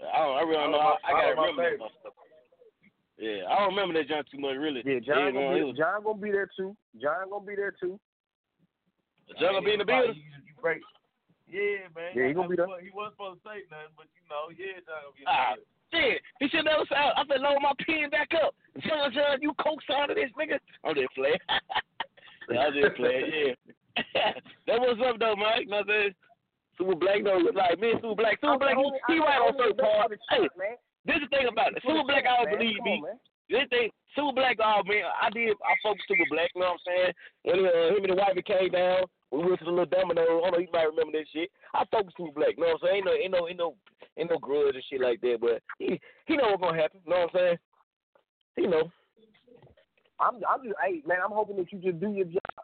I 0.00 0.18
don't. 0.24 0.36
I 0.38 0.40
really 0.42 0.54
don't 0.54 0.70
know. 0.72 0.78
I, 0.78 0.94
I 0.94 1.10
Hollow 1.10 1.34
gotta 1.34 1.40
remember 1.40 1.78
that 1.78 1.90
stuff. 2.00 2.09
Yeah, 3.20 3.44
I 3.52 3.58
don't 3.60 3.76
remember 3.76 3.92
that 4.00 4.08
John 4.08 4.24
too 4.32 4.40
much, 4.40 4.56
really. 4.56 4.80
Yeah, 4.80 4.98
John 5.04 5.28
Yeah, 5.28 5.30
gonna 5.36 5.52
be 5.54 5.60
it 5.60 5.64
was- 5.68 5.76
John 5.76 6.02
gonna 6.02 6.18
be 6.18 6.30
there 6.32 6.48
too. 6.56 6.72
John 7.00 7.28
gonna 7.28 7.44
be 7.44 7.54
there 7.54 7.72
too. 7.76 8.00
John 9.38 9.52
gonna 9.60 9.62
be 9.62 9.72
in 9.76 9.78
the 9.78 9.84
building. 9.84 10.16
You, 10.16 10.24
you. 10.24 10.80
Yeah, 11.52 11.88
man. 11.94 12.10
Yeah, 12.16 12.28
he 12.28 12.32
gonna 12.32 12.48
be 12.48 12.56
there. 12.56 12.80
He 12.80 12.90
wasn't 12.90 13.14
supposed 13.20 13.42
to 13.42 13.48
say 13.48 13.62
nothing, 13.70 13.92
but 13.96 14.06
you 14.16 14.24
know, 14.32 14.48
yeah, 14.56 14.80
John 14.88 15.04
gonna 15.04 15.14
be 15.14 15.20
in 15.20 15.28
the 15.28 15.36
Ah, 15.36 15.52
building. 15.52 15.68
shit. 15.92 16.22
He 16.40 16.48
should 16.48 16.64
never 16.64 16.84
say. 16.88 16.96
I 16.96 17.22
said, 17.28 17.40
load 17.44 17.60
my 17.60 17.74
pen 17.84 18.08
back 18.10 18.32
up. 18.40 18.54
John, 18.80 19.12
John, 19.12 19.42
you 19.42 19.52
co-sign 19.60 20.08
of 20.10 20.16
this 20.16 20.32
nigga. 20.38 20.56
I'm 20.82 20.94
just 20.96 21.12
playing. 21.14 21.36
yeah, 22.50 22.60
I'm 22.66 22.72
just 22.72 22.96
playing. 22.96 23.28
Yeah. 23.28 23.54
that 24.66 24.80
was 24.80 24.96
up 25.04 25.18
though, 25.20 25.36
Mike. 25.36 25.68
Nothing. 25.68 25.68
know 25.68 25.76
what 25.76 25.84
I'm 25.84 26.08
saying? 26.08 26.14
Super 26.78 26.94
Black 26.96 27.20
though 27.24 27.36
look 27.36 27.54
like 27.54 27.76
me. 27.78 27.90
and 27.92 28.00
Super 28.00 28.14
Black. 28.16 28.40
Super 28.40 28.56
Black. 28.56 28.76
He, 28.80 29.14
he 29.14 29.18
right 29.20 29.42
on 29.44 29.52
certain 29.58 29.76
part. 29.76 30.14
Hey, 30.30 30.48
this 31.10 31.18
is 31.18 31.26
the 31.26 31.32
thing 31.34 31.48
about 31.50 31.74
it. 31.74 31.82
Super 31.82 32.06
Black, 32.06 32.22
I 32.22 32.38
don't 32.38 32.54
believe 32.54 32.78
me. 32.86 33.02
This 33.50 33.66
thing, 33.66 33.90
Super 34.14 34.38
Black, 34.38 34.62
oh 34.62 34.86
man, 34.86 35.10
I 35.10 35.26
did. 35.30 35.58
I 35.66 35.74
focused 35.82 36.06
Super 36.06 36.22
Black. 36.30 36.54
You 36.54 36.62
know 36.62 36.78
what 36.78 36.78
I'm 36.78 36.86
saying? 36.86 37.12
When 37.42 37.58
uh, 37.66 37.90
him 37.90 38.06
and 38.06 38.12
the 38.14 38.22
wife 38.22 38.38
came 38.46 38.70
down, 38.70 39.10
we 39.34 39.42
went 39.42 39.58
to 39.58 39.66
the 39.66 39.74
little 39.74 39.90
domino. 39.90 40.22
I 40.22 40.26
don't 40.26 40.52
know, 40.54 40.62
you 40.62 40.70
might 40.72 40.86
remember 40.86 41.18
that 41.18 41.26
shit. 41.34 41.50
I 41.74 41.82
focused 41.90 42.14
Super 42.14 42.30
Black. 42.30 42.54
You 42.54 42.62
know 42.62 42.78
what 42.78 42.86
I'm 42.86 43.02
saying? 43.02 43.02
Ain't 43.02 43.06
no, 43.06 43.14
ain't 43.18 43.34
no, 43.34 43.48
ain't 43.50 43.58
no, 43.58 43.68
ain't 44.18 44.30
no 44.30 44.38
grudge 44.38 44.78
and 44.78 44.86
shit 44.86 45.02
like 45.02 45.20
that. 45.26 45.38
But 45.42 45.66
he, 45.82 45.98
he 46.30 46.38
know 46.38 46.54
what's 46.54 46.62
gonna 46.62 46.78
happen. 46.78 47.02
You 47.02 47.10
know 47.10 47.26
what 47.26 47.34
I'm 47.34 47.38
saying? 47.42 47.58
He 48.54 48.66
know. 48.70 48.86
I'm 50.20 50.38
I'm 50.46 50.62
just 50.62 50.76
hey 50.78 51.02
man, 51.06 51.18
I'm 51.24 51.34
hoping 51.34 51.56
that 51.56 51.72
you 51.72 51.78
just 51.78 51.98
do 51.98 52.12
your 52.12 52.26
job. 52.26 52.62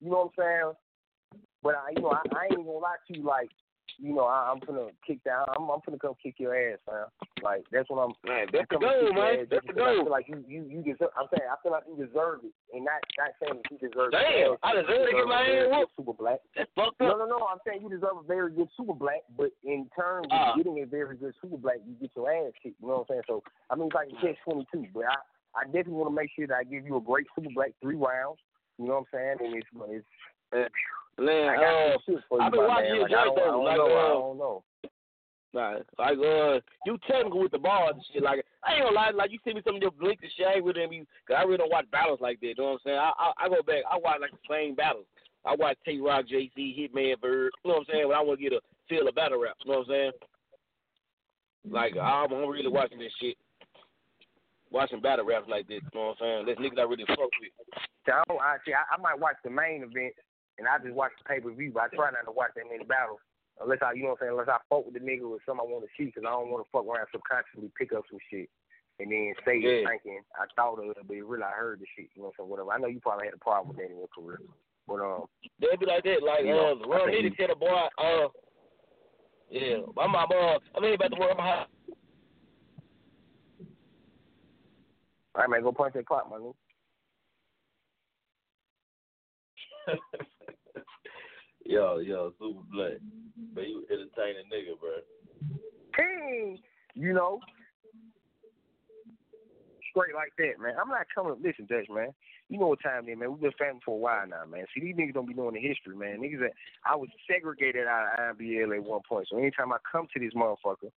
You 0.00 0.10
know 0.10 0.32
what 0.34 0.44
I'm 0.44 0.74
saying? 0.74 1.40
But 1.62 1.74
I 1.78 1.94
you 1.94 2.02
know, 2.02 2.10
I, 2.10 2.22
I 2.34 2.44
ain't 2.50 2.56
gonna 2.56 2.78
lie 2.82 2.98
to 3.06 3.16
you 3.16 3.22
like 3.22 3.50
you 3.98 4.14
know, 4.14 4.24
I, 4.24 4.50
I'm 4.52 4.60
gonna 4.60 4.88
kick 5.06 5.22
down. 5.24 5.44
I'm, 5.56 5.68
I'm 5.70 5.80
gonna 5.84 5.98
come 5.98 6.14
kick 6.22 6.36
your 6.38 6.54
ass, 6.54 6.78
man. 6.90 7.06
Like 7.42 7.64
that's 7.72 7.88
what 7.90 7.98
I'm. 8.02 8.12
Man, 8.26 8.46
I'm 8.46 8.52
that's 8.52 8.68
the 8.70 8.78
goal, 8.78 9.12
man. 9.14 9.46
That's 9.50 9.66
the 9.66 9.72
because 9.74 9.82
I 9.82 9.94
goal. 9.94 10.04
feel 10.04 10.12
like 10.12 10.26
you, 10.28 10.44
you, 10.48 10.60
you 10.68 10.80
deserve. 10.82 11.12
I'm 11.16 11.28
saying 11.30 11.46
I 11.46 11.56
feel 11.62 11.72
like 11.72 11.84
you 11.86 11.94
deserve 11.94 12.40
it, 12.44 12.54
and 12.72 12.84
not 12.84 13.00
not 13.18 13.32
saying 13.38 13.60
that 13.62 13.66
you 13.70 13.78
deserve. 13.78 14.10
Damn, 14.12 14.54
ass. 14.54 14.58
I 14.62 14.70
deserve 14.78 15.04
to 15.06 15.12
get 15.14 15.26
my 15.28 15.42
ass 15.42 15.66
whooped. 15.70 15.94
Super 15.96 16.14
black. 16.16 16.40
That's 16.56 16.70
fucked 16.74 16.98
No, 17.00 17.14
up. 17.14 17.18
no, 17.22 17.26
no. 17.26 17.38
I'm 17.46 17.62
saying 17.66 17.82
you 17.82 17.90
deserve 17.90 18.18
a 18.20 18.26
very 18.26 18.50
good 18.50 18.68
super 18.76 18.94
black, 18.94 19.22
but 19.38 19.50
in 19.64 19.86
terms 19.94 20.26
of 20.30 20.36
Ah. 20.36 20.54
getting 20.56 20.82
a 20.82 20.86
very 20.86 21.16
good 21.16 21.34
super 21.40 21.56
black, 21.58 21.78
you 21.86 21.94
get 22.00 22.10
your 22.14 22.30
ass 22.30 22.52
kicked. 22.62 22.80
You 22.80 22.88
know 22.88 23.04
what 23.04 23.12
I'm 23.12 23.22
saying? 23.22 23.28
So 23.28 23.42
I 23.70 23.76
mean, 23.76 23.88
it's 23.88 23.96
like 23.96 24.08
a 24.10 24.18
catch 24.20 24.38
twenty 24.42 24.66
two. 24.72 24.86
But 24.92 25.06
I, 25.06 25.16
I 25.54 25.64
definitely 25.70 26.00
want 26.02 26.10
to 26.10 26.16
make 26.18 26.30
sure 26.34 26.46
that 26.48 26.56
I 26.58 26.64
give 26.64 26.84
you 26.86 26.96
a 26.96 27.00
great 27.00 27.26
super 27.34 27.50
black 27.54 27.72
three 27.80 27.96
rounds. 27.96 28.40
You 28.78 28.86
know 28.90 28.98
what 28.98 29.06
I'm 29.14 29.38
saying? 29.38 29.38
And 29.38 29.54
it's, 29.54 29.68
it's 30.52 30.74
Man, 31.18 31.48
I 31.48 31.56
got 31.56 31.64
uh, 31.64 31.98
shit 32.06 32.18
for 32.28 32.38
you, 32.38 32.44
I've 32.44 32.52
been 32.52 32.66
watching 32.66 32.90
man. 32.90 32.96
your 32.96 33.08
Like, 33.08 33.18
I 33.18 33.24
joint 33.24 33.36
don't, 33.36 33.44
I 33.44 33.44
though. 33.44 33.54
don't 33.54 33.64
Like, 33.64 33.76
know. 33.76 33.94
I 33.94 34.04
uh, 34.04 34.12
don't 34.12 34.38
know. 34.38 34.62
Nah, 35.54 35.78
like 36.02 36.18
uh, 36.18 36.58
you 36.84 36.98
technical 37.08 37.38
with 37.38 37.52
the 37.52 37.58
bars 37.62 37.94
and 37.94 38.02
shit. 38.12 38.24
Like 38.24 38.44
I 38.66 38.74
ain't 38.74 38.82
gonna 38.82 38.96
lie, 38.96 39.10
like 39.14 39.30
you 39.30 39.38
see 39.44 39.54
me 39.54 39.62
some 39.64 39.76
of 39.76 39.82
your 39.82 39.92
blink 39.92 40.18
and 40.20 40.30
shit. 40.36 40.46
I 40.48 40.54
ain't 40.54 40.64
with 40.64 40.74
them. 40.74 40.92
You, 40.92 41.06
cause 41.28 41.36
I 41.38 41.44
really 41.44 41.58
don't 41.58 41.70
watch 41.70 41.86
battles 41.92 42.18
like 42.20 42.40
that. 42.40 42.46
You 42.48 42.54
know 42.58 42.64
what 42.64 42.72
I'm 42.72 42.78
saying? 42.84 42.98
I 42.98 43.12
I, 43.14 43.32
I 43.38 43.48
go 43.48 43.62
back. 43.62 43.86
I 43.86 43.96
watch 43.96 44.18
like 44.20 44.32
the 44.32 44.42
same 44.50 44.74
battles. 44.74 45.06
I 45.46 45.54
watch 45.54 45.78
Tay 45.86 45.98
Rock, 46.00 46.24
JC, 46.26 46.74
Hitman, 46.74 47.20
Bird. 47.20 47.52
You 47.62 47.70
know 47.70 47.78
what 47.78 47.86
I'm 47.86 47.92
saying? 47.92 48.08
When 48.08 48.16
I 48.16 48.20
want 48.20 48.40
to 48.40 48.42
get 48.42 48.52
a 48.58 48.60
feel 48.88 49.06
of 49.06 49.14
battle 49.14 49.38
rap. 49.40 49.54
You 49.64 49.70
know 49.70 49.78
what 49.78 49.86
I'm 49.86 49.94
saying? 49.94 50.12
Like 51.70 51.96
I'm 51.96 52.32
I'm 52.32 52.48
really 52.50 52.66
watching 52.66 52.98
this 52.98 53.12
shit. 53.20 53.36
Watching 54.72 55.00
battle 55.00 55.24
raps 55.24 55.46
like 55.48 55.68
this. 55.68 55.82
You 55.92 56.00
know 56.00 56.18
what 56.18 56.26
I'm 56.26 56.44
saying? 56.44 56.46
This 56.50 56.58
niggas 56.58 56.80
I 56.80 56.82
really 56.82 57.06
fuck 57.06 57.30
with. 57.30 57.54
See, 58.04 58.10
I, 58.12 58.22
don't, 58.26 58.40
I, 58.42 58.56
see, 58.66 58.74
I, 58.74 58.82
I 58.92 59.00
might 59.00 59.20
watch 59.20 59.36
the 59.44 59.50
main 59.50 59.84
event, 59.86 60.14
and 60.58 60.68
I 60.68 60.78
just 60.78 60.94
watch 60.94 61.12
the 61.18 61.24
pay 61.24 61.40
per 61.40 61.52
view. 61.52 61.72
But 61.74 61.90
I 61.90 61.96
try 61.96 62.10
not 62.10 62.24
to 62.26 62.34
watch 62.34 62.54
that 62.56 62.70
many 62.70 62.84
battles 62.84 63.20
unless 63.60 63.78
I, 63.82 63.92
you 63.92 64.02
know 64.02 64.14
what 64.14 64.22
I'm 64.22 64.26
saying, 64.26 64.32
unless 64.34 64.50
I 64.50 64.58
fuck 64.68 64.86
with 64.86 64.94
the 64.94 65.04
nigga 65.04 65.30
with 65.30 65.42
something 65.46 65.62
I 65.62 65.70
want 65.70 65.84
to 65.86 65.92
see, 65.94 66.10
because 66.10 66.24
I 66.26 66.34
don't 66.34 66.50
want 66.50 66.66
to 66.66 66.70
fuck 66.70 66.86
around 66.86 67.06
subconsciously 67.12 67.70
pick 67.78 67.92
up 67.92 68.04
some 68.10 68.18
shit 68.30 68.50
and 68.98 69.10
then 69.10 69.34
say 69.44 69.58
it 69.58 69.82
Yeah. 69.82 69.88
thinking 69.88 70.22
I 70.34 70.46
thought 70.54 70.78
of 70.78 70.90
it, 70.90 70.98
but 71.06 71.14
really 71.14 71.42
I 71.42 71.54
heard 71.54 71.80
the 71.80 71.86
shit. 71.94 72.10
You 72.14 72.22
know 72.22 72.30
what 72.30 72.38
I'm 72.38 72.46
saying? 72.46 72.50
Whatever. 72.50 72.72
I 72.72 72.78
know 72.78 72.86
you 72.90 73.00
probably 73.00 73.26
had 73.26 73.34
a 73.34 73.42
problem 73.42 73.74
with 73.74 73.78
that 73.78 73.90
in 73.90 73.98
your 73.98 74.10
career, 74.10 74.40
but 74.86 75.02
um, 75.02 75.26
they'd 75.58 75.78
be 75.78 75.86
like 75.86 76.04
that. 76.04 76.22
Like 76.22 76.46
You 76.46 76.54
know, 76.54 76.78
uh, 76.78 76.86
Ron 76.86 77.10
think 77.10 77.34
Nitty 77.34 77.36
said 77.38 77.50
a 77.50 77.56
boy. 77.56 77.88
Uh, 77.98 78.28
yeah, 79.50 79.86
my 79.94 80.04
uh, 80.04 80.58
I 80.74 80.80
mean 80.80 80.94
about 80.94 81.10
the 81.10 81.20
work. 81.20 81.30
I'm 81.32 81.38
high. 81.38 81.66
all 85.34 85.42
right, 85.42 85.50
man, 85.50 85.62
go 85.62 85.72
punch 85.72 85.94
that 85.94 86.06
clock, 86.06 86.30
my 86.30 86.38
nigga. 86.38 86.54
yo, 91.64 91.98
yo, 91.98 92.32
super 92.38 92.60
black. 92.72 92.98
But 93.54 93.68
you 93.68 93.84
entertaining 93.90 94.46
nigga, 94.52 94.78
bro. 94.78 95.00
King, 95.96 96.58
you 96.94 97.12
know, 97.12 97.40
straight 99.90 100.14
like 100.14 100.32
that, 100.38 100.62
man. 100.62 100.74
I'm 100.80 100.88
not 100.88 101.06
coming. 101.14 101.36
Listen, 101.42 101.66
Dutch, 101.66 101.88
man. 101.90 102.10
You 102.48 102.58
know 102.58 102.68
what 102.68 102.82
time 102.82 103.08
it 103.08 103.12
is, 103.12 103.18
man. 103.18 103.32
We've 103.32 103.40
been 103.40 103.52
family 103.58 103.80
for 103.84 103.94
a 103.94 103.98
while 103.98 104.26
now, 104.26 104.44
man. 104.44 104.66
See, 104.74 104.80
these 104.80 104.94
niggas 104.94 105.14
don't 105.14 105.28
be 105.28 105.34
knowing 105.34 105.54
the 105.54 105.60
history, 105.60 105.96
man. 105.96 106.20
Niggas 106.20 106.40
that 106.40 106.52
I 106.84 106.96
was 106.96 107.08
segregated 107.30 107.86
out 107.86 108.18
of 108.18 108.36
IBL 108.36 108.76
at 108.76 108.84
one 108.84 109.00
point. 109.08 109.28
So 109.30 109.38
anytime 109.38 109.72
I 109.72 109.78
come 109.90 110.06
to 110.12 110.20
this 110.20 110.34
motherfucker, 110.34 110.90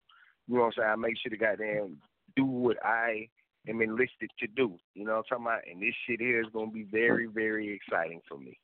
you 0.47 0.55
know 0.55 0.61
what 0.61 0.65
I'm 0.67 0.71
saying, 0.77 0.89
I 0.89 0.95
make 0.95 1.15
sure 1.21 1.29
to 1.29 1.37
goddamn 1.37 1.97
do 2.35 2.45
what 2.45 2.77
I 2.83 3.29
am 3.67 3.81
enlisted 3.81 4.31
to 4.39 4.47
do. 4.47 4.77
You 4.93 5.05
know 5.05 5.11
what 5.11 5.17
I'm 5.17 5.23
talking 5.39 5.45
about? 5.45 5.61
And 5.71 5.81
this 5.81 5.95
shit 6.05 6.19
here 6.19 6.41
is 6.41 6.47
gonna 6.53 6.71
be 6.71 6.83
very, 6.83 7.27
very 7.27 7.73
exciting 7.73 8.21
for 8.27 8.37
me. 8.37 8.59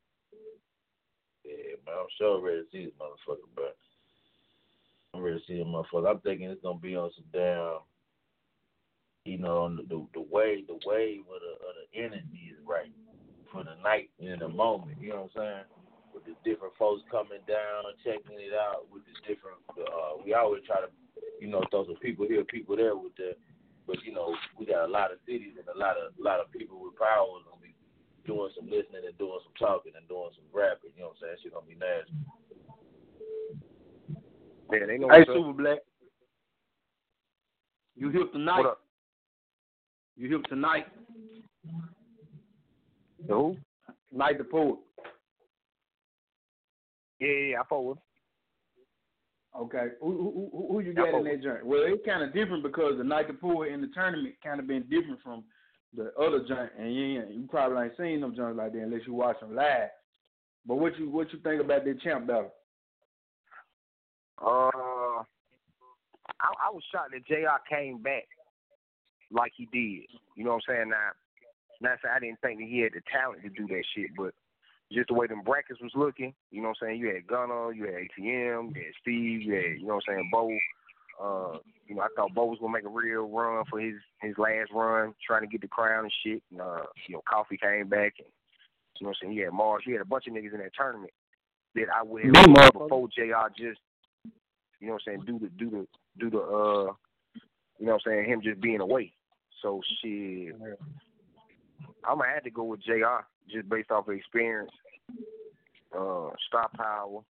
Yeah, 1.43 1.75
man, 1.85 1.95
I'm 1.99 2.11
sure 2.17 2.41
ready 2.41 2.63
to 2.63 2.67
see 2.71 2.85
this 2.85 2.93
motherfucker, 2.99 3.51
bro. 3.55 3.67
I'm 5.13 5.21
ready 5.21 5.39
to 5.39 5.45
see 5.45 5.57
the 5.57 5.65
motherfucker. 5.65 6.09
I'm 6.09 6.19
thinking 6.21 6.49
it's 6.49 6.63
gonna 6.63 6.79
be 6.79 6.95
on 6.95 7.11
some 7.15 7.25
damn, 7.33 7.83
you 9.25 9.37
know, 9.37 9.67
on 9.67 9.75
the 9.75 9.83
the, 9.83 10.07
the 10.13 10.25
way 10.31 10.63
the 10.67 10.79
wave 10.85 11.21
of 11.27 11.39
the 11.43 11.53
of 11.67 11.73
the 11.75 11.87
energy 11.99 12.51
is 12.51 12.57
right 12.65 12.91
for 13.51 13.63
the 13.63 13.75
night 13.83 14.09
and 14.19 14.41
the 14.41 14.47
moment. 14.47 14.97
You 14.99 15.09
know 15.09 15.29
what 15.29 15.43
I'm 15.43 15.67
saying? 15.67 15.67
With 16.15 16.25
the 16.25 16.35
different 16.47 16.73
folks 16.79 17.03
coming 17.11 17.43
down, 17.47 17.91
checking 18.03 18.39
it 18.39 18.53
out 18.55 18.87
with 18.91 19.03
the 19.05 19.13
different. 19.27 19.59
Uh, 19.75 20.23
we 20.23 20.33
always 20.33 20.63
try 20.65 20.79
to, 20.79 20.89
you 21.41 21.47
know, 21.47 21.61
throw 21.69 21.85
some 21.85 21.99
people 22.01 22.25
here, 22.27 22.43
people 22.45 22.75
there 22.75 22.95
with 22.95 23.15
the. 23.17 23.35
But 23.85 23.99
you 24.05 24.13
know, 24.13 24.33
we 24.57 24.65
got 24.65 24.87
a 24.87 24.91
lot 24.91 25.11
of 25.11 25.19
cities 25.27 25.59
and 25.59 25.67
a 25.67 25.77
lot 25.77 25.99
of 25.99 26.15
a 26.15 26.23
lot 26.23 26.39
of 26.39 26.49
people 26.51 26.79
with 26.79 26.95
power 26.95 27.43
doing 28.25 28.51
some 28.55 28.65
listening 28.65 29.05
and 29.05 29.17
doing 29.17 29.39
some 29.43 29.53
talking 29.59 29.93
and 29.95 30.07
doing 30.07 30.29
some 30.35 30.45
rapping. 30.53 30.91
You 30.95 31.03
know 31.03 31.07
what 31.09 31.17
I'm 31.27 31.35
saying? 31.35 31.37
Shit 31.43 31.53
gonna 31.53 31.65
be 31.65 31.75
nasty. 31.75 32.13
Yeah, 34.71 34.85
they 34.87 34.97
know 34.97 35.09
Hey, 35.09 35.19
what's 35.19 35.29
up. 35.29 35.35
Super 35.35 35.53
Black. 35.53 35.79
You 37.95 38.09
hip 38.09 38.31
tonight? 38.31 38.57
What 38.57 38.65
up? 38.65 38.81
You 40.15 40.29
hip 40.29 40.43
tonight? 40.45 40.87
Who? 43.27 43.57
Night 44.11 44.37
the 44.37 44.43
Poet. 44.43 44.79
Yeah, 47.19 47.27
yeah, 47.27 47.47
yeah, 47.51 47.61
I 47.61 47.63
forward. 47.67 47.97
Okay. 49.57 49.87
Who 50.01 50.11
who 50.11 50.49
who, 50.51 50.67
who 50.73 50.79
you 50.79 50.93
Yeah, 50.97 51.11
got 51.11 51.19
in 51.19 51.27
I 51.27 51.31
that 51.31 51.43
joint? 51.43 51.65
Well, 51.65 51.83
it's 51.85 52.05
kind 52.05 52.23
of 52.23 52.33
different 52.33 52.63
because 52.63 52.97
the 52.97 53.03
Night 53.03 53.27
the 53.27 53.33
Poet 53.33 53.71
in 53.71 53.81
the 53.81 53.87
tournament 53.93 54.35
kind 54.43 54.59
of 54.59 54.67
been 54.67 54.83
different 54.83 55.21
from 55.23 55.43
the 55.95 56.11
other 56.19 56.39
joint, 56.47 56.71
and 56.77 56.93
you 56.93 57.23
you 57.29 57.47
probably 57.49 57.83
ain't 57.83 57.97
seen 57.97 58.21
them 58.21 58.35
joints 58.35 58.57
like 58.57 58.73
that 58.73 58.81
unless 58.81 59.01
you 59.05 59.13
watch 59.13 59.39
them 59.39 59.55
live. 59.55 59.89
But 60.65 60.75
what 60.75 60.97
you 60.97 61.09
what 61.09 61.31
you 61.33 61.39
think 61.39 61.61
about 61.61 61.85
that 61.85 62.01
champ 62.01 62.27
battle? 62.27 62.53
Uh, 64.41 65.23
I, 66.41 66.49
I 66.67 66.71
was 66.71 66.83
shocked 66.91 67.11
that 67.11 67.25
Jr. 67.27 67.59
came 67.69 68.01
back 68.01 68.25
like 69.31 69.51
he 69.55 69.67
did. 69.71 70.07
You 70.35 70.43
know 70.43 70.51
what 70.51 70.63
I'm 70.67 70.75
saying? 70.75 70.89
Now, 70.89 71.09
not 71.81 71.99
saying 72.01 72.13
I 72.15 72.19
didn't 72.19 72.41
think 72.41 72.59
that 72.59 72.67
he 72.67 72.79
had 72.79 72.93
the 72.93 73.01
talent 73.11 73.43
to 73.43 73.49
do 73.49 73.67
that 73.67 73.83
shit, 73.95 74.09
but 74.17 74.33
just 74.91 75.07
the 75.09 75.13
way 75.13 75.27
them 75.27 75.41
brackets 75.43 75.81
was 75.81 75.91
looking. 75.95 76.33
You 76.51 76.61
know 76.61 76.69
what 76.69 76.77
I'm 76.81 76.87
saying? 76.89 76.99
You 76.99 77.13
had 77.13 77.27
Gunner, 77.27 77.71
you 77.73 77.85
had 77.85 77.95
ATM, 77.95 78.75
you 78.75 78.81
had 78.81 78.99
Steve, 79.01 79.41
you 79.41 79.53
had 79.53 79.79
you 79.79 79.87
know 79.87 79.95
what 79.95 80.03
I'm 80.09 80.15
saying, 80.15 80.29
Bo. 80.31 80.49
Uh, 81.21 81.57
you 81.87 81.95
know, 81.95 82.01
I 82.01 82.07
thought 82.15 82.33
Bo 82.33 82.45
was 82.45 82.59
gonna 82.59 82.73
make 82.73 82.85
a 82.85 82.89
real 82.89 83.29
run 83.29 83.63
for 83.69 83.79
his 83.79 83.95
his 84.21 84.37
last 84.37 84.71
run, 84.73 85.13
trying 85.25 85.41
to 85.41 85.47
get 85.47 85.61
the 85.61 85.67
crown 85.67 86.05
and 86.05 86.13
shit. 86.23 86.43
And, 86.51 86.61
uh, 86.61 86.83
you 87.07 87.15
know, 87.15 87.21
Coffee 87.29 87.57
came 87.57 87.87
back, 87.87 88.13
and 88.19 88.27
you 88.99 89.05
know 89.05 89.09
what 89.09 89.17
I'm 89.21 89.27
saying. 89.27 89.33
You 89.33 89.45
had 89.45 89.53
Mars, 89.53 89.83
you 89.85 89.93
had 89.93 90.01
a 90.01 90.05
bunch 90.05 90.27
of 90.27 90.33
niggas 90.33 90.53
in 90.53 90.59
that 90.59 90.73
tournament 90.77 91.11
that 91.75 91.85
I 91.95 92.03
would 92.03 92.23
have 92.23 92.33
motherfucker. 92.33 92.73
before 92.73 93.07
Jr. 93.09 93.49
just 93.57 93.79
you 94.79 94.87
know 94.87 94.93
what 94.93 95.01
I'm 95.07 95.23
saying, 95.23 95.23
do 95.25 95.39
the 95.39 95.49
do 95.57 95.69
the 95.69 95.87
do 96.19 96.29
the 96.29 96.39
uh 96.39 96.93
you 97.79 97.87
know 97.87 97.93
what 97.93 98.01
I'm 98.05 98.11
saying, 98.11 98.29
him 98.29 98.41
just 98.43 98.61
being 98.61 98.81
away. 98.81 99.13
So 99.61 99.81
shit 100.01 100.53
I'm 102.07 102.17
gonna 102.17 102.33
have 102.33 102.43
to 102.43 102.49
go 102.51 102.63
with 102.63 102.83
JR 102.83 103.25
just 103.49 103.69
based 103.69 103.91
off 103.91 104.07
of 104.07 104.13
experience, 104.13 104.71
uh 105.97 106.29
star 106.47 106.69
power, 106.75 107.21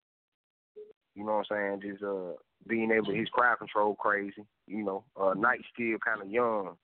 you 1.14 1.24
know 1.24 1.36
what 1.36 1.46
I'm 1.50 1.80
saying, 1.82 1.92
just 1.92 2.02
uh 2.02 2.32
being 2.68 2.90
able 2.92 3.12
his 3.12 3.28
crowd 3.28 3.58
control 3.58 3.94
crazy, 3.96 4.44
you 4.66 4.84
know. 4.84 5.04
Uh 5.20 5.34
Knight's 5.34 5.64
still 5.74 5.96
kinda 6.06 6.26
young. 6.32 6.76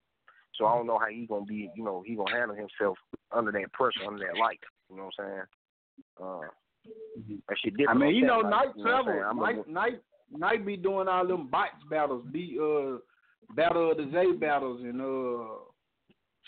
So 0.55 0.66
I 0.66 0.74
don't 0.74 0.86
know 0.86 0.98
how 0.98 1.06
he 1.06 1.26
gonna 1.26 1.44
be, 1.44 1.70
you 1.76 1.84
know, 1.84 2.02
he 2.06 2.14
gonna 2.16 2.34
handle 2.36 2.56
himself 2.56 2.98
under 3.32 3.52
that 3.52 3.72
pressure, 3.72 4.05
under 4.06 4.24
that 4.26 4.38
light. 4.38 4.60
You 4.90 4.96
know 4.96 5.05
what 5.16 5.24
I'm 5.24 5.26
saying? 5.26 5.42
Uh 6.22 6.48
that 7.48 7.56
shit 7.62 7.76
different. 7.76 8.02
I 8.02 8.06
mean, 8.06 8.14
you 8.16 8.26
know, 8.26 8.40
night, 8.40 8.50
Night 8.50 8.76
you 8.76 8.84
know 8.84 8.90
what 8.90 8.98
I'm 8.98 9.05
travel. 9.05 9.12
saying? 9.12 9.24
I'm 9.28 9.38
gonna- 9.38 9.56
Night 9.56 9.68
Night 9.68 10.00
Night 10.30 10.66
be 10.66 10.76
doing 10.76 11.09
all 11.09 11.26
them 11.26 11.48
bites 11.48 11.82
battles, 11.88 12.24
be 12.32 12.59
uh 12.60 12.98
battle 13.55 13.92
of 13.92 13.96
the 13.96 14.10
Zay 14.12 14.32
battles 14.32 14.80
and 14.82 15.00
uh 15.00 15.55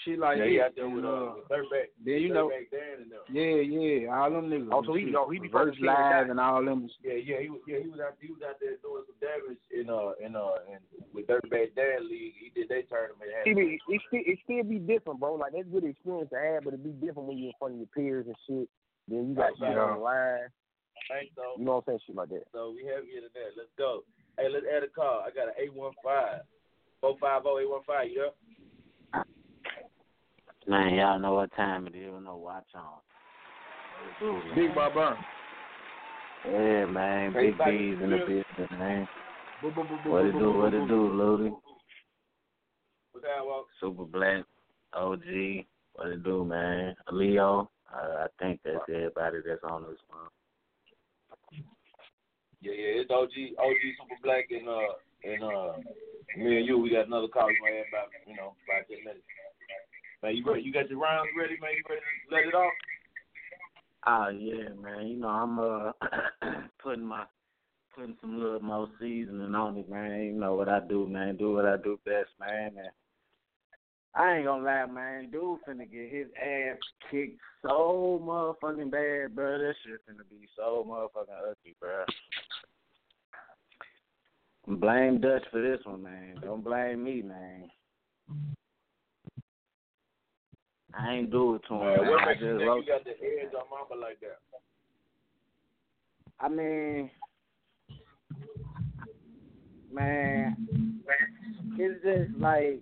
shit 0.04 0.18
like 0.18 0.38
yeah, 0.38 0.44
that. 0.44 0.50
he 0.50 0.60
out 0.60 0.72
there 0.76 0.84
And, 0.86 0.94
with 0.96 1.04
uh, 1.04 1.08
uh, 1.08 1.34
Dirtbag, 1.50 1.88
then 2.04 2.18
you 2.20 2.32
know, 2.32 2.50
Dan 2.70 3.02
and 3.02 3.10
them. 3.12 3.24
yeah, 3.32 3.60
yeah, 3.62 4.12
all 4.14 4.30
them 4.30 4.48
niggas. 4.50 4.68
Oh, 4.72 4.82
so 4.84 4.94
he- 4.94 5.06
shit. 5.06 5.14
oh, 5.16 5.28
he 5.30 5.38
be 5.38 5.48
Reverse 5.48 5.74
fucking 5.76 5.86
live 5.86 6.30
and 6.30 6.40
all 6.40 6.64
them. 6.64 6.88
Yeah, 7.02 7.14
yeah, 7.14 7.40
he 7.40 7.48
was 7.50 7.60
yeah 7.66 7.78
he 7.82 7.88
was 7.88 8.00
out 8.00 8.16
he 8.20 8.28
was 8.32 8.42
out 8.46 8.56
there 8.60 8.76
doing 8.82 9.04
some 9.06 9.18
damage 9.20 9.60
in 9.72 9.90
uh 9.90 10.12
in 10.24 10.36
uh 10.36 10.62
in 10.70 10.78
with 11.12 11.26
Dirtbag 11.26 11.74
Dan 11.74 12.08
League. 12.08 12.34
He 12.38 12.50
did 12.54 12.68
their 12.68 12.82
tournament. 12.88 13.28
had- 13.34 13.44
See, 13.44 13.56
it, 13.56 13.80
it 13.88 14.00
still 14.08 14.24
it 14.24 14.38
still 14.44 14.64
be 14.64 14.78
different, 14.78 15.20
bro. 15.20 15.34
Like 15.34 15.52
that's 15.52 15.68
good 15.68 15.84
experience 15.84 16.30
to 16.30 16.38
have, 16.38 16.64
but 16.64 16.74
it 16.74 16.84
be 16.84 16.94
different 17.04 17.28
when 17.28 17.38
you're 17.38 17.52
in 17.52 17.58
front 17.58 17.74
of 17.74 17.80
your 17.80 17.92
peers 17.94 18.26
and 18.26 18.36
shit. 18.48 18.68
Then 19.08 19.30
you 19.30 19.34
got 19.34 19.56
shit 19.58 19.76
on 19.76 19.98
the 19.98 20.02
line. 20.04 20.48
Thanks. 21.08 21.32
You 21.58 21.64
know 21.64 21.80
what 21.82 21.88
I'm 21.90 21.98
saying? 21.98 22.00
Shit 22.06 22.16
like 22.16 22.28
that. 22.30 22.44
So 22.52 22.70
we 22.76 22.84
have 22.86 23.02
you 23.08 23.18
today. 23.24 23.50
Let's 23.56 23.72
go. 23.76 24.04
Hey, 24.38 24.46
let's 24.52 24.66
add 24.68 24.84
a 24.84 24.88
call. 24.88 25.24
I 25.26 25.30
got 25.34 25.48
an 25.48 25.54
eight 25.58 25.72
one 25.74 25.92
five. 26.04 26.42
Four 27.00 27.16
five 27.20 27.42
oh 27.46 27.58
eight 27.58 27.68
one 27.68 27.82
five. 27.86 28.08
You 28.08 28.30
there? 28.30 29.24
Man, 30.66 30.94
y'all 30.94 31.18
know 31.18 31.34
what 31.34 31.54
time 31.56 31.86
it 31.86 31.94
is. 31.96 32.12
No 32.22 32.36
watch 32.36 32.66
on. 32.74 33.00
Big 34.54 34.74
Bob 34.74 34.94
Burn. 34.94 35.16
Yeah, 36.46 36.86
man. 36.86 37.32
Hey, 37.32 37.46
Big 37.48 37.58
buddy, 37.58 37.78
B's 37.94 38.02
in 38.02 38.10
the 38.10 38.16
you- 38.16 38.44
business, 38.58 38.70
man. 38.78 39.08
Boo, 39.62 39.70
boo, 39.72 39.84
boo, 39.84 39.98
boo, 40.04 40.10
What 40.10 40.22
boo, 40.22 40.28
it 40.28 40.32
boo, 40.32 40.38
do? 40.38 40.52
boo, 40.52 40.58
What 40.58 40.70
boo, 40.72 40.84
it 40.84 40.88
do, 40.88 41.08
Ludi? 41.12 41.50
What's 43.12 43.26
that, 43.26 43.44
Walk? 43.44 43.66
Super 43.80 44.04
Black, 44.04 44.44
OG. 44.94 45.66
What 45.94 46.08
it 46.08 46.22
do, 46.22 46.44
man? 46.44 46.94
Leo. 47.12 47.70
Uh, 47.92 48.24
I 48.24 48.26
think 48.38 48.60
that's 48.64 48.78
everybody 48.88 49.38
that's 49.46 49.64
on 49.64 49.82
this 49.82 49.98
one. 50.08 50.30
Yeah, 52.62 52.72
yeah, 52.72 53.00
it's 53.02 53.10
OG, 53.10 53.56
OG 53.58 53.82
Super 53.98 54.20
Black 54.22 54.44
and 54.50 54.68
uh 54.68 54.94
and 55.24 55.42
uh 55.42 55.72
me 56.36 56.58
and 56.58 56.66
you. 56.66 56.78
We 56.78 56.90
got 56.90 57.06
another 57.06 57.26
call 57.28 57.48
in 57.48 57.56
about 57.88 58.08
you 58.26 58.36
know 58.36 58.54
five 58.68 58.86
ten 58.86 58.98
minutes. 59.02 59.24
Man, 60.22 60.36
you 60.36 60.44
ready? 60.44 60.62
You 60.62 60.72
got 60.72 60.90
your 60.90 61.00
rounds 61.00 61.30
ready, 61.38 61.56
man? 61.60 61.70
You 61.76 61.82
ready 61.88 62.02
to 62.28 62.34
let 62.34 62.46
it 62.46 62.54
off? 62.54 62.72
Oh 64.06 64.28
yeah, 64.28 64.68
man. 64.80 65.08
You 65.08 65.16
know 65.16 65.28
I'm 65.28 65.58
uh 65.58 65.92
putting 66.82 67.04
my 67.04 67.24
putting 67.94 68.16
some 68.20 68.38
little 68.38 68.60
more 68.60 68.88
seasoning 69.00 69.54
on 69.54 69.78
it, 69.78 69.88
man. 69.88 70.20
You 70.20 70.32
know 70.32 70.54
what 70.54 70.68
I 70.68 70.80
do, 70.80 71.06
man. 71.06 71.36
Do 71.36 71.54
what 71.54 71.64
I 71.64 71.76
do 71.76 71.98
best, 72.04 72.28
man. 72.38 72.72
And 72.76 72.88
I 74.14 74.36
ain't 74.36 74.46
gonna 74.46 74.64
lie, 74.64 74.86
man. 74.86 75.30
Dude 75.30 75.58
finna 75.66 75.90
get 75.90 76.10
his 76.10 76.26
ass 76.36 76.76
kicked 77.10 77.40
so 77.62 78.20
motherfucking 78.22 78.90
bad, 78.90 79.34
bro. 79.34 79.58
That 79.58 79.74
shit 79.84 80.00
finna 80.06 80.28
be 80.30 80.46
so 80.54 80.86
motherfucking 80.86 81.50
ugly, 81.50 81.76
bro. 81.80 82.04
Blame 84.76 85.20
Dutch 85.20 85.44
for 85.50 85.62
this 85.62 85.80
one, 85.84 86.02
man. 86.02 86.36
Don't 86.42 86.62
blame 86.62 87.02
me, 87.02 87.22
man. 87.22 87.70
I 90.98 91.14
ain't 91.14 91.30
do 91.30 91.54
it 91.54 91.62
to 91.68 91.74
him. 91.74 91.80
Man, 91.80 92.06
what 92.08 92.22
I 92.22 92.26
makes 92.26 92.40
you 92.40 92.58
just 92.58 92.58
think 92.64 92.86
you 92.86 92.92
got 92.92 93.04
the 93.04 93.10
edge 93.10 93.54
on 93.54 93.64
Mamba 93.70 93.94
like 94.00 94.20
that? 94.20 94.40
I 96.40 96.48
mean, 96.48 97.10
man, 99.92 100.56
it's 101.78 102.02
just 102.02 102.40
like, 102.40 102.80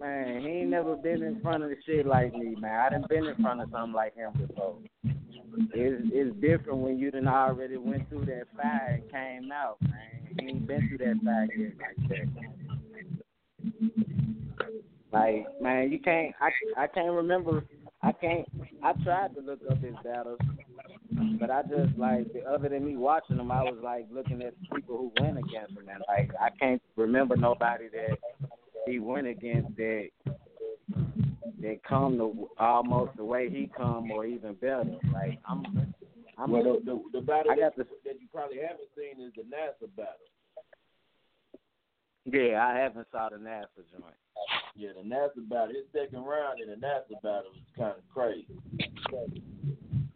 man, 0.00 0.40
he 0.40 0.48
ain't 0.48 0.70
never 0.70 0.96
been 0.96 1.22
in 1.22 1.40
front 1.40 1.62
of 1.62 1.70
the 1.70 1.76
shit 1.84 2.06
like 2.06 2.32
me, 2.32 2.56
man. 2.58 2.80
I 2.80 2.90
done 2.90 3.04
been 3.08 3.26
in 3.26 3.36
front 3.36 3.60
of 3.60 3.68
something 3.70 3.92
like 3.92 4.14
him 4.14 4.32
before. 4.32 4.76
It's 5.72 6.02
it's 6.12 6.34
different 6.40 6.78
when 6.80 6.98
you 6.98 7.10
done 7.10 7.28
already 7.28 7.76
went 7.76 8.08
through 8.08 8.24
that 8.26 8.46
fire 8.56 9.00
and 9.00 9.10
came 9.10 9.52
out, 9.52 9.76
man. 9.82 10.28
He 10.38 10.46
ain't 10.46 10.66
been 10.66 10.88
through 10.88 10.98
that 10.98 11.20
fire 11.24 11.48
yet 11.56 11.72
like 11.78 12.08
that. 12.08 12.28
Like, 15.14 15.46
man, 15.62 15.92
you 15.92 16.00
can't. 16.00 16.34
I 16.40 16.82
I 16.82 16.86
can't 16.88 17.12
remember. 17.12 17.64
I 18.02 18.10
can't. 18.10 18.48
I 18.82 18.92
tried 19.04 19.32
to 19.36 19.40
look 19.40 19.60
up 19.70 19.80
his 19.80 19.94
battles, 20.02 20.40
but 21.38 21.52
I 21.52 21.62
just 21.62 21.96
like 21.96 22.26
other 22.48 22.68
than 22.68 22.84
me 22.84 22.96
watching 22.96 23.36
them, 23.36 23.52
I 23.52 23.62
was 23.62 23.78
like 23.80 24.06
looking 24.12 24.42
at 24.42 24.54
people 24.74 24.96
who 24.96 25.12
went 25.22 25.38
against 25.38 25.70
him, 25.70 25.88
and 25.88 26.02
like 26.08 26.30
I 26.40 26.50
can't 26.58 26.82
remember 26.96 27.36
nobody 27.36 27.84
that 27.90 28.18
he 28.88 28.98
went 28.98 29.28
against 29.28 29.76
that 29.76 30.08
that 31.60 31.84
come 31.88 32.18
the 32.18 32.48
almost 32.58 33.16
the 33.16 33.24
way 33.24 33.48
he 33.48 33.70
come 33.76 34.10
or 34.10 34.26
even 34.26 34.54
better. 34.54 34.96
Like 35.12 35.38
I'm, 35.48 35.94
I'm. 36.36 36.50
well, 36.50 36.64
the, 36.64 36.80
the, 36.84 37.20
the 37.20 37.20
battle 37.20 37.52
I 37.52 37.56
got 37.56 37.76
that, 37.76 37.86
that 38.04 38.20
you 38.20 38.26
probably 38.34 38.58
haven't 38.58 38.88
seen 38.96 39.24
is 39.24 39.32
the 39.36 39.42
NASA 39.42 39.88
battle. 39.96 40.14
Yeah, 42.24 42.66
I 42.66 42.78
haven't 42.80 43.06
saw 43.12 43.28
the 43.28 43.36
NASA 43.36 43.68
joint. 43.92 44.16
Yeah, 44.76 44.90
the 44.96 45.08
NASA 45.08 45.48
battle, 45.48 45.68
his 45.68 45.84
second 45.92 46.24
round 46.24 46.60
in 46.60 46.68
the 46.68 46.74
NASA 46.76 47.20
battle 47.22 47.52
was 47.54 47.62
kind 47.78 47.94
of 47.96 48.08
crazy. 48.12 48.46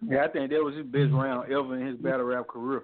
Yeah, 0.09 0.25
I 0.25 0.29
think 0.29 0.51
that 0.51 0.63
was 0.63 0.75
his 0.75 0.87
best 0.87 1.13
round 1.13 1.51
ever 1.53 1.77
in 1.79 1.87
his 1.87 1.97
battle 1.97 2.27
rap 2.27 2.49
career. 2.49 2.83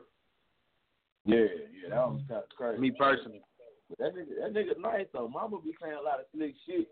Yeah, 1.27 1.36
yeah, 1.39 1.89
that 1.90 1.97
was 1.97 2.20
kind 2.28 2.43
of 2.43 2.48
crazy. 2.56 2.81
Me 2.81 2.90
personally. 2.90 3.43
But 3.89 3.98
that 3.98 4.15
nigga, 4.15 4.35
that 4.43 4.55
nigga 4.55 4.81
nice 4.81 5.06
though. 5.12 5.28
Mama 5.28 5.59
be 5.65 5.74
saying 5.82 5.94
a 5.98 6.02
lot 6.02 6.20
of 6.20 6.27
slick 6.35 6.55
shit, 6.66 6.86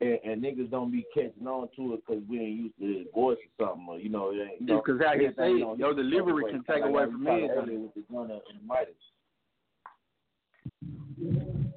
and, 0.00 0.18
and 0.24 0.42
niggas 0.42 0.70
don't 0.70 0.90
be 0.92 1.06
catching 1.14 1.46
on 1.46 1.68
to 1.76 1.94
it 1.94 2.02
because 2.06 2.22
we 2.28 2.40
ain't 2.40 2.58
used 2.58 2.78
to 2.78 2.98
his 2.98 3.06
voice 3.14 3.38
or 3.58 3.66
something. 3.68 3.86
Or, 3.88 3.98
you 3.98 4.08
know, 4.10 4.30
it 4.32 4.40
ain't. 4.42 4.60
You 4.60 4.66
know, 4.66 4.82
Because 4.84 5.00
how 5.04 5.14
he 5.18 5.28
say 5.38 5.50
you 5.50 5.56
it, 5.56 5.60
know, 5.60 5.76
your 5.76 5.94
he- 5.94 6.02
delivery 6.02 6.50
can 6.52 6.62
take 6.64 6.82
I 6.82 6.88
away 6.88 7.04
from 7.06 7.24
me. 7.24 7.48
earlier 7.48 7.78
with 7.78 7.94
the 7.94 8.02
gunner 8.12 8.34
and 8.34 8.60
the 8.60 8.66
Midas. 8.66 8.94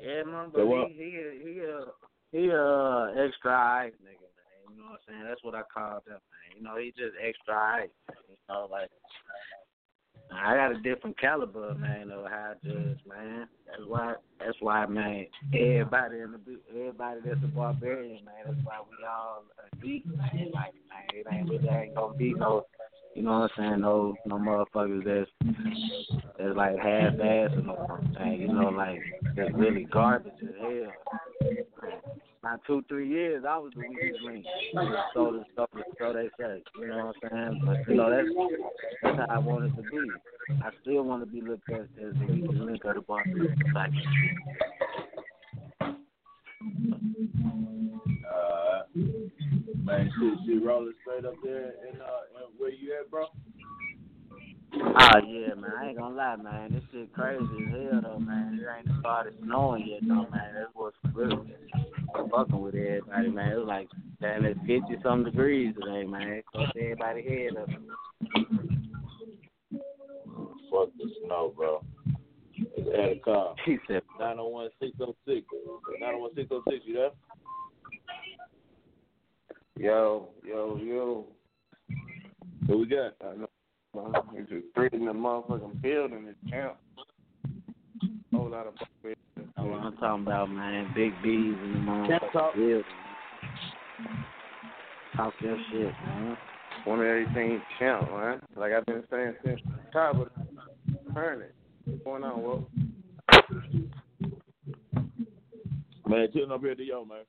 Yeah, 0.01 0.23
man, 0.23 0.49
So 0.55 0.65
but 0.65 0.87
he 0.87 0.93
he 0.93 1.51
he 1.53 1.61
uh 1.61 1.85
he 2.31 2.51
uh 2.51 3.07
extra 3.17 3.51
eyes 3.51 3.93
nigga, 4.03 4.29
man. 4.37 4.69
You 4.69 4.77
know 4.77 4.89
what 4.91 5.01
I'm 5.07 5.13
saying? 5.13 5.23
That's 5.27 5.43
what 5.43 5.55
I 5.55 5.61
call 5.73 6.03
him, 6.05 6.21
man. 6.21 6.57
You 6.57 6.63
know, 6.63 6.77
he 6.77 6.93
just 6.97 7.15
extra 7.21 7.55
eyes. 7.55 7.89
You 8.29 8.35
know, 8.47 8.67
like 8.69 8.89
I 10.31 10.55
got 10.55 10.71
a 10.75 10.79
different 10.81 11.19
caliber, 11.19 11.73
man, 11.75 12.11
of 12.11 12.25
how 12.29 12.53
I 12.53 12.67
judge, 12.67 12.99
man. 13.07 13.47
That's 13.65 13.81
why 13.87 14.13
that's 14.39 14.57
why, 14.59 14.85
man, 14.85 15.25
everybody 15.53 16.19
in 16.19 16.31
the 16.33 16.59
everybody 16.69 17.19
that's 17.25 17.43
a 17.43 17.47
barbarian, 17.47 18.23
man, 18.25 18.45
that's 18.45 18.59
why 18.63 18.77
we 18.79 19.05
all 19.05 19.43
agree, 19.73 20.03
man. 20.05 20.51
Like, 20.53 20.73
man, 20.87 21.07
it 21.13 21.25
ain't 21.31 21.49
really 21.49 21.67
ain't 21.67 21.95
gonna 21.95 22.15
be 22.15 22.33
no 22.33 22.65
you 23.19 23.25
know 23.25 23.39
what 23.39 23.51
I'm 23.57 23.71
saying, 23.71 23.81
no 23.81 24.15
no 24.25 24.37
motherfuckers 24.37 25.03
that's 25.03 25.29
that's 26.37 26.55
like 26.55 26.77
half 26.77 27.15
ass 27.15 27.51
or 27.53 27.61
no 27.63 27.99
man, 28.17 28.39
you 28.39 28.47
know, 28.47 28.69
like 28.69 29.01
that's 29.35 29.53
really 29.55 29.83
garbage 29.91 30.31
as 30.41 30.55
hell. 30.61 30.93
About 32.41 32.61
two, 32.65 32.81
three 32.87 33.09
years 33.09 33.43
I 33.45 33.57
was 33.57 33.73
the 33.75 33.81
weakest 33.81 34.21
link. 34.23 34.45
So 35.13 35.33
the 35.33 35.43
stuff 35.51 35.69
so 35.99 36.13
they 36.13 36.29
say. 36.39 36.63
You 36.79 36.87
know 36.87 37.07
what 37.07 37.15
I'm 37.29 37.29
saying? 37.29 37.61
But 37.65 37.91
you 37.91 37.95
know 37.97 38.09
that's 38.09 38.29
that's 39.03 39.17
how 39.17 39.35
I 39.35 39.37
want 39.39 39.65
it 39.65 39.75
to 39.75 39.81
be. 39.81 40.61
I 40.63 40.69
still 40.81 41.03
want 41.03 41.21
to 41.21 41.29
be 41.29 41.41
looked 41.41 41.69
at 41.69 41.81
as 41.81 41.87
the 41.97 42.25
weakest 42.25 42.53
link 42.53 42.85
of 42.85 42.95
the 42.95 43.01
barbarian 43.01 43.53
society. 43.67 43.97
Man, 49.83 50.11
shit, 50.19 50.33
shit 50.45 50.63
rolling 50.63 50.93
straight 51.01 51.25
up 51.25 51.35
there. 51.43 51.73
And 51.87 52.01
uh, 52.01 52.43
and 52.43 52.53
where 52.57 52.71
you 52.71 52.95
at, 52.99 53.09
bro? 53.09 53.25
Ah, 54.95 55.17
yeah, 55.27 55.53
man. 55.55 55.71
I 55.79 55.87
ain't 55.87 55.97
gonna 55.97 56.15
lie, 56.15 56.35
man. 56.35 56.73
This 56.73 56.83
shit 56.91 57.13
crazy 57.13 57.41
as 57.43 57.91
hell, 57.91 58.01
though, 58.03 58.19
man. 58.19 58.59
It 58.61 58.67
ain't 58.77 58.99
started 58.99 59.33
snowing 59.43 59.87
yet, 59.87 60.01
though, 60.07 60.27
man. 60.29 60.53
That's 60.53 60.71
what's 60.73 60.95
really 61.13 61.37
fucking 62.31 62.61
with 62.61 62.75
everybody, 62.75 63.29
man. 63.29 63.51
It 63.51 63.57
was 63.57 63.67
like 63.67 63.87
damn 64.21 64.45
it's 64.45 64.59
fifty 64.61 64.97
some 65.03 65.23
degrees 65.23 65.73
today, 65.75 66.05
man. 66.05 66.27
It 66.29 66.45
fucked 66.53 66.77
everybody 66.77 67.23
head 67.23 67.57
up. 67.57 67.69
Fuck 70.71 70.89
the 70.97 71.09
snow, 71.25 71.53
bro. 71.55 71.83
It's 72.55 72.89
at 72.93 73.17
a 73.17 73.19
car. 73.23 73.55
He 73.65 73.77
said, 73.87 74.01
901 74.19 74.69
606. 74.79 75.47
901 75.99 76.31
606, 76.35 76.85
you 76.85 76.93
there? 76.93 77.09
Yo, 79.79 80.27
yo, 80.45 80.77
yo. 80.83 81.25
What 82.65 82.79
we 82.79 82.85
got? 82.85 83.15
I 83.25 83.35
know. 83.37 83.47
It's 84.33 84.49
just 84.49 84.65
three 84.75 84.89
in 84.91 85.05
the 85.05 85.13
motherfucking 85.13 85.81
building. 85.81 86.25
It's 86.27 86.51
camp. 86.51 86.75
Whole 88.33 88.49
lot 88.49 88.67
of 88.67 88.73
bullshit. 88.75 89.17
That's 89.37 89.47
what 89.55 89.79
I'm 89.79 89.95
talking 89.95 90.23
about, 90.23 90.49
man. 90.49 90.91
Big 90.93 91.13
B's 91.23 91.31
in 91.31 91.73
the 91.75 91.79
motherfucking 91.79 92.55
building. 92.55 92.83
Talk 95.15 95.33
your 95.39 95.57
shit, 95.71 95.93
man. 96.05 96.37
2018 96.83 97.61
champ, 97.79 98.11
man. 98.11 98.41
Like 98.57 98.73
I've 98.73 98.85
been 98.85 99.05
saying 99.09 99.35
since 99.45 99.61
top 99.93 100.15
of 100.15 100.27
the 100.35 101.13
tournament. 101.13 101.53
What's 101.85 102.03
going 102.03 102.25
on, 102.25 102.41
Whoa? 102.41 102.67
Man, 106.05 106.27
chilling 106.33 106.51
up 106.51 106.59
here 106.59 106.75
to 106.75 106.83
yo, 106.83 107.05
man. 107.05 107.19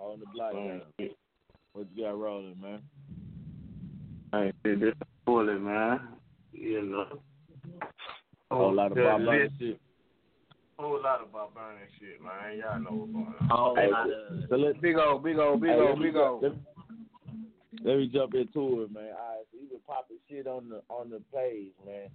On 0.00 0.20
the 0.20 0.26
block, 0.32 0.52
Mm. 0.54 0.66
man. 0.98 1.10
What 1.72 1.86
you 1.94 2.04
got 2.04 2.18
rolling, 2.18 2.60
man? 2.60 2.82
I 4.32 4.44
ain't 4.46 4.54
this 4.80 4.94
bullet, 5.26 5.60
man. 5.60 6.00
You 6.52 6.82
know. 6.82 7.20
Whole 8.50 8.72
lot 8.74 8.92
of 8.92 8.96
good 8.96 9.04
Bob 9.04 9.20
Marley 9.22 9.42
list. 9.44 9.54
shit. 9.58 9.80
Whole 10.78 11.02
lot 11.02 11.20
of 11.20 11.32
Bob 11.32 11.54
barbarian 11.54 11.88
shit, 11.98 12.22
man. 12.22 12.58
Y'all 12.58 12.78
know 12.80 12.90
what's 12.92 13.12
going 13.12 13.34
on. 13.40 13.48
Whole 13.48 13.76
Hey, 13.76 13.90
lot 13.90 14.08
of 14.08 14.48
so 14.48 14.56
let, 14.56 14.80
Big 14.80 14.96
old, 14.96 15.22
big 15.24 15.38
old, 15.38 15.60
big 15.60 15.70
hey, 15.70 15.76
old, 15.80 15.98
me 15.98 16.06
big 16.06 16.16
old. 16.16 16.42
Let 16.42 16.52
me, 16.52 16.58
let 17.84 17.96
me 17.98 18.06
jump 18.12 18.34
into 18.34 18.82
it, 18.82 18.92
man. 18.92 19.10
All 19.18 19.36
right, 19.36 19.44
so 19.50 19.58
you 19.60 19.68
been 19.68 19.80
popping 19.86 20.16
shit 20.28 20.46
on 20.46 20.68
the 20.68 20.82
on 20.88 21.10
the 21.10 21.20
page, 21.34 21.72
man. 21.84 22.08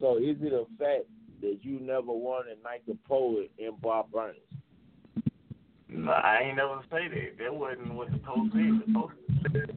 So 0.00 0.16
is 0.18 0.36
it 0.40 0.52
a 0.52 0.64
fact 0.78 1.04
that 1.40 1.58
you 1.62 1.80
never 1.80 2.12
won 2.12 2.44
a 2.46 2.62
night 2.62 2.82
the 2.86 2.96
poet 3.08 3.50
in 3.58 3.72
Bob 3.82 4.10
Burns? 4.12 4.36
No, 6.04 6.12
I 6.12 6.40
ain't 6.44 6.56
never 6.56 6.80
say 6.90 7.08
that. 7.08 7.38
That 7.42 7.54
wasn't 7.54 7.94
what 7.94 8.10
the 8.10 8.18
post 8.18 8.52
said. 8.52 8.80
The 8.86 8.92
post 8.94 9.14
said 9.52 9.76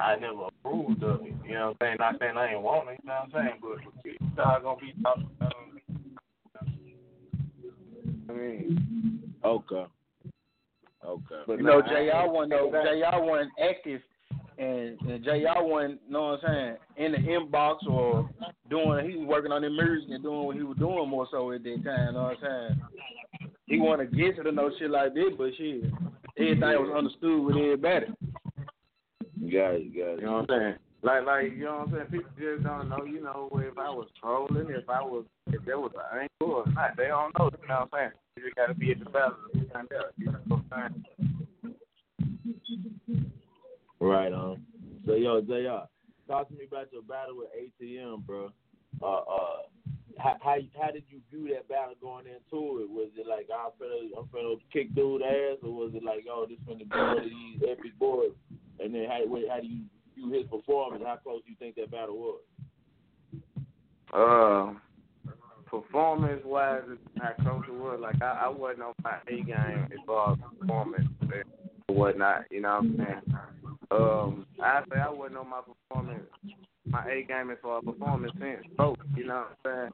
I 0.00 0.16
never 0.16 0.48
approved 0.48 1.02
of 1.04 1.20
it. 1.22 1.34
You 1.46 1.54
know 1.54 1.68
what 1.68 1.76
I'm 1.80 1.86
saying? 1.86 1.96
Not 2.00 2.14
saying 2.18 2.36
I 2.36 2.52
ain't 2.52 2.62
want 2.62 2.88
it, 2.90 2.98
you 3.02 3.08
know 3.08 3.14
what 3.30 3.40
I'm 3.40 3.46
saying? 3.46 3.60
But 3.60 4.04
it's 4.04 4.36
not 4.36 4.62
gonna 4.62 4.80
be 4.80 4.94
talking 5.02 5.28
about 5.40 5.52
I 8.28 8.32
mean, 8.32 9.34
Okay. 9.44 9.84
Okay. 11.04 11.42
but 11.46 11.58
You 11.58 11.64
know, 11.64 11.80
nah, 11.80 11.86
I 11.92 11.98
ain't 12.00 12.12
JR 12.12 12.30
one 12.32 12.48
though. 12.48 12.70
say 12.72 13.00
that. 13.00 13.10
JR 13.12 13.22
one 13.22 13.50
active, 13.62 14.00
and, 14.58 15.00
and 15.02 15.24
JR 15.24 15.62
one, 15.62 15.98
know 16.08 16.22
what 16.22 16.44
I'm 16.48 16.76
saying, 16.96 17.06
in 17.06 17.12
the 17.12 17.18
inbox 17.18 17.76
or 17.88 18.28
doing. 18.70 19.08
He 19.10 19.16
was 19.18 19.26
working 19.26 19.52
on 19.52 19.62
the 19.62 19.70
music 19.70 20.10
and 20.10 20.22
doing 20.22 20.46
what 20.46 20.56
he 20.56 20.62
was 20.62 20.76
doing 20.78 21.08
more 21.08 21.26
so 21.30 21.50
at 21.52 21.62
that 21.64 21.82
time. 21.84 22.06
You 22.06 22.12
know 22.12 22.22
what 22.22 22.38
I'm 22.48 22.68
saying? 22.68 22.80
He 23.72 23.80
want 23.80 24.02
to 24.02 24.06
get 24.06 24.36
to 24.36 24.42
the 24.42 24.52
no 24.52 24.70
shit 24.78 24.90
like 24.90 25.14
this, 25.14 25.32
but 25.38 25.48
shit, 25.56 25.84
everything 26.36 26.60
was 26.60 26.94
understood 26.94 27.42
with 27.42 27.56
everybody. 27.56 28.04
You 29.40 29.50
got 29.50 29.70
it, 29.76 29.84
you 29.84 30.04
got 30.04 30.10
it. 30.12 30.20
You 30.20 30.26
know 30.26 30.32
what 30.32 30.50
I'm 30.50 30.60
saying? 30.60 30.74
Like, 31.00 31.24
like 31.24 31.52
you 31.56 31.64
know 31.64 31.76
what 31.78 31.88
I'm 31.88 31.94
saying? 31.94 32.06
People 32.10 32.30
just 32.38 32.64
don't 32.64 32.90
know. 32.90 33.04
You 33.06 33.22
know, 33.22 33.48
if 33.54 33.78
I 33.78 33.88
was 33.88 34.08
trolling, 34.20 34.66
if 34.68 34.86
I 34.90 35.00
was, 35.00 35.24
if 35.46 35.64
there 35.64 35.80
was 35.80 35.92
an 35.96 36.28
angle 36.28 36.54
or 36.54 36.70
not, 36.74 36.98
they 36.98 37.06
don't 37.06 37.32
know. 37.38 37.48
You 37.62 37.66
know 37.66 37.88
what 37.90 37.98
I'm 37.98 37.98
saying? 37.98 38.10
You 38.36 38.42
just 38.42 38.56
gotta 38.56 38.74
be 38.74 38.90
at 38.90 38.98
the 38.98 39.06
battle 39.06 39.36
to 39.54 39.64
find 39.72 39.88
out. 39.96 40.12
You 40.18 40.26
know 40.26 40.38
what 40.48 40.60
I'm 40.70 41.04
saying? 43.08 43.32
Right 44.00 44.32
on. 44.34 44.66
So 45.06 45.14
yo, 45.14 45.40
Jr. 45.40 45.86
Talk 46.28 46.48
to 46.48 46.54
me 46.54 46.66
about 46.68 46.92
your 46.92 47.02
battle 47.02 47.38
with 47.38 47.48
ATM, 47.56 48.26
bro. 48.26 48.50
Uh, 49.02 49.06
uh, 49.06 49.62
how 50.22 50.36
how, 50.40 50.56
how 50.80 50.90
did 50.90 51.04
you 51.08 51.20
view 51.30 51.52
that 51.52 51.68
battle 51.68 51.94
going 52.00 52.26
into 52.26 52.80
it? 52.80 52.88
Was 52.90 53.10
it 53.16 53.26
like 53.26 53.48
I'm 53.52 53.72
finna 53.80 54.10
I'm 54.16 54.26
finna 54.26 54.56
kick 54.72 54.94
dude 54.94 55.22
ass, 55.22 55.58
or 55.62 55.72
was 55.72 55.92
it 55.94 56.04
like 56.04 56.24
oh 56.30 56.46
this 56.48 56.58
finna 56.68 56.88
be 56.88 56.96
one 56.96 57.18
of 57.18 57.24
these 57.24 57.62
epic 57.68 57.98
boys? 57.98 58.30
And 58.80 58.94
then 58.94 59.06
how 59.08 59.20
how 59.50 59.60
do 59.60 59.66
you 59.66 59.84
view 60.14 60.32
his 60.32 60.46
performance? 60.46 61.02
How 61.04 61.16
close 61.16 61.42
do 61.44 61.50
you 61.50 61.56
think 61.58 61.74
that 61.76 61.90
battle 61.90 62.16
was? 62.16 62.40
Uh, 64.12 64.74
performance 65.68 66.42
wise, 66.44 66.82
how 67.20 67.32
close 67.42 67.64
it 67.66 67.74
was. 67.74 67.98
Like 68.00 68.22
I, 68.22 68.44
I 68.44 68.48
wasn't 68.48 68.82
on 68.82 68.94
my 69.02 69.16
A 69.28 69.42
game 69.42 69.88
as 69.92 69.98
far 70.06 70.32
as 70.32 70.38
performance 70.60 71.08
and 71.20 71.96
whatnot. 71.96 72.44
You 72.50 72.60
know 72.60 72.80
what 72.80 72.84
I'm 72.84 72.96
saying? 72.96 73.36
Um, 73.90 74.46
I 74.62 74.82
say 74.90 75.00
I 75.00 75.10
wasn't 75.10 75.38
on 75.38 75.50
my 75.50 75.60
performance, 75.60 76.24
my 76.86 77.04
A 77.06 77.24
game 77.24 77.50
as 77.50 77.58
far 77.62 77.78
as 77.78 77.84
performance 77.84 78.32
since 78.38 78.64
both. 78.76 78.98
You 79.16 79.26
know 79.26 79.44
what 79.62 79.72
I'm 79.72 79.80
saying? 79.82 79.92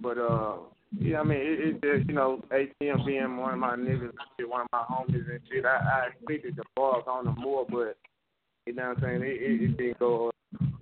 But 0.00 0.18
uh, 0.18 0.56
yeah, 0.98 1.20
I 1.20 1.24
mean 1.24 1.38
it, 1.38 1.60
it 1.60 1.82
just 1.82 2.08
you 2.08 2.14
know 2.14 2.42
ATM 2.50 3.06
being 3.06 3.36
one 3.36 3.54
of 3.54 3.58
my 3.58 3.76
niggas, 3.76 4.12
one 4.46 4.62
of 4.62 4.68
my 4.72 4.84
homies 4.90 5.30
and 5.30 5.40
shit. 5.50 5.64
I, 5.64 5.76
I 5.76 6.08
expected 6.08 6.56
to 6.56 6.62
bark 6.74 7.06
on 7.06 7.24
them 7.24 7.36
more, 7.38 7.66
but 7.68 7.96
you 8.66 8.74
know 8.74 8.88
what 8.88 8.98
I'm 8.98 9.02
saying? 9.02 9.22
It, 9.22 9.42
it, 9.42 9.62
it 9.62 9.76
didn't 9.76 9.98
go 9.98 10.30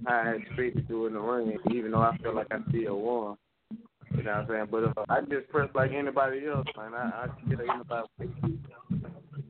I 0.06 0.32
expected 0.32 0.86
to 0.88 1.06
in 1.06 1.14
the 1.14 1.20
ring, 1.20 1.56
even 1.72 1.92
though 1.92 2.02
I 2.02 2.16
feel 2.18 2.34
like 2.34 2.48
I 2.50 2.58
still 2.68 3.00
won. 3.00 3.36
You 4.16 4.22
know 4.22 4.32
what 4.32 4.40
I'm 4.40 4.46
saying? 4.48 4.68
But 4.70 4.84
uh, 4.84 5.04
I 5.08 5.20
just 5.22 5.48
press 5.48 5.70
like 5.74 5.92
anybody 5.92 6.46
else, 6.46 6.66
man. 6.76 6.94
I, 6.94 7.24
I 7.24 7.48
get 7.48 7.58
anybody. 7.60 8.08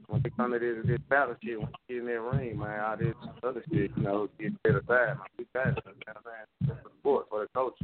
When 0.06 0.22
it 0.24 0.36
comes 0.36 0.54
to 0.54 0.58
this, 0.58 0.86
this 0.86 1.00
battle 1.10 1.34
shit, 1.42 1.58
when 1.58 1.68
you 1.88 1.96
get 1.96 1.98
in 1.98 2.06
that 2.06 2.20
ring, 2.20 2.58
man, 2.58 2.80
all 2.80 2.96
this 2.96 3.14
other 3.42 3.64
shit, 3.72 3.90
you 3.96 4.02
know, 4.02 4.28
get 4.38 4.52
set 4.64 4.76
aside. 4.76 4.86
Man. 4.88 5.26
We 5.38 5.46
got 5.54 5.68
it, 5.68 5.78
you 5.84 5.92
know 5.92 5.94
what 6.06 6.16
I'm 6.16 6.22
saying? 6.24 6.78
For 6.82 6.90
sport, 7.00 7.26
for 7.28 7.40
the 7.40 7.48
coach. 7.54 7.78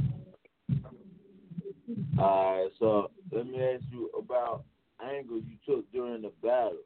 All 2.18 2.62
right, 2.62 2.70
so 2.78 3.10
let 3.32 3.46
me 3.46 3.62
ask 3.62 3.84
you 3.90 4.10
about 4.18 4.64
angle 5.02 5.38
you 5.38 5.56
took 5.66 5.90
during 5.92 6.22
the 6.22 6.32
battle. 6.42 6.78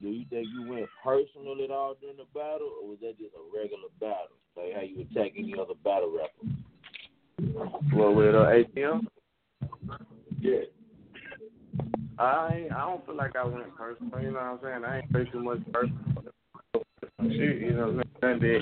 Do 0.00 0.08
you 0.08 0.24
think 0.30 0.46
you 0.52 0.70
went 0.70 0.86
personal 1.02 1.62
at 1.62 1.70
all 1.70 1.96
during 2.00 2.16
the 2.16 2.26
battle, 2.34 2.70
or 2.82 2.88
was 2.88 2.98
that 3.00 3.18
just 3.18 3.34
a 3.34 3.56
regular 3.56 3.88
battle? 4.00 4.36
Like 4.56 4.74
how 4.74 4.82
you 4.82 5.00
attack 5.00 5.32
any 5.36 5.54
other 5.54 5.74
battle 5.82 6.16
rapper? 6.16 7.78
Well, 7.94 8.14
with 8.14 8.34
uh, 8.34 8.48
ATM? 8.48 9.06
Yeah. 10.40 10.60
I 12.18 12.54
ain't, 12.54 12.72
I 12.72 12.80
don't 12.80 13.06
feel 13.06 13.16
like 13.16 13.36
I 13.36 13.44
went 13.44 13.74
personal. 13.76 14.20
You 14.20 14.32
know 14.32 14.38
what 14.38 14.42
I'm 14.42 14.58
saying? 14.62 14.84
I 14.84 14.96
ain't 14.98 15.12
say 15.12 15.30
too 15.30 15.42
much 15.42 15.60
personal. 15.72 16.24
Shit, 17.22 17.60
you 17.60 17.72
know, 17.74 17.90
nothing 17.90 18.40
that 18.40 18.60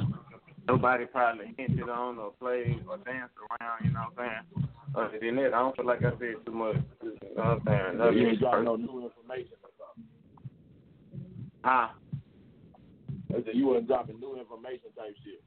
nobody 0.69 1.07
probably 1.07 1.55
hinted 1.57 1.89
on 1.89 2.19
or 2.19 2.33
played 2.41 2.85
or 2.89 2.99
danced 2.99 3.35
around. 3.61 3.85
You 3.85 3.93
know 3.93 4.05
what 4.15 4.25
I'm 4.25 4.45
saying? 4.55 4.69
Other 4.95 5.19
than 5.21 5.37
that, 5.37 5.55
I 5.55 5.59
don't 5.59 5.77
feel 5.77 5.87
like 5.87 6.05
I 6.05 6.11
said 6.19 6.45
too 6.45 6.53
much. 6.53 6.77
You 7.03 7.19
know 7.37 7.43
what 7.43 7.47
I'm 7.47 7.63
saying? 7.67 7.99
Nothing 7.99 8.19
You 8.19 8.29
ain't 8.29 8.41
dropping 8.41 8.65
no 8.65 8.77
new 8.77 9.05
information 9.05 9.57
or 9.63 9.71
something. 9.77 10.05
Ah. 11.65 11.95
I 13.31 13.43
said 13.45 13.55
you 13.55 13.67
wasn't 13.67 13.89
dropping 13.89 14.21
new 14.21 14.39
information 14.39 14.91
type 14.97 15.15
shit. 15.25 15.43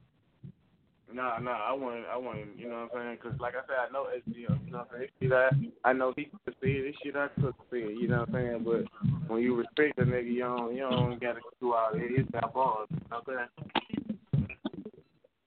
No, 1.12 1.36
no, 1.42 1.52
I 1.52 1.74
wasn't. 1.74 2.06
I 2.06 2.18
wasn't. 2.18 2.60
You 2.60 2.70
know 2.70 2.88
what 2.92 3.02
I'm 3.02 3.08
saying? 3.08 3.18
Because 3.22 3.40
like 3.40 3.56
I 3.56 3.66
said, 3.66 3.90
I 3.90 3.92
know 3.92 4.06
ATM. 4.14 4.66
You 4.66 4.72
know 4.72 4.78
what 4.78 4.90
I'm 4.94 5.00
saying? 5.00 5.10
Shit 5.20 5.34
I, 5.34 5.90
I 5.90 5.94
know 5.94 6.14
he 6.16 6.30
could 6.46 6.54
see 6.62 6.70
it. 6.70 6.84
This 6.86 6.96
shit 7.04 7.16
I 7.16 7.30
could 7.42 7.56
see 7.72 7.78
it. 7.78 8.00
You 8.00 8.10
know 8.10 8.20
what 8.20 8.30
I'm 8.30 8.34
saying? 8.36 8.64
But 8.64 9.30
when 9.32 9.42
you 9.42 9.56
respect 9.56 9.98
a 9.98 10.04
nigga, 10.04 10.32
you 10.32 10.42
don't, 10.42 10.76
you 10.76 10.82
don't 10.82 11.20
gotta 11.20 11.40
do 11.60 11.74
all 11.74 11.90
that. 11.94 12.02
It's 12.02 12.32
that 12.34 12.54
balls. 12.54 12.88
You 12.92 12.98
know 13.10 13.22
what 13.26 13.40
I'm 13.40 13.48
saying? 13.74 13.79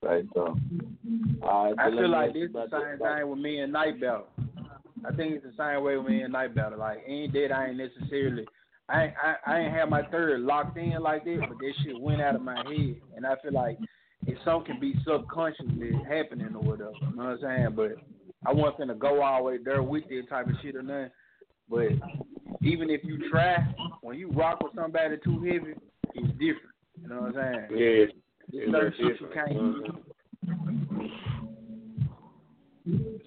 Right, 0.02 0.24
so. 0.34 0.56
All 1.42 1.64
right, 1.66 1.74
I 1.78 1.90
feel 1.90 2.10
like 2.10 2.32
this 2.32 2.44
is 2.44 2.52
the 2.52 2.68
same 2.70 2.98
that- 2.98 3.18
thing 3.18 3.30
with 3.30 3.38
me 3.38 3.60
and 3.60 3.72
Night 3.72 4.00
Battle. 4.00 4.26
I 5.04 5.14
think 5.14 5.34
it's 5.34 5.44
the 5.44 5.52
same 5.58 5.82
way 5.82 5.96
with 5.96 6.06
me 6.06 6.22
and 6.22 6.32
Night 6.32 6.54
Battle. 6.54 6.78
Like 6.78 7.02
ain't 7.06 7.32
that 7.32 7.52
I 7.52 7.68
ain't 7.68 7.76
necessarily 7.76 8.46
I 8.88 9.04
ain't, 9.04 9.14
I, 9.22 9.34
I 9.46 9.58
ain't 9.60 9.74
have 9.74 9.88
my 9.88 10.02
third 10.10 10.40
locked 10.40 10.76
in 10.76 11.00
like 11.00 11.24
that, 11.24 11.40
but 11.48 11.58
that 11.58 11.72
shit 11.82 12.00
went 12.00 12.20
out 12.20 12.34
of 12.34 12.42
my 12.42 12.56
head, 12.56 12.96
and 13.16 13.26
I 13.26 13.34
feel 13.42 13.52
like 13.52 13.78
if 14.26 14.38
something 14.44 14.72
can 14.72 14.80
be 14.80 14.94
subconsciously 15.04 15.92
happening 16.08 16.54
or 16.54 16.62
whatever. 16.62 16.92
You 17.00 17.16
know 17.16 17.24
what 17.24 17.32
I'm 17.32 17.38
saying? 17.40 17.68
But 17.74 17.92
I 18.46 18.52
wasn't 18.52 18.88
to 18.88 18.94
go 18.94 19.22
all 19.22 19.38
the 19.38 19.44
way 19.44 19.58
there 19.64 19.82
with 19.82 20.04
that 20.08 20.28
type 20.28 20.46
of 20.46 20.54
shit 20.62 20.76
or 20.76 20.82
nothing. 20.82 21.10
But 21.68 21.88
even 22.62 22.90
if 22.90 23.02
you 23.04 23.28
try, 23.30 23.56
when 24.02 24.18
you 24.18 24.30
rock 24.30 24.62
with 24.62 24.74
somebody 24.74 25.16
too 25.24 25.40
heavy, 25.40 25.74
it's 26.14 26.32
different. 26.32 26.74
You 27.00 27.08
know 27.08 27.20
what 27.22 27.36
I'm 27.36 27.66
saying? 27.70 27.80
Yeah. 27.80 28.21
There's 28.50 28.68
It's 28.68 28.72
certain 28.72 28.92
shit 28.96 29.20
you 29.20 29.28
can't 29.32 29.52
do. 29.52 30.02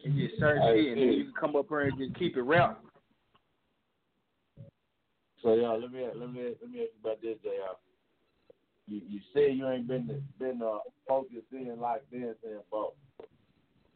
Just 0.03 0.39
certain 0.39 0.61
I 0.61 0.75
shit, 0.75 0.87
and 0.87 1.01
then 1.01 1.13
you 1.13 1.23
can 1.25 1.33
come 1.39 1.55
up 1.55 1.67
here 1.69 1.81
and 1.81 1.97
just 1.97 2.15
keep 2.17 2.35
it 2.37 2.41
wrapped. 2.41 2.85
So 5.41 5.53
yeah, 5.53 5.69
let 5.69 5.91
me 5.91 6.05
let 6.15 6.33
me 6.33 6.53
let 6.61 6.71
me 6.71 6.81
ask 6.81 6.91
you 6.93 6.99
about 7.03 7.21
this, 7.21 7.37
Jr. 7.43 7.77
You 8.87 9.01
you 9.07 9.19
say 9.33 9.51
you 9.51 9.67
ain't 9.67 9.87
been 9.87 10.23
been 10.39 10.61
uh, 10.61 10.79
focused 11.07 11.51
in 11.51 11.79
like 11.79 12.03
this 12.11 12.35
and 12.43 12.59
about 12.71 12.93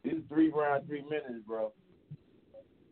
this 0.04 0.14
is 0.14 0.20
three 0.28 0.50
round 0.50 0.86
three 0.86 1.02
minutes, 1.02 1.44
bro. 1.46 1.72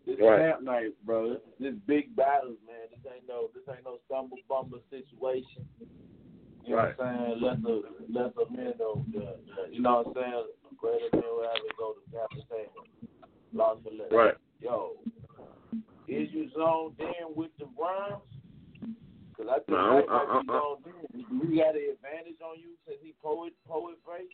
This 0.07 0.19
Right. 0.21 0.41
champ 0.41 0.63
night, 0.63 0.95
bro. 1.05 1.35
This, 1.35 1.41
this 1.61 1.75
big 1.87 2.17
battles, 2.17 2.57
man. 2.67 2.89
This 2.91 3.13
ain't 3.13 3.29
no 3.29 3.49
this 3.55 3.63
ain't 3.69 3.85
no 3.85 3.99
stumble 4.07 4.39
bumble 4.49 4.81
situation. 4.91 5.67
You 6.69 6.77
know 6.77 6.85
what 6.85 7.01
I'm 7.01 7.17
saying? 7.17 7.41
Lesser 7.41 7.81
lesser 8.13 8.47
men 8.53 8.73
though, 8.77 9.03
the, 9.11 9.41
the, 9.49 9.73
you 9.73 9.81
know 9.81 10.05
what 10.05 10.09
I'm 10.09 10.15
saying? 10.21 10.45
Greater 10.77 11.09
men 11.15 11.23
will 11.25 11.49
have 11.49 11.65
to 11.65 11.73
go 11.79 11.95
to. 11.95 12.09
Lost 13.55 13.81
for 13.83 13.91
less. 13.91 14.13
Right. 14.13 14.35
Yo, 14.61 14.93
is 16.07 16.29
you 16.31 16.51
zoned 16.55 16.95
in 17.01 17.35
with 17.35 17.51
the 17.59 17.65
Browns? 17.73 18.21
Because 19.33 19.49
I 19.49 19.57
think 19.65 19.71
No, 19.71 19.97
Mike 19.97 20.05
uh, 20.11 20.43
might 20.45 20.53
uh, 20.53 20.59
uh. 20.59 20.61
zoned 20.61 20.85
in. 20.93 21.25
Do 21.41 21.47
you 21.49 21.57
got 21.57 21.73
an 21.73 21.97
advantage 21.97 22.41
on 22.45 22.61
you 22.61 22.77
since 22.85 22.99
he 23.03 23.15
poet 23.23 23.55
poet 23.67 23.97
face? 24.05 24.29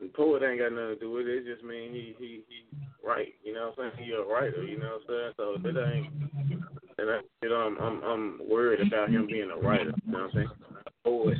The 0.00 0.08
poet 0.08 0.42
ain't 0.42 0.60
got 0.60 0.72
nothing 0.72 0.96
to 0.96 1.00
do 1.00 1.12
with 1.12 1.28
it. 1.28 1.44
It 1.44 1.52
just 1.52 1.62
mean 1.62 1.92
he 1.92 2.16
he 2.16 2.40
he 2.48 2.64
right. 3.04 3.34
You 3.44 3.52
know 3.52 3.74
what 3.76 3.84
I'm 3.84 3.92
saying? 3.98 4.08
He 4.08 4.12
a 4.16 4.24
writer. 4.24 4.64
You 4.64 4.78
know 4.78 4.96
what 5.04 5.12
I'm 5.12 5.36
saying? 5.36 5.36
So 5.36 5.44
that 5.60 5.92
ain't. 5.92 6.08
And 7.00 7.10
I, 7.10 7.20
you 7.42 7.48
know, 7.48 7.56
I'm 7.56 7.78
I'm 7.78 8.04
I'm 8.04 8.40
worried 8.48 8.86
about 8.86 9.08
him 9.08 9.26
being 9.26 9.50
a 9.50 9.56
writer. 9.56 9.92
You 10.04 10.12
know 10.12 10.18
what 10.18 10.24
I'm 10.24 10.30
saying? 10.34 10.48
A 10.86 10.90
poet. 11.02 11.38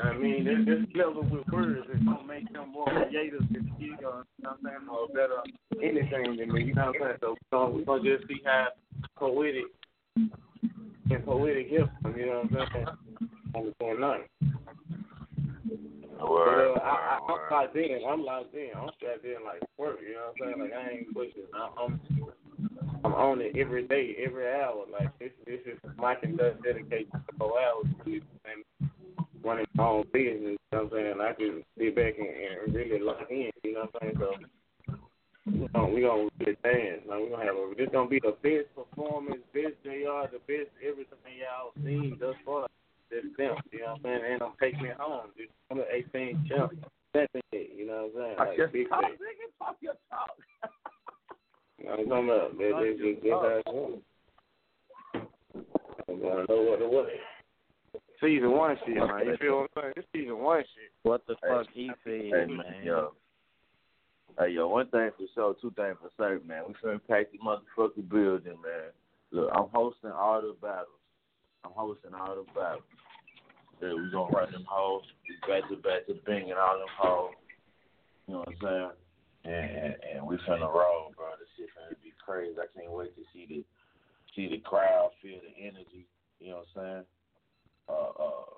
I 0.00 0.12
mean, 0.18 0.44
this 0.44 0.66
this 0.66 0.86
level 0.94 1.22
with 1.22 1.48
words 1.50 1.88
is 1.94 2.04
gonna 2.04 2.26
make 2.26 2.46
him 2.50 2.72
more 2.72 2.84
creative 2.84 3.40
than 3.50 3.72
he 3.78 3.86
you 3.86 3.96
know 4.02 4.22
what 4.40 4.50
I'm 4.50 4.58
saying, 4.62 4.88
or 4.90 5.08
better 5.08 5.40
anything 5.82 6.36
than 6.36 6.52
me. 6.52 6.64
You 6.64 6.74
know 6.74 6.92
what 6.92 6.96
I'm 6.96 7.02
saying? 7.02 7.16
So 7.20 7.36
we're 7.52 7.70
we're 7.70 7.84
gonna 7.84 8.18
just 8.18 8.28
see 8.28 8.42
how 8.44 8.68
poetic 9.16 9.64
and 10.16 11.24
poetic 11.24 11.68
hip. 11.68 11.88
You 12.14 12.26
know 12.26 12.44
what 12.50 12.60
I'm 12.60 12.68
saying? 12.74 12.86
On 13.54 13.64
the 13.64 13.84
29th. 13.84 14.24
But, 16.18 16.24
uh, 16.24 16.80
I, 16.82 17.18
I, 17.18 17.18
I'm 17.28 17.50
locked 17.50 17.76
in. 17.76 18.00
I'm 18.08 18.24
locked 18.24 18.54
in. 18.54 18.70
I'm 18.76 18.90
strapped 18.96 19.24
in 19.24 19.36
like 19.44 19.62
work. 19.78 19.98
You 20.06 20.14
know 20.14 20.32
what 20.36 20.48
I'm 20.48 20.54
saying? 20.54 20.70
Like 20.70 20.72
I 20.72 20.90
ain't 20.90 21.14
pushing. 21.14 21.48
I, 21.54 21.68
I'm 21.82 22.00
I'm 23.04 23.14
on 23.14 23.40
it 23.40 23.56
every 23.56 23.86
day, 23.86 24.16
every 24.24 24.52
hour. 24.52 24.84
Like 24.90 25.16
this, 25.18 25.30
this 25.46 25.60
is 25.66 25.78
my 25.96 26.14
conduct 26.14 26.62
dedication 26.62 27.10
to 27.12 27.36
four 27.38 27.58
hours 27.60 27.86
to 28.04 28.20
and 28.44 28.90
running 29.44 29.66
my 29.74 29.84
own 29.84 30.04
business. 30.12 30.56
You 30.56 30.58
know 30.72 30.84
what 30.84 30.84
I'm 30.84 30.90
saying? 30.90 31.20
I 31.20 31.32
can 31.34 31.64
sit 31.78 31.96
back 31.96 32.14
and, 32.18 32.28
and 32.28 32.74
really 32.74 33.00
lock 33.00 33.26
in. 33.30 33.50
You 33.64 33.74
know 33.74 33.88
what 33.92 34.02
I'm 34.02 34.14
saying? 34.18 34.18
So 34.18 34.96
we 35.46 35.68
gonna, 35.68 35.88
we 35.94 36.00
gonna 36.02 36.28
really 36.40 36.56
dance. 36.64 37.02
Like 37.08 37.20
we 37.22 37.30
gonna 37.30 37.44
have 37.44 37.56
a. 37.56 37.74
This 37.76 37.88
gonna 37.92 38.08
be 38.08 38.20
the 38.20 38.34
best 38.42 38.74
performance, 38.74 39.42
best 39.54 39.78
JR, 39.84 40.26
the 40.32 40.42
best 40.46 40.70
everything 40.82 41.38
y'all 41.38 41.72
seen 41.84 42.16
thus 42.20 42.34
far. 42.44 42.66
This 43.10 43.22
them, 43.38 43.54
you 43.70 43.80
know 43.80 43.94
what 43.94 43.94
I'm 43.94 44.02
saying? 44.02 44.32
And 44.32 44.42
I'm 44.42 44.52
taking 44.60 44.86
it 44.86 44.96
home. 44.98 45.30
This 45.36 45.46
number 45.70 45.86
18 45.92 46.46
jump. 46.48 46.72
Second 47.14 47.42
hit, 47.52 47.70
you 47.76 47.86
know 47.86 48.10
what 48.12 48.26
I'm 48.26 48.36
saying? 48.36 48.38
Like 48.38 48.58
Talk 48.58 48.72
big 48.72 48.88
talk, 48.88 49.04
nigga. 49.04 49.46
Talk 49.62 49.76
your 49.80 49.94
talk. 50.10 50.34
You 51.78 51.84
know 51.84 51.90
what 51.90 52.00
I'm 52.00 52.08
talking 52.08 52.24
about? 52.24 52.58
That, 52.58 52.72
that, 52.78 52.96
that, 52.98 53.16
that's 53.22 53.42
how 53.42 53.56
it's 53.56 53.68
going. 53.70 54.02
I'm 56.08 56.20
gonna 56.20 56.46
know 56.48 56.62
what 56.62 56.82
it 56.82 56.90
was. 56.90 57.10
Season 58.20 58.50
one 58.50 58.76
shit, 58.86 58.96
man. 58.96 59.26
You 59.26 59.36
feel 59.36 59.56
what 59.60 59.70
I'm 59.76 59.82
saying? 59.82 59.92
This 59.96 60.04
season 60.14 60.38
one 60.38 60.62
shit. 60.62 60.90
What 61.02 61.26
the 61.26 61.36
fuck 61.46 61.66
he 61.72 61.90
said, 62.04 62.32
Hey, 62.32 62.46
man? 62.46 62.82
yo. 62.82 63.12
Hey, 64.38 64.50
yo, 64.50 64.68
one 64.68 64.88
thing 64.88 65.10
for 65.16 65.24
sure, 65.34 65.56
two 65.60 65.72
things 65.76 65.96
for 66.00 66.10
certain, 66.16 66.46
man. 66.46 66.64
We 66.68 66.74
finna 66.74 67.00
pack 67.08 67.32
the 67.32 67.38
motherfucking 67.38 68.08
building, 68.08 68.60
man. 68.60 68.92
Look, 69.32 69.50
I'm 69.54 69.68
hosting 69.72 70.10
all 70.10 70.40
the 70.40 70.56
battles. 70.60 71.00
I'm 71.64 71.72
hosting 71.72 72.14
all 72.14 72.36
the 72.36 72.44
battles. 72.52 72.84
Yeah, 73.82 73.92
we 73.92 74.10
gonna 74.10 74.32
run 74.32 74.52
them 74.52 74.64
hoes. 74.68 75.04
We 75.28 75.36
back 75.44 75.68
to 75.68 75.76
back 75.76 76.06
to 76.06 76.14
banging 76.24 76.56
all 76.56 76.78
them 76.78 76.94
hoes. 76.96 77.34
You 78.26 78.34
know 78.34 78.40
what 78.40 78.48
I'm 78.48 78.56
saying? 78.62 78.92
And, 79.44 79.70
and, 79.76 79.94
and 80.16 80.26
we 80.26 80.36
finna 80.48 80.68
roll, 80.72 81.12
bro. 81.16 81.36
This 81.38 81.48
shit 81.56 81.68
finna 81.76 81.96
be 82.02 82.12
crazy. 82.26 82.56
I 82.58 82.66
can't 82.78 82.92
wait 82.92 83.14
to 83.14 83.22
see 83.32 83.46
the 83.48 83.64
see 84.34 84.48
the 84.48 84.58
crowd, 84.58 85.10
feel 85.22 85.38
the 85.38 85.62
energy. 85.62 86.06
You 86.40 86.50
know 86.50 86.64
what 86.74 86.82
I'm 86.82 86.82
saying? 86.82 87.04
Uh, 87.88 88.12
uh, 88.18 88.54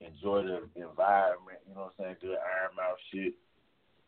enjoy 0.00 0.42
the 0.42 0.56
environment. 0.80 1.60
You 1.68 1.74
know 1.74 1.92
what 1.92 1.94
I'm 2.00 2.04
saying? 2.04 2.16
Good 2.20 2.40
iron 2.40 2.74
mouth 2.76 2.98
shit. 3.12 3.34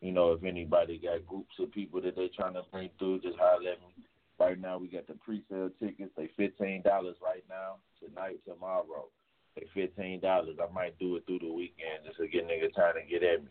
You 0.00 0.12
know, 0.12 0.32
if 0.32 0.42
anybody 0.44 0.98
got 0.98 1.26
groups 1.26 1.54
of 1.60 1.70
people 1.70 2.00
that 2.02 2.16
they 2.16 2.28
trying 2.28 2.54
to 2.54 2.62
bring 2.72 2.90
through, 2.98 3.20
just 3.20 3.38
holler 3.38 3.70
at 3.70 3.80
me. 3.80 4.04
Right 4.38 4.60
now, 4.60 4.78
we 4.78 4.88
got 4.88 5.06
the 5.06 5.14
pre-sale 5.14 5.70
tickets. 5.80 6.10
They 6.16 6.28
fifteen 6.36 6.82
dollars 6.82 7.16
right 7.22 7.44
now. 7.48 7.76
Tonight, 8.00 8.40
tomorrow, 8.44 9.06
they 9.54 9.66
fifteen 9.72 10.20
dollars. 10.20 10.56
I 10.60 10.72
might 10.72 10.98
do 10.98 11.14
it 11.16 11.24
through 11.26 11.38
the 11.38 11.52
weekend 11.52 12.04
just 12.04 12.18
to 12.18 12.26
get 12.26 12.48
niggas 12.48 12.74
time 12.74 12.94
to 12.94 13.08
get 13.08 13.22
at 13.22 13.44
me. 13.44 13.50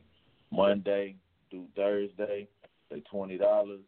Monday 0.51 1.15
through 1.49 1.67
Thursday, 1.75 2.49
they 2.91 2.99
twenty 3.09 3.37
dollars, 3.37 3.79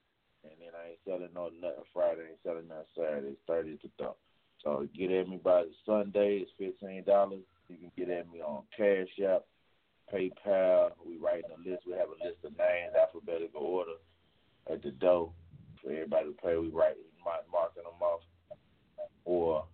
and 0.51 0.59
then 0.61 0.73
I 0.77 0.93
ain't 0.93 1.03
selling 1.05 1.33
no 1.33 1.49
nothing 1.61 1.89
Friday. 1.93 2.29
Ain't 2.29 2.43
selling 2.43 2.67
nothing 2.67 2.93
Saturday. 2.95 3.33
It's 3.33 3.47
thirty 3.47 3.77
to 3.77 3.89
thumb. 3.97 4.17
So 4.63 4.87
get 4.97 5.11
at 5.11 5.29
me 5.29 5.39
by 5.43 5.65
Sunday. 5.85 6.45
It's 6.45 6.51
fifteen 6.57 7.03
dollars. 7.03 7.43
You 7.69 7.77
can 7.77 7.91
get 7.97 8.09
at 8.09 8.31
me 8.31 8.41
on 8.41 8.63
Cash 8.75 9.09
App, 9.25 9.45
PayPal. 10.13 10.91
We 11.05 11.17
writing 11.17 11.51
a 11.53 11.59
list. 11.67 11.85
We 11.85 11.93
have 11.93 12.09
a 12.09 12.23
list 12.23 12.45
of 12.45 12.57
names, 12.57 12.93
alphabetical 12.93 13.61
order 13.61 13.97
at 14.69 14.81
the 14.81 14.91
door 14.91 15.31
for 15.81 15.91
everybody 15.91 16.29
to 16.29 16.37
pay. 16.41 16.55
We 16.55 16.69
write 16.69 16.97
marking 17.51 17.83
them 17.83 18.01
off, 18.01 18.21
or 19.25 19.65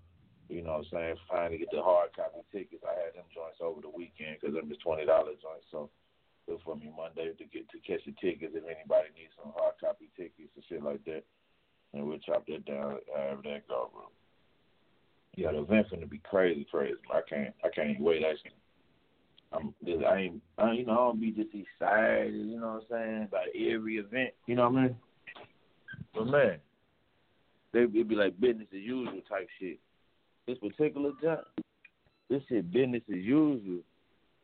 you 0.50 0.62
know 0.62 0.84
what 0.84 0.88
I'm 1.00 1.18
saying, 1.32 1.52
to 1.52 1.58
get 1.58 1.72
the 1.72 1.82
hard 1.82 2.16
copy 2.16 2.44
tickets. 2.52 2.84
I 2.84 2.96
had 2.96 3.16
them 3.16 3.28
joints 3.34 3.60
over 3.60 3.82
the 3.82 3.90
weekend 3.90 4.38
because 4.40 4.56
them 4.56 4.72
is 4.72 4.78
twenty 4.84 5.06
dollars 5.06 5.40
joints. 5.42 5.68
So 5.72 5.90
look 6.48 6.62
for 6.64 6.76
me 6.76 6.92
Monday 6.96 7.32
to 7.34 7.46
get 7.46 7.70
to 7.70 7.80
catch 7.80 8.04
the 8.06 8.14
tickets 8.22 8.54
if 8.56 8.64
anybody 8.64 9.10
needs 9.16 9.34
some 9.42 9.54
hard 9.56 9.76
copy 9.80 10.10
tickets 10.18 10.52
and 10.56 10.64
shit 10.68 10.84
like 10.84 11.04
that. 11.06 11.24
And 11.94 12.06
we'll 12.08 12.20
chop 12.20 12.46
that 12.48 12.66
down 12.66 12.98
however 13.14 13.42
that 13.46 13.68
go, 13.68 13.90
bro. 13.94 14.04
Yeah, 15.36 15.52
the 15.52 15.62
event's 15.62 15.90
gonna 15.92 16.08
be 16.08 16.20
crazy, 16.20 16.66
crazy. 16.70 16.96
I 17.12 17.22
can't, 17.28 17.54
I 17.64 17.70
can't 17.70 17.92
even 17.92 18.04
wait. 18.04 18.24
Actually, 18.24 18.52
I'm, 19.54 19.74
just- 19.86 20.04
I 20.04 20.18
ain't, 20.18 20.42
I, 20.58 20.72
you 20.74 20.86
know, 20.86 20.94
I 20.94 20.96
don't 20.96 21.22
be 21.22 21.32
just 21.32 21.50
excited. 21.54 22.34
You 22.34 22.60
know 22.60 22.82
what 22.90 22.98
I'm 22.98 23.08
saying 23.08 23.24
about 23.24 23.48
every 23.56 23.98
event. 23.98 24.32
You 24.48 24.56
know 24.56 24.70
what 24.70 24.80
I 24.80 24.82
mean? 24.84 24.96
But 26.14 26.28
man, 26.28 26.58
they 27.74 27.80
it'd 27.84 28.08
be 28.08 28.16
like 28.16 28.40
business 28.40 28.68
as 28.74 28.80
usual 28.82 29.22
type 29.30 29.48
shit. 29.60 29.80
This 30.48 30.58
particular 30.58 31.12
job, 31.22 31.40
this 32.30 32.42
shit 32.50 32.72
business 32.72 33.04
as 33.10 33.16
usual 33.18 33.80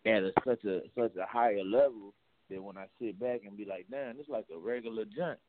at 0.06 0.24
a, 0.24 0.32
such 0.46 0.64
a 0.66 0.82
such 0.96 1.16
a 1.16 1.26
higher 1.26 1.64
level 1.64 2.14
that 2.50 2.62
when 2.64 2.78
I 2.78 2.86
sit 3.00 3.20
back 3.20 3.42
and 3.46 3.58
be 3.58 3.66
like, 3.66 3.88
damn, 3.92 4.20
it's 4.20 4.30
like 4.30 4.46
a 4.54 4.58
regular 4.58 5.06
junk. 5.06 5.40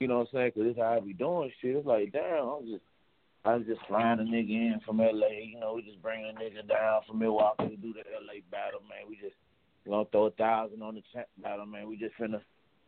You 0.00 0.08
know 0.08 0.20
what 0.20 0.28
I'm 0.32 0.38
saying? 0.38 0.52
'Cause 0.52 0.64
this 0.64 0.76
how 0.78 0.96
I 0.96 1.00
be 1.00 1.12
doing 1.12 1.52
shit. 1.60 1.76
It's 1.76 1.86
like, 1.86 2.12
damn, 2.12 2.48
I'm 2.48 2.66
just 2.66 2.84
I 3.44 3.56
was 3.56 3.66
just 3.66 3.80
flying 3.88 4.20
a 4.20 4.22
nigga 4.22 4.50
in 4.52 4.80
from 4.84 4.98
LA. 5.00 5.44
You 5.48 5.60
know, 5.60 5.74
we 5.74 5.82
just 5.82 6.00
bring 6.02 6.24
a 6.24 6.32
nigga 6.32 6.66
down 6.68 7.00
from 7.06 7.18
Milwaukee 7.18 7.68
to 7.68 7.76
do 7.76 7.92
the 7.92 8.04
LA 8.20 8.40
battle, 8.50 8.80
man. 8.88 9.08
We 9.08 9.16
just 9.16 9.36
gonna 9.88 10.04
throw 10.12 10.26
a 10.26 10.30
thousand 10.32 10.82
on 10.82 10.94
the 10.94 11.02
champ 11.12 11.26
battle, 11.42 11.66
man. 11.66 11.88
We 11.88 11.96
just 11.96 12.16
finna, 12.16 12.40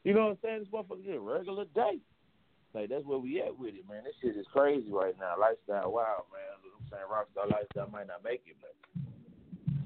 you 0.05 0.13
know 0.13 0.29
what 0.29 0.33
I'm 0.33 0.39
saying? 0.43 0.59
This 0.61 0.69
motherfucker 0.69 1.05
just 1.05 1.17
a 1.17 1.21
regular 1.21 1.65
day. 1.75 2.01
Like 2.75 2.89
that's 2.89 3.05
where 3.05 3.19
we 3.19 3.41
at 3.41 3.57
with 3.59 3.75
it, 3.75 3.89
man. 3.89 4.05
This 4.05 4.17
shit 4.21 4.37
is 4.37 4.47
crazy 4.53 4.89
right 4.91 5.17
now. 5.21 5.35
Lifestyle, 5.41 5.93
wow, 5.93 6.25
man. 6.33 6.45
I'm 6.65 6.85
saying 6.89 7.09
rockstar 7.09 7.51
lifestyle 7.51 7.89
might 7.93 8.09
not 8.09 8.25
make 8.25 8.43
it, 8.47 8.57
but 8.61 8.73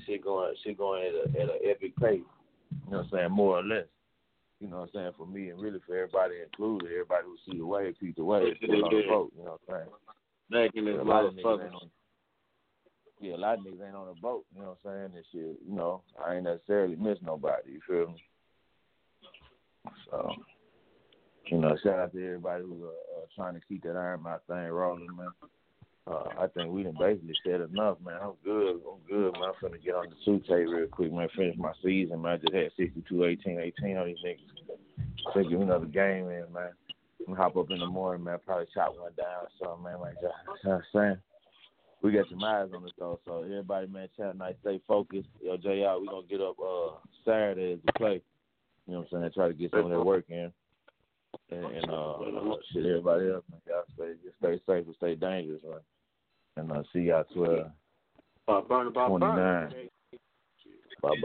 shit 0.06 0.24
going, 0.24 0.54
shit 0.64 0.78
going 0.78 1.04
at 1.06 1.14
a 1.14 1.42
at 1.42 1.48
an 1.50 1.58
epic 1.68 1.96
pace. 1.96 2.20
You 2.70 2.90
know 2.90 2.98
what 2.98 3.06
I'm 3.06 3.10
saying? 3.12 3.30
More 3.32 3.58
or 3.58 3.64
less. 3.64 3.86
You 4.60 4.68
know 4.68 4.78
what 4.78 4.82
I'm 4.84 4.90
saying? 4.94 5.12
For 5.18 5.26
me 5.26 5.50
and 5.50 5.60
really 5.60 5.80
for 5.86 5.94
everybody 5.94 6.36
included, 6.42 6.90
everybody 6.90 7.24
who 7.26 7.36
see 7.44 7.58
the 7.58 7.66
wave, 7.66 7.94
keep 8.00 8.16
the 8.16 8.24
wave, 8.24 8.54
still 8.56 8.84
on 8.84 8.90
the 8.90 9.02
boat. 9.08 9.32
You 9.36 9.44
know 9.44 9.58
what 9.58 9.74
I'm 9.74 9.74
saying? 9.80 9.90
Back 10.50 10.70
in 10.74 10.84
this 10.86 10.96
a 10.98 11.02
lot 11.02 11.26
of 11.26 11.34
niggas 11.34 11.64
ain't 11.64 11.74
on. 11.74 11.90
Yeah, 13.20 13.34
a 13.34 13.36
lot 13.36 13.58
of 13.58 13.64
niggas 13.64 13.86
ain't 13.86 13.96
on 13.96 14.08
the 14.08 14.20
boat. 14.20 14.44
You 14.54 14.62
know 14.62 14.76
what 14.82 14.90
I'm 14.90 15.10
saying? 15.12 15.16
And 15.16 15.24
shit, 15.32 15.60
you 15.66 15.74
know, 15.74 16.02
I 16.24 16.34
ain't 16.34 16.44
necessarily 16.44 16.96
miss 16.96 17.18
nobody. 17.22 17.72
You 17.72 17.80
feel 17.86 18.12
me? 18.12 18.22
So, 20.10 20.32
you 21.46 21.58
know, 21.58 21.76
shout 21.82 21.98
out 21.98 22.12
to 22.12 22.24
everybody 22.24 22.64
who's 22.64 22.82
uh, 22.82 22.86
uh, 22.86 23.26
trying 23.34 23.54
to 23.54 23.60
keep 23.66 23.82
that 23.84 23.96
Iron 23.96 24.22
Mouth 24.22 24.40
thing 24.46 24.68
rolling, 24.68 25.06
man. 25.16 25.28
Uh, 26.08 26.28
I 26.38 26.46
think 26.46 26.70
we 26.70 26.84
done 26.84 26.96
basically 26.98 27.34
said 27.44 27.60
enough, 27.62 27.98
man. 28.04 28.18
I'm 28.22 28.34
good. 28.44 28.76
I'm 28.76 29.00
good, 29.08 29.32
man. 29.32 29.42
I'm 29.42 29.54
finna 29.60 29.82
get 29.82 29.94
on 29.96 30.06
the 30.08 30.16
two 30.24 30.38
tape 30.40 30.68
real 30.68 30.86
quick, 30.86 31.12
man. 31.12 31.28
Finish 31.36 31.56
my 31.58 31.72
season, 31.82 32.22
man. 32.22 32.34
I 32.34 32.36
just 32.36 32.54
had 32.54 32.70
62, 32.76 33.24
18, 33.24 33.60
18 33.60 33.96
on 33.96 34.06
these 34.06 34.16
niggas. 34.24 35.48
Give 35.50 35.58
me 35.58 35.64
another 35.64 35.86
game 35.86 36.30
in, 36.30 36.46
man. 36.52 36.70
I'm 37.26 37.34
hop 37.34 37.56
up 37.56 37.70
in 37.70 37.80
the 37.80 37.86
morning, 37.86 38.22
man. 38.22 38.38
Probably 38.46 38.66
chop 38.72 38.96
one 38.96 39.10
down 39.16 39.46
or 39.46 39.48
something, 39.60 39.82
man, 39.82 40.00
like 40.00 40.14
that. 40.20 40.30
You 40.62 40.70
know 40.70 40.76
what 40.76 40.76
I'm 40.76 40.82
saying? 40.94 41.18
We 42.02 42.12
got 42.12 42.28
some 42.30 42.44
eyes 42.44 42.68
on 42.72 42.84
the 42.84 42.90
though, 42.98 43.18
so 43.26 43.42
everybody, 43.42 43.88
man, 43.88 44.08
chat 44.16 44.36
night, 44.36 44.58
stay 44.60 44.80
focused. 44.86 45.28
Yo, 45.42 45.56
JR, 45.56 45.98
we 46.00 46.06
gonna 46.06 46.26
get 46.28 46.40
up 46.40 46.54
uh 46.60 46.90
Saturday 47.24 47.80
to 47.84 47.92
play. 47.94 48.22
You 48.86 48.92
know 48.92 49.00
what 49.00 49.08
I'm 49.12 49.22
saying? 49.22 49.32
Try 49.34 49.48
to 49.48 49.54
get 49.54 49.72
some 49.72 49.86
of 49.86 49.90
that 49.90 50.04
work 50.04 50.26
in. 50.28 50.52
And, 51.50 51.64
and 51.64 51.90
uh, 51.90 52.12
uh 52.12 52.56
shit, 52.72 52.86
everybody 52.86 53.30
else, 53.30 53.44
man, 53.50 53.60
y'all 53.66 53.82
stay 53.96 54.12
just 54.22 54.36
stay 54.38 54.60
safe 54.66 54.86
and 54.86 54.94
stay 54.96 55.14
dangerous, 55.16 55.62
man. 55.64 55.80
And 56.56 56.72
I 56.72 56.82
see 56.92 57.00
y'all 57.00 57.24
12. 57.34 57.70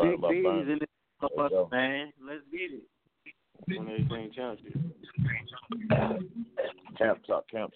Big 0.01 0.21
bye. 0.21 0.29
In 0.31 0.79
it. 0.81 0.89
Us, 1.23 1.51
man. 1.71 2.11
Let's 2.25 2.41
get 2.51 2.71
it. 2.71 2.83
Camp 6.97 7.19
talk, 7.25 7.47
camp 7.49 7.71